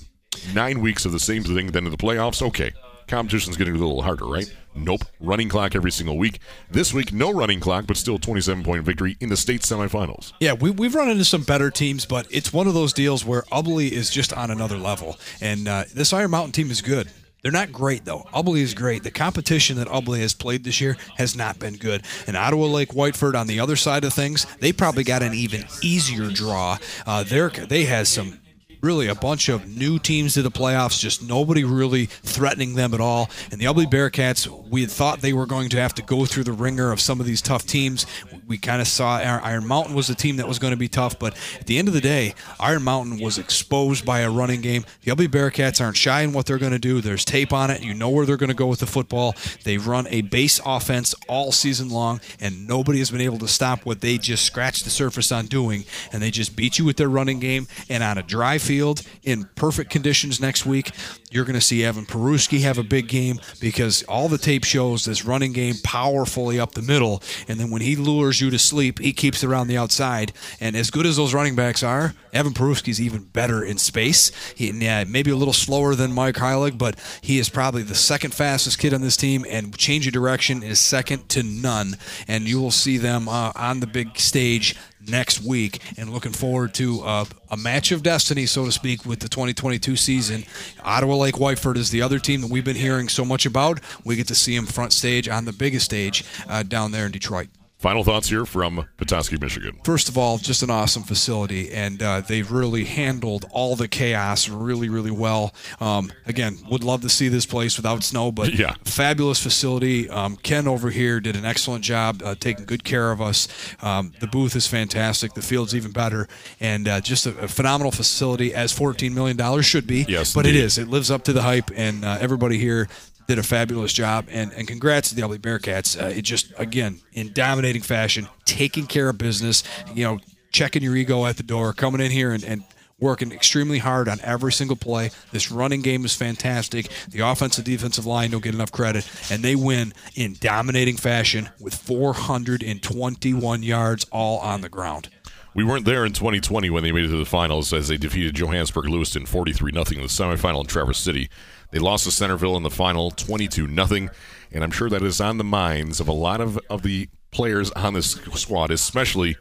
[0.53, 1.69] Nine weeks of the same thing.
[1.69, 2.73] Then in the playoffs, okay,
[3.07, 4.53] competition's getting a little harder, right?
[4.75, 6.41] Nope, running clock every single week.
[6.71, 10.33] This week, no running clock, but still 27 point victory in the state semifinals.
[10.41, 13.43] Yeah, we, we've run into some better teams, but it's one of those deals where
[13.53, 15.19] Ubly is just on another level.
[15.41, 17.11] And uh, this Iron Mountain team is good.
[17.43, 18.25] They're not great, though.
[18.35, 19.03] Ubly is great.
[19.03, 22.03] The competition that Ubly has played this year has not been good.
[22.27, 25.65] And Ottawa Lake Whiteford, on the other side of things, they probably got an even
[25.83, 26.79] easier draw.
[27.07, 28.41] Uh, they had some
[28.83, 33.01] really a bunch of new teams to the playoffs, just nobody really threatening them at
[33.01, 33.31] all.
[33.51, 36.45] And the Ubly Bearcats, we had thought they were going to have to go through
[36.45, 38.07] the ringer of some of these tough teams.
[38.51, 41.21] We kind of saw Iron Mountain was a team that was going to be tough,
[41.21, 44.85] but at the end of the day, Iron Mountain was exposed by a running game.
[45.05, 47.01] The Ubly Bearcats aren't shy in what they're going to do.
[47.01, 47.85] There's tape on it.
[47.85, 49.37] You know where they're going to go with the football.
[49.63, 53.87] They run a base offense all season long, and nobody has been able to stop
[53.87, 55.85] what they just scratched the surface on doing.
[56.13, 57.69] And they just beat you with their running game.
[57.89, 60.91] And on a dry field in perfect conditions next week,
[61.31, 65.05] you're going to see Evan Peruski have a big game because all the tape shows
[65.05, 67.23] this running game powerfully up the middle.
[67.47, 70.33] And then when he lures you to sleep, he keeps around the outside.
[70.61, 74.31] And as good as those running backs are, Evan Peruski's even better in space.
[74.55, 78.35] He, yeah, maybe a little slower than Mike Heilig, but he is probably the second
[78.35, 81.97] fastest kid on this team, and change of direction is second to none.
[82.29, 84.77] And you will see them uh, on the big stage
[85.09, 89.21] next week and looking forward to uh, a match of destiny, so to speak, with
[89.21, 90.45] the 2022 season.
[90.85, 93.81] Ottawa Lake Whiteford is the other team that we've been hearing so much about.
[94.05, 97.13] We get to see them front stage on the biggest stage uh, down there in
[97.13, 97.49] Detroit.
[97.81, 99.79] Final thoughts here from Petoskey, Michigan.
[99.85, 104.51] First of all, just an awesome facility, and uh, they've really handled all the chaos
[104.51, 105.55] really, really well.
[105.81, 108.75] Um, again, would love to see this place without snow, but Yeah.
[108.85, 110.11] fabulous facility.
[110.11, 113.49] Um, Ken over here did an excellent job uh, taking good care of us.
[113.81, 115.33] Um, the booth is fantastic.
[115.33, 116.29] The field's even better,
[116.61, 120.05] and uh, just a, a phenomenal facility, as $14 million should be.
[120.07, 120.65] Yes, but it indeed.
[120.65, 120.77] is.
[120.77, 122.89] It lives up to the hype, and uh, everybody here
[123.31, 124.27] did a fabulous job.
[124.29, 126.01] And, and congrats to the Ubly Bearcats.
[126.01, 129.63] Uh, it just, again, in dominating fashion, taking care of business,
[129.95, 130.19] you know,
[130.51, 132.65] checking your ego at the door, coming in here and, and
[132.99, 135.13] working extremely hard on every single play.
[135.31, 136.89] This running game is fantastic.
[137.09, 141.75] The offensive defensive line don't get enough credit, and they win in dominating fashion with
[141.75, 145.09] 421 yards all on the ground.
[145.55, 148.35] We weren't there in 2020 when they made it to the finals as they defeated
[148.35, 151.31] Johannesburg Lewiston 43 0 in the semifinal in Traverse City.
[151.71, 154.09] They lost to Centerville in the final 22 0,
[154.53, 157.71] and I'm sure that is on the minds of a lot of, of the players
[157.73, 159.37] on this squad, especially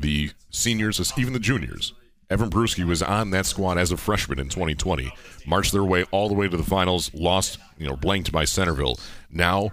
[0.00, 1.92] the seniors, even the juniors.
[2.30, 5.12] Evan Peruski was on that squad as a freshman in 2020,
[5.46, 8.98] marched their way all the way to the finals, lost, you know, blanked by Centerville.
[9.30, 9.70] Now,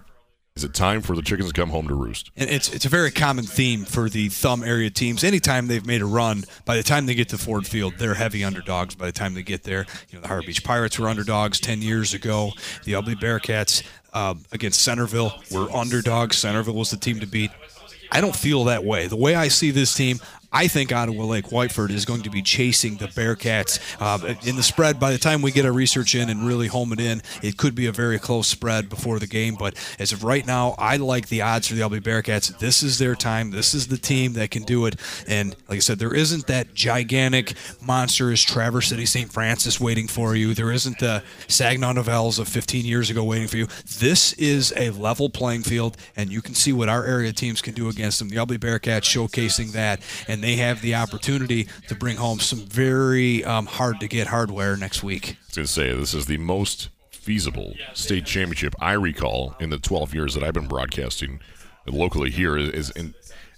[0.58, 2.32] is it time for the chickens to come home to roost?
[2.36, 5.24] And it's it's a very common theme for the thumb area teams.
[5.24, 8.44] Anytime they've made a run, by the time they get to Ford Field, they're heavy
[8.44, 8.95] underdogs.
[8.95, 11.84] By the time they get there, you know the Harbor Beach Pirates were underdogs ten
[11.84, 12.53] years ago.
[12.86, 16.38] The Ubly Bearcats um, against Centerville were underdogs.
[16.38, 17.52] Centerville was the team to beat.
[18.11, 19.06] I don't feel that way.
[19.06, 20.19] The way I see this team,
[20.51, 24.64] I think Ottawa Lake Whiteford is going to be chasing the Bearcats uh, in the
[24.64, 25.00] spread.
[25.00, 27.76] By the time we get our research in and really home it in, it could
[27.76, 29.56] be a very close spread before the game.
[29.56, 32.58] But as of right now, I like the odds for the Ubly Bearcats.
[32.59, 33.51] This is their time.
[33.51, 34.95] This is the team that can do it.
[35.27, 39.32] And like I said, there isn't that gigantic, monstrous Traverse City St.
[39.32, 40.53] Francis waiting for you.
[40.53, 43.67] There isn't the Saginaw Nouvel of 15 years ago waiting for you.
[44.00, 47.74] This is a level playing field, and you can see what our area teams can
[47.74, 48.30] do against them.
[48.30, 53.43] The Ubly Bearcats showcasing that, and they have the opportunity to bring home some very
[53.43, 55.38] um, hard to get hardware next week.
[55.40, 59.69] I was going to say this is the most feasible state championship I recall in
[59.69, 61.40] the 12 years that I've been broadcasting
[61.85, 62.57] locally here.
[62.57, 62.91] Is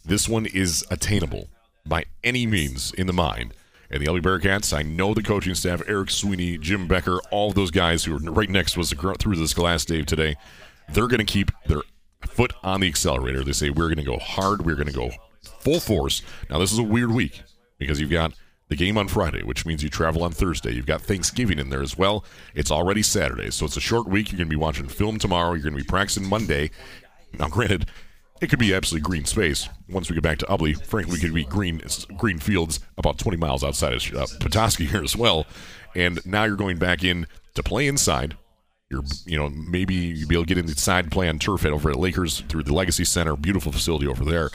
[0.03, 1.49] This one is attainable
[1.85, 3.53] by any means in the mind.
[3.91, 7.56] And the Ubly Bearcats, I know the coaching staff, Eric Sweeney, Jim Becker, all of
[7.56, 10.35] those guys who are right next to us through this glass, Dave, today,
[10.90, 11.82] they're going to keep their
[12.27, 13.43] foot on the accelerator.
[13.43, 15.09] They say, we're going to go hard, we're going to go
[15.60, 16.22] full force.
[16.50, 17.42] Now, this is a weird week
[17.78, 18.34] because you've got
[18.70, 20.74] the game on Friday, which means you travel on Thursday.
[20.74, 22.24] You've got Thanksgiving in there as well.
[22.54, 24.32] It's already Saturday, so it's a short week.
[24.32, 25.54] You're going to be watching film tomorrow.
[25.54, 26.70] You're going to be practicing Monday.
[27.38, 27.88] Now, granted,
[28.42, 29.68] it could be absolutely green space.
[29.90, 31.82] Once we get back to Ubly, frankly, we could be green
[32.18, 35.46] green fields about 20 miles outside of uh, Petoskey here as well.
[35.96, 38.38] And now you're going back in to play inside.
[38.90, 41.98] You're, you know, maybe you'll be able to get inside, play on turf over at
[41.98, 44.50] Lakers through the Legacy Center, beautiful facility over there.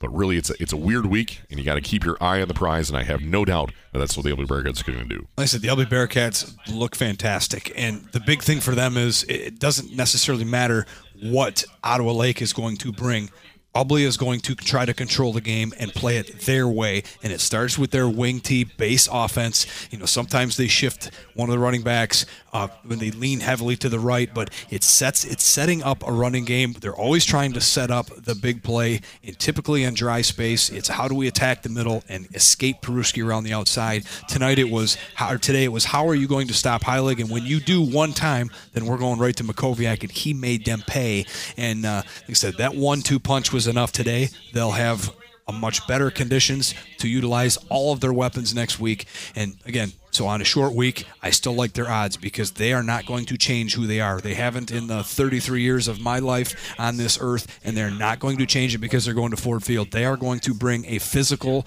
[0.00, 2.40] But really, it's a, it's a weird week, and you got to keep your eye
[2.40, 2.88] on the prize.
[2.88, 5.26] And I have no doubt that that's what the Ubly Bearcats are going to do.
[5.36, 9.24] Like I said, the Ubly Bearcats look fantastic, and the big thing for them is
[9.24, 10.86] it doesn't necessarily matter
[11.22, 13.30] what Ottawa Lake is going to bring.
[13.74, 17.32] Ubly is going to try to control the game and play it their way, and
[17.32, 19.66] it starts with their wing T base offense.
[19.90, 23.76] You know, sometimes they shift one of the running backs uh, when they lean heavily
[23.76, 26.72] to the right, but it sets it's setting up a running game.
[26.80, 30.88] They're always trying to set up the big play, and typically in dry space, it's
[30.88, 34.04] how do we attack the middle and escape Peruski around the outside.
[34.28, 37.30] Tonight it was how today it was how are you going to stop Heilig, and
[37.30, 40.82] when you do one time, then we're going right to Makoviak, and he made them
[40.86, 41.26] pay.
[41.56, 44.28] And uh, like I said, that one-two punch was enough today.
[44.52, 45.12] They'll have
[45.48, 49.06] a much better conditions to utilize all of their weapons next week.
[49.34, 52.84] And again, so on a short week, I still like their odds because they are
[52.84, 54.20] not going to change who they are.
[54.20, 58.20] They haven't in the 33 years of my life on this earth, and they're not
[58.20, 59.90] going to change it because they're going to Ford Field.
[59.90, 61.66] They are going to bring a physical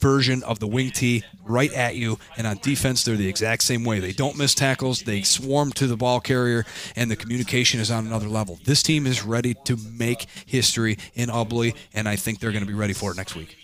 [0.00, 2.18] version of the wing tee right at you.
[2.36, 4.00] And on defense, they're the exact same way.
[4.00, 8.06] They don't miss tackles, they swarm to the ball carrier, and the communication is on
[8.06, 8.58] another level.
[8.64, 12.68] This team is ready to make history in Ubly, and I think they're going to
[12.70, 13.56] be ready for it next week.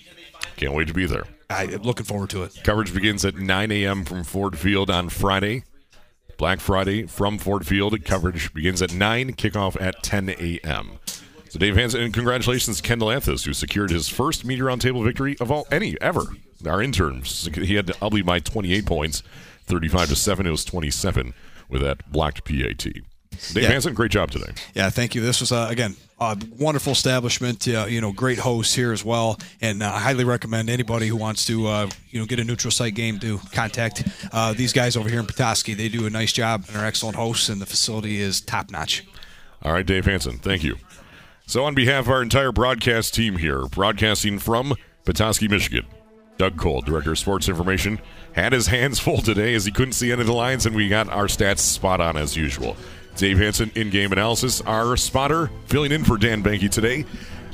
[0.57, 1.25] Can't wait to be there.
[1.51, 2.59] I'm looking forward to it.
[2.65, 4.05] Coverage begins at 9 a.m.
[4.05, 5.65] from Ford Field on Friday.
[6.39, 8.03] Black Friday from Ford Field.
[8.05, 10.99] Coverage begins at 9, kickoff at 10 a.m.
[11.53, 15.03] So Dave Hansen, and congratulations to Kendall Anthos, who secured his first meteor on table
[15.05, 16.23] victory of all any ever.
[16.67, 19.23] Our intern, he had to Ubly by 28 points,
[19.67, 20.47] 35 to seven.
[20.47, 21.35] It was 27
[21.69, 22.79] with that blocked PAT.
[22.79, 23.03] Dave
[23.55, 23.69] Yeah.
[23.69, 24.51] Hansen, great job today.
[24.75, 25.21] Yeah, thank you.
[25.21, 27.69] This was uh, again a wonderful establishment.
[27.69, 31.17] Uh, you know, great hosts here as well, and uh, I highly recommend anybody who
[31.17, 34.97] wants to uh, you know get a neutral site game to contact uh, these guys
[34.97, 35.75] over here in Petoskey.
[35.75, 39.05] They do a nice job and are excellent hosts, and the facility is top notch.
[39.63, 40.79] All right, Dave Hansen, thank you.
[41.47, 45.85] So, on behalf of our entire broadcast team here, broadcasting from Petoskey, Michigan,
[46.39, 48.01] Doug Cole, Director of Sports Information,
[48.33, 50.89] had his hands full today as he couldn't see any of the lines, and we
[50.89, 52.77] got our stats spot on as usual.
[53.17, 57.05] Dave Hansen, in game analysis, our spotter, filling in for Dan Banky today,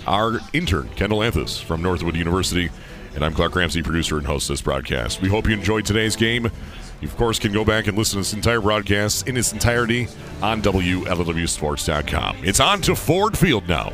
[0.07, 2.71] our intern, Kendall Anthos from Northwood University,
[3.15, 5.21] and I'm Clark Ramsey, producer and host of this broadcast.
[5.21, 6.53] We hope you enjoyed today's game.
[7.01, 10.09] You, of course, can go back and listen to this entire broadcast in its entirety
[10.43, 12.39] on WLEWSports.com.
[12.43, 13.93] It's on to Ford Field now.